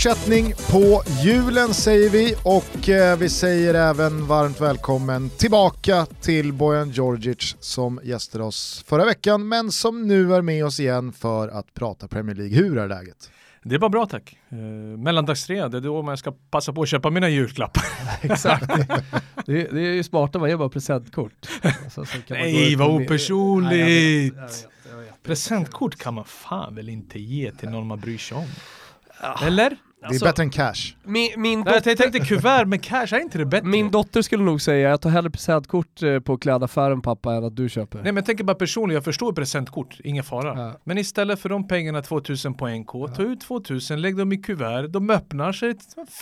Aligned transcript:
fortsättning 0.00 0.52
på 0.70 1.02
julen 1.24 1.74
säger 1.74 2.10
vi 2.10 2.34
och 2.44 2.88
eh, 2.88 3.18
vi 3.18 3.28
säger 3.28 3.74
även 3.74 4.26
varmt 4.26 4.60
välkommen 4.60 5.30
tillbaka 5.30 6.06
till 6.20 6.52
Bojan 6.52 6.90
Djordjic 6.90 7.56
som 7.60 8.00
gästade 8.02 8.44
oss 8.44 8.84
förra 8.86 9.04
veckan 9.04 9.48
men 9.48 9.72
som 9.72 10.08
nu 10.08 10.34
är 10.34 10.42
med 10.42 10.64
oss 10.64 10.80
igen 10.80 11.12
för 11.12 11.48
att 11.48 11.74
prata 11.74 12.08
Premier 12.08 12.36
League. 12.36 12.56
Hur 12.56 12.78
är 12.78 12.88
läget? 12.88 13.30
Det 13.62 13.74
är 13.74 13.78
bara 13.78 13.90
bra 13.90 14.06
tack. 14.06 14.36
Eh, 14.48 14.58
mellandagsrea, 14.98 15.68
det 15.68 15.76
är 15.76 15.80
då 15.80 16.02
man 16.02 16.16
ska 16.16 16.32
passa 16.50 16.72
på 16.72 16.82
att 16.82 16.88
köpa 16.88 17.10
mina 17.10 17.28
julklappar. 17.28 17.84
Exakt. 18.20 18.66
Det 19.46 19.60
är, 19.60 19.72
det 19.72 19.80
är 19.80 19.94
ju 19.94 20.02
smarta, 20.02 20.38
man 20.38 20.48
ger 20.48 20.56
bara 20.56 20.68
presentkort. 20.68 21.48
Så, 21.90 22.04
så 22.04 22.18
Nej, 22.28 22.76
vad 22.76 22.90
opersonligt! 22.90 24.68
Presentkort 25.22 25.96
kan 25.96 26.14
man 26.14 26.24
fan 26.24 26.74
väl 26.74 26.88
inte 26.88 27.18
ge 27.18 27.52
till 27.52 27.68
någon 27.68 27.86
man 27.86 28.00
bryr 28.00 28.18
sig 28.18 28.36
om? 28.36 28.46
Eller? 29.46 29.76
Det 30.00 30.06
är 30.06 30.08
alltså, 30.08 30.24
bättre 30.24 30.42
än 30.42 30.50
cash. 30.50 30.74
Min, 31.04 31.30
min 31.36 31.64
dotter... 31.64 31.90
Jag 31.90 31.98
tänkte 31.98 32.20
kuvert 32.20 32.64
med 32.66 32.82
cash, 32.82 33.06
är 33.14 33.20
inte 33.20 33.38
det 33.38 33.46
bättre? 33.46 33.68
Min 33.68 33.90
dotter 33.90 34.22
skulle 34.22 34.42
nog 34.42 34.60
säga, 34.60 34.90
jag 34.90 35.00
tar 35.00 35.10
hellre 35.10 35.30
presentkort 35.30 36.02
eh, 36.02 36.20
på 36.20 36.38
klädaffären 36.38 37.02
pappa 37.02 37.34
än 37.34 37.44
att 37.44 37.56
du 37.56 37.68
köper. 37.68 37.98
Nej 37.98 38.04
men 38.04 38.16
jag 38.16 38.24
tänker 38.24 38.44
bara 38.44 38.54
personligen, 38.54 38.94
jag 38.94 39.04
förstår 39.04 39.32
presentkort, 39.32 40.00
ingen 40.04 40.24
fara. 40.24 40.60
Ja. 40.60 40.80
Men 40.84 40.98
istället 40.98 41.40
för 41.40 41.48
de 41.48 41.68
pengarna, 41.68 42.02
2000 42.02 42.54
på 42.54 42.68
NK, 42.68 42.90
ja. 42.94 43.08
ta 43.08 43.22
ut 43.22 43.40
2000, 43.40 44.00
lägg 44.02 44.16
dem 44.16 44.32
i 44.32 44.36
kuvert, 44.36 44.88
de 44.88 45.10
öppnar 45.10 45.52
sig 45.52 45.72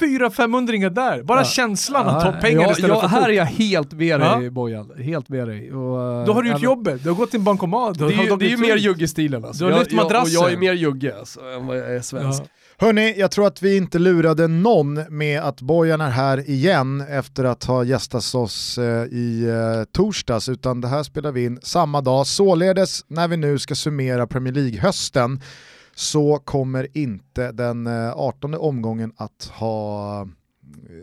400-500 0.00 0.90
där. 0.90 1.22
Bara 1.22 1.40
ja. 1.40 1.44
känslan 1.44 2.06
ja. 2.06 2.16
att 2.16 2.24
ta 2.24 2.40
pengar 2.40 2.62
ja, 2.62 2.70
istället 2.70 2.90
ja, 2.90 3.00
för 3.00 3.08
Här 3.08 3.28
är 3.28 3.32
jag 3.32 3.44
helt 3.44 3.92
med 3.92 4.20
dig 4.20 4.44
ja. 4.44 4.50
Bojan, 4.50 4.92
helt 4.98 5.28
med 5.28 5.48
dig. 5.48 5.72
Och, 5.72 6.26
Då 6.26 6.32
har 6.32 6.42
du 6.42 6.50
gjort 6.50 6.62
jobbet, 6.62 7.02
du 7.02 7.08
har 7.08 7.16
gått 7.16 7.30
till 7.30 7.40
en 7.40 7.44
bankomat. 7.44 7.98
Det 7.98 8.04
är 8.04 8.08
ju, 8.10 8.36
det 8.36 8.46
är 8.46 8.50
ju 8.50 8.56
mer 8.56 8.76
juggestilen 8.76 9.44
alltså. 9.44 9.64
Du 9.64 9.72
har 9.72 9.78
lyft 9.78 9.92
madrassen. 9.92 10.32
Jag, 10.32 10.42
och 10.42 10.48
jag 10.48 10.54
är 10.54 10.60
mer 10.60 10.72
jugge 10.72 11.18
alltså, 11.18 11.40
än 11.40 11.66
vad 11.66 11.78
jag 11.78 11.96
är 11.96 12.00
svensk. 12.00 12.42
Hörni, 12.80 13.14
jag 13.18 13.30
tror 13.30 13.46
att 13.46 13.62
vi 13.62 13.76
inte 13.76 13.98
lurade 13.98 14.48
någon 14.48 15.04
med 15.08 15.40
att 15.40 15.60
Bojan 15.60 16.00
är 16.00 16.10
här 16.10 16.50
igen 16.50 17.00
efter 17.00 17.44
att 17.44 17.64
ha 17.64 17.84
gästat 17.84 18.34
oss 18.34 18.78
eh, 18.78 19.04
i 19.04 19.44
eh, 19.48 19.84
torsdags, 19.92 20.48
utan 20.48 20.80
det 20.80 20.88
här 20.88 21.02
spelar 21.02 21.32
vi 21.32 21.44
in 21.44 21.58
samma 21.62 22.00
dag. 22.00 22.26
Således, 22.26 23.04
när 23.08 23.28
vi 23.28 23.36
nu 23.36 23.58
ska 23.58 23.74
summera 23.74 24.26
Premier 24.26 24.54
League-hösten, 24.54 25.40
så 25.94 26.38
kommer 26.38 26.96
inte 26.96 27.52
den 27.52 27.86
18 28.14 28.54
eh, 28.54 28.60
omgången 28.60 29.12
att 29.16 29.50
ha 29.54 30.26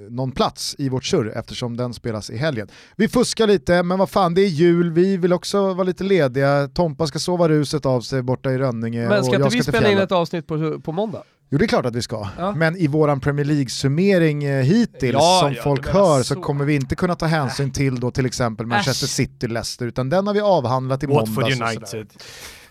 någon 0.09 0.31
plats 0.31 0.75
i 0.77 0.89
vårt 0.89 1.05
surr 1.05 1.33
eftersom 1.35 1.77
den 1.77 1.93
spelas 1.93 2.29
i 2.29 2.37
helgen. 2.37 2.67
Vi 2.95 3.07
fuskar 3.07 3.47
lite, 3.47 3.83
men 3.83 3.99
vad 3.99 4.09
fan 4.09 4.33
det 4.33 4.41
är 4.41 4.47
jul, 4.47 4.91
vi 4.91 5.17
vill 5.17 5.33
också 5.33 5.73
vara 5.73 5.83
lite 5.83 6.03
lediga, 6.03 6.67
Tompa 6.67 7.07
ska 7.07 7.19
sova 7.19 7.49
ruset 7.49 7.85
av 7.85 8.01
sig 8.01 8.21
borta 8.21 8.51
i 8.51 8.57
Rönninge 8.57 9.09
Men 9.09 9.23
ska 9.23 9.35
inte 9.35 9.49
vi 9.49 9.63
spela 9.63 9.91
in 9.91 9.97
ett 9.97 10.11
avsnitt 10.11 10.47
på, 10.47 10.79
på 10.79 10.91
måndag? 10.91 11.23
Jo 11.55 11.59
det 11.59 11.65
är 11.65 11.67
klart 11.67 11.85
att 11.85 11.95
vi 11.95 12.01
ska, 12.01 12.27
ja. 12.37 12.55
men 12.55 12.77
i 12.77 12.87
våran 12.87 13.19
Premier 13.19 13.45
League-summering 13.45 14.43
eh, 14.43 14.63
hittills 14.63 15.13
ja, 15.13 15.39
som 15.41 15.53
ja, 15.53 15.63
folk 15.63 15.87
hör 15.87 16.17
så. 16.17 16.33
så. 16.35 16.41
kommer 16.41 16.65
vi 16.65 16.75
inte 16.75 16.95
kunna 16.95 17.15
ta 17.15 17.25
hänsyn 17.25 17.71
till 17.71 17.99
då 17.99 18.11
till 18.11 18.25
exempel 18.25 18.65
Manchester 18.65 19.07
City-Leicester 19.07 19.85
utan 19.85 20.09
den 20.09 20.27
har 20.27 20.33
vi 20.33 20.39
avhandlat 20.39 21.03
i 21.03 21.07
måndags. 21.07 21.29
Watford 21.29 21.67
United. 21.67 22.07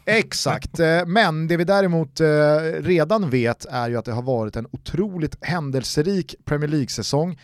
Exakt, 0.05 0.81
eh, 0.81 1.07
men 1.07 1.47
det 1.47 1.57
vi 1.57 1.65
däremot 1.65 2.21
eh, 2.21 2.27
redan 2.79 3.31
vet 3.31 3.65
är 3.65 3.89
ju 3.89 3.97
att 3.97 4.05
det 4.05 4.13
har 4.13 4.23
varit 4.23 4.57
en 4.57 4.67
otroligt 4.71 5.45
händelserik 5.45 6.35
Premier 6.45 6.69
League-säsong. 6.69 7.41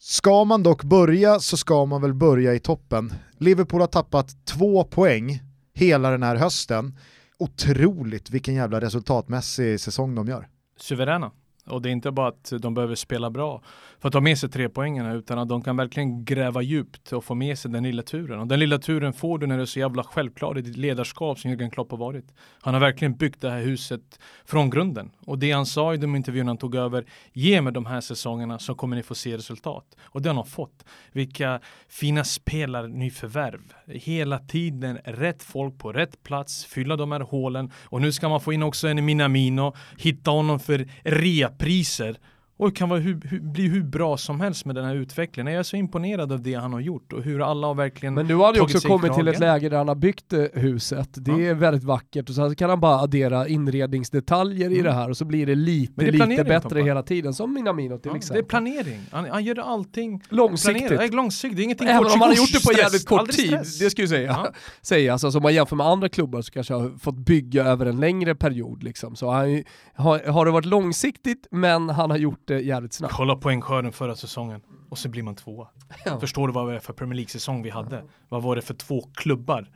Ska 0.00 0.44
man 0.44 0.62
dock 0.62 0.84
börja 0.84 1.40
så 1.40 1.56
ska 1.56 1.84
man 1.84 2.02
väl 2.02 2.14
börja 2.14 2.54
i 2.54 2.58
toppen. 2.58 3.14
Liverpool 3.38 3.80
har 3.80 3.88
tappat 3.88 4.44
två 4.44 4.84
poäng 4.84 5.42
hela 5.74 6.10
den 6.10 6.22
här 6.22 6.36
hösten. 6.36 6.98
Otroligt 7.38 8.30
vilken 8.30 8.54
jävla 8.54 8.80
resultatmässig 8.80 9.80
säsong 9.80 10.14
de 10.14 10.28
gör 10.28 10.48
suveräna. 10.82 11.30
Och 11.66 11.82
det 11.82 11.88
är 11.88 11.92
inte 11.92 12.10
bara 12.10 12.28
att 12.28 12.52
de 12.60 12.74
behöver 12.74 12.94
spela 12.94 13.30
bra 13.30 13.62
för 14.02 14.08
att 14.08 14.12
ta 14.12 14.20
med 14.20 14.38
sig 14.38 14.48
tre 14.48 14.68
poängen 14.68 15.06
utan 15.06 15.38
att 15.38 15.48
de 15.48 15.62
kan 15.62 15.76
verkligen 15.76 16.24
gräva 16.24 16.62
djupt 16.62 17.12
och 17.12 17.24
få 17.24 17.34
med 17.34 17.58
sig 17.58 17.70
den 17.70 17.82
lilla 17.82 18.02
turen. 18.02 18.40
Och 18.40 18.46
den 18.46 18.60
lilla 18.60 18.78
turen 18.78 19.12
får 19.12 19.38
du 19.38 19.46
när 19.46 19.56
du 19.56 19.62
är 19.62 19.66
så 19.66 19.78
jävla 19.78 20.04
självklar 20.04 20.58
i 20.58 20.62
ditt 20.62 20.76
ledarskap 20.76 21.38
som 21.38 21.50
Jürgen 21.50 21.70
Klopp 21.70 21.90
har 21.90 21.98
varit. 21.98 22.34
Han 22.60 22.74
har 22.74 22.80
verkligen 22.80 23.16
byggt 23.16 23.40
det 23.40 23.50
här 23.50 23.60
huset 23.60 24.20
från 24.44 24.70
grunden. 24.70 25.10
Och 25.26 25.38
det 25.38 25.52
han 25.52 25.66
sa 25.66 25.94
i 25.94 25.96
de 25.96 26.16
intervjuerna 26.16 26.50
han 26.50 26.56
tog 26.56 26.74
över, 26.74 27.04
ge 27.32 27.60
mig 27.60 27.72
de 27.72 27.86
här 27.86 28.00
säsongerna 28.00 28.58
så 28.58 28.74
kommer 28.74 28.96
ni 28.96 29.02
få 29.02 29.14
se 29.14 29.36
resultat. 29.36 29.96
Och 30.02 30.22
det 30.22 30.28
har 30.28 30.34
han 30.34 30.46
fått. 30.46 30.84
Vilka 31.12 31.60
fina 31.88 32.24
spelare, 32.24 32.88
nyförvärv. 32.88 33.60
Hela 33.86 34.38
tiden 34.38 34.98
rätt 35.04 35.42
folk 35.42 35.78
på 35.78 35.92
rätt 35.92 36.22
plats, 36.22 36.64
fylla 36.64 36.96
de 36.96 37.12
här 37.12 37.20
hålen. 37.20 37.70
Och 37.84 38.00
nu 38.00 38.12
ska 38.12 38.28
man 38.28 38.40
få 38.40 38.52
in 38.52 38.62
också 38.62 38.88
en 38.88 39.04
Minamino, 39.04 39.74
hitta 39.98 40.30
honom 40.30 40.60
för 40.60 40.88
reapriser 41.02 42.16
och 42.56 42.76
kan 42.76 42.88
vara 42.88 43.00
hur, 43.00 43.20
hur, 43.24 43.40
bli 43.40 43.68
hur 43.68 43.82
bra 43.82 44.16
som 44.16 44.40
helst 44.40 44.64
med 44.64 44.74
den 44.74 44.84
här 44.84 44.94
utvecklingen. 44.94 45.52
Jag 45.52 45.60
är 45.60 45.62
så 45.62 45.76
imponerad 45.76 46.32
av 46.32 46.42
det 46.42 46.54
han 46.54 46.72
har 46.72 46.80
gjort 46.80 47.12
och 47.12 47.22
hur 47.22 47.50
alla 47.50 47.66
har 47.66 47.74
verkligen 47.74 48.14
Men 48.14 48.26
nu 48.26 48.34
har 48.34 48.44
han 48.44 48.54
ju 48.54 48.60
också 48.60 48.88
kommit 48.88 49.14
till 49.14 49.28
ett 49.28 49.38
läge 49.38 49.68
där 49.68 49.78
han 49.78 49.88
har 49.88 49.94
byggt 49.94 50.32
eh, 50.32 50.44
huset. 50.52 51.08
Det 51.12 51.30
ja. 51.30 51.40
är 51.40 51.54
väldigt 51.54 51.84
vackert 51.84 52.28
och 52.28 52.34
så 52.34 52.54
kan 52.54 52.70
han 52.70 52.80
bara 52.80 53.00
addera 53.00 53.48
inredningsdetaljer 53.48 54.66
mm. 54.66 54.78
i 54.78 54.82
det 54.82 54.92
här 54.92 55.10
och 55.10 55.16
så 55.16 55.24
blir 55.24 55.46
det 55.46 55.54
lite, 55.54 55.92
det 56.04 56.26
lite 56.26 56.44
bättre 56.44 56.60
Tompa. 56.60 56.84
hela 56.84 57.02
tiden. 57.02 57.34
Som 57.34 57.54
Minamino 57.54 57.98
till 57.98 58.10
ja, 58.10 58.16
exempel. 58.16 58.42
Det 58.42 58.46
är 58.46 58.48
planering. 58.48 59.00
Han, 59.10 59.30
han 59.30 59.44
gör 59.44 59.58
allting 59.58 60.22
långsiktigt. 60.28 60.88
Planerat. 60.88 61.14
långsiktigt. 61.14 61.56
Det 61.56 61.62
är 61.62 61.64
ingenting 61.64 61.88
Även 61.88 62.04
om 62.04 62.10
han 62.10 62.20
har 62.20 62.34
gjort 62.34 62.52
det 62.52 62.64
på 62.64 62.72
jävligt 62.72 63.06
kort 63.06 63.30
tid, 63.30 63.50
det 63.50 63.90
skulle 63.90 64.02
jag 64.02 64.08
säga. 64.08 64.36
Ja. 64.44 64.52
säga. 64.82 65.12
Alltså, 65.12 65.38
om 65.38 65.42
man 65.42 65.54
jämför 65.54 65.76
med 65.76 65.86
andra 65.86 66.08
klubbar 66.08 66.42
så 66.42 66.52
kanske 66.52 66.74
har 66.74 66.98
fått 66.98 67.16
bygga 67.16 67.64
över 67.64 67.86
en 67.86 68.00
längre 68.00 68.34
period. 68.34 68.82
Liksom. 68.82 69.16
Så 69.16 69.30
han, 69.30 69.62
har, 69.94 70.18
har 70.18 70.44
det 70.44 70.50
varit 70.50 70.66
långsiktigt 70.66 71.46
men 71.50 71.88
han 71.90 72.10
har 72.10 72.18
gjort 72.18 72.41
det 72.46 72.60
jävligt 72.60 72.92
snabbt. 72.92 73.14
Kolla 73.14 73.36
poängskörden 73.36 73.92
förra 73.92 74.16
säsongen 74.16 74.60
och 74.88 74.98
så 74.98 75.08
blir 75.08 75.22
man 75.22 75.34
tvåa. 75.34 75.68
Ja. 76.04 76.20
Förstår 76.20 76.46
du 76.46 76.52
vad 76.52 76.68
det 76.68 76.74
är 76.74 76.80
för 76.80 76.92
Premier 76.92 77.14
League-säsong 77.16 77.62
vi 77.62 77.70
hade? 77.70 77.96
Ja. 77.96 78.02
Vad 78.28 78.42
var 78.42 78.56
det 78.56 78.62
för 78.62 78.74
två 78.74 79.08
klubbar? 79.14 79.70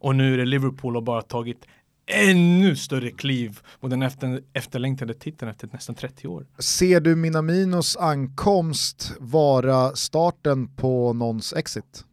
Och 0.00 0.16
nu 0.16 0.34
är 0.34 0.38
det 0.38 0.44
Liverpool 0.44 0.96
och 0.96 1.02
bara 1.02 1.22
tagit 1.22 1.66
ännu 2.06 2.76
större 2.76 3.10
kliv 3.10 3.60
mot 3.80 3.90
den 3.90 4.02
efter, 4.02 4.42
efterlängtade 4.52 5.14
titeln 5.14 5.50
efter 5.50 5.68
nästan 5.72 5.94
30 5.94 6.28
år. 6.28 6.46
Ser 6.58 7.00
du 7.00 7.16
Minaminos 7.16 7.96
ankomst 7.96 9.12
vara 9.20 9.96
starten 9.96 10.68
på 10.76 11.12
någons 11.12 11.52
exit? 11.52 12.04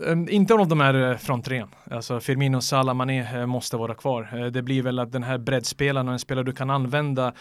Eh, 0.00 0.34
inte 0.34 0.54
av 0.54 0.68
de 0.68 0.80
här 0.80 1.10
eh, 1.10 1.16
från 1.16 1.42
trean. 1.42 1.68
Alltså 1.90 2.20
Firmino, 2.20 2.60
Salah, 2.60 2.94
Mané 2.94 3.40
eh, 3.40 3.46
måste 3.46 3.76
vara 3.76 3.94
kvar. 3.94 4.50
Det 4.50 4.62
blir 4.62 4.82
väl 4.82 4.98
att 4.98 5.12
den 5.12 5.22
här 5.22 5.38
breddspelaren 5.38 6.08
och 6.08 6.12
en 6.12 6.18
spelare 6.18 6.44
du 6.44 6.52
kan 6.52 6.70
använda 6.70 7.32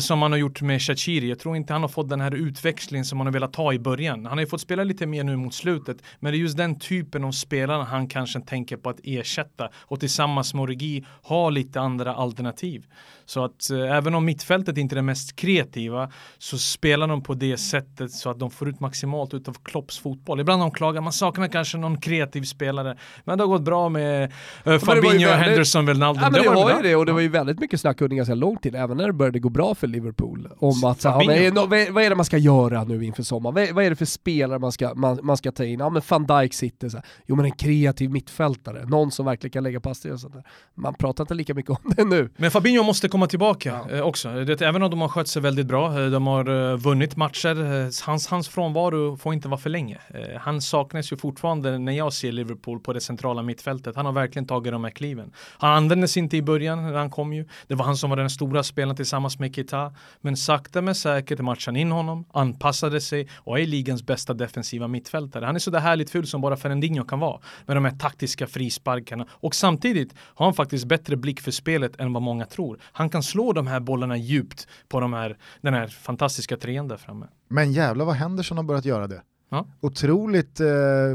som 0.00 0.18
man 0.18 0.32
har 0.32 0.38
gjort 0.38 0.62
med 0.62 0.82
Shachiri. 0.82 1.28
Jag 1.28 1.38
tror 1.38 1.56
inte 1.56 1.72
han 1.72 1.82
har 1.82 1.88
fått 1.88 2.08
den 2.08 2.20
här 2.20 2.34
utväxlingen 2.34 3.04
som 3.04 3.18
man 3.18 3.26
har 3.26 3.32
velat 3.32 3.52
ta 3.52 3.72
i 3.72 3.78
början. 3.78 4.26
Han 4.26 4.38
har 4.38 4.40
ju 4.40 4.46
fått 4.46 4.60
spela 4.60 4.84
lite 4.84 5.06
mer 5.06 5.24
nu 5.24 5.36
mot 5.36 5.54
slutet, 5.54 5.96
men 6.20 6.32
det 6.32 6.38
är 6.38 6.40
just 6.40 6.56
den 6.56 6.78
typen 6.78 7.24
av 7.24 7.32
spelare 7.32 7.82
han 7.82 8.08
kanske 8.08 8.40
tänker 8.40 8.76
på 8.76 8.90
att 8.90 9.00
ersätta 9.04 9.68
och 9.74 10.00
tillsammans 10.00 10.54
med 10.54 10.62
Origi 10.62 11.04
ha 11.22 11.50
lite 11.50 11.80
andra 11.80 12.14
alternativ. 12.14 12.86
Så 13.24 13.44
att 13.44 13.70
även 13.70 14.14
om 14.14 14.24
mittfältet 14.24 14.78
inte 14.78 14.94
är 14.94 14.96
det 14.96 15.02
mest 15.02 15.36
kreativa 15.36 16.10
så 16.38 16.58
spelar 16.58 17.06
de 17.06 17.22
på 17.22 17.34
det 17.34 17.56
sättet 17.56 18.12
så 18.12 18.30
att 18.30 18.38
de 18.38 18.50
får 18.50 18.68
ut 18.68 18.80
maximalt 18.80 19.34
utav 19.34 19.56
Klopps 19.62 19.98
fotboll. 19.98 20.40
Ibland 20.40 20.62
de 20.62 20.70
klagar, 20.70 21.00
man 21.00 21.12
saknar 21.12 21.48
kanske 21.48 21.78
någon 21.78 21.99
kreativ 22.00 22.42
spelare. 22.42 22.96
Men 23.24 23.38
det 23.38 23.44
har 23.44 23.48
gått 23.48 23.62
bra 23.62 23.88
med 23.88 24.32
uh, 24.66 24.78
Fabinho, 24.78 25.10
väldigt... 25.10 25.28
Henderson, 25.28 25.86
Wijnaldum. 25.86 26.22
Ja, 26.22 26.30
men 26.30 26.42
det, 26.42 26.48
det 26.48 26.54
var 26.54 26.76
ju 26.76 26.82
det 26.82 26.96
och 26.96 27.06
det 27.06 27.12
var 27.12 27.20
ju 27.20 27.28
väldigt 27.28 27.60
mycket 27.60 27.80
snack 27.80 28.00
under 28.00 28.16
ganska 28.16 28.34
lång 28.34 28.56
tid, 28.56 28.74
även 28.74 28.96
när 28.96 29.06
det 29.06 29.12
började 29.12 29.38
gå 29.38 29.48
bra 29.48 29.74
för 29.74 29.86
Liverpool. 29.86 30.48
Om 30.58 30.84
att, 30.84 31.00
så, 31.00 31.08
ja, 31.08 31.14
vad, 31.14 31.36
är, 31.36 31.92
vad 31.92 32.04
är 32.04 32.10
det 32.10 32.16
man 32.16 32.24
ska 32.24 32.38
göra 32.38 32.84
nu 32.84 33.04
inför 33.04 33.22
sommaren? 33.22 33.54
Vad, 33.54 33.70
vad 33.70 33.84
är 33.84 33.90
det 33.90 33.96
för 33.96 34.04
spelare 34.04 34.58
man 34.58 34.72
ska, 34.72 34.94
man, 34.94 35.18
man 35.22 35.36
ska 35.36 35.52
ta 35.52 35.64
in? 35.64 35.80
Ja 35.80 35.90
men 35.90 36.02
van 36.08 36.26
Dijk 36.26 36.54
sitter 36.54 36.88
så 36.88 36.96
här. 36.96 37.06
Jo 37.26 37.36
men 37.36 37.44
en 37.44 37.52
kreativ 37.52 38.10
mittfältare, 38.10 38.86
någon 38.86 39.10
som 39.10 39.26
verkligen 39.26 39.52
kan 39.52 39.62
lägga 39.62 39.80
passningar 39.80 40.14
och 40.14 40.20
sånt 40.20 40.34
där. 40.34 40.44
Man 40.74 40.94
pratar 40.94 41.24
inte 41.24 41.34
lika 41.34 41.54
mycket 41.54 41.70
om 41.70 41.92
det 41.96 42.04
nu. 42.04 42.30
Men 42.36 42.50
Fabinho 42.50 42.82
måste 42.82 43.08
komma 43.08 43.26
tillbaka 43.26 43.80
ja. 43.88 43.96
eh, 43.96 44.02
också. 44.02 44.44
Det, 44.44 44.62
även 44.62 44.82
om 44.82 44.90
de 44.90 45.00
har 45.00 45.08
skött 45.08 45.28
sig 45.28 45.42
väldigt 45.42 45.66
bra, 45.66 46.00
eh, 46.00 46.10
de 46.10 46.26
har 46.26 46.76
vunnit 46.76 47.16
matcher, 47.16 48.06
hans, 48.06 48.26
hans 48.26 48.48
frånvaro 48.48 49.16
får 49.16 49.34
inte 49.34 49.48
vara 49.48 49.60
för 49.60 49.70
länge. 49.70 49.98
Han 50.40 50.60
saknas 50.60 51.12
ju 51.12 51.16
fortfarande 51.16 51.78
när 51.90 51.96
jag 51.96 52.12
ser 52.12 52.32
Liverpool 52.32 52.80
på 52.80 52.92
det 52.92 53.00
centrala 53.00 53.42
mittfältet. 53.42 53.96
Han 53.96 54.06
har 54.06 54.12
verkligen 54.12 54.46
tagit 54.46 54.72
de 54.72 54.84
här 54.84 54.90
kliven. 54.90 55.32
Han 55.58 55.76
användes 55.76 56.16
inte 56.16 56.36
i 56.36 56.42
början 56.42 56.82
när 56.82 56.92
han 56.92 57.10
kom 57.10 57.32
ju. 57.32 57.48
Det 57.66 57.74
var 57.74 57.84
han 57.84 57.96
som 57.96 58.10
var 58.10 58.16
den 58.16 58.30
stora 58.30 58.62
spelaren 58.62 58.96
tillsammans 58.96 59.38
med 59.38 59.54
Kita. 59.54 59.94
Men 60.20 60.36
sakta 60.36 60.82
men 60.82 60.94
säkert 60.94 61.40
matchade 61.40 61.70
han 61.70 61.76
in 61.76 61.92
honom, 61.92 62.24
anpassade 62.32 63.00
sig 63.00 63.28
och 63.36 63.60
är 63.60 63.66
ligans 63.66 64.06
bästa 64.06 64.34
defensiva 64.34 64.88
mittfältare. 64.88 65.44
Han 65.44 65.54
är 65.54 65.58
så 65.58 65.70
där 65.70 65.80
härligt 65.80 66.10
ful 66.10 66.26
som 66.26 66.40
bara 66.40 66.56
Fernandinho 66.56 67.04
kan 67.04 67.18
vara. 67.18 67.40
Med 67.66 67.76
de 67.76 67.84
här 67.84 67.96
taktiska 67.98 68.46
frisparkarna. 68.46 69.26
Och 69.30 69.54
samtidigt 69.54 70.14
har 70.18 70.46
han 70.46 70.54
faktiskt 70.54 70.84
bättre 70.84 71.16
blick 71.16 71.40
för 71.40 71.50
spelet 71.50 72.00
än 72.00 72.12
vad 72.12 72.22
många 72.22 72.46
tror. 72.46 72.78
Han 72.82 73.10
kan 73.10 73.22
slå 73.22 73.52
de 73.52 73.66
här 73.66 73.80
bollarna 73.80 74.16
djupt 74.16 74.68
på 74.88 75.00
de 75.00 75.12
här, 75.12 75.36
den 75.60 75.74
här 75.74 75.86
fantastiska 75.86 76.56
trean 76.56 76.88
där 76.88 76.96
framme. 76.96 77.26
Men 77.48 77.72
jävlar 77.72 78.04
vad 78.04 78.14
Henderson 78.14 78.56
har 78.56 78.64
börjat 78.64 78.84
göra 78.84 79.06
det. 79.06 79.22
Ja. 79.52 79.66
Otroligt 79.80 80.60
eh, 80.60 80.66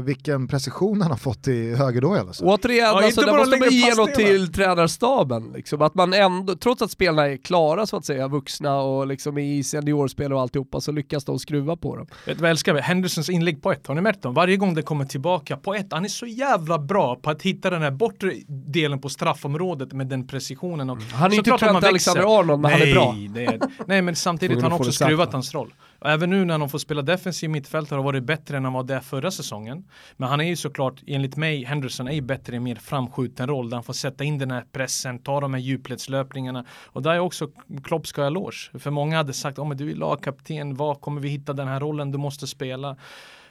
vilken 0.04 0.48
precision 0.48 1.02
han 1.02 1.10
har 1.10 1.18
fått 1.18 1.48
i 1.48 1.74
högerdojel. 1.74 2.26
Alltså. 2.26 2.44
Återigen, 2.44 2.84
ja, 2.84 3.04
alltså, 3.04 3.20
det 3.20 3.32
måste 3.32 3.56
man 3.56 3.68
ge 3.70 3.94
något 3.94 4.14
till 4.14 4.52
tränarstaben. 4.52 5.52
Liksom, 5.54 5.82
att 5.82 5.94
man 5.94 6.12
ändå, 6.12 6.54
trots 6.54 6.82
att 6.82 6.90
spelarna 6.90 7.26
är 7.28 7.36
klara 7.36 7.86
så 7.86 7.96
att 7.96 8.04
säga, 8.04 8.28
vuxna 8.28 8.76
och 8.80 9.06
liksom 9.06 9.38
i 9.38 9.64
seniorspel 9.64 10.32
och 10.32 10.40
alltihopa, 10.40 10.80
så 10.80 10.92
lyckas 10.92 11.24
de 11.24 11.38
skruva 11.38 11.76
på 11.76 11.96
dem. 11.96 12.06
Vet 12.26 12.40
vad 12.40 12.48
jag 12.48 12.50
älskar? 12.50 12.74
Hendersons 12.74 13.30
inlägg 13.30 13.62
på 13.62 13.72
ett, 13.72 13.86
har 13.86 13.94
ni 13.94 14.00
märkt 14.00 14.22
dem? 14.22 14.34
Varje 14.34 14.56
gång 14.56 14.74
det 14.74 14.82
kommer 14.82 15.04
tillbaka 15.04 15.56
på 15.56 15.74
ett, 15.74 15.86
han 15.90 16.04
är 16.04 16.08
så 16.08 16.26
jävla 16.26 16.78
bra 16.78 17.16
på 17.16 17.30
att 17.30 17.42
hitta 17.42 17.70
den 17.70 17.82
här 17.82 17.90
bortre 17.90 18.32
delen 18.48 19.00
på 19.00 19.08
straffområdet 19.08 19.92
med 19.92 20.06
den 20.06 20.26
precisionen. 20.26 20.90
Och, 20.90 20.96
mm. 20.96 21.08
Han 21.12 21.32
är 21.32 21.36
inte 21.36 21.58
Trent 21.58 21.84
Alexander-Arnold, 21.84 22.60
men 22.60 22.70
nej, 22.70 22.72
han 22.72 22.88
är 22.88 22.94
bra. 22.94 23.42
Är, 23.42 23.60
nej, 23.86 24.02
men 24.02 24.16
samtidigt 24.16 24.62
har 24.62 24.70
han 24.70 24.80
också 24.80 24.92
skruvat 24.92 25.32
hans 25.32 25.54
roll. 25.54 25.74
Och 25.98 26.10
även 26.10 26.30
nu 26.30 26.44
när 26.44 26.58
de 26.58 26.68
får 26.68 26.78
spela 26.78 27.02
defensiv 27.02 27.50
mittfältare 27.50 27.96
har 27.96 28.04
varit 28.04 28.24
bättre 28.24 28.56
än 28.56 28.64
han 28.64 28.72
var 28.72 28.82
där 28.82 29.00
förra 29.00 29.30
säsongen. 29.30 29.84
Men 30.16 30.28
han 30.28 30.40
är 30.40 30.44
ju 30.44 30.56
såklart, 30.56 31.02
enligt 31.06 31.36
mig, 31.36 31.64
Henderson 31.64 32.08
är 32.08 32.12
ju 32.12 32.20
bättre 32.20 32.52
i 32.52 32.56
en 32.56 32.62
mer 32.62 32.74
framskjuten 32.74 33.48
roll 33.48 33.70
där 33.70 33.76
han 33.76 33.84
får 33.84 33.92
sätta 33.92 34.24
in 34.24 34.38
den 34.38 34.50
här 34.50 34.64
pressen, 34.72 35.18
ta 35.18 35.40
de 35.40 35.54
här 35.54 35.60
djupledslöpningarna. 35.60 36.64
Och 36.86 37.02
där 37.02 37.10
är 37.10 37.18
också 37.18 37.48
Klopp 37.84 38.06
ska 38.06 38.26
eloge. 38.26 38.78
För 38.78 38.90
många 38.90 39.16
hade 39.16 39.32
sagt, 39.32 39.58
oh, 39.58 39.68
men 39.68 39.76
du 39.76 39.90
är 39.90 39.94
lagkapten, 39.94 40.74
var 40.74 40.94
kommer 40.94 41.20
vi 41.20 41.28
hitta 41.28 41.52
den 41.52 41.68
här 41.68 41.80
rollen 41.80 42.12
du 42.12 42.18
måste 42.18 42.46
spela? 42.46 42.96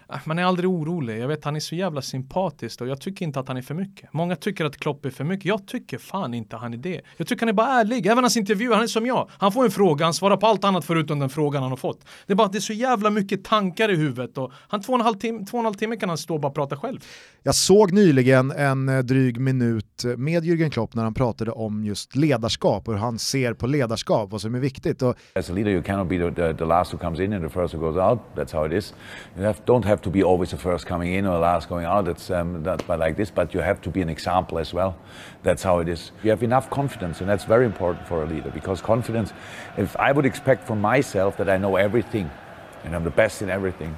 Äh, 0.09 0.17
man 0.25 0.39
är 0.39 0.43
aldrig 0.43 0.69
orolig. 0.69 1.19
Jag 1.19 1.27
vet 1.27 1.45
han 1.45 1.55
är 1.55 1.59
så 1.59 1.75
jävla 1.75 2.01
sympatisk 2.01 2.81
och 2.81 2.87
jag 2.87 3.01
tycker 3.01 3.25
inte 3.25 3.39
att 3.39 3.47
han 3.47 3.57
är 3.57 3.61
för 3.61 3.73
mycket. 3.73 4.13
Många 4.13 4.35
tycker 4.35 4.65
att 4.65 4.77
Klopp 4.77 5.05
är 5.05 5.09
för 5.09 5.23
mycket. 5.23 5.45
Jag 5.45 5.67
tycker 5.67 5.97
fan 5.97 6.33
inte 6.33 6.55
han 6.55 6.73
är 6.73 6.77
det. 6.77 7.01
Jag 7.17 7.27
tycker 7.27 7.41
han 7.41 7.49
är 7.49 7.53
bara 7.53 7.67
ärlig. 7.67 8.05
Även 8.05 8.23
hans 8.23 8.37
intervjuer, 8.37 8.73
han 8.73 8.83
är 8.83 8.87
som 8.87 9.05
jag. 9.05 9.29
Han 9.37 9.51
får 9.51 9.65
en 9.65 9.71
fråga, 9.71 10.05
han 10.05 10.13
svarar 10.13 10.37
på 10.37 10.47
allt 10.47 10.63
annat 10.63 10.85
förutom 10.85 11.19
den 11.19 11.29
frågan 11.29 11.61
han 11.61 11.71
har 11.71 11.77
fått. 11.77 12.05
Det 12.27 12.33
är 12.33 12.35
bara 12.35 12.47
att 12.47 12.51
det 12.51 12.57
är 12.57 12.61
så 12.61 12.73
jävla 12.73 13.09
mycket 13.09 13.43
tankar 13.43 13.89
i 13.91 13.95
huvudet 13.95 14.37
och 14.37 14.51
han 14.67 14.81
två 14.81 14.93
och 14.93 14.99
en 14.99 15.05
halv 15.05 15.15
timme, 15.15 15.45
två 15.45 15.57
och 15.57 15.61
en 15.61 15.65
halv 15.65 15.75
timme 15.75 15.95
kan 15.95 16.09
han 16.09 16.17
stå 16.17 16.33
och 16.33 16.41
bara 16.41 16.51
prata 16.51 16.77
själv. 16.77 16.99
Jag 17.43 17.55
såg 17.55 17.91
nyligen 17.91 18.51
en 18.51 18.89
eh, 18.89 18.99
dryg 18.99 19.39
minut 19.39 20.03
med 20.17 20.43
Jürgen 20.43 20.69
Klopp 20.69 20.95
när 20.95 21.03
han 21.03 21.13
pratade 21.13 21.51
om 21.51 21.83
just 21.85 22.15
ledarskap 22.15 22.87
och 22.87 22.93
hur 22.93 23.01
han 23.01 23.19
ser 23.19 23.53
på 23.53 23.67
ledarskap, 23.67 24.31
vad 24.31 24.41
som 24.41 24.55
är 24.55 24.59
viktigt. 24.59 25.01
Och... 25.01 25.15
As 25.35 25.49
a 25.49 25.53
leader 25.53 25.71
you 25.71 25.83
cannot 25.83 26.09
be 26.09 26.17
the, 26.17 26.31
the, 26.35 26.53
the 26.57 26.65
last 26.65 26.93
who 26.93 26.97
comes 26.97 27.19
in 27.19 27.33
and 27.33 27.43
the 27.43 27.49
first 27.49 27.73
who 27.73 27.79
goes 27.79 27.97
out. 27.97 28.19
That's 28.35 28.53
how 28.53 28.65
it 28.65 28.73
is. 28.73 28.93
You 29.37 29.45
have, 29.45 29.57
don't 29.65 29.85
have 29.85 29.94
to 30.01 30.09
be 30.09 30.23
always 30.23 30.51
the 30.51 30.57
first 30.57 30.85
coming 30.85 31.13
in 31.13 31.25
or 31.25 31.33
the 31.33 31.39
last 31.39 31.69
going 31.69 31.85
out. 31.85 32.07
It's 32.07 32.29
um, 32.29 32.63
but 32.63 32.99
like 32.99 33.15
this, 33.15 33.31
but 33.31 33.53
you 33.53 33.59
have 33.61 33.81
to 33.81 33.89
be 33.89 34.01
an 34.01 34.09
example 34.09 34.59
as 34.59 34.73
well. 34.73 34.97
That's 35.43 35.63
how 35.63 35.79
it 35.79 35.87
is. 35.87 36.11
You 36.23 36.29
have 36.29 36.43
enough 36.43 36.69
confidence, 36.69 37.21
and 37.21 37.29
that's 37.29 37.43
very 37.43 37.65
important 37.65 38.07
for 38.07 38.23
a 38.23 38.25
leader 38.25 38.49
because 38.49 38.81
confidence. 38.81 39.33
If 39.77 39.95
I 39.97 40.11
would 40.11 40.25
expect 40.25 40.65
from 40.67 40.81
myself 40.81 41.37
that 41.37 41.49
I 41.49 41.57
know 41.57 41.75
everything, 41.75 42.29
and 42.83 42.95
I'm 42.95 43.03
the 43.03 43.09
best 43.09 43.41
in 43.41 43.49
everything. 43.49 43.97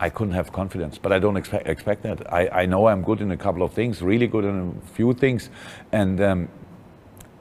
I 0.00 0.10
couldn't 0.10 0.34
have 0.34 0.52
confidence, 0.52 0.96
but 0.96 1.12
I 1.12 1.18
don't 1.18 1.36
expect, 1.36 1.66
expect 1.66 2.02
that. 2.04 2.32
I, 2.32 2.48
I 2.62 2.66
know 2.66 2.86
I'm 2.86 3.02
good 3.02 3.20
in 3.20 3.32
a 3.32 3.36
couple 3.36 3.64
of 3.64 3.72
things, 3.72 4.00
really 4.00 4.28
good 4.28 4.44
in 4.44 4.80
a 4.80 4.88
few 4.94 5.12
things, 5.12 5.50
and 5.90 6.20
um, 6.20 6.48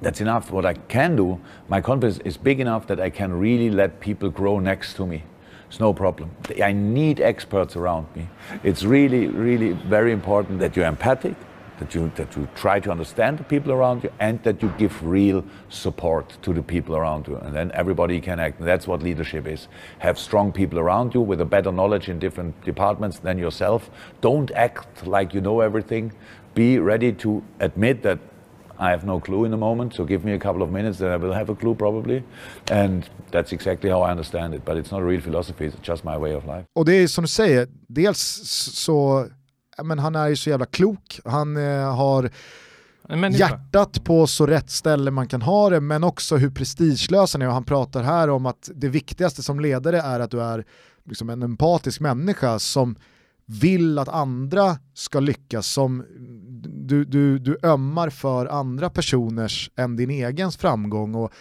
that's 0.01 0.21
enough. 0.21 0.51
What 0.51 0.65
I 0.65 0.73
can 0.73 1.15
do, 1.15 1.39
my 1.69 1.81
confidence 1.81 2.19
is 2.25 2.37
big 2.37 2.59
enough 2.59 2.87
that 2.87 2.99
I 2.99 3.09
can 3.09 3.31
really 3.33 3.69
let 3.69 3.99
people 3.99 4.29
grow 4.29 4.59
next 4.59 4.95
to 4.95 5.05
me. 5.05 5.23
It's 5.69 5.79
no 5.79 5.93
problem. 5.93 6.31
I 6.63 6.71
need 6.71 7.19
experts 7.19 7.75
around 7.75 8.07
me. 8.15 8.27
It's 8.63 8.83
really, 8.83 9.27
really 9.27 9.73
very 9.73 10.11
important 10.11 10.59
that 10.59 10.75
you're 10.75 10.85
empathic, 10.85 11.35
that 11.79 11.93
you, 11.93 12.09
that 12.15 12.35
you 12.37 12.47
try 12.55 12.79
to 12.79 12.89
understand 12.89 13.37
the 13.37 13.43
people 13.43 13.73
around 13.73 14.03
you, 14.03 14.11
and 14.19 14.41
that 14.43 14.63
you 14.63 14.73
give 14.77 15.03
real 15.05 15.43
support 15.69 16.37
to 16.41 16.53
the 16.53 16.63
people 16.63 16.95
around 16.95 17.27
you. 17.27 17.35
And 17.35 17.53
then 17.53 17.71
everybody 17.73 18.21
can 18.21 18.39
act. 18.39 18.61
That's 18.61 18.87
what 18.87 19.03
leadership 19.03 19.45
is. 19.45 19.67
Have 19.99 20.17
strong 20.17 20.53
people 20.53 20.79
around 20.79 21.13
you 21.13 21.21
with 21.21 21.41
a 21.41 21.45
better 21.45 21.71
knowledge 21.71 22.07
in 22.07 22.17
different 22.17 22.59
departments 22.63 23.19
than 23.19 23.37
yourself. 23.37 23.89
Don't 24.21 24.49
act 24.51 25.05
like 25.05 25.33
you 25.33 25.41
know 25.41 25.59
everything. 25.59 26.13
Be 26.55 26.79
ready 26.79 27.11
to 27.13 27.43
admit 27.59 28.03
that 28.03 28.19
I 28.79 28.91
have 28.91 29.05
no 29.05 29.19
clue 29.19 29.45
in 29.45 29.51
the 29.51 29.57
moment, 29.57 29.93
so 29.93 30.05
give 30.05 30.25
me 30.25 30.33
a 30.33 30.39
couple 30.39 30.63
of 30.63 30.71
minutes 30.71 30.99
then 30.99 31.11
I 31.11 31.17
will 31.17 31.33
have 31.33 31.53
a 31.53 31.55
clue 31.55 31.75
probably. 31.75 32.23
And 32.71 33.03
that's 33.31 33.53
exactly 33.53 33.89
how 33.89 34.01
I 34.01 34.11
understand 34.11 34.53
it. 34.53 34.65
But 34.65 34.77
it's 34.77 34.91
not 34.91 35.01
a 35.01 35.05
real 35.05 35.21
philosophy, 35.21 35.65
it's 35.65 35.87
just 35.87 36.03
my 36.03 36.17
way 36.17 36.35
of 36.35 36.45
life. 36.45 36.65
Och 36.73 36.85
det 36.85 36.93
är 36.93 37.07
som 37.07 37.23
du 37.23 37.27
säger, 37.27 37.67
dels 37.87 38.19
så, 38.73 39.27
men 39.83 39.99
han 39.99 40.15
är 40.15 40.27
ju 40.27 40.35
så 40.35 40.49
jävla 40.49 40.65
klok, 40.65 41.19
han 41.25 41.57
eh, 41.57 41.95
har 41.95 42.29
hjärtat 43.31 44.03
på 44.03 44.27
så 44.27 44.45
rätt 44.45 44.69
ställe 44.69 45.11
man 45.11 45.27
kan 45.27 45.41
ha 45.41 45.69
det, 45.69 45.79
men 45.79 46.03
också 46.03 46.37
hur 46.37 46.49
prestigelös 46.49 47.33
han 47.33 47.41
är. 47.41 47.47
Och 47.47 47.53
han 47.53 47.63
pratar 47.63 48.03
här 48.03 48.29
om 48.29 48.45
att 48.45 48.69
det 48.75 48.89
viktigaste 48.89 49.43
som 49.43 49.59
ledare 49.59 49.99
är 50.01 50.19
att 50.19 50.31
du 50.31 50.41
är 50.41 50.65
liksom 51.05 51.29
en 51.29 51.43
empatisk 51.43 51.99
människa 51.99 52.59
som 52.59 52.95
vill 53.45 53.99
att 53.99 54.09
andra 54.09 54.77
ska 54.93 55.19
lyckas, 55.19 55.67
som 55.67 56.05
du, 56.87 57.05
du, 57.05 57.39
du 57.39 57.57
ömmar 57.63 58.09
för 58.09 58.45
andra 58.45 58.89
personers 58.89 59.71
än 59.75 59.95
din 59.95 60.09
egen 60.09 60.51
framgång. 60.51 61.15
Och 61.15 61.33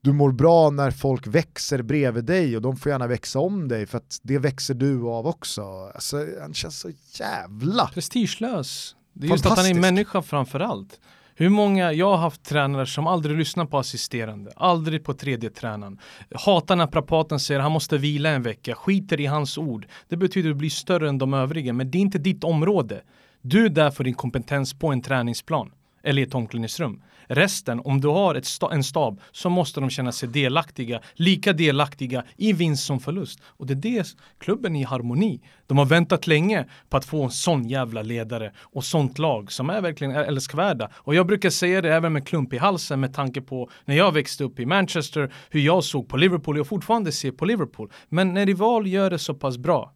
du 0.00 0.12
mår 0.12 0.32
bra 0.32 0.70
när 0.70 0.90
folk 0.90 1.26
växer 1.26 1.82
bredvid 1.82 2.24
dig 2.24 2.56
och 2.56 2.62
de 2.62 2.76
får 2.76 2.92
gärna 2.92 3.06
växa 3.06 3.38
om 3.38 3.68
dig 3.68 3.86
för 3.86 3.98
att 3.98 4.20
det 4.22 4.38
växer 4.38 4.74
du 4.74 5.02
av 5.02 5.26
också. 5.26 5.90
Alltså, 5.94 6.26
han 6.40 6.54
känns 6.54 6.80
så 6.80 6.90
jävla... 7.12 7.86
Prestigelös. 7.86 8.96
Det 9.12 9.26
är 9.26 9.30
just 9.30 9.46
att 9.46 9.58
han 9.58 9.66
är 9.66 9.74
människa 9.74 10.22
framför 10.22 10.60
allt. 10.60 11.00
Hur 11.34 11.48
många, 11.48 11.92
jag 11.92 12.10
har 12.10 12.16
haft 12.16 12.42
tränare 12.42 12.86
som 12.86 13.06
aldrig 13.06 13.38
lyssnar 13.38 13.64
på 13.64 13.78
assisterande, 13.78 14.52
aldrig 14.56 15.04
på 15.04 15.14
tredje 15.14 15.50
tränaren. 15.50 15.98
Hatar 16.34 16.76
när 16.76 16.86
prapaten 16.86 17.40
säger 17.40 17.60
han 17.60 17.72
måste 17.72 17.98
vila 17.98 18.30
en 18.30 18.42
vecka, 18.42 18.74
skiter 18.74 19.20
i 19.20 19.26
hans 19.26 19.58
ord. 19.58 19.86
Det 20.08 20.16
betyder 20.16 20.50
att 20.50 20.54
du 20.54 20.58
blir 20.58 20.70
större 20.70 21.08
än 21.08 21.18
de 21.18 21.34
övriga, 21.34 21.72
men 21.72 21.90
det 21.90 21.98
är 21.98 22.00
inte 22.00 22.18
ditt 22.18 22.44
område. 22.44 23.02
Du 23.42 23.64
är 23.64 23.68
där 23.68 23.90
för 23.90 24.04
din 24.04 24.14
kompetens 24.14 24.78
på 24.78 24.88
en 24.88 25.02
träningsplan 25.02 25.70
eller 26.02 26.22
i 26.22 26.24
ett 26.24 26.34
omklädningsrum. 26.34 27.02
Resten, 27.30 27.80
om 27.84 28.00
du 28.00 28.08
har 28.08 28.40
sta 28.40 28.72
en 28.72 28.84
stab, 28.84 29.20
så 29.32 29.50
måste 29.50 29.80
de 29.80 29.90
känna 29.90 30.12
sig 30.12 30.28
delaktiga, 30.28 31.00
lika 31.14 31.52
delaktiga 31.52 32.24
i 32.36 32.52
vinst 32.52 32.86
som 32.86 33.00
förlust. 33.00 33.40
Och 33.44 33.66
det 33.66 33.72
är 33.72 33.76
det 33.76 34.16
klubben 34.38 34.76
är 34.76 34.80
i 34.80 34.84
harmoni. 34.84 35.40
De 35.66 35.78
har 35.78 35.84
väntat 35.84 36.26
länge 36.26 36.66
på 36.88 36.96
att 36.96 37.04
få 37.04 37.24
en 37.24 37.30
sån 37.30 37.68
jävla 37.68 38.02
ledare 38.02 38.52
och 38.60 38.84
sånt 38.84 39.18
lag 39.18 39.52
som 39.52 39.70
är 39.70 39.80
verkligen 39.80 40.16
älskvärda. 40.16 40.90
Och 40.94 41.14
jag 41.14 41.26
brukar 41.26 41.50
säga 41.50 41.82
det 41.82 41.94
även 41.94 42.12
med 42.12 42.28
klump 42.28 42.52
i 42.52 42.58
halsen 42.58 43.00
med 43.00 43.14
tanke 43.14 43.40
på 43.40 43.70
när 43.84 43.96
jag 43.96 44.12
växte 44.12 44.44
upp 44.44 44.60
i 44.60 44.66
Manchester, 44.66 45.32
hur 45.50 45.60
jag 45.60 45.84
såg 45.84 46.08
på 46.08 46.16
Liverpool, 46.16 46.60
och 46.60 46.66
fortfarande 46.66 47.12
ser 47.12 47.30
på 47.30 47.44
Liverpool. 47.44 47.92
Men 48.08 48.34
när 48.34 48.46
Rival 48.46 48.86
gör 48.86 49.10
det 49.10 49.18
så 49.18 49.34
pass 49.34 49.58
bra, 49.58 49.94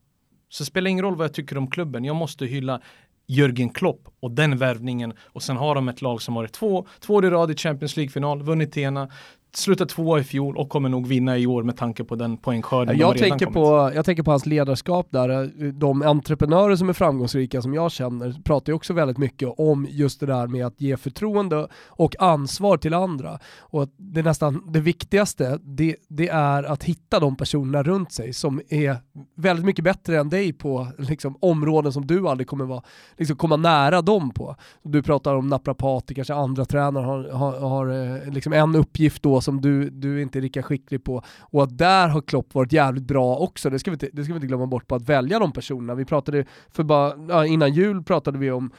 så 0.49 0.65
spelar 0.65 0.85
det 0.85 0.91
ingen 0.91 1.05
roll 1.05 1.17
vad 1.17 1.25
jag 1.25 1.35
tycker 1.35 1.59
om 1.59 1.71
klubben. 1.71 2.05
Jag 2.05 2.17
måste 2.17 2.47
hylla 2.47 2.81
Jörgen 3.27 3.71
Klopp 3.71 4.09
och 4.21 4.31
den 4.31 4.59
värvningen. 4.59 5.13
Och 5.25 5.43
sen 5.43 5.57
har 5.57 5.75
de 5.75 5.89
ett 5.89 6.03
lag 6.03 6.23
som 6.23 6.35
varit 6.35 6.53
två, 6.53 6.87
två 7.01 7.15
år 7.15 7.25
i 7.25 7.31
rad 7.31 7.51
i 7.51 7.57
Champions 7.57 7.97
League-final, 7.97 8.43
vunnit 8.43 8.77
ena, 8.77 9.09
slutade 9.57 9.91
tvåa 9.91 10.21
i 10.21 10.25
fjol 10.25 10.57
och 10.57 10.69
kommer 10.69 10.89
nog 10.89 11.07
vinna 11.07 11.39
i 11.39 11.47
år 11.47 11.63
med 11.63 11.77
tanke 11.77 12.05
på 12.05 12.15
den 12.15 12.37
poängskörden 12.37 12.99
jag 12.99 13.19
tänker 13.19 13.47
på 13.47 13.93
Jag 13.95 14.05
tänker 14.05 14.23
på 14.23 14.31
hans 14.31 14.47
ledarskap 14.47 15.07
där. 15.11 15.53
De 15.73 16.03
entreprenörer 16.03 16.77
som 16.77 16.89
är 16.89 16.93
framgångsrika 16.93 17.63
som 17.63 17.75
jag 17.75 17.93
känner 17.93 18.37
pratar 18.45 18.73
ju 18.73 18.77
också 18.77 18.93
väldigt 18.93 19.19
mycket 19.19 19.49
om 19.59 19.87
just 19.91 20.21
det 20.21 20.27
där 20.27 20.47
med 20.47 20.67
att 20.67 20.81
ge 20.81 20.97
förtroende 20.97 21.69
och 21.87 22.23
ansvar 22.23 22.77
till 22.77 22.95
andra. 22.95 23.39
Och 23.59 23.89
det 23.97 24.23
nästan 24.23 24.73
det 24.73 24.81
viktigaste, 24.81 25.59
det, 25.63 25.97
det 26.09 26.29
är 26.29 26.63
att 26.63 26.85
hitta 26.85 27.21
de 27.21 27.37
personerna 27.37 27.83
runt 27.83 28.13
sig 28.13 28.33
som 28.33 28.61
är 28.69 28.97
väldigt 29.37 29.67
mycket 29.67 29.85
bättre 29.85 30.19
än 30.19 30.29
dig 30.29 30.53
på 30.53 30.89
liksom, 30.99 31.37
områden 31.41 31.93
som 31.93 32.07
du 32.07 32.29
aldrig 32.29 32.47
kommer 32.47 32.65
vara, 32.65 32.83
liksom, 33.17 33.37
komma 33.37 33.57
nära 33.57 34.03
dem 34.03 34.31
på. 34.31 34.57
Du 34.83 35.03
pratar 35.03 35.35
om 35.35 35.49
naprapater, 35.49 36.15
kanske 36.15 36.35
andra 36.35 36.65
tränare 36.65 37.05
har, 37.05 37.29
har, 37.29 37.61
har 37.61 37.89
eh, 37.89 38.33
liksom 38.33 38.53
en 38.53 38.77
uppgift 38.77 39.23
då 39.23 39.42
som 39.43 39.61
du, 39.61 39.91
du 39.91 40.23
inte 40.23 40.39
är 40.39 40.41
lika 40.41 40.63
skicklig 40.63 41.05
på. 41.05 41.23
Och 41.41 41.63
att 41.63 41.79
där 41.79 42.09
har 42.09 42.21
Klopp 42.21 42.55
varit 42.55 42.73
jävligt 42.73 43.05
bra 43.05 43.37
också, 43.37 43.71
det 43.71 43.79
ska 43.79 43.91
vi 43.91 43.95
inte, 43.95 44.09
det 44.13 44.25
ska 44.25 44.33
vi 44.33 44.37
inte 44.37 44.47
glömma 44.47 44.67
bort 44.67 44.87
på 44.87 44.95
att 44.95 45.09
välja 45.09 45.39
de 45.39 45.53
personerna. 45.53 45.95
Vi 45.95 46.05
pratade 46.05 46.45
för 46.71 46.83
bara, 46.83 47.47
innan 47.47 47.73
jul 47.73 48.03
pratade 48.03 48.39
vi 48.39 48.51
om 48.51 48.71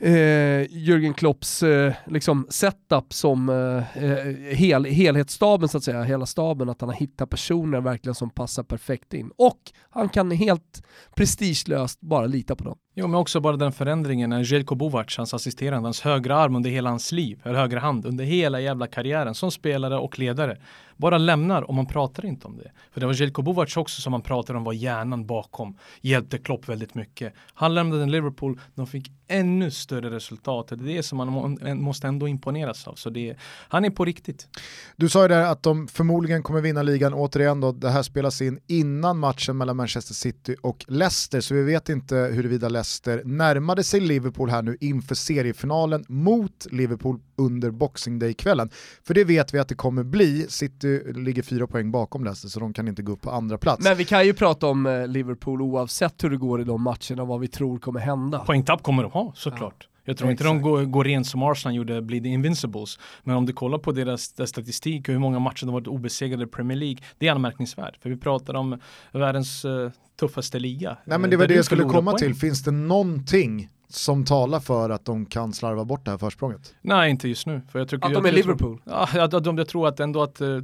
eh, 0.00 0.66
Jürgen 0.70 1.14
Klopps 1.14 1.62
eh, 1.62 1.92
liksom 2.06 2.46
setup 2.50 3.12
som 3.12 3.48
eh, 3.48 4.04
eh, 4.04 4.26
hel, 4.56 4.84
helhetsstaben 4.84 5.68
så 5.68 5.78
att 5.78 5.84
säga, 5.84 6.02
hela 6.02 6.26
staben, 6.26 6.68
att 6.68 6.80
han 6.80 6.90
har 6.90 6.96
hittat 6.96 7.30
personer 7.30 7.80
verkligen 7.80 8.14
som 8.14 8.30
passar 8.30 8.62
perfekt 8.62 9.14
in. 9.14 9.30
Och 9.36 9.58
han 9.90 10.08
kan 10.08 10.30
helt 10.30 10.82
prestigelöst 11.16 12.00
bara 12.00 12.26
lita 12.26 12.56
på 12.56 12.64
dem. 12.64 12.78
Jo, 12.94 13.06
men 13.06 13.20
också 13.20 13.40
bara 13.40 13.56
den 13.56 13.72
förändringen 13.72 14.30
när 14.30 14.52
Jelko 14.52 14.74
Bovac, 14.74 15.16
hans 15.16 15.34
assisterande, 15.34 15.86
hans 15.86 16.00
högra 16.00 16.36
arm 16.36 16.56
under 16.56 16.70
hela 16.70 16.90
hans 16.90 17.12
liv, 17.12 17.40
eller 17.44 17.58
högra 17.58 17.80
hand 17.80 18.06
under 18.06 18.24
hela 18.24 18.60
jävla 18.60 18.86
karriären 18.86 19.34
som 19.34 19.50
spelare 19.50 19.98
och 19.98 20.18
ledare 20.18 20.58
bara 21.00 21.18
lämnar 21.18 21.62
och 21.62 21.74
man 21.74 21.86
pratar 21.86 22.26
inte 22.26 22.46
om 22.46 22.56
det. 22.56 22.70
För 22.92 23.00
det 23.00 23.06
var 23.06 23.14
Jelko 23.14 23.42
Bovac 23.42 23.76
också 23.76 24.00
som 24.00 24.10
man 24.10 24.22
pratade 24.22 24.58
om 24.58 24.64
var 24.64 24.72
hjärnan 24.72 25.26
bakom, 25.26 25.78
hjälpte 26.00 26.38
Klopp 26.38 26.68
väldigt 26.68 26.94
mycket. 26.94 27.34
Han 27.54 27.74
lämnade 27.74 28.06
Liverpool, 28.06 28.60
de 28.74 28.86
fick 28.86 29.12
ännu 29.28 29.70
större 29.70 30.10
resultat. 30.10 30.68
Det 30.68 30.74
är 30.74 30.96
det 30.96 31.02
som 31.02 31.18
man 31.18 31.58
måste 31.82 32.06
ändå 32.06 32.28
imponeras 32.28 32.88
av. 32.88 32.94
Så 32.94 33.10
det, 33.10 33.36
han 33.68 33.84
är 33.84 33.90
på 33.90 34.04
riktigt. 34.04 34.48
Du 34.96 35.08
sa 35.08 35.22
ju 35.22 35.28
där 35.28 35.44
att 35.44 35.62
de 35.62 35.88
förmodligen 35.88 36.42
kommer 36.42 36.60
vinna 36.60 36.82
ligan 36.82 37.14
återigen 37.14 37.60
då. 37.60 37.72
Det 37.72 37.90
här 37.90 38.02
spelas 38.02 38.42
in 38.42 38.58
innan 38.66 39.18
matchen 39.18 39.56
mellan 39.56 39.76
Manchester 39.76 40.14
City 40.14 40.56
och 40.62 40.84
Leicester, 40.88 41.40
så 41.40 41.54
vi 41.54 41.62
vet 41.62 41.88
inte 41.88 42.16
huruvida 42.16 42.68
Leicester 42.68 43.22
närmade 43.24 43.84
sig 43.84 44.00
Liverpool 44.00 44.50
här 44.50 44.62
nu 44.62 44.76
inför 44.80 45.14
seriefinalen 45.14 46.04
mot 46.08 46.66
Liverpool 46.70 47.20
under 47.40 47.70
Boxing 47.70 48.18
Day-kvällen. 48.18 48.70
För 49.06 49.14
det 49.14 49.24
vet 49.24 49.54
vi 49.54 49.58
att 49.58 49.68
det 49.68 49.74
kommer 49.74 50.02
bli. 50.02 50.46
City 50.48 51.12
ligger 51.14 51.42
fyra 51.42 51.66
poäng 51.66 51.90
bakom 51.90 52.24
Leicester 52.24 52.48
så 52.48 52.60
de 52.60 52.72
kan 52.72 52.88
inte 52.88 53.02
gå 53.02 53.12
upp 53.12 53.22
på 53.22 53.30
andra 53.30 53.58
plats. 53.58 53.84
Men 53.84 53.96
vi 53.96 54.04
kan 54.04 54.26
ju 54.26 54.34
prata 54.34 54.66
om 54.66 54.86
eh, 54.86 55.06
Liverpool 55.06 55.62
oavsett 55.62 56.24
hur 56.24 56.30
det 56.30 56.36
går 56.36 56.60
i 56.60 56.64
de 56.64 56.82
matcherna 56.82 57.22
och 57.22 57.28
vad 57.28 57.40
vi 57.40 57.48
tror 57.48 57.78
kommer 57.78 58.00
hända. 58.00 58.38
Poängtapp 58.38 58.82
kommer 58.82 59.02
de 59.02 59.12
ha 59.12 59.32
såklart. 59.36 59.76
Ja. 59.80 59.86
Jag 60.04 60.16
tror 60.16 60.30
inte 60.30 60.44
de 60.44 60.62
går, 60.62 60.84
går 60.84 61.04
rent 61.04 61.26
som 61.26 61.42
Arsenal 61.42 61.76
gjorde, 61.76 62.02
blir 62.02 62.20
the 62.20 62.28
invincibles. 62.28 62.98
Men 63.22 63.36
om 63.36 63.46
du 63.46 63.52
kollar 63.52 63.78
på 63.78 63.92
deras, 63.92 64.32
deras 64.32 64.50
statistik 64.50 65.08
och 65.08 65.12
hur 65.12 65.18
många 65.18 65.38
matcher 65.38 65.66
de 65.66 65.72
varit 65.72 65.86
obesegrade 65.86 66.44
i 66.44 66.46
Premier 66.46 66.78
League, 66.78 66.98
det 67.18 67.28
är 67.28 67.32
anmärkningsvärt. 67.32 67.96
För 68.02 68.10
vi 68.10 68.16
pratar 68.16 68.54
om 68.54 68.80
världens 69.12 69.64
uh, 69.64 69.90
tuffaste 70.20 70.58
liga. 70.58 70.96
Nej 71.04 71.18
men 71.18 71.30
det 71.30 71.36
var 71.36 71.46
det 71.46 71.54
jag 71.54 71.64
skulle 71.64 71.84
komma 71.84 72.10
poäng. 72.10 72.18
till, 72.18 72.34
finns 72.34 72.64
det 72.64 72.70
någonting 72.70 73.68
som 73.90 74.24
talar 74.24 74.60
för 74.60 74.90
att 74.90 75.04
de 75.04 75.26
kan 75.26 75.52
slarva 75.52 75.84
bort 75.84 76.04
det 76.04 76.10
här 76.10 76.18
försprånget? 76.18 76.74
Nej, 76.80 77.10
inte 77.10 77.28
just 77.28 77.46
nu. 77.46 77.62
För 77.72 77.78
jag 77.78 77.88
tycker, 77.88 78.06
att 78.06 78.14
de 78.14 78.26
är 78.26 78.32
Liverpool? 78.32 78.82
ja, 78.84 79.08
jag, 79.14 79.32
jag, 79.32 79.58
jag 79.58 79.68
tror 79.68 79.88
att 79.88 80.00
ändå 80.00 80.22
att 80.22 80.40
uh, 80.40 80.62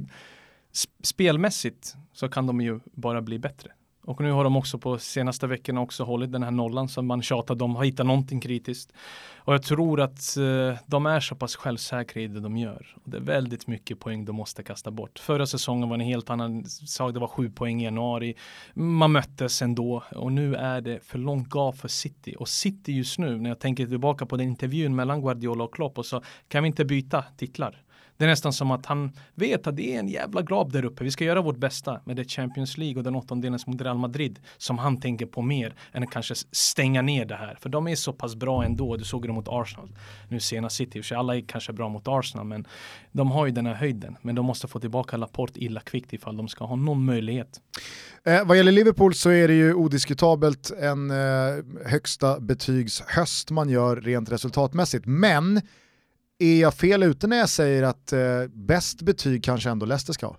spelmässigt 1.03 1.95
så 2.13 2.29
kan 2.29 2.47
de 2.47 2.61
ju 2.61 2.79
bara 2.85 3.21
bli 3.21 3.39
bättre. 3.39 3.71
Och 4.07 4.21
nu 4.21 4.31
har 4.31 4.43
de 4.43 4.57
också 4.57 4.77
på 4.77 4.97
senaste 4.97 5.47
veckorna 5.47 5.81
också 5.81 6.03
hållit 6.03 6.31
den 6.31 6.43
här 6.43 6.51
nollan 6.51 6.87
som 6.89 7.07
man 7.07 7.21
tjatar 7.21 7.63
om, 7.63 7.75
har 7.75 7.83
hittat 7.83 8.05
någonting 8.05 8.41
kritiskt. 8.41 8.93
Och 9.37 9.53
jag 9.53 9.63
tror 9.63 10.01
att 10.01 10.37
eh, 10.37 10.79
de 10.85 11.05
är 11.05 11.19
så 11.19 11.35
pass 11.35 11.55
självsäkra 11.55 12.21
i 12.21 12.27
det 12.27 12.39
de 12.39 12.57
gör. 12.57 12.95
Och 13.03 13.11
det 13.11 13.17
är 13.17 13.21
väldigt 13.21 13.67
mycket 13.67 13.99
poäng 13.99 14.25
de 14.25 14.35
måste 14.35 14.63
kasta 14.63 14.91
bort. 14.91 15.19
Förra 15.19 15.45
säsongen 15.45 15.89
var 15.89 15.95
en 15.95 16.01
helt 16.01 16.29
annan 16.29 16.65
sak, 16.65 17.13
det 17.13 17.19
var 17.19 17.27
sju 17.27 17.49
poäng 17.49 17.81
i 17.81 17.83
januari. 17.83 18.35
Man 18.73 19.11
möttes 19.11 19.61
ändå 19.61 20.03
och 20.15 20.31
nu 20.31 20.55
är 20.55 20.81
det 20.81 21.03
för 21.03 21.19
långt 21.19 21.49
gav 21.49 21.73
för 21.73 21.87
City. 21.87 22.35
Och 22.39 22.47
City 22.47 22.91
just 22.91 23.19
nu, 23.19 23.37
när 23.37 23.49
jag 23.49 23.59
tänker 23.59 23.87
tillbaka 23.87 24.25
på 24.25 24.37
den 24.37 24.47
intervjun 24.47 24.95
mellan 24.95 25.21
Guardiola 25.21 25.63
och 25.63 25.73
Klopp 25.73 25.97
och 25.97 26.05
så 26.05 26.21
kan 26.47 26.63
vi 26.63 26.67
inte 26.67 26.85
byta 26.85 27.23
titlar. 27.37 27.83
Det 28.17 28.25
är 28.25 28.29
nästan 28.29 28.53
som 28.53 28.71
att 28.71 28.85
han 28.85 29.11
vet 29.35 29.67
att 29.67 29.75
det 29.75 29.95
är 29.95 29.99
en 29.99 30.07
jävla 30.07 30.41
grab 30.41 30.71
där 30.71 30.85
uppe. 30.85 31.03
Vi 31.03 31.11
ska 31.11 31.23
göra 31.23 31.41
vårt 31.41 31.57
bästa 31.57 32.01
med 32.05 32.15
det 32.15 32.31
Champions 32.31 32.77
League 32.77 32.97
och 32.97 33.03
den 33.03 33.15
åttondelen 33.15 33.59
mot 33.65 33.81
Real 33.81 33.97
Madrid 33.97 34.39
som 34.57 34.77
han 34.77 34.99
tänker 34.99 35.25
på 35.25 35.41
mer 35.41 35.75
än 35.91 36.03
att 36.03 36.11
kanske 36.11 36.35
stänga 36.51 37.01
ner 37.01 37.25
det 37.25 37.35
här. 37.35 37.57
För 37.61 37.69
de 37.69 37.87
är 37.87 37.95
så 37.95 38.13
pass 38.13 38.35
bra 38.35 38.63
ändå. 38.63 38.97
Du 38.97 39.03
såg 39.03 39.27
det 39.27 39.33
mot 39.33 39.47
Arsenal. 39.47 39.89
Nu 40.29 40.39
senast 40.39 40.75
City, 40.75 41.03
för 41.03 41.15
alla 41.15 41.35
är 41.35 41.41
kanske 41.41 41.73
bra 41.73 41.89
mot 41.89 42.07
Arsenal 42.07 42.45
men 42.45 42.67
de 43.11 43.31
har 43.31 43.45
ju 43.45 43.51
den 43.51 43.65
här 43.65 43.73
höjden. 43.73 44.17
Men 44.21 44.35
de 44.35 44.45
måste 44.45 44.67
få 44.67 44.79
tillbaka 44.79 45.17
Laporte 45.17 45.63
illa 45.63 45.79
kvickt 45.79 46.13
ifall 46.13 46.37
de 46.37 46.47
ska 46.47 46.65
ha 46.65 46.75
någon 46.75 47.05
möjlighet. 47.05 47.61
Eh, 48.25 48.45
vad 48.45 48.57
gäller 48.57 48.71
Liverpool 48.71 49.13
så 49.13 49.29
är 49.29 49.47
det 49.47 49.53
ju 49.53 49.73
odiskutabelt 49.73 50.71
en 50.71 51.11
eh, 51.11 51.17
högsta 51.85 52.39
betygshöst 52.39 53.51
man 53.51 53.69
gör 53.69 53.95
rent 53.95 54.31
resultatmässigt. 54.31 55.05
Men 55.05 55.61
är 56.39 56.61
jag 56.61 56.73
fel 56.73 57.03
ute 57.03 57.27
när 57.27 57.37
jag 57.37 57.49
säger 57.49 57.83
att 57.83 58.13
eh, 58.13 58.19
bäst 58.53 59.01
betyg 59.01 59.43
kanske 59.43 59.69
ändå 59.69 59.85
Leicester 59.85 60.13
ska 60.13 60.25
ha? 60.27 60.37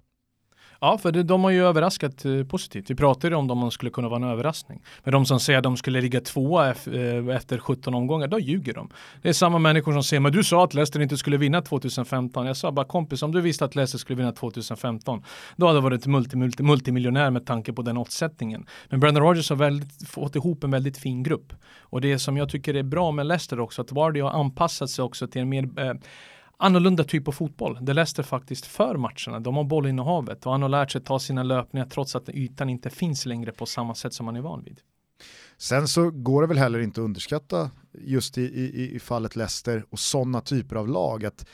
Ja, 0.81 0.99
för 0.99 1.13
de 1.13 1.45
har 1.45 1.51
ju 1.51 1.65
överraskat 1.65 2.25
eh, 2.25 2.45
positivt. 2.45 2.91
Vi 2.91 2.95
pratade 2.95 3.37
om 3.37 3.51
om 3.51 3.61
de 3.61 3.71
skulle 3.71 3.91
kunna 3.91 4.09
vara 4.09 4.25
en 4.25 4.31
överraskning. 4.31 4.83
Men 5.05 5.13
de 5.13 5.27
som 5.27 5.41
säger 5.41 5.59
att 5.59 5.63
de 5.63 5.77
skulle 5.77 6.01
ligga 6.01 6.21
tvåa 6.21 6.67
eh, 6.69 7.37
efter 7.37 7.59
17 7.59 7.95
omgångar, 7.95 8.29
då 8.29 8.39
ljuger 8.39 8.75
de. 8.75 8.89
Det 9.23 9.29
är 9.29 9.33
samma 9.33 9.59
människor 9.59 9.93
som 9.93 10.03
säger, 10.03 10.21
men 10.21 10.33
du 10.33 10.45
sa 10.45 10.65
att 10.65 10.75
Leicester 10.75 11.01
inte 11.01 11.17
skulle 11.17 11.37
vinna 11.37 11.63
2015. 11.63 12.47
Jag 12.47 12.57
sa 12.57 12.73
bara 12.73 12.87
kompis, 12.87 13.23
om 13.23 13.33
du 13.33 13.41
visste 13.41 13.65
att 13.65 13.75
Leicester 13.75 13.99
skulle 13.99 14.17
vinna 14.17 14.33
2015, 14.33 15.23
då 15.57 15.67
hade 15.67 15.79
du 15.79 15.83
varit 15.83 16.07
multi, 16.07 16.37
multi, 16.37 16.63
multimiljonär 16.63 17.31
med 17.31 17.47
tanke 17.47 17.73
på 17.73 17.83
den 17.83 17.97
åtsättningen. 17.97 18.67
Men 18.89 19.01
Brendan 19.01 19.23
Rodgers 19.23 19.51
har 19.51 19.57
väldigt, 19.57 20.09
fått 20.09 20.37
ihop 20.37 20.65
en 20.65 20.71
väldigt 20.71 20.99
fin 20.99 21.23
grupp. 21.23 21.53
Och 21.81 22.01
det 22.01 22.19
som 22.19 22.37
jag 22.37 22.49
tycker 22.49 22.75
är 22.77 22.83
bra 22.83 23.13
med 23.13 23.27
Leicester 23.27 23.61
också, 23.61 23.83
att 23.83 23.93
Vardy 23.93 24.21
har 24.21 24.31
anpassat 24.31 24.91
sig 24.91 25.03
också 25.03 25.27
till 25.27 25.43
en 25.43 25.49
mer 25.49 25.81
eh, 25.81 25.95
annorlunda 26.59 27.05
typ 27.05 27.29
av 27.29 27.33
fotboll. 27.33 27.79
Det 27.81 27.93
läste 27.93 28.23
faktiskt 28.23 28.67
för 28.67 28.97
matcherna. 28.97 29.41
De 29.41 29.57
har 29.57 29.65
bollinnehavet 29.65 30.47
och 30.47 30.53
han 30.53 30.63
har 30.63 30.69
lärt 30.69 30.91
sig 30.91 31.01
ta 31.01 31.19
sina 31.19 31.43
löpningar 31.43 31.87
trots 31.87 32.17
att 32.17 32.29
ytan 32.29 32.71
inte 32.71 32.91
finns 32.91 33.27
längre 33.27 33.53
på 33.53 33.67
samma 33.67 33.95
sätt 33.95 34.15
som 34.15 34.27
man 34.27 34.37
är 34.37 34.41
van 34.41 34.63
vid. 34.65 34.81
Sen 35.59 35.89
så 35.89 36.11
går 36.11 36.43
det 36.43 36.49
väl 36.49 36.59
heller 36.59 36.79
inte 36.79 37.01
att 37.01 37.05
underskatta 37.05 37.71
just 37.93 38.39
i, 38.39 38.43
i, 38.43 38.95
i 38.95 38.99
fallet 38.99 39.37
Leicester 39.37 39.85
och 39.91 39.99
sådana 39.99 40.41
typer 40.41 40.77
av 40.77 40.89
lag 40.89 41.25
att 41.25 41.47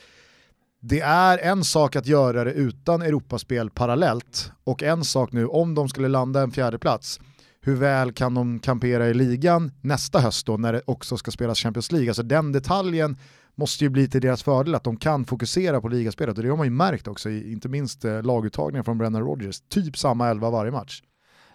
det 0.79 0.99
är 1.01 1.37
en 1.37 1.63
sak 1.63 1.95
att 1.95 2.07
göra 2.07 2.43
det 2.43 2.51
utan 2.51 3.01
Europaspel 3.01 3.69
parallellt 3.69 4.51
och 4.63 4.83
en 4.83 5.03
sak 5.03 5.31
nu 5.31 5.47
om 5.47 5.75
de 5.75 5.89
skulle 5.89 6.07
landa 6.07 6.41
en 6.41 6.51
fjärde 6.51 6.79
plats 6.79 7.19
hur 7.61 7.75
väl 7.75 8.13
kan 8.13 8.33
de 8.33 8.59
kampera 8.59 9.07
i 9.07 9.13
ligan 9.13 9.71
nästa 9.81 10.19
höst 10.19 10.45
då 10.45 10.57
när 10.57 10.73
det 10.73 10.81
också 10.85 11.17
ska 11.17 11.31
spelas 11.31 11.59
Champions 11.59 11.91
League? 11.91 12.09
Alltså 12.09 12.23
den 12.23 12.51
detaljen 12.51 13.17
måste 13.55 13.83
ju 13.83 13.89
bli 13.89 14.07
till 14.07 14.21
deras 14.21 14.43
fördel 14.43 14.75
att 14.75 14.83
de 14.83 14.97
kan 14.97 15.25
fokusera 15.25 15.81
på 15.81 15.87
ligaspelet 15.87 16.37
och 16.37 16.43
det 16.43 16.49
har 16.49 16.57
man 16.57 16.67
ju 16.67 16.71
märkt 16.71 17.07
också, 17.07 17.29
inte 17.29 17.69
minst 17.69 18.05
eh, 18.05 18.23
laguttagningen 18.23 18.83
från 18.83 18.97
Brennan 18.97 19.21
Rodgers. 19.21 19.61
Typ 19.61 19.97
samma 19.97 20.29
elva 20.29 20.49
varje 20.49 20.71
match. 20.71 21.01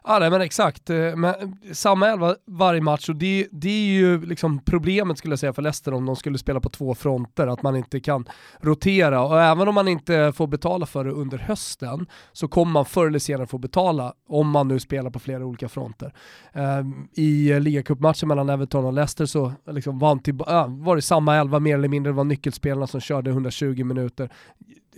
Ja 0.04 0.18
nej, 0.18 0.30
men 0.30 0.40
exakt, 0.40 0.90
eh, 0.90 1.16
men 1.16 1.34
samma 1.72 2.08
elva 2.08 2.36
varje 2.46 2.80
match 2.80 3.08
och 3.08 3.16
det, 3.16 3.48
det 3.52 3.68
är 3.68 3.92
ju 3.92 4.20
liksom 4.26 4.64
problemet 4.64 5.18
skulle 5.18 5.32
jag 5.32 5.38
säga 5.38 5.52
för 5.52 5.62
Leicester 5.62 5.94
om 5.94 6.06
de 6.06 6.16
skulle 6.16 6.38
spela 6.38 6.60
på 6.60 6.68
två 6.68 6.94
fronter, 6.94 7.46
att 7.46 7.62
man 7.62 7.76
inte 7.76 8.00
kan 8.00 8.24
rotera 8.60 9.24
och 9.24 9.42
även 9.42 9.68
om 9.68 9.74
man 9.74 9.88
inte 9.88 10.32
får 10.36 10.46
betala 10.46 10.86
för 10.86 11.04
det 11.04 11.10
under 11.10 11.38
hösten 11.38 12.06
så 12.32 12.48
kommer 12.48 12.72
man 12.72 12.84
förr 12.84 13.06
eller 13.06 13.18
senare 13.18 13.46
få 13.46 13.58
betala 13.58 14.14
om 14.28 14.50
man 14.50 14.68
nu 14.68 14.80
spelar 14.80 15.10
på 15.10 15.18
flera 15.18 15.46
olika 15.46 15.68
fronter. 15.68 16.14
Um, 16.52 17.08
I 17.12 17.60
ligacupmatchen 17.60 18.28
mellan 18.28 18.48
Everton 18.48 18.84
och 18.84 18.92
Leicester 18.92 19.26
så 19.26 19.52
liksom 19.70 19.98
var, 19.98 20.16
till, 20.16 20.34
var 20.68 20.96
det 20.96 21.02
samma 21.02 21.36
elva 21.36 21.60
mer 21.60 21.74
eller 21.74 21.88
mindre, 21.88 22.12
det 22.12 22.16
var 22.16 22.24
nyckelspelarna 22.24 22.86
som 22.86 23.00
körde 23.00 23.30
120 23.30 23.84
minuter. 23.84 24.30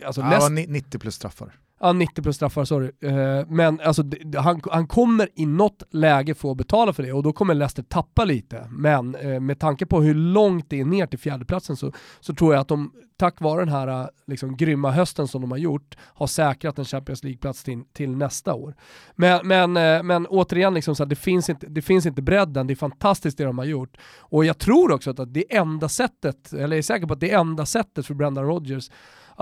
Alltså, 0.06 0.20
ja, 0.20 0.28
Leicester... 0.28 0.72
90 0.72 0.98
plus 0.98 1.14
straffar. 1.14 1.52
Ja, 1.84 1.92
90 1.92 2.22
plus 2.22 2.36
straffar, 2.36 2.64
sorry. 2.64 2.90
Uh, 3.04 3.46
men 3.48 3.80
alltså, 3.80 4.02
han, 4.36 4.60
han 4.70 4.86
kommer 4.86 5.28
i 5.34 5.46
något 5.46 5.82
läge 5.90 6.34
få 6.34 6.54
betala 6.54 6.92
för 6.92 7.02
det 7.02 7.12
och 7.12 7.22
då 7.22 7.32
kommer 7.32 7.54
Leicester 7.54 7.82
tappa 7.82 8.24
lite. 8.24 8.68
Men 8.70 9.16
uh, 9.16 9.40
med 9.40 9.58
tanke 9.58 9.86
på 9.86 10.02
hur 10.02 10.14
långt 10.14 10.70
det 10.70 10.80
är 10.80 10.84
ner 10.84 11.06
till 11.06 11.18
fjärdeplatsen 11.18 11.76
så, 11.76 11.92
så 12.20 12.34
tror 12.34 12.54
jag 12.54 12.60
att 12.60 12.68
de 12.68 12.92
tack 13.16 13.40
vare 13.40 13.60
den 13.60 13.68
här 13.68 14.10
liksom, 14.26 14.56
grymma 14.56 14.90
hösten 14.90 15.28
som 15.28 15.40
de 15.40 15.50
har 15.50 15.58
gjort 15.58 15.96
har 16.00 16.26
säkrat 16.26 16.78
en 16.78 16.84
Champions 16.84 17.24
League-plats 17.24 17.64
till, 17.64 17.84
till, 17.92 18.16
nästa 18.16 18.54
år. 18.54 18.74
Men, 19.14 19.46
men, 19.46 19.76
eh, 19.76 20.02
men 20.02 20.26
återigen, 20.26 20.74
liksom, 20.74 20.96
så 20.96 21.02
här, 21.02 21.08
det, 21.08 21.16
finns 21.16 21.50
inte, 21.50 21.66
det 21.66 21.82
finns 21.82 22.06
inte 22.06 22.22
bredden, 22.22 22.66
det 22.66 22.74
är 22.74 22.76
fantastiskt 22.76 23.38
det 23.38 23.44
de 23.44 23.58
har 23.58 23.64
gjort. 23.64 23.96
Och 24.18 24.44
jag 24.44 24.58
tror 24.58 24.92
också 24.92 25.10
att 25.10 25.34
det 25.34 25.56
enda 25.56 25.88
sättet, 25.88 26.52
eller 26.52 26.76
jag 26.76 26.78
är 26.78 26.82
säker 26.82 27.06
på 27.06 27.14
att 27.14 27.20
det 27.20 27.30
enda 27.30 27.66
sättet 27.66 28.06
för 28.06 28.14
Brendan 28.14 28.44
Rodgers 28.44 28.90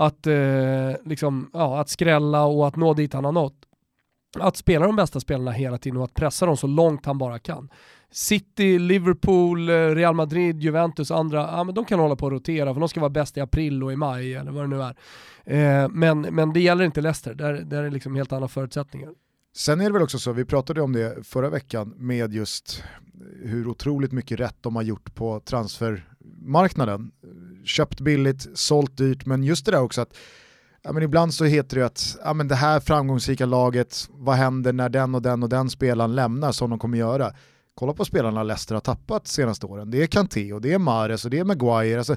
att, 0.05 0.27
eh, 0.27 0.91
liksom, 1.05 1.49
ja, 1.53 1.79
att 1.79 1.89
skrälla 1.89 2.43
och 2.43 2.67
att 2.67 2.75
nå 2.75 2.93
dit 2.93 3.13
han 3.13 3.25
har 3.25 3.31
nått. 3.31 3.65
Att 4.39 4.57
spela 4.57 4.85
de 4.85 4.95
bästa 4.95 5.19
spelarna 5.19 5.51
hela 5.51 5.77
tiden 5.77 5.97
och 5.97 6.03
att 6.03 6.13
pressa 6.13 6.45
dem 6.45 6.57
så 6.57 6.67
långt 6.67 7.05
han 7.05 7.17
bara 7.17 7.39
kan. 7.39 7.69
City, 8.11 8.79
Liverpool, 8.79 9.69
eh, 9.69 9.73
Real 9.73 10.15
Madrid, 10.15 10.63
Juventus, 10.63 11.11
andra, 11.11 11.39
ja, 11.39 11.63
men 11.63 11.75
de 11.75 11.85
kan 11.85 11.99
hålla 11.99 12.15
på 12.15 12.27
att 12.27 12.31
rotera 12.31 12.73
för 12.73 12.79
de 12.79 12.89
ska 12.89 12.99
vara 12.99 13.09
bäst 13.09 13.37
i 13.37 13.41
april 13.41 13.83
och 13.83 13.93
i 13.93 13.95
maj 13.95 14.35
eller 14.35 14.51
vad 14.51 14.63
det 14.63 14.67
nu 14.67 14.81
är. 14.81 14.95
Eh, 15.83 15.89
men, 15.89 16.21
men 16.21 16.53
det 16.53 16.59
gäller 16.59 16.85
inte 16.85 17.01
Leicester, 17.01 17.33
där, 17.33 17.53
där 17.53 17.77
är 17.77 17.83
det 17.83 17.89
liksom 17.89 18.15
helt 18.15 18.31
andra 18.31 18.47
förutsättningar. 18.47 19.09
Sen 19.55 19.81
är 19.81 19.85
det 19.85 19.93
väl 19.93 20.01
också 20.01 20.19
så, 20.19 20.31
vi 20.31 20.45
pratade 20.45 20.81
om 20.81 20.93
det 20.93 21.27
förra 21.27 21.49
veckan 21.49 21.93
med 21.97 22.33
just 22.33 22.83
hur 23.43 23.67
otroligt 23.67 24.11
mycket 24.11 24.39
rätt 24.39 24.57
de 24.61 24.75
har 24.75 24.83
gjort 24.83 25.15
på 25.15 25.39
transfer 25.39 26.10
transfermarknaden. 26.21 27.11
Köpt 27.65 28.01
billigt, 28.01 28.47
sålt 28.53 28.97
dyrt, 28.97 29.25
men 29.25 29.43
just 29.43 29.65
det 29.65 29.71
där 29.71 29.81
också 29.81 30.01
att 30.01 30.17
ja, 30.83 30.91
men 30.91 31.03
ibland 31.03 31.33
så 31.33 31.45
heter 31.45 31.77
det 31.77 31.85
att 31.85 32.17
ja, 32.23 32.33
men 32.33 32.47
det 32.47 32.55
här 32.55 32.79
framgångsrika 32.79 33.45
laget, 33.45 34.07
vad 34.09 34.35
händer 34.35 34.73
när 34.73 34.89
den 34.89 35.15
och 35.15 35.21
den 35.21 35.43
och 35.43 35.49
den 35.49 35.69
spelaren 35.69 36.15
lämnar 36.15 36.51
som 36.51 36.69
de 36.69 36.79
kommer 36.79 36.97
göra? 36.97 37.31
Kolla 37.75 37.93
på 37.93 38.05
spelarna 38.05 38.43
Leicester 38.43 38.75
har 38.75 38.81
tappat 38.81 39.27
senaste 39.27 39.65
åren. 39.65 39.91
Det 39.91 40.03
är 40.03 40.07
Kanté 40.07 40.53
och 40.53 40.61
det 40.61 40.73
är 40.73 40.79
Mares 40.79 41.25
och 41.25 41.31
det 41.31 41.39
är 41.39 41.43
Maguire. 41.43 41.97
Alltså, 41.97 42.15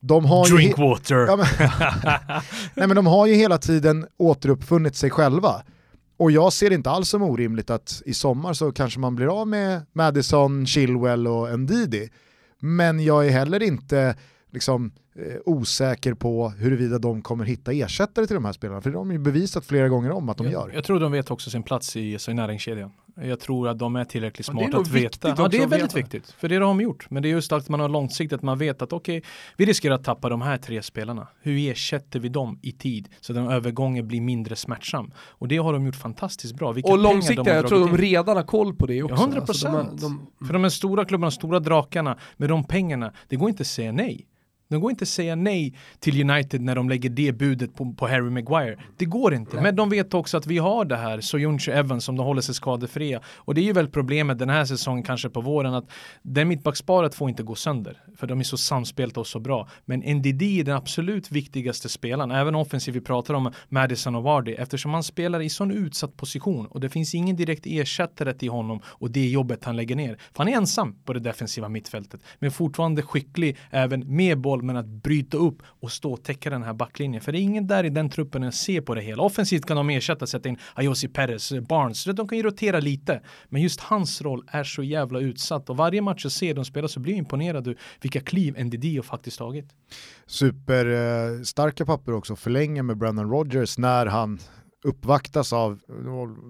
de 0.00 0.24
har 0.24 0.56
Drinkwater. 0.56 1.26
Ja, 1.26 1.36
men, 1.36 1.46
nej, 2.74 2.86
men 2.86 2.96
de 2.96 3.06
har 3.06 3.26
ju 3.26 3.34
hela 3.34 3.58
tiden 3.58 4.06
återuppfunnit 4.18 4.96
sig 4.96 5.10
själva. 5.10 5.62
Och 6.18 6.30
jag 6.30 6.52
ser 6.52 6.68
det 6.68 6.74
inte 6.74 6.90
alls 6.90 7.08
som 7.08 7.22
orimligt 7.22 7.70
att 7.70 8.02
i 8.06 8.14
sommar 8.14 8.52
så 8.52 8.72
kanske 8.72 9.00
man 9.00 9.14
blir 9.14 9.40
av 9.40 9.48
med 9.48 9.82
Madison, 9.92 10.66
Chilwell 10.66 11.26
och 11.26 11.60
Ndidi. 11.60 12.10
Men 12.64 13.04
jag 13.04 13.26
är 13.26 13.30
heller 13.30 13.62
inte 13.62 14.16
liksom 14.50 14.92
eh, 15.14 15.36
osäker 15.44 16.14
på 16.14 16.48
huruvida 16.48 16.98
de 16.98 17.22
kommer 17.22 17.44
hitta 17.44 17.72
ersättare 17.72 18.26
till 18.26 18.34
de 18.34 18.44
här 18.44 18.52
spelarna. 18.52 18.80
För 18.80 18.90
de 18.90 19.06
har 19.06 19.12
ju 19.12 19.18
bevisat 19.18 19.66
flera 19.66 19.88
gånger 19.88 20.10
om 20.10 20.28
att 20.28 20.36
de 20.36 20.44
jag, 20.44 20.52
gör. 20.52 20.74
Jag 20.74 20.84
tror 20.84 21.00
de 21.00 21.12
vet 21.12 21.30
också 21.30 21.50
sin 21.50 21.62
plats 21.62 21.96
i, 21.96 22.18
i 22.28 22.34
näringskedjan. 22.34 22.90
Jag 23.14 23.40
tror 23.40 23.68
att 23.68 23.78
de 23.78 23.96
är 23.96 24.04
tillräckligt 24.04 24.46
smarta 24.46 24.78
att 24.78 24.88
veta. 24.88 25.28
Ja, 25.38 25.48
det 25.48 25.56
är 25.56 25.64
att 25.64 25.72
väldigt 25.72 25.82
veta. 25.82 25.96
viktigt. 25.96 26.30
För 26.38 26.48
det 26.48 26.54
har 26.54 26.60
de 26.60 26.80
gjort. 26.80 27.10
Men 27.10 27.22
det 27.22 27.28
är 27.28 27.30
just 27.30 27.52
att 27.52 27.68
man 27.68 27.80
har 27.80 27.88
långsiktigt, 27.88 28.42
man 28.42 28.58
vet 28.58 28.82
att 28.82 28.92
okej, 28.92 29.22
vi 29.56 29.64
riskerar 29.64 29.94
att 29.94 30.04
tappa 30.04 30.28
de 30.28 30.42
här 30.42 30.56
tre 30.56 30.82
spelarna. 30.82 31.28
Hur 31.40 31.70
ersätter 31.70 32.20
vi 32.20 32.28
dem 32.28 32.58
i 32.62 32.72
tid 32.72 33.08
så 33.20 33.32
att 33.32 33.36
den 33.36 33.46
övergången 33.46 34.08
blir 34.08 34.20
mindre 34.20 34.56
smärtsam? 34.56 35.10
Och 35.18 35.48
det 35.48 35.56
har 35.56 35.72
de 35.72 35.86
gjort 35.86 35.96
fantastiskt 35.96 36.54
bra. 36.54 36.72
Vilka 36.72 36.92
Och 36.92 36.98
har 36.98 37.46
jag 37.46 37.68
tror 37.68 37.88
de 37.88 37.96
redan 37.96 38.36
har 38.36 38.44
koll 38.44 38.74
på 38.74 38.86
det 38.86 39.02
också. 39.02 39.14
Ja, 39.14 39.26
100%. 39.26 39.38
Alltså, 39.40 39.66
de, 39.68 39.76
är- 39.76 40.00
de, 40.00 40.46
För 40.46 40.52
de 40.52 40.62
här 40.62 40.70
stora 40.70 41.04
klubbarna, 41.04 41.30
stora 41.30 41.60
drakarna 41.60 42.18
med 42.36 42.48
de 42.48 42.64
pengarna, 42.64 43.12
det 43.28 43.36
går 43.36 43.48
inte 43.48 43.60
att 43.60 43.66
säga 43.66 43.92
nej. 43.92 44.26
De 44.72 44.80
går 44.80 44.90
inte 44.90 45.02
att 45.02 45.08
säga 45.08 45.34
nej 45.34 45.74
till 46.00 46.30
United 46.30 46.60
när 46.60 46.74
de 46.74 46.88
lägger 46.88 47.10
det 47.10 47.32
budet 47.32 47.74
på, 47.74 47.92
på 47.92 48.08
Harry 48.08 48.30
Maguire. 48.30 48.76
Det 48.96 49.04
går 49.04 49.34
inte. 49.34 49.60
Men 49.60 49.76
de 49.76 49.90
vet 49.90 50.14
också 50.14 50.36
att 50.36 50.46
vi 50.46 50.58
har 50.58 50.84
det 50.84 50.96
här, 50.96 51.20
Soyuncu 51.20 51.70
Evans 51.70 52.04
som 52.04 52.16
de 52.16 52.26
håller 52.26 52.42
sig 52.42 52.54
skadefria. 52.54 53.20
Och 53.36 53.54
det 53.54 53.60
är 53.60 53.62
ju 53.62 53.72
väl 53.72 53.88
problemet 53.88 54.38
den 54.38 54.50
här 54.50 54.64
säsongen, 54.64 55.02
kanske 55.02 55.28
på 55.28 55.40
våren, 55.40 55.74
att 55.74 55.90
det 56.22 56.44
mittbacksparet 56.44 57.14
får 57.14 57.28
inte 57.28 57.42
gå 57.42 57.54
sönder. 57.54 58.02
För 58.16 58.26
de 58.26 58.40
är 58.40 58.44
så 58.44 58.56
samspelta 58.56 59.20
och 59.20 59.26
så 59.26 59.40
bra. 59.40 59.68
Men 59.84 60.00
NDD 60.00 60.42
är 60.42 60.64
den 60.64 60.76
absolut 60.76 61.30
viktigaste 61.32 61.88
spelaren, 61.88 62.30
även 62.30 62.54
offensiv 62.54 62.94
vi 62.94 63.00
pratar 63.00 63.34
om 63.34 63.52
Madison 63.68 64.14
och 64.14 64.22
Vardy, 64.22 64.52
eftersom 64.52 64.94
han 64.94 65.02
spelar 65.02 65.40
i 65.40 65.48
sån 65.48 65.70
utsatt 65.70 66.16
position 66.16 66.66
och 66.66 66.80
det 66.80 66.88
finns 66.88 67.14
ingen 67.14 67.36
direkt 67.36 67.66
ersättare 67.66 68.34
till 68.34 68.50
honom 68.50 68.80
och 68.84 69.10
det 69.10 69.28
jobbet 69.28 69.64
han 69.64 69.76
lägger 69.76 69.96
ner. 69.96 70.18
För 70.32 70.38
han 70.38 70.48
är 70.48 70.56
ensam 70.56 70.94
på 71.04 71.12
det 71.12 71.20
defensiva 71.20 71.68
mittfältet, 71.68 72.20
men 72.38 72.50
fortfarande 72.50 73.02
skicklig 73.02 73.56
även 73.70 74.16
med 74.16 74.38
boll, 74.38 74.61
men 74.62 74.76
att 74.76 74.86
bryta 74.86 75.36
upp 75.36 75.62
och 75.80 75.92
stå 75.92 76.12
och 76.12 76.22
täcka 76.22 76.50
den 76.50 76.62
här 76.62 76.72
backlinjen. 76.72 77.22
För 77.22 77.32
det 77.32 77.38
är 77.38 77.42
ingen 77.42 77.66
där 77.66 77.84
i 77.84 77.90
den 77.90 78.10
truppen 78.10 78.42
som 78.42 78.52
ser 78.52 78.80
på 78.80 78.94
det 78.94 79.00
hela. 79.00 79.22
Offensivt 79.22 79.66
kan 79.66 79.76
de 79.76 79.90
ersätta, 79.90 80.26
sätta 80.26 80.48
in 80.48 80.56
Ayosi 80.74 81.08
Perez, 81.08 81.52
eh, 81.52 81.60
Barnes, 81.60 82.00
så 82.00 82.12
de 82.12 82.28
kan 82.28 82.38
ju 82.38 82.44
rotera 82.44 82.80
lite. 82.80 83.20
Men 83.48 83.62
just 83.62 83.80
hans 83.80 84.22
roll 84.22 84.44
är 84.48 84.64
så 84.64 84.82
jävla 84.82 85.20
utsatt 85.20 85.70
och 85.70 85.76
varje 85.76 86.02
match 86.02 86.24
jag 86.24 86.32
ser 86.32 86.54
dem 86.54 86.64
spela 86.64 86.88
så 86.88 87.00
blir 87.00 87.12
jag 87.12 87.18
imponerad 87.18 87.66
över 87.66 87.78
vilka 88.00 88.20
kliv 88.20 88.64
NDD 88.64 88.96
har 88.96 89.02
faktiskt 89.02 89.38
tagit. 89.38 89.68
Superstarka 90.26 91.82
eh, 91.82 91.86
papper 91.86 92.12
också, 92.12 92.36
förlänga 92.36 92.82
med 92.82 92.96
Brendan 92.96 93.30
Rogers 93.30 93.78
när 93.78 94.06
han 94.06 94.38
uppvaktas 94.84 95.52
av 95.52 95.80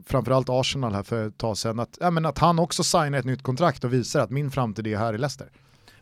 framförallt 0.06 0.48
Arsenal 0.50 0.92
här 0.92 1.02
för 1.02 1.28
ett 1.28 1.38
tag 1.38 1.58
sedan, 1.58 1.80
att, 1.80 1.98
ja, 2.00 2.10
men 2.10 2.26
att 2.26 2.38
han 2.38 2.58
också 2.58 2.84
signar 2.84 3.18
ett 3.18 3.24
nytt 3.24 3.42
kontrakt 3.42 3.84
och 3.84 3.92
visar 3.92 4.20
att 4.20 4.30
min 4.30 4.50
framtid 4.50 4.86
är 4.86 4.96
här 4.96 5.14
i 5.14 5.18
Leicester. 5.18 5.50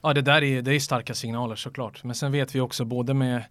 Ja, 0.02 0.14
det 0.14 0.22
där 0.22 0.42
är, 0.42 0.62
det 0.62 0.74
är 0.74 0.80
starka 0.80 1.14
signaler 1.14 1.56
såklart. 1.56 2.04
Men 2.04 2.14
sen 2.14 2.32
vet 2.32 2.54
vi 2.54 2.60
också 2.60 2.84
både 2.84 3.14
med 3.14 3.42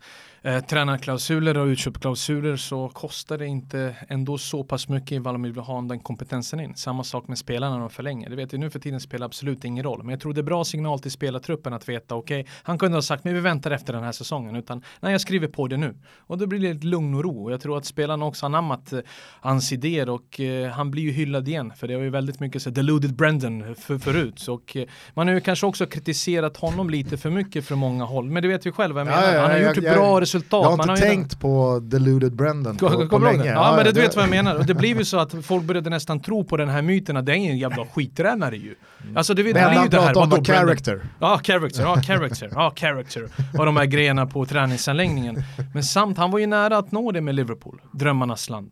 eh, 0.41 0.59
tränarklausuler 0.59 1.57
och 1.57 1.65
utköpsklausuler 1.65 2.55
så 2.55 2.89
kostar 2.89 3.37
det 3.37 3.47
inte 3.47 3.95
ändå 4.07 4.37
så 4.37 4.63
pass 4.63 4.87
mycket 4.89 5.11
ifall 5.11 5.33
de 5.33 5.43
vill 5.43 5.55
ha 5.57 5.81
den 5.81 5.99
kompetensen 5.99 6.59
in. 6.59 6.75
Samma 6.75 7.03
sak 7.03 7.27
med 7.27 7.37
spelarna 7.37 7.73
när 7.73 7.79
de 7.79 7.89
förlänger. 7.89 8.29
Det 8.29 8.35
vet 8.35 8.53
vi 8.53 8.57
nu 8.57 8.69
för 8.69 8.79
tiden 8.79 8.99
spelar 8.99 9.25
absolut 9.25 9.65
ingen 9.65 9.83
roll. 9.83 10.03
Men 10.03 10.09
jag 10.09 10.19
tror 10.19 10.33
det 10.33 10.41
är 10.41 10.43
bra 10.43 10.65
signal 10.65 10.99
till 10.99 11.11
spelartruppen 11.11 11.73
att 11.73 11.89
veta 11.89 12.15
okej, 12.15 12.45
han 12.63 12.77
kunde 12.77 12.97
ha 12.97 13.01
sagt 13.01 13.23
men 13.23 13.33
vi 13.33 13.39
väntar 13.39 13.71
efter 13.71 13.93
den 13.93 14.03
här 14.03 14.11
säsongen 14.11 14.55
utan 14.55 14.83
nej 14.99 15.11
jag 15.11 15.21
skriver 15.21 15.47
på 15.47 15.67
det 15.67 15.77
nu. 15.77 15.95
Och 16.17 16.37
då 16.37 16.47
blir 16.47 16.59
det 16.59 16.69
ett 16.69 16.83
lugn 16.83 17.13
och 17.15 17.23
ro. 17.23 17.51
Jag 17.51 17.61
tror 17.61 17.77
att 17.77 17.85
spelarna 17.85 18.25
också 18.25 18.45
anammat 18.45 18.93
eh, 18.93 18.99
hans 19.41 19.71
idéer 19.71 20.09
och 20.09 20.39
eh, 20.39 20.71
han 20.71 20.91
blir 20.91 21.03
ju 21.03 21.11
hyllad 21.11 21.47
igen. 21.47 21.73
För 21.77 21.87
det 21.87 21.95
var 21.95 22.03
ju 22.03 22.09
väldigt 22.09 22.39
mycket 22.39 22.61
så 22.61 22.69
deluded 22.69 23.13
Brendan 23.15 23.75
för, 23.75 23.97
förut. 23.97 24.39
Så, 24.39 24.53
och, 24.53 24.75
eh, 24.75 24.85
man 25.13 25.27
har 25.27 25.35
ju 25.35 25.41
kanske 25.41 25.65
också 25.65 25.85
kritiserat 25.85 26.57
honom 26.57 26.89
lite 26.89 27.17
för 27.17 27.29
mycket 27.29 27.65
från 27.65 27.79
många 27.79 28.03
håll. 28.05 28.29
Men 28.29 28.41
det 28.43 28.47
vet 28.49 28.65
vi 28.65 28.71
själva. 28.71 28.99
Jag 28.99 29.07
Ja, 29.07 29.11
menar. 29.21 29.33
ja, 29.33 29.41
han 29.41 29.51
har 29.51 29.57
jag- 29.57 29.75
gjort 29.75 29.83
jag- 29.83 29.95
bra 29.95 30.19
resultat. 30.35 30.63
Jag 30.63 30.69
har 30.69 30.77
Man 30.77 30.89
inte 30.89 31.01
ju- 31.01 31.09
tänkt 31.09 31.39
på 31.39 31.79
deluded 31.83 32.35
Brendan 32.35 32.77
på, 32.77 33.07
på 33.07 33.17
länge. 33.17 33.43
det? 33.43 33.49
Ja, 33.49 33.73
men 33.75 33.85
det, 33.85 33.91
du 33.91 34.01
vet 34.01 34.15
vad 34.15 34.23
jag 34.23 34.29
menar. 34.29 34.55
Och 34.55 34.65
det 34.65 34.73
blev 34.73 34.97
ju 34.97 35.05
så 35.05 35.19
att 35.19 35.45
folk 35.45 35.63
började 35.63 35.89
nästan 35.89 36.19
tro 36.19 36.43
på 36.43 36.57
den 36.57 36.69
här 36.69 36.81
myten 36.81 37.17
att 37.17 37.25
det 37.25 37.31
är 37.31 37.35
en 37.35 37.57
jävla 37.57 37.85
skittränare 37.85 38.55
ju. 38.57 38.75
Alltså 39.15 39.33
det, 39.33 39.43
det 39.43 39.53
blir 39.53 39.61
ju 39.61 39.67
han 39.67 39.73
det 39.73 39.79
här, 39.79 39.87
pratar 39.89 40.21
om 40.21 40.29
vadå 40.29 40.35
var 40.35 40.43
Brendan? 40.43 40.67
character. 40.67 41.01
Ja, 41.19 41.39
character, 41.43 41.81
ja, 41.81 42.01
character, 42.01 42.49
ja, 42.53 42.73
character. 42.75 43.27
Och 43.57 43.65
de 43.65 43.77
här 43.77 43.85
grejerna 43.85 44.25
på 44.25 44.45
träningsanläggningen. 44.45 45.43
Men 45.73 45.83
samt, 45.83 46.17
han 46.17 46.31
var 46.31 46.39
ju 46.39 46.47
nära 46.47 46.77
att 46.77 46.91
nå 46.91 47.11
det 47.11 47.21
med 47.21 47.35
Liverpool, 47.35 47.81
drömmarnas 47.91 48.49
land. 48.49 48.71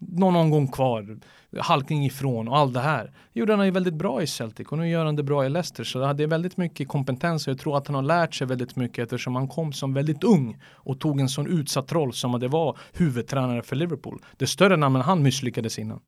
Någon, 0.00 0.32
någon 0.32 0.50
gång 0.50 0.68
kvar, 0.68 1.18
halkning 1.58 2.06
ifrån 2.06 2.48
och 2.48 2.58
allt 2.58 2.74
det 2.74 2.80
här. 2.80 3.12
Gjorde 3.32 3.56
han 3.56 3.66
ju 3.66 3.70
väldigt 3.70 3.94
bra 3.94 4.22
i 4.22 4.26
Celtic 4.26 4.66
och 4.68 4.78
nu 4.78 4.88
gör 4.88 5.04
han 5.04 5.16
det 5.16 5.22
bra 5.22 5.46
i 5.46 5.48
Leicester. 5.48 5.84
Så 5.84 6.12
det 6.12 6.22
är 6.22 6.26
väldigt 6.26 6.56
mycket 6.56 6.88
kompetens 6.88 7.46
och 7.46 7.50
jag 7.50 7.58
tror 7.58 7.76
att 7.76 7.86
han 7.86 7.94
har 7.94 8.02
lärt 8.02 8.34
sig 8.34 8.46
väldigt 8.46 8.76
mycket 8.76 9.02
eftersom 9.02 9.36
han 9.36 9.48
kom 9.48 9.72
som 9.72 9.94
väldigt 9.94 10.24
ung 10.24 10.58
och 10.74 11.00
tog 11.00 11.20
en 11.20 11.28
sån 11.28 11.46
utsatt 11.46 11.92
roll 11.92 12.12
som 12.12 12.34
att 12.34 12.40
det 12.40 12.48
var 12.48 12.78
huvudtränare 12.92 13.62
för 13.62 13.76
Liverpool. 13.76 14.22
Det 14.36 14.46
större 14.46 14.76
namn 14.76 14.96
än 14.96 15.02
han 15.02 15.22
misslyckades 15.22 15.78
innan. 15.78 16.00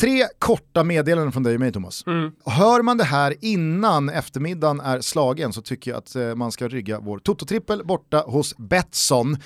Tre 0.00 0.24
korta 0.38 0.84
meddelanden 0.84 1.32
från 1.32 1.42
dig 1.42 1.54
och 1.54 1.60
mig 1.60 1.72
Thomas. 1.72 2.04
Hör 2.46 2.82
man 2.82 2.96
det 2.96 3.04
här 3.04 3.34
innan 3.40 4.08
eftermiddagen 4.08 4.80
är 4.80 5.00
slagen 5.00 5.52
så 5.52 5.62
tycker 5.62 5.90
jag 5.90 5.98
att 5.98 6.16
eh, 6.16 6.34
man 6.34 6.52
ska 6.52 6.68
rygga 6.68 7.00
vår 7.00 7.18
Toto-trippel 7.18 7.84
borta 7.84 8.24
hos 8.26 8.56
Betsson. 8.56 9.36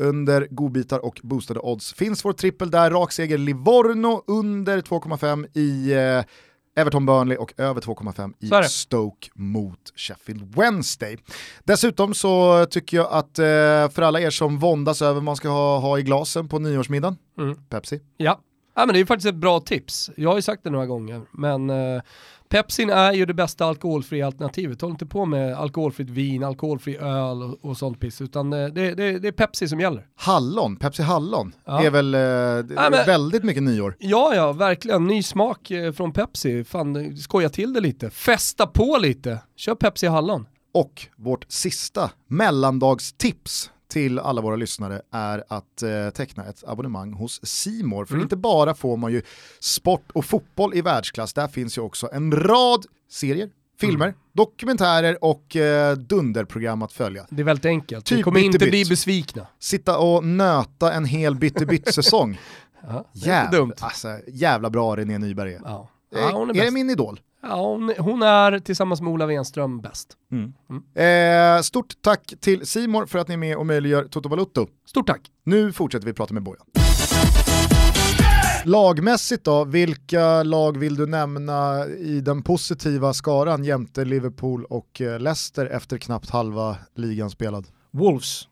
Under 0.00 0.48
godbitar 0.50 1.04
och 1.04 1.20
boostade 1.22 1.60
odds 1.60 1.94
finns 1.94 2.24
vår 2.24 2.32
trippel 2.32 2.70
där, 2.70 2.90
rak 2.90 3.12
seger 3.12 3.38
Livorno 3.38 4.22
under 4.26 4.80
2,5 4.80 5.46
i 5.58 5.92
eh, 5.92 6.24
Everton 6.82 7.06
Burnley 7.06 7.36
och 7.38 7.52
över 7.56 7.80
2,5 7.80 8.32
i. 8.64 8.68
Stoke 8.68 9.28
mot 9.34 9.92
Sheffield 9.96 10.54
Wednesday. 10.56 11.18
Dessutom 11.64 12.14
så 12.14 12.66
tycker 12.70 12.96
jag 12.96 13.12
att 13.12 13.38
eh, 13.38 13.44
för 13.94 14.02
alla 14.02 14.20
er 14.20 14.30
som 14.30 14.58
våndas 14.58 15.02
över 15.02 15.14
vad 15.14 15.22
man 15.22 15.36
ska 15.36 15.48
ha, 15.48 15.78
ha 15.78 15.98
i 15.98 16.02
glasen 16.02 16.48
på 16.48 16.58
nyårsmiddagen, 16.58 17.16
Mm. 17.38 17.54
Pepsi. 17.68 18.00
Ja. 18.16 18.40
ja, 18.76 18.86
men 18.86 18.94
det 18.94 19.00
är 19.00 19.04
faktiskt 19.04 19.28
ett 19.28 19.34
bra 19.34 19.60
tips. 19.60 20.10
Jag 20.16 20.30
har 20.30 20.36
ju 20.36 20.42
sagt 20.42 20.64
det 20.64 20.70
några 20.70 20.86
gånger, 20.86 21.22
men 21.32 21.70
eh, 21.70 22.02
Pepsin 22.50 22.90
är 22.90 23.12
ju 23.12 23.26
det 23.26 23.34
bästa 23.34 23.64
alkoholfria 23.64 24.26
alternativet. 24.26 24.80
Håll 24.80 24.90
inte 24.90 25.06
på 25.06 25.26
med 25.26 25.54
alkoholfritt 25.54 26.10
vin, 26.10 26.44
alkoholfri 26.44 26.96
öl 26.96 27.42
och, 27.42 27.58
och 27.64 27.76
sånt 27.76 28.00
piss, 28.00 28.20
utan 28.20 28.52
eh, 28.52 28.66
det, 28.68 28.94
det, 28.94 29.18
det 29.18 29.28
är 29.28 29.32
Pepsi 29.32 29.68
som 29.68 29.80
gäller. 29.80 30.06
Hallon, 30.16 30.76
Pepsi 30.76 31.02
Hallon, 31.02 31.54
Ja. 31.64 31.82
är 31.84 31.90
väl 31.90 32.14
eh, 32.14 32.20
är 32.20 32.90
men- 32.90 33.06
väldigt 33.06 33.44
mycket 33.44 33.62
nyår. 33.62 33.96
Ja, 33.98 34.34
ja, 34.34 34.52
verkligen. 34.52 35.06
Ny 35.06 35.22
smak 35.22 35.70
eh, 35.70 35.92
från 35.92 36.12
Pepsi. 36.12 36.64
Fan, 36.64 37.16
skoja 37.16 37.48
till 37.48 37.72
det 37.72 37.80
lite. 37.80 38.10
Festa 38.10 38.66
på 38.66 38.98
lite. 39.00 39.38
Kör 39.56 39.74
Pepsi 39.74 40.06
Hallon. 40.06 40.46
Och 40.74 41.06
vårt 41.16 41.44
sista 41.48 42.10
mellandagstips 42.28 43.70
till 43.90 44.18
alla 44.18 44.40
våra 44.40 44.56
lyssnare 44.56 45.02
är 45.10 45.44
att 45.48 45.82
eh, 45.82 46.10
teckna 46.14 46.44
ett 46.44 46.64
abonnemang 46.66 47.12
hos 47.12 47.40
Simor. 47.46 48.04
För 48.04 48.14
Mm. 48.14 48.22
inte 48.22 48.36
bara 48.36 48.74
får 48.74 48.96
man 48.96 49.12
ju 49.12 49.22
sport 49.60 50.10
och 50.12 50.24
fotboll 50.24 50.74
i 50.74 50.80
världsklass, 50.82 51.32
där 51.32 51.48
finns 51.48 51.78
ju 51.78 51.82
också 51.82 52.08
en 52.12 52.32
rad 52.32 52.86
serier, 53.10 53.50
filmer, 53.80 54.06
Mm. 54.06 54.18
dokumentärer 54.32 55.24
och 55.24 55.56
eh, 55.56 55.96
dunderprogram 55.96 56.82
att 56.82 56.92
följa. 56.92 57.26
Det 57.30 57.42
är 57.42 57.44
väldigt 57.44 57.64
enkelt. 57.64 58.10
Ni 58.10 58.16
Typ 58.16 58.24
kommer 58.24 58.40
inte 58.40 58.58
bli 58.58 58.84
besvikna. 58.84 59.46
Sitta 59.58 59.98
och 59.98 60.24
nöta 60.24 60.92
en 60.92 61.04
hel 61.04 61.34
bytte-bytt-säsong. 61.34 62.40
Ja, 62.88 63.04
Jävla, 63.12 63.50
dumt. 63.58 63.72
alltså, 63.80 64.18
jävla 64.28 64.70
bra 64.70 64.96
René 64.96 65.18
Nyberg 65.18 65.54
är. 65.54 65.60
Ja. 65.64 65.88
Eh, 66.14 66.20
Ja, 66.20 66.42
är 66.42 66.50
är 66.60 66.64
det 66.64 66.70
min 66.70 66.90
idol? 66.90 67.20
Ja, 67.42 67.66
hon, 67.66 67.94
hon 67.98 68.22
är 68.22 68.58
tillsammans 68.58 69.00
med 69.00 69.12
Ola 69.12 69.26
Wenström 69.26 69.80
bäst. 69.80 70.16
Eh, 70.94 71.62
stort 71.62 72.02
tack 72.02 72.34
till 72.40 72.66
Simor 72.66 73.06
för 73.06 73.18
att 73.18 73.28
ni 73.28 73.34
är 73.34 73.38
med 73.38 73.56
och 73.56 73.66
möjliggör 73.66 74.04
Toto 74.04 74.28
Balutto. 74.28 74.66
Stort 74.86 75.06
tack. 75.06 75.20
Nu 75.44 75.72
fortsätter 75.72 76.06
vi 76.06 76.12
prata 76.12 76.34
med 76.34 76.42
Bojan. 76.42 76.66
Lagmässigt 78.64 79.44
då, 79.44 79.64
vilka 79.64 80.42
lag 80.42 80.78
vill 80.78 80.96
du 80.96 81.06
nämna 81.06 81.86
i 81.86 82.20
den 82.20 82.42
positiva 82.42 83.12
skaran 83.12 83.64
jämte 83.64 84.04
Liverpool 84.04 84.64
och 84.64 85.00
eh, 85.00 85.20
Leicester 85.20 85.66
efter 85.66 85.98
knappt 85.98 86.30
halva 86.30 86.76
ligan 86.94 87.30
spelad? 87.30 87.66
Wolves. 87.90 88.49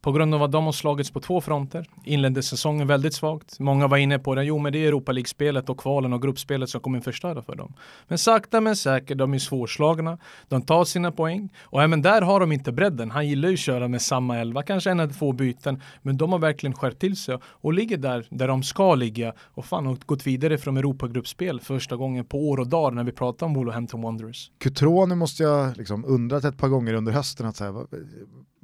På 0.00 0.12
grund 0.12 0.34
av 0.34 0.42
att 0.42 0.52
de 0.52 0.64
har 0.64 0.72
slagits 0.72 1.10
på 1.10 1.20
två 1.20 1.40
fronter. 1.40 1.86
Inledde 2.04 2.42
säsongen 2.42 2.86
väldigt 2.86 3.14
svagt. 3.14 3.58
Många 3.58 3.86
var 3.86 3.96
inne 3.96 4.18
på 4.18 4.34
det. 4.34 4.44
Jo, 4.44 4.58
men 4.58 4.72
det 4.72 4.78
är 4.78 4.88
Europa 4.88 5.12
League-spelet 5.12 5.68
och 5.70 5.78
kvalen 5.78 6.12
och 6.12 6.22
gruppspelet 6.22 6.70
som 6.70 6.80
kommer 6.80 7.00
förstöra 7.00 7.42
för 7.42 7.56
dem. 7.56 7.74
Men 8.08 8.18
sakta 8.18 8.60
men 8.60 8.76
säkert, 8.76 9.18
de 9.18 9.34
är 9.34 9.38
svårslagna. 9.38 10.18
De 10.48 10.62
tar 10.62 10.84
sina 10.84 11.12
poäng. 11.12 11.52
Och 11.62 11.82
även 11.82 12.02
där 12.02 12.22
har 12.22 12.40
de 12.40 12.52
inte 12.52 12.72
bredden. 12.72 13.10
Han 13.10 13.28
gillar 13.28 13.48
ju 13.48 13.54
att 13.54 13.60
köra 13.60 13.88
med 13.88 14.02
samma 14.02 14.38
elva, 14.38 14.62
kanske 14.62 14.90
en 14.90 15.00
eller 15.00 15.12
två 15.12 15.32
byten. 15.32 15.82
Men 16.02 16.16
de 16.16 16.32
har 16.32 16.38
verkligen 16.38 16.74
skärpt 16.74 16.98
till 16.98 17.16
sig 17.16 17.38
och 17.44 17.72
ligger 17.72 17.96
där, 17.96 18.26
där 18.30 18.48
de 18.48 18.62
ska 18.62 18.94
ligga. 18.94 19.32
Och 19.38 19.64
fan, 19.64 19.86
har 19.86 19.98
gått 20.06 20.26
vidare 20.26 20.58
från 20.58 20.76
Europagruppspel 20.76 21.60
första 21.60 21.96
gången 21.96 22.24
på 22.24 22.48
år 22.48 22.60
och 22.60 22.68
dag 22.68 22.94
när 22.94 23.04
vi 23.04 23.12
pratar 23.12 23.46
om 23.46 23.54
Wolverhampton 23.54 24.02
Wanderers. 24.02 24.50
Cutrone 24.58 25.14
måste 25.14 25.42
jag 25.42 25.76
liksom 25.76 26.04
undrat 26.04 26.44
ett 26.44 26.58
par 26.58 26.68
gånger 26.68 26.94
under 26.94 27.12
hösten 27.12 27.46
att 27.46 27.56
säga, 27.56 27.72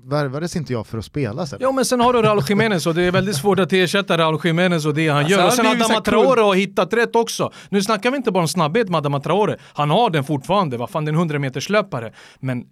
värvades 0.08 0.56
inte 0.56 0.72
jag 0.72 0.86
för 0.86 0.98
att 0.98 1.04
spela? 1.04 1.46
Sen? 1.46 1.58
Ja 1.62 1.72
men 1.72 1.84
sen 1.84 2.00
har 2.00 2.12
du 2.12 2.22
Raul 2.22 2.42
Jiménez 2.48 2.86
och 2.86 2.94
det 2.94 3.02
är 3.02 3.12
väldigt 3.12 3.36
svårt 3.36 3.58
att 3.58 3.72
ersätta 3.72 4.18
Raul 4.18 4.40
Jiménez 4.44 4.86
och 4.86 4.94
det 4.94 5.08
han 5.08 5.18
alltså, 5.18 5.32
gör. 5.32 5.46
Och 5.46 5.52
sen 5.52 5.66
har 5.66 5.74
Adama 5.74 6.00
Traore 6.00 6.40
har 6.40 6.54
hittat 6.54 6.92
rätt 6.92 7.16
också. 7.16 7.52
Nu 7.68 7.82
snackar 7.82 8.10
vi 8.10 8.16
inte 8.16 8.32
bara 8.32 8.40
om 8.40 8.48
snabbhet 8.48 8.88
med 8.88 8.98
Adama 8.98 9.20
Traore, 9.20 9.56
han 9.62 9.90
har 9.90 10.10
den 10.10 10.24
fortfarande, 10.24 10.76
vad 10.76 10.90
fan 10.90 11.04
det 11.04 11.08
är 11.08 11.12
en 11.12 11.18
100 11.18 11.38
meters 11.38 11.70
löpare. 11.70 12.12
Men 12.40 12.66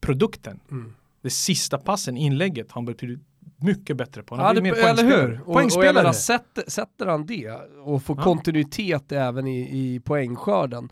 produkten, 0.00 0.60
mm. 0.70 0.92
det 1.22 1.30
sista 1.30 1.78
passen, 1.78 2.16
inlägget, 2.16 2.72
har 2.72 2.82
blivit 2.82 3.20
mycket 3.56 3.96
bättre 3.96 4.22
på. 4.22 4.36
Han 4.36 4.56
ja, 4.56 4.60
det, 4.60 4.68
eller 4.68 5.04
hur? 5.04 5.40
Poängspelare. 5.44 6.04
Och, 6.04 6.08
och 6.08 6.16
sätter, 6.16 6.70
sätter 6.70 7.06
han 7.06 7.26
det 7.26 7.50
och 7.84 8.02
får 8.02 8.16
ja. 8.16 8.22
kontinuitet 8.22 9.12
även 9.12 9.46
i, 9.46 9.60
i 9.60 10.00
poängskörden, 10.00 10.88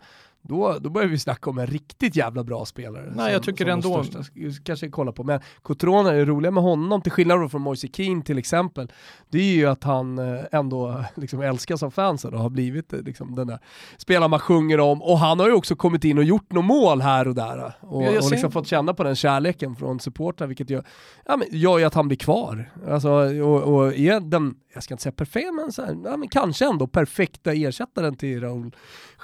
då, 0.47 0.77
då 0.81 0.89
börjar 0.89 1.07
vi 1.07 1.19
snacka 1.19 1.49
om 1.49 1.57
en 1.57 1.67
riktigt 1.67 2.15
jävla 2.15 2.43
bra 2.43 2.65
spelare. 2.65 3.03
Nej, 3.05 3.15
som, 3.15 3.33
jag 3.33 3.43
tycker 3.43 3.65
ändå... 3.65 4.03
Största, 4.03 4.31
kanske 4.63 4.89
kolla 4.89 5.11
på. 5.11 5.23
Men 5.23 5.39
Cotrona, 5.61 6.11
det 6.11 6.25
roliga 6.25 6.51
med 6.51 6.63
honom, 6.63 7.01
till 7.01 7.11
skillnad 7.11 7.51
från 7.51 7.61
Moise 7.61 7.87
Keane 7.93 8.21
till 8.21 8.37
exempel, 8.37 8.91
det 9.29 9.37
är 9.37 9.55
ju 9.55 9.65
att 9.65 9.83
han 9.83 10.17
eh, 10.19 10.43
ändå 10.51 11.03
liksom 11.15 11.41
älskas 11.41 11.83
av 11.83 11.91
fansen 11.91 12.33
och 12.33 12.39
har 12.39 12.49
blivit 12.49 12.93
eh, 12.93 12.99
liksom 12.99 13.35
den 13.35 13.47
där 13.47 13.59
spelaren 13.97 14.29
man 14.29 14.39
sjunger 14.39 14.79
om. 14.79 15.01
Och 15.01 15.19
han 15.19 15.39
har 15.39 15.47
ju 15.47 15.53
också 15.53 15.75
kommit 15.75 16.03
in 16.03 16.17
och 16.17 16.23
gjort 16.23 16.51
något 16.51 16.65
mål 16.65 17.01
här 17.01 17.27
och 17.27 17.35
där. 17.35 17.73
Och, 17.81 18.07
och 18.07 18.31
liksom 18.31 18.51
fått 18.51 18.67
känna 18.67 18.93
på 18.93 19.03
den 19.03 19.15
kärleken 19.15 19.75
från 19.75 19.99
supportrar, 19.99 20.47
vilket 20.47 20.69
gör, 20.69 20.83
ja, 21.25 21.37
men, 21.37 21.47
gör 21.51 21.77
ju 21.77 21.85
att 21.85 21.93
han 21.93 22.07
blir 22.07 22.17
kvar. 22.17 22.71
Alltså, 22.89 23.09
och, 23.43 23.63
och 23.63 23.93
är 23.93 24.19
den, 24.19 24.55
jag 24.75 24.83
ska 24.83 24.93
inte 24.93 25.03
säga 25.03 25.13
perfekt, 25.13 25.53
men, 25.53 25.71
så 25.71 25.81
här, 25.81 25.97
ja, 26.03 26.17
men 26.17 26.29
kanske 26.29 26.65
ändå 26.65 26.87
perfekta 26.87 27.53
ersättaren 27.53 28.15
till 28.15 28.41
Raúl 28.41 28.75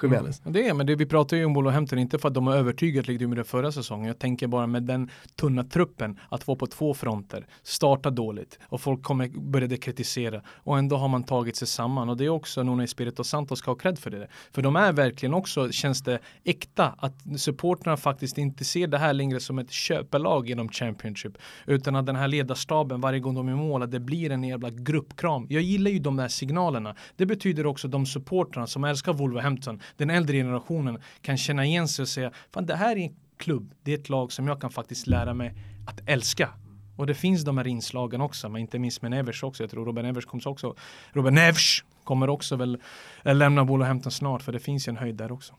Jiménez. 0.02 0.40
Mm. 0.40 0.52
Det 0.52 0.68
är, 0.68 0.74
men 0.74 0.86
det, 0.86 0.94
vi 0.94 1.06
pratar 1.06 1.36
ju 1.36 1.44
om 1.44 1.54
Wolverhampton, 1.54 1.98
inte 1.98 2.18
för 2.18 2.28
att 2.28 2.34
de 2.34 2.46
har 2.46 2.56
övertygat 2.56 3.08
likt 3.08 3.28
med 3.28 3.38
det 3.38 3.44
förra 3.44 3.72
säsongen. 3.72 4.06
Jag 4.06 4.18
tänker 4.18 4.46
bara 4.46 4.66
med 4.66 4.82
den 4.82 5.10
tunna 5.36 5.64
truppen, 5.64 6.18
att 6.28 6.46
vara 6.46 6.58
på 6.58 6.66
två 6.66 6.94
fronter, 6.94 7.46
starta 7.62 8.10
dåligt 8.10 8.58
och 8.64 8.80
folk 8.80 9.02
kommer 9.02 9.28
började 9.28 9.76
kritisera 9.76 10.42
och 10.46 10.78
ändå 10.78 10.96
har 10.96 11.08
man 11.08 11.22
tagit 11.22 11.56
sig 11.56 11.68
samman 11.68 12.08
och 12.08 12.16
det 12.16 12.24
är 12.24 12.28
också 12.28 12.62
Nuno 12.62 12.82
Espirito 12.82 13.24
Santos 13.24 13.58
ska 13.58 13.70
ha 13.70 13.76
cred 13.76 13.98
för 13.98 14.10
det. 14.10 14.28
För 14.52 14.62
de 14.62 14.76
är 14.76 14.92
verkligen 14.92 15.34
också, 15.34 15.70
känns 15.72 16.02
det 16.02 16.18
äkta, 16.44 16.94
att 16.98 17.40
supporterna 17.40 17.96
faktiskt 17.96 18.38
inte 18.38 18.64
ser 18.64 18.86
det 18.86 18.98
här 18.98 19.12
längre 19.12 19.40
som 19.40 19.58
ett 19.58 19.70
köpelag 19.70 20.50
inom 20.50 20.68
Championship, 20.68 21.38
utan 21.66 21.96
att 21.96 22.06
den 22.06 22.16
här 22.16 22.28
ledarstaben 22.28 23.00
varje 23.00 23.20
gång 23.20 23.34
de 23.34 23.48
är 23.48 23.54
mål, 23.54 23.82
att 23.82 23.90
det 23.90 24.00
blir 24.00 24.30
en 24.30 24.44
jävla 24.44 24.70
gruppkram. 24.70 25.41
Jag 25.48 25.62
gillar 25.62 25.90
ju 25.90 25.98
de 25.98 26.16
där 26.16 26.28
signalerna. 26.28 26.96
Det 27.16 27.26
betyder 27.26 27.66
också 27.66 27.88
de 27.88 28.06
supportrarna 28.06 28.66
som 28.66 28.84
älskar 28.84 29.12
Wolverhampton, 29.12 29.80
den 29.96 30.10
äldre 30.10 30.36
generationen 30.36 30.98
kan 31.22 31.36
känna 31.38 31.64
igen 31.64 31.88
sig 31.88 32.02
och 32.02 32.08
säga 32.08 32.30
fan 32.50 32.66
det 32.66 32.76
här 32.76 32.96
är 32.96 33.00
en 33.00 33.16
klubb, 33.36 33.74
det 33.82 33.92
är 33.92 33.98
ett 33.98 34.08
lag 34.08 34.32
som 34.32 34.46
jag 34.46 34.60
kan 34.60 34.70
faktiskt 34.70 35.06
lära 35.06 35.34
mig 35.34 35.54
att 35.86 36.00
älska. 36.06 36.48
Och 36.96 37.06
det 37.06 37.14
finns 37.14 37.44
de 37.44 37.58
här 37.58 37.66
inslagen 37.66 38.20
också, 38.20 38.48
men 38.48 38.60
inte 38.60 38.78
minst 38.78 39.02
med 39.02 39.10
Nevers 39.10 39.42
också. 39.42 39.62
Jag 39.62 39.70
tror 39.70 39.86
Robin 39.86 40.04
Nevers 40.04 40.26
kommer 40.26 40.48
också, 40.48 40.74
Robin 41.12 41.34
Nevers 41.34 41.84
kommer 42.04 42.28
också 42.28 42.56
väl 42.56 42.78
eh, 43.24 43.34
lämna 43.34 43.64
Wolverhampton 43.64 44.12
snart, 44.12 44.42
för 44.42 44.52
det 44.52 44.58
finns 44.58 44.88
ju 44.88 44.90
en 44.90 44.96
höjd 44.96 45.14
där 45.14 45.32
också. 45.32 45.54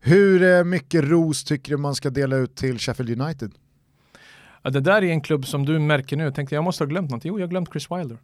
Hur 0.00 0.42
eh, 0.42 0.64
mycket 0.64 1.04
ros 1.04 1.44
tycker 1.44 1.70
du 1.72 1.76
man 1.76 1.94
ska 1.94 2.10
dela 2.10 2.36
ut 2.36 2.56
till 2.56 2.78
Sheffield 2.78 3.22
United? 3.22 3.52
Ja, 4.62 4.70
det 4.70 4.80
där 4.80 5.04
är 5.04 5.10
en 5.10 5.20
klubb 5.20 5.46
som 5.46 5.66
du 5.66 5.78
märker 5.78 6.16
nu, 6.16 6.24
jag 6.24 6.34
tänkte 6.34 6.54
jag 6.54 6.64
måste 6.64 6.84
ha 6.84 6.88
glömt 6.88 7.10
något. 7.10 7.24
Jo, 7.24 7.38
jag 7.38 7.46
har 7.46 7.50
glömt 7.50 7.70
Chris 7.70 7.90
Wilder. 7.90 8.18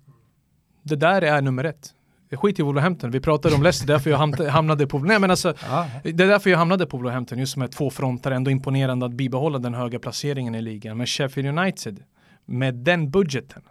Det 0.85 0.97
där 0.97 1.23
är 1.23 1.43
nummer 1.43 1.65
ett 1.65 1.95
skit 2.37 2.59
i 2.59 2.63
Wolverhampton, 2.63 3.11
vi 3.11 3.21
pratade 3.21 3.55
om 3.55 3.63
Leicester, 3.63 3.87
därför 3.87 4.11
jag 4.11 4.19
hamnade 4.51 4.87
på, 4.87 4.99
nej 4.99 5.19
men 5.19 5.31
alltså, 5.31 5.49
ja. 5.69 5.87
det 6.03 6.25
är 6.25 6.29
därför 6.29 6.51
jag 6.51 6.59
hamnade 6.59 6.87
på 6.87 6.97
Wolverhampton, 6.97 7.39
just 7.39 7.57
med 7.57 7.73
två 7.73 7.91
fronter, 7.91 8.31
ändå 8.31 8.51
imponerande 8.51 9.07
att 9.07 9.13
bibehålla 9.13 9.59
den 9.59 9.75
höga 9.75 9.99
placeringen 9.99 10.55
i 10.55 10.63
ligan. 10.63 10.97
Men 10.97 11.07
Sheffield 11.07 11.59
United, 11.59 12.03
med 12.45 12.75
den 12.75 13.11
budgeten, 13.11 13.63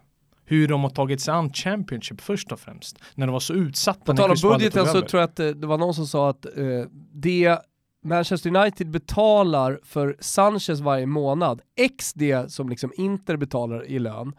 hur 0.45 0.67
de 0.67 0.84
har 0.84 0.89
tagit 0.89 1.21
sig 1.21 1.34
an 1.34 1.54
Championship 1.54 2.21
först 2.21 2.52
och 2.52 2.60
främst, 2.60 2.99
när 3.15 3.28
de 3.28 3.34
var 3.34 3.39
så 3.39 3.54
utsatta. 3.54 4.06
På 4.06 4.13
tal 4.13 4.32
om 4.32 4.38
budgeten 4.41 4.86
så 4.86 5.02
tror 5.02 5.21
jag 5.21 5.30
att 5.30 5.36
det, 5.36 5.54
det 5.54 5.67
var 5.67 5.78
någon 5.78 5.93
som 5.93 6.08
sa 6.08 6.30
att 6.30 6.45
uh, 6.58 6.86
det 7.13 7.60
Manchester 8.06 8.56
United 8.58 8.89
betalar 8.89 9.80
för 9.84 10.17
Sanchez 10.19 10.80
varje 10.80 11.06
månad, 11.06 11.62
x 11.76 12.13
det 12.13 12.52
som 12.52 12.69
liksom 12.69 12.91
Inter 12.97 13.38
betalar 13.38 13.86
i 13.86 13.99
lön, 13.99 14.34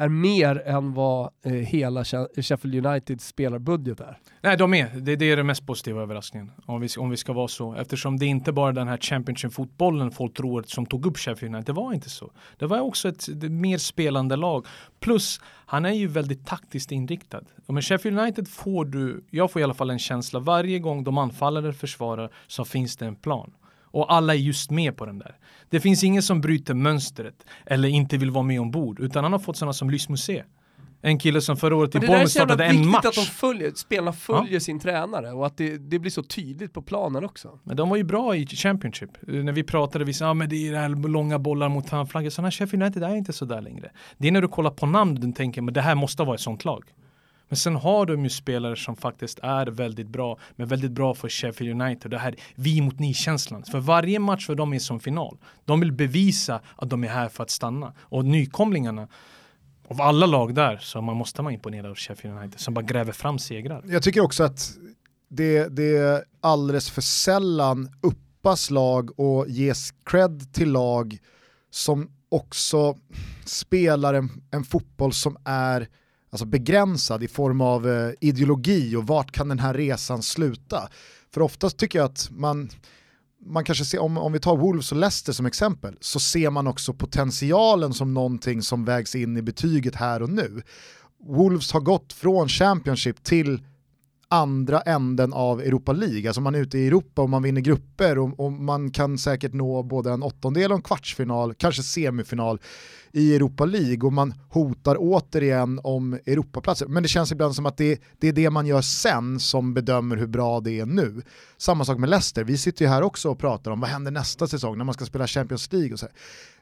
är 0.00 0.08
mer 0.08 0.62
än 0.66 0.94
vad 0.94 1.30
eh, 1.44 1.52
hela 1.52 2.04
Sheffield 2.04 2.86
Uniteds 2.86 3.26
spelarbudget 3.26 4.00
är. 4.00 4.18
Nej, 4.40 4.56
de 4.56 4.74
är. 4.74 5.00
Det, 5.00 5.16
det 5.16 5.24
är 5.24 5.36
den 5.36 5.46
mest 5.46 5.66
positiva 5.66 6.02
överraskningen. 6.02 6.52
Om 6.66 6.80
vi, 6.80 6.88
om 6.98 7.10
vi 7.10 7.16
ska 7.16 7.32
vara 7.32 7.48
så. 7.48 7.74
Eftersom 7.74 8.18
det 8.18 8.26
inte 8.26 8.52
bara 8.52 8.72
den 8.72 8.88
här 8.88 8.96
Championship-fotbollen 8.96 10.10
folk 10.10 10.34
tror 10.34 10.62
som 10.62 10.86
tog 10.86 11.06
upp 11.06 11.18
Sheffield 11.18 11.54
United. 11.54 11.74
Det 11.74 11.80
var 11.80 11.92
inte 11.92 12.10
så. 12.10 12.32
Det 12.58 12.66
var 12.66 12.80
också 12.80 13.08
ett, 13.08 13.28
ett 13.28 13.50
mer 13.50 13.78
spelande 13.78 14.36
lag. 14.36 14.66
Plus, 15.00 15.40
han 15.66 15.84
är 15.84 15.92
ju 15.92 16.06
väldigt 16.06 16.46
taktiskt 16.46 16.92
inriktad. 16.92 17.42
Och 17.66 17.74
med 17.74 17.84
Sheffield 17.84 18.18
United 18.18 18.48
får 18.48 18.84
du, 18.84 19.24
jag 19.30 19.50
får 19.50 19.60
i 19.60 19.64
alla 19.64 19.74
fall 19.74 19.90
en 19.90 19.98
känsla, 19.98 20.40
varje 20.40 20.78
gång 20.78 21.04
de 21.04 21.18
anfaller 21.18 21.62
eller 21.62 21.72
försvarar 21.72 22.30
så 22.46 22.64
finns 22.64 22.96
det 22.96 23.06
en 23.06 23.16
plan. 23.16 23.52
Och 23.90 24.12
alla 24.12 24.34
är 24.34 24.38
just 24.38 24.70
med 24.70 24.96
på 24.96 25.06
den 25.06 25.18
där. 25.18 25.36
Det 25.68 25.80
finns 25.80 26.04
ingen 26.04 26.22
som 26.22 26.40
bryter 26.40 26.74
mönstret 26.74 27.46
eller 27.66 27.88
inte 27.88 28.16
vill 28.16 28.30
vara 28.30 28.44
med 28.44 28.60
ombord, 28.60 29.00
utan 29.00 29.24
han 29.24 29.32
har 29.32 29.40
fått 29.40 29.56
sådana 29.56 29.72
som 29.72 29.90
Lys 29.90 30.08
Musée. 30.08 30.44
En 31.02 31.18
kille 31.18 31.40
som 31.40 31.56
förra 31.56 31.76
året 31.76 31.94
i 31.94 31.98
Bournemouth 31.98 32.30
startade 32.30 32.64
en 32.64 32.88
match. 32.88 33.02
Det 33.02 33.06
är 33.06 33.08
att 33.08 33.14
de 33.14 33.20
följer, 33.20 33.72
spelarna 33.74 34.12
följer 34.12 34.54
ja. 34.54 34.60
sin 34.60 34.80
tränare 34.80 35.32
och 35.32 35.46
att 35.46 35.56
det, 35.56 35.78
det, 35.78 35.98
blir 35.98 36.10
så 36.10 36.22
tydligt 36.22 36.72
på 36.72 36.82
planen 36.82 37.24
också. 37.24 37.58
Men 37.62 37.76
de 37.76 37.88
var 37.88 37.96
ju 37.96 38.04
bra 38.04 38.36
i 38.36 38.46
Championship. 38.46 39.10
När 39.20 39.52
vi 39.52 39.62
pratade, 39.62 40.04
vi 40.04 40.12
sa 40.12 40.28
ah, 40.28 40.34
men 40.34 40.48
det 40.48 40.68
är 40.68 40.72
det 40.72 40.78
här 40.78 41.08
långa 41.08 41.38
bollar 41.38 41.68
mot 41.68 41.88
handflaggor. 41.88 42.30
Sådana 42.30 42.50
Sheffield 42.50 42.82
United 42.82 43.02
är 43.02 43.16
inte 43.16 43.32
sådär 43.32 43.60
längre. 43.60 43.90
Det 44.18 44.28
är 44.28 44.32
när 44.32 44.42
du 44.42 44.48
kollar 44.48 44.70
på 44.70 44.86
namn 44.86 45.14
du 45.14 45.32
tänker, 45.32 45.62
men 45.62 45.74
det 45.74 45.80
här 45.80 45.94
måste 45.94 46.22
vara 46.22 46.34
ett 46.34 46.40
sånt 46.40 46.64
lag. 46.64 46.84
Men 47.50 47.56
sen 47.56 47.76
har 47.76 48.06
de 48.06 48.24
ju 48.24 48.30
spelare 48.30 48.76
som 48.76 48.96
faktiskt 48.96 49.38
är 49.42 49.66
väldigt 49.66 50.08
bra, 50.08 50.38
men 50.56 50.68
väldigt 50.68 50.90
bra 50.90 51.14
för 51.14 51.28
Sheffield 51.28 51.82
United. 51.82 52.10
Det 52.10 52.18
här 52.18 52.34
vi 52.54 52.80
mot 52.80 52.98
ni-känslan. 52.98 53.62
För 53.62 53.80
varje 53.80 54.18
match 54.18 54.46
för 54.46 54.54
dem 54.54 54.72
är 54.72 54.78
som 54.78 55.00
final. 55.00 55.38
De 55.64 55.80
vill 55.80 55.92
bevisa 55.92 56.60
att 56.76 56.90
de 56.90 57.04
är 57.04 57.08
här 57.08 57.28
för 57.28 57.42
att 57.42 57.50
stanna. 57.50 57.92
Och 58.00 58.24
nykomlingarna, 58.24 59.08
av 59.88 60.00
alla 60.00 60.26
lag 60.26 60.54
där 60.54 60.78
så 60.78 61.00
man 61.00 61.16
måste 61.16 61.42
man 61.42 61.52
imponera 61.52 61.90
av 61.90 61.94
Sheffield 61.94 62.38
United 62.38 62.60
som 62.60 62.74
bara 62.74 62.84
gräver 62.84 63.12
fram 63.12 63.38
segrar. 63.38 63.84
Jag 63.86 64.02
tycker 64.02 64.20
också 64.20 64.44
att 64.44 64.70
det, 65.28 65.68
det 65.68 65.96
är 65.96 66.24
alldeles 66.40 66.90
för 66.90 67.02
sällan 67.02 67.90
uppas 68.00 68.70
lag 68.70 69.20
och 69.20 69.48
ges 69.48 69.94
cred 70.04 70.52
till 70.52 70.72
lag 70.72 71.18
som 71.70 72.10
också 72.28 72.98
spelar 73.44 74.14
en, 74.14 74.30
en 74.50 74.64
fotboll 74.64 75.12
som 75.12 75.36
är 75.44 75.88
alltså 76.30 76.46
begränsad 76.46 77.22
i 77.22 77.28
form 77.28 77.60
av 77.60 77.88
eh, 77.88 78.12
ideologi 78.20 78.96
och 78.96 79.06
vart 79.06 79.32
kan 79.32 79.48
den 79.48 79.58
här 79.58 79.74
resan 79.74 80.22
sluta? 80.22 80.88
För 81.34 81.40
oftast 81.40 81.78
tycker 81.78 81.98
jag 81.98 82.06
att 82.06 82.28
man, 82.30 82.70
man 83.46 83.64
kanske 83.64 83.84
ser, 83.84 83.98
om, 83.98 84.18
om 84.18 84.32
vi 84.32 84.40
tar 84.40 84.56
Wolves 84.56 84.92
och 84.92 84.98
Leicester 84.98 85.32
som 85.32 85.46
exempel, 85.46 85.96
så 86.00 86.20
ser 86.20 86.50
man 86.50 86.66
också 86.66 86.94
potentialen 86.94 87.94
som 87.94 88.14
någonting 88.14 88.62
som 88.62 88.84
vägs 88.84 89.14
in 89.14 89.36
i 89.36 89.42
betyget 89.42 89.96
här 89.96 90.22
och 90.22 90.30
nu. 90.30 90.62
Wolves 91.26 91.72
har 91.72 91.80
gått 91.80 92.12
från 92.12 92.48
Championship 92.48 93.24
till 93.24 93.62
andra 94.32 94.80
änden 94.80 95.32
av 95.32 95.60
Europa 95.60 95.92
League. 95.92 96.28
Alltså 96.28 96.40
man 96.40 96.54
är 96.54 96.58
ute 96.58 96.78
i 96.78 96.86
Europa 96.86 97.22
och 97.22 97.30
man 97.30 97.42
vinner 97.42 97.60
grupper 97.60 98.18
och, 98.18 98.40
och, 98.40 98.52
man 98.52 98.90
kan 98.90 99.18
säkert 99.18 99.52
nå 99.52 99.82
både 99.82 100.10
en 100.10 100.22
åttondel 100.22 100.70
och 100.70 100.76
en 100.76 100.82
kvartsfinal, 100.82 101.54
kanske 101.54 101.82
semifinal 101.82 102.60
i 103.12 103.36
Europa 103.36 103.64
League 103.64 104.06
och 104.06 104.12
man 104.12 104.34
hotar 104.48 104.96
återigen 104.98 105.80
om 105.82 106.12
Europaplatser. 106.12 106.86
Men 106.86 107.02
det 107.02 107.08
känns 107.08 107.32
ibland 107.32 107.54
som 107.54 107.66
att 107.66 107.76
det, 107.76 108.00
det, 108.18 108.28
är 108.28 108.32
det 108.32 108.50
man 108.50 108.66
gör 108.66 108.80
sen 108.80 109.40
som 109.40 109.74
bedömer 109.74 110.16
hur 110.16 110.26
bra 110.26 110.60
det 110.60 110.80
är 110.80 110.86
nu. 110.86 111.22
Samma 111.56 111.84
sak 111.84 111.98
med 111.98 112.10
Leicester, 112.10 112.44
vi 112.44 112.58
sitter 112.58 112.84
ju 112.84 112.88
här 112.88 113.02
också 113.02 113.30
och 113.30 113.38
pratar 113.38 113.70
om 113.70 113.80
vad 113.80 113.90
händer 113.90 114.10
nästa 114.10 114.46
säsong 114.46 114.78
när 114.78 114.84
man 114.84 114.94
ska 114.94 115.04
spela 115.04 115.26
Champions 115.26 115.72
League 115.72 115.92
och 115.92 115.98
så. 115.98 116.06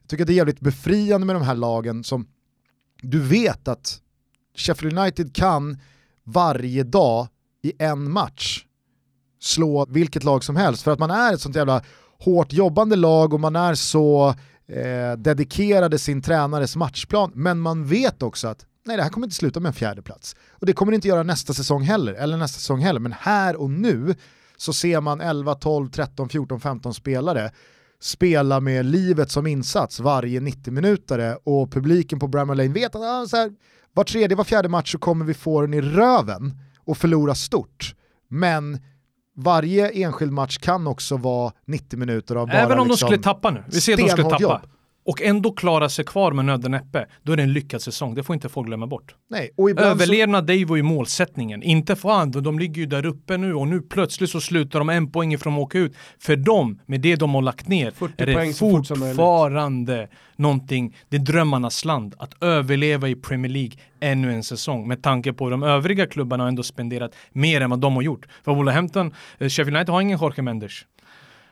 Jag 0.01 0.09
tycker 0.09 0.25
att 0.25 0.27
det 0.27 0.33
är 0.33 0.37
jävligt 0.37 0.61
befriande 0.61 1.27
med 1.27 1.37
de 1.37 1.43
här 1.43 1.55
lagen 1.55 2.05
som 2.05 2.27
du 3.03 3.21
vet 3.21 3.69
att 3.69 4.01
Sheffield 4.57 4.99
United 4.99 5.35
kan 5.35 5.79
varje 6.25 6.83
dag 6.83 7.29
i 7.63 7.73
en 7.79 8.11
match 8.11 8.65
slå 9.41 9.87
vilket 9.89 10.25
lag 10.25 10.45
som 10.45 10.57
helst. 10.57 10.83
För 10.83 10.91
att 10.91 10.99
man 10.99 11.11
är 11.11 11.35
ett 11.35 11.41
sånt 11.41 11.57
jävla 11.57 11.83
hårt 12.19 12.53
jobbande 12.53 12.97
lag 12.97 13.35
och 13.35 13.41
man 13.41 13.57
är 13.57 13.75
så 13.75 14.29
eh, 14.69 15.19
dedikerade 15.19 15.99
sin 15.99 16.23
tränares 16.23 16.77
matchplan. 16.77 17.33
Men 17.35 17.61
man 17.61 17.87
vet 17.87 18.23
också 18.23 18.49
att 18.49 18.67
nej 18.85 18.97
det 18.97 19.03
här 19.03 19.11
kommer 19.11 19.27
inte 19.27 19.37
sluta 19.37 19.61
med 19.61 19.69
en 19.69 19.75
fjärde 19.75 20.03
plats. 20.03 20.37
Och 20.51 20.67
det 20.67 20.73
kommer 20.73 20.93
det 20.93 20.97
inte 20.97 21.09
göra 21.09 21.23
nästa 21.23 21.55
säsong 21.55 21.83
heller, 21.83 22.15
eller 22.15 22.37
nästa 22.37 22.59
säsong 22.59 22.81
heller, 22.81 23.01
men 23.01 23.13
här 23.13 23.57
och 23.57 23.71
nu 23.71 24.15
så 24.57 24.73
ser 24.73 25.01
man 25.01 25.21
11, 25.21 25.55
12, 25.55 25.91
13, 25.91 26.29
14, 26.29 26.61
15 26.61 26.95
spelare 26.95 27.51
spela 28.01 28.61
med 28.61 28.87
livet 28.87 29.31
som 29.31 29.47
insats 29.47 30.01
varje 30.01 30.41
90 30.41 30.73
minuter 30.73 31.39
och 31.45 31.73
publiken 31.73 32.19
på 32.19 32.29
Bramall 32.29 32.57
Lane 32.57 32.69
vet 32.69 32.95
att 32.95 33.03
ah, 33.03 33.27
så 33.27 33.37
här, 33.37 33.53
var 33.93 34.05
tredje, 34.05 34.37
var 34.37 34.45
fjärde 34.45 34.69
match 34.69 34.93
så 34.93 34.99
kommer 34.99 35.25
vi 35.25 35.35
få 35.35 35.61
den 35.61 35.75
i 35.75 35.81
röven 35.81 36.59
och 36.89 36.99
förlora 36.99 37.35
stort. 37.35 37.95
Men 38.29 38.79
varje 39.37 39.89
enskild 39.91 40.33
match 40.33 40.59
kan 40.59 40.87
också 40.87 41.17
vara 41.17 41.53
90 41.67 41.99
minuter 41.99 42.37
av 42.37 42.47
bara 42.47 42.57
Även 42.57 42.79
om 42.79 42.89
liksom 42.89 43.07
de 43.07 43.13
skulle 43.13 43.23
tappa 43.23 43.51
nu. 43.51 43.65
Vi 43.67 43.81
ser 43.81 43.93
att 43.93 43.99
de 43.99 44.09
skulle 44.09 44.31
tappa. 44.31 44.43
Jobb. 44.43 44.61
Och 45.09 45.23
ändå 45.23 45.53
klara 45.53 45.89
sig 45.89 46.05
kvar 46.05 46.33
med 46.33 46.45
nöd 46.45 46.65
och 46.65 46.71
näppe, 46.71 47.07
då 47.23 47.33
är 47.33 47.37
det 47.37 47.43
en 47.43 47.53
lyckad 47.53 47.83
säsong. 47.83 48.15
Det 48.15 48.23
får 48.23 48.35
inte 48.35 48.49
folk 48.49 48.67
glömma 48.67 48.87
bort. 48.87 49.15
Nej, 49.31 49.51
och 49.57 49.71
Överlevnad, 49.71 50.43
så... 50.43 50.47
det 50.47 50.65
var 50.65 50.77
ju 50.77 50.83
målsättningen. 50.83 51.63
Inte 51.63 51.97
fan, 51.97 52.31
de 52.31 52.59
ligger 52.59 52.81
ju 52.81 52.87
där 52.87 53.07
uppe 53.07 53.37
nu 53.37 53.55
och 53.55 53.69
nu 53.69 53.81
plötsligt 53.81 54.31
så 54.31 54.41
slutar 54.41 54.79
de 54.79 54.89
en 54.89 55.13
poäng 55.13 55.35
ifrån 55.35 55.55
att 55.55 55.61
åka 55.61 55.79
ut. 55.79 55.97
För 56.19 56.37
dem, 56.37 56.81
med 56.87 57.01
det 57.01 57.17
de 57.17 57.35
har 57.35 57.43
lagt 57.43 57.69
ner, 57.69 57.93
är 58.17 58.27
det 58.27 58.55
fortfarande 58.55 60.09
någonting, 60.37 60.97
det 61.09 61.17
är 61.17 61.21
drömmarnas 61.21 61.85
land. 61.85 62.15
Att 62.19 62.43
överleva 62.43 63.09
i 63.09 63.15
Premier 63.15 63.53
League 63.53 63.73
ännu 64.01 64.33
en 64.33 64.43
säsong. 64.43 64.89
Med 64.89 65.03
tanke 65.03 65.33
på 65.33 65.51
de 65.51 65.63
övriga 65.63 66.07
klubbarna 66.07 66.45
har 66.45 66.49
ändå 66.49 66.63
spenderat 66.63 67.15
mer 67.33 67.61
än 67.61 67.71
vad 67.71 67.79
de 67.79 67.95
har 67.95 68.03
gjort. 68.03 68.27
För 68.45 68.55
Wolverhampton, 68.55 69.15
eh, 69.39 69.49
Sheffield 69.49 69.77
United 69.77 69.95
har 69.95 70.01
ingen 70.01 70.19
Jorge 70.19 70.43
Mendes. 70.43 70.73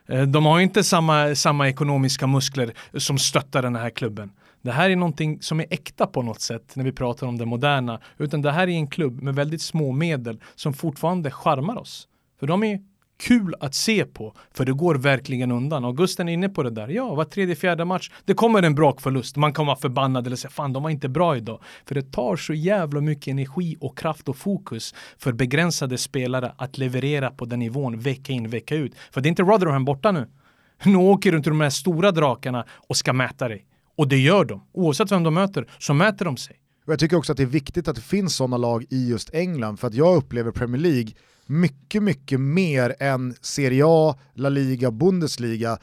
Eh, 0.08 0.22
de 0.22 0.46
har 0.46 0.60
inte 0.60 0.84
samma, 0.84 1.34
samma 1.34 1.68
ekonomiska 1.68 2.26
muskler 2.26 2.72
som 2.94 3.18
stöttar 3.18 3.62
den 3.62 3.76
här 3.76 3.90
klubben. 3.90 4.32
Det 4.62 4.72
här 4.72 4.90
är 4.90 4.96
någonting 4.96 5.42
som 5.42 5.60
är 5.60 5.66
äkta 5.70 6.06
på 6.06 6.22
något 6.22 6.40
sätt 6.40 6.76
när 6.76 6.84
vi 6.84 6.92
pratar 6.92 7.26
om 7.26 7.38
det 7.38 7.46
moderna. 7.46 8.00
Utan 8.18 8.42
det 8.42 8.52
här 8.52 8.68
är 8.68 8.72
en 8.72 8.86
klubb 8.86 9.22
med 9.22 9.34
väldigt 9.34 9.62
små 9.62 9.92
medel 9.92 10.40
som 10.54 10.74
fortfarande 10.74 11.30
charmar 11.30 11.76
oss. 11.76 12.08
För 12.40 12.46
de 12.46 12.62
är 12.62 12.80
kul 13.18 13.54
att 13.60 13.74
se 13.74 14.04
på, 14.04 14.34
för 14.54 14.64
det 14.64 14.72
går 14.72 14.94
verkligen 14.94 15.52
undan. 15.52 15.84
Augusten 15.84 16.28
är 16.28 16.32
inne 16.32 16.48
på 16.48 16.62
det 16.62 16.70
där. 16.70 16.88
Ja, 16.88 17.14
var 17.14 17.24
tredje, 17.24 17.56
fjärde 17.56 17.84
match, 17.84 18.10
det 18.24 18.34
kommer 18.34 18.62
en 18.62 18.74
brakförlust. 18.74 19.36
Man 19.36 19.52
kan 19.52 19.66
vara 19.66 19.76
förbannad 19.76 20.26
eller 20.26 20.36
säga 20.36 20.50
fan, 20.50 20.72
de 20.72 20.82
var 20.82 20.90
inte 20.90 21.08
bra 21.08 21.36
idag. 21.36 21.60
För 21.84 21.94
det 21.94 22.12
tar 22.12 22.36
så 22.36 22.54
jävla 22.54 23.00
mycket 23.00 23.28
energi 23.28 23.76
och 23.80 23.98
kraft 23.98 24.28
och 24.28 24.36
fokus 24.36 24.94
för 25.18 25.32
begränsade 25.32 25.98
spelare 25.98 26.52
att 26.56 26.78
leverera 26.78 27.30
på 27.30 27.44
den 27.44 27.58
nivån 27.58 27.98
vecka 27.98 28.32
in, 28.32 28.50
vecka 28.50 28.74
ut. 28.74 28.94
För 29.10 29.20
det 29.20 29.26
är 29.26 29.30
inte 29.30 29.42
Rotherham 29.42 29.84
borta 29.84 30.12
nu. 30.12 30.26
Nu 30.84 30.96
åker 30.96 31.32
du 31.32 31.40
till 31.40 31.50
de 31.50 31.60
här 31.60 31.70
stora 31.70 32.12
drakarna 32.12 32.64
och 32.88 32.96
ska 32.96 33.12
mäta 33.12 33.48
dig. 33.48 33.66
Och 33.96 34.08
det 34.08 34.18
gör 34.18 34.44
de. 34.44 34.62
Oavsett 34.72 35.12
vem 35.12 35.22
de 35.22 35.34
möter 35.34 35.68
så 35.78 35.94
mäter 35.94 36.24
de 36.24 36.36
sig. 36.36 36.56
jag 36.86 36.98
tycker 36.98 37.16
också 37.16 37.32
att 37.32 37.36
det 37.36 37.42
är 37.44 37.46
viktigt 37.46 37.88
att 37.88 37.96
det 37.96 38.02
finns 38.02 38.36
sådana 38.36 38.56
lag 38.56 38.84
i 38.90 39.08
just 39.08 39.34
England, 39.34 39.76
för 39.76 39.86
att 39.86 39.94
jag 39.94 40.16
upplever 40.16 40.50
Premier 40.50 40.82
League 40.82 41.12
mycket, 41.46 42.02
mycket 42.02 42.40
mer 42.40 42.96
än 43.00 43.34
Serie 43.40 43.84
A, 43.86 44.18
La 44.34 44.48
Liga, 44.48 44.90
Bundesliga 44.90 45.78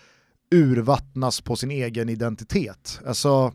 urvattnas 0.51 1.41
på 1.41 1.55
sin 1.55 1.71
egen 1.71 2.09
identitet. 2.09 2.99
Alltså 3.07 3.53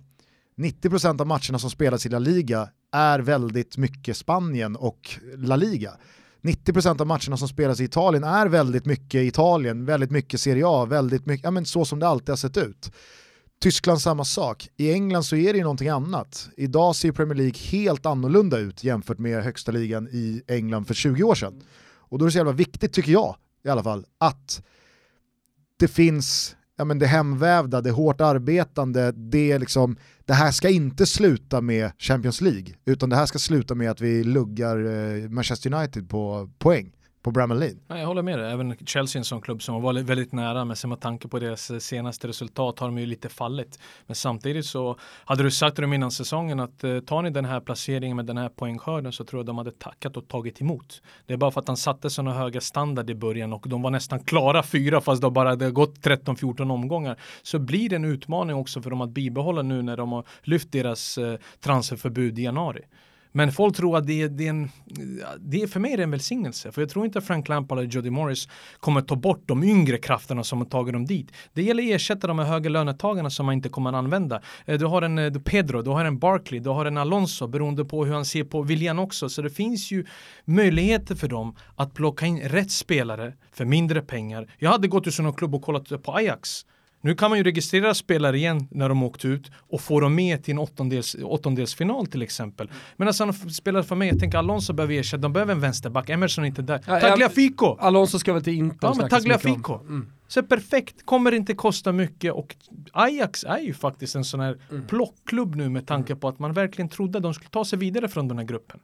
90% 0.57 1.21
av 1.21 1.27
matcherna 1.27 1.59
som 1.59 1.71
spelas 1.71 2.07
i 2.07 2.09
La 2.09 2.19
Liga 2.19 2.69
är 2.93 3.19
väldigt 3.19 3.77
mycket 3.77 4.17
Spanien 4.17 4.77
och 4.77 5.11
La 5.37 5.57
Liga. 5.57 5.93
90% 6.43 7.01
av 7.01 7.07
matcherna 7.07 7.37
som 7.37 7.49
spelas 7.49 7.81
i 7.81 7.85
Italien 7.85 8.25
är 8.25 8.47
väldigt 8.47 8.87
mycket 8.87 9.23
Italien, 9.23 9.85
väldigt 9.85 10.11
mycket 10.11 10.41
Serie 10.41 10.65
A, 10.67 10.85
väldigt 10.85 11.27
mycket, 11.27 11.45
ja 11.45 11.51
men 11.51 11.67
så 11.67 11.85
som 11.85 11.99
det 11.99 12.09
alltid 12.09 12.29
har 12.29 12.37
sett 12.37 12.57
ut. 12.57 12.93
Tyskland 13.61 14.01
samma 14.01 14.25
sak. 14.25 14.69
I 14.77 14.93
England 14.93 15.23
så 15.23 15.37
är 15.37 15.53
det 15.53 15.57
ju 15.57 15.63
någonting 15.63 15.89
annat. 15.89 16.49
Idag 16.57 16.97
ser 16.97 17.13
Premier 17.13 17.35
League 17.35 17.61
helt 17.61 18.07
annorlunda 18.07 18.59
ut 18.59 18.85
jämfört 18.85 19.19
med 19.19 19.45
högsta 19.45 19.73
ligan 19.73 20.09
i 20.09 20.43
England 20.49 20.85
för 20.85 20.95
20 20.95 21.23
år 21.23 21.35
sedan. 21.35 21.63
Och 22.09 22.19
då 22.19 22.25
är 22.25 22.27
det 22.27 22.33
så 22.33 22.39
jävla 22.39 22.53
viktigt, 22.53 22.93
tycker 22.93 23.13
jag 23.13 23.37
i 23.65 23.69
alla 23.69 23.83
fall, 23.83 24.07
att 24.19 24.63
det 25.79 25.89
finns 25.89 26.57
ja, 26.79 26.85
men 26.85 26.99
det 26.99 27.07
hemvävda, 27.07 27.81
det 27.81 27.91
hårt 27.91 28.21
arbetande, 28.21 29.13
det, 29.13 29.59
liksom, 29.59 29.97
det 30.25 30.35
här 30.35 30.51
ska 30.51 30.69
inte 30.69 31.07
sluta 31.07 31.61
med 31.61 31.91
Champions 31.99 32.41
League, 32.41 32.75
utan 32.85 33.11
det 33.11 33.17
här 33.17 33.27
ska 33.27 33.39
sluta 33.39 33.75
med 33.75 33.91
att 33.91 34.01
vi 34.01 34.25
luggar 34.25 34.79
eh, 34.79 35.29
Manchester 35.29 35.75
United 35.75 36.11
på 36.11 36.51
poäng 36.59 36.93
på 37.23 37.31
Bramall 37.31 37.59
Lane. 37.59 38.01
Jag 38.01 38.07
håller 38.07 38.23
med 38.23 38.39
dig, 38.39 38.53
även 38.53 38.77
Chelsea 38.87 39.19
är 39.19 39.21
en 39.21 39.25
sån 39.25 39.41
klubb 39.41 39.63
som 39.63 39.75
har 39.75 39.81
varit 39.81 40.05
väldigt 40.05 40.33
nära, 40.33 40.65
men 40.65 40.77
sen 40.77 40.91
med 40.91 41.01
tanke 41.01 41.29
på 41.29 41.39
deras 41.39 41.85
senaste 41.85 42.29
resultat 42.29 42.79
har 42.79 42.87
de 42.87 42.99
ju 42.99 43.07
lite 43.07 43.29
fallit. 43.29 43.79
Men 44.07 44.17
samtidigt 44.17 44.67
så 44.67 44.97
hade 45.25 45.43
du 45.43 45.51
sagt 45.51 45.77
dem 45.77 45.93
innan 45.93 46.11
säsongen 46.11 46.61
att 46.61 46.85
eh, 46.85 47.01
tar 47.01 47.23
ni 47.23 47.31
den 47.31 47.45
här 47.45 47.61
placeringen 47.61 48.17
med 48.17 48.27
den 48.27 48.37
här 48.37 48.49
poängskörden 48.49 49.13
så 49.13 49.25
tror 49.25 49.39
jag 49.41 49.47
de 49.47 49.59
hade 49.59 49.71
tackat 49.71 50.17
och 50.17 50.29
tagit 50.29 50.61
emot. 50.61 51.03
Det 51.27 51.33
är 51.33 51.37
bara 51.37 51.51
för 51.51 51.61
att 51.61 51.69
han 51.69 51.77
satte 51.77 52.11
sådana 52.11 52.35
höga 52.35 52.61
standard 52.61 53.11
i 53.11 53.15
början 53.15 53.53
och 53.53 53.69
de 53.69 53.83
var 53.83 53.91
nästan 53.91 54.21
klara 54.21 54.63
fyra 54.63 55.01
fast 55.01 55.23
det 55.23 55.31
bara 55.31 55.49
hade 55.49 55.71
gått 55.71 55.99
13-14 55.99 56.73
omgångar. 56.73 57.17
Så 57.43 57.59
blir 57.59 57.89
det 57.89 57.97
en 57.97 58.05
utmaning 58.05 58.57
också 58.57 58.83
för 58.83 58.91
dem 58.91 59.01
att 59.01 59.11
bibehålla 59.11 59.63
nu 59.63 59.83
när 59.83 59.97
de 59.97 60.13
har 60.13 60.25
lyft 60.43 60.73
deras 60.73 61.19
eh, 61.19 61.39
transferförbud 61.61 62.39
i 62.39 62.43
januari. 62.43 62.83
Men 63.33 63.53
folk 63.53 63.77
tror 63.77 63.97
att 63.97 64.07
det 64.07 64.23
är, 64.23 64.29
det 64.29 64.47
är, 64.47 64.51
en, 64.51 64.71
det 65.39 65.63
är 65.63 65.67
för 65.67 65.81
mig 65.81 65.93
är 65.93 65.97
det 65.97 66.03
en 66.03 66.11
välsignelse. 66.11 66.73
För 66.73 66.83
jag 66.83 66.91
tror 66.91 67.05
inte 67.05 67.21
Frank 67.21 67.49
Lampard 67.49 67.79
eller 67.79 67.89
Jody 67.89 68.11
Morris 68.11 68.49
kommer 68.81 69.01
ta 69.01 69.17
bort 69.17 69.43
de 69.47 69.65
yngre 69.65 69.99
krafterna 69.99 70.45
som 70.45 70.59
har 70.59 70.67
tagit 70.67 70.93
dem 70.93 71.07
dit. 71.07 71.33
Det 71.53 71.63
gäller 71.63 71.83
att 71.83 71.89
ersätta 71.89 72.27
de 72.27 72.39
här 72.39 72.47
höga 72.47 72.71
lönetagarna 72.71 73.31
som 73.31 73.47
man 73.47 73.55
inte 73.55 73.69
kommer 73.69 73.91
att 73.91 73.97
använda. 73.97 74.43
Eh, 74.67 74.79
du 74.79 74.87
har 74.87 75.03
en 75.03 75.19
eh, 75.19 75.33
Pedro, 75.33 75.83
du 75.83 75.91
har 75.91 76.05
en 76.05 76.19
Barkley, 76.19 76.61
du 76.61 76.71
har 76.71 76.87
en 76.87 76.97
Alonso 76.97 77.47
beroende 77.47 77.85
på 77.85 78.05
hur 78.05 78.15
han 78.15 78.25
ser 78.25 78.45
på 78.45 78.63
viljan 78.63 78.99
också. 78.99 79.29
Så 79.29 79.43
det 79.43 79.51
finns 79.51 79.91
ju 79.91 80.05
möjligheter 80.45 81.15
för 81.15 81.29
dem 81.29 81.57
att 81.77 81.95
plocka 81.95 82.27
in 82.27 82.41
rätt 82.41 82.71
spelare 82.71 83.33
för 83.53 83.65
mindre 83.65 84.03
pengar. 84.03 84.51
Jag 84.59 84.71
hade 84.71 84.89
gått 84.89 85.03
till 85.03 85.13
sån 85.13 85.33
klubb 85.33 85.55
och 85.55 85.63
kollat 85.63 86.03
på 86.03 86.13
Ajax 86.13 86.65
nu 87.01 87.15
kan 87.15 87.31
man 87.31 87.39
ju 87.39 87.45
registrera 87.45 87.95
spelare 87.95 88.37
igen 88.37 88.69
när 88.71 88.89
de 88.89 89.03
åkt 89.03 89.25
ut 89.25 89.51
och 89.57 89.81
få 89.81 90.01
dem 90.01 90.15
med 90.15 90.45
till 90.45 90.53
en 90.53 90.59
åttondels, 90.59 91.17
åttondelsfinal 91.23 92.07
till 92.07 92.23
exempel. 92.23 92.71
Men 92.97 93.09
alltså 93.09 93.25
han 93.25 93.33
spelar 93.33 93.83
för 93.83 93.97
mig, 93.97 94.09
jag 94.09 94.19
tänker 94.19 94.39
Alonso 94.39 94.73
behöver 94.73 94.95
ersätta, 94.95 95.21
de 95.21 95.33
behöver 95.33 95.53
en 95.53 95.61
vänsterback, 95.61 96.11
Emerson 96.11 96.45
är 96.45 96.49
inte 96.49 96.63
där. 96.63 96.81
Ja, 96.87 97.01
Tagliafico! 97.01 97.77
Alonso 97.79 98.19
ska 98.19 98.33
väl 98.33 98.45
till 98.45 98.55
Inter 98.55 98.89
Ja 98.89 98.95
men 98.95 99.09
Tagliafico! 99.09 99.75
Mm. 99.75 100.13
Så 100.29 100.43
perfekt, 100.43 101.07
kommer 101.07 101.33
inte 101.33 101.55
kosta 101.55 101.93
mycket 101.93 102.33
och 102.33 102.57
Ajax 102.93 103.45
är 103.45 103.59
ju 103.59 103.75
faktiskt 103.75 104.15
en 104.15 104.25
sån 104.25 104.41
här 104.41 104.59
mm. 104.71 104.87
plockklubb 104.87 105.55
nu 105.55 105.69
med 105.69 105.87
tanke 105.87 106.17
på 106.17 106.29
att 106.29 106.39
man 106.39 106.53
verkligen 106.53 106.89
trodde 106.89 107.19
att 107.19 107.23
de 107.23 107.35
skulle 107.35 107.51
ta 107.51 107.65
sig 107.65 107.79
vidare 107.79 108.09
från 108.09 108.29
den 108.29 108.39
här 108.39 108.45
gruppen. 108.45 108.81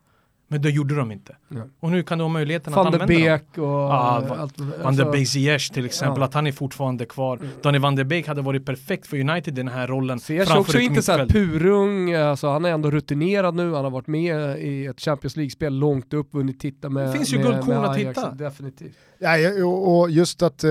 Men 0.48 0.62
det 0.62 0.70
gjorde 0.70 0.94
de 0.94 1.12
inte. 1.12 1.36
Ja. 1.48 1.60
Och 1.80 1.90
nu 1.90 2.02
kan 2.02 2.18
du 2.18 2.24
ha 2.24 2.28
möjligheten 2.28 2.72
Van 2.72 2.86
att 2.86 2.94
använda 2.94 3.06
Beek 3.06 3.42
dem. 3.54 3.64
och... 3.64 3.92
Ah, 3.92 4.20
Va 4.28 4.36
allt, 4.36 4.60
Van 4.82 4.96
der 4.96 5.12
Beek 5.12 5.28
Ziyech 5.28 5.70
till 5.70 5.84
exempel, 5.84 6.20
ja. 6.20 6.24
att 6.24 6.34
han 6.34 6.46
är 6.46 6.52
fortfarande 6.52 7.06
kvar. 7.06 7.36
Mm. 7.36 7.48
Donny 7.62 7.78
Van 7.78 7.96
der 7.96 8.04
Beek 8.04 8.26
hade 8.28 8.42
varit 8.42 8.66
perfekt 8.66 9.06
för 9.06 9.16
United 9.16 9.54
i 9.54 9.56
den 9.56 9.68
här 9.68 9.86
rollen. 9.86 10.20
Ziyech 10.20 10.50
är 10.50 10.58
också 10.58 10.78
inte 10.78 11.02
såhär 11.02 11.26
purung, 11.26 12.14
alltså, 12.14 12.48
han 12.48 12.64
är 12.64 12.70
ändå 12.70 12.90
rutinerad 12.90 13.54
nu, 13.54 13.74
han 13.74 13.84
har 13.84 13.90
varit 13.90 14.06
med 14.06 14.58
i 14.58 14.86
ett 14.86 15.00
Champions 15.00 15.36
League-spel 15.36 15.78
långt 15.78 16.14
upp, 16.14 16.34
vunnit 16.34 16.60
titta 16.60 16.88
med 16.88 17.08
Det 17.08 17.12
finns 17.12 17.32
ju 17.32 17.38
guldkorn 17.38 17.84
att 17.84 17.96
hitta. 17.96 18.30
Definitivt. 18.30 18.96
Ja, 19.18 19.64
och 19.66 20.10
just 20.10 20.42
att 20.42 20.64
uh, 20.64 20.70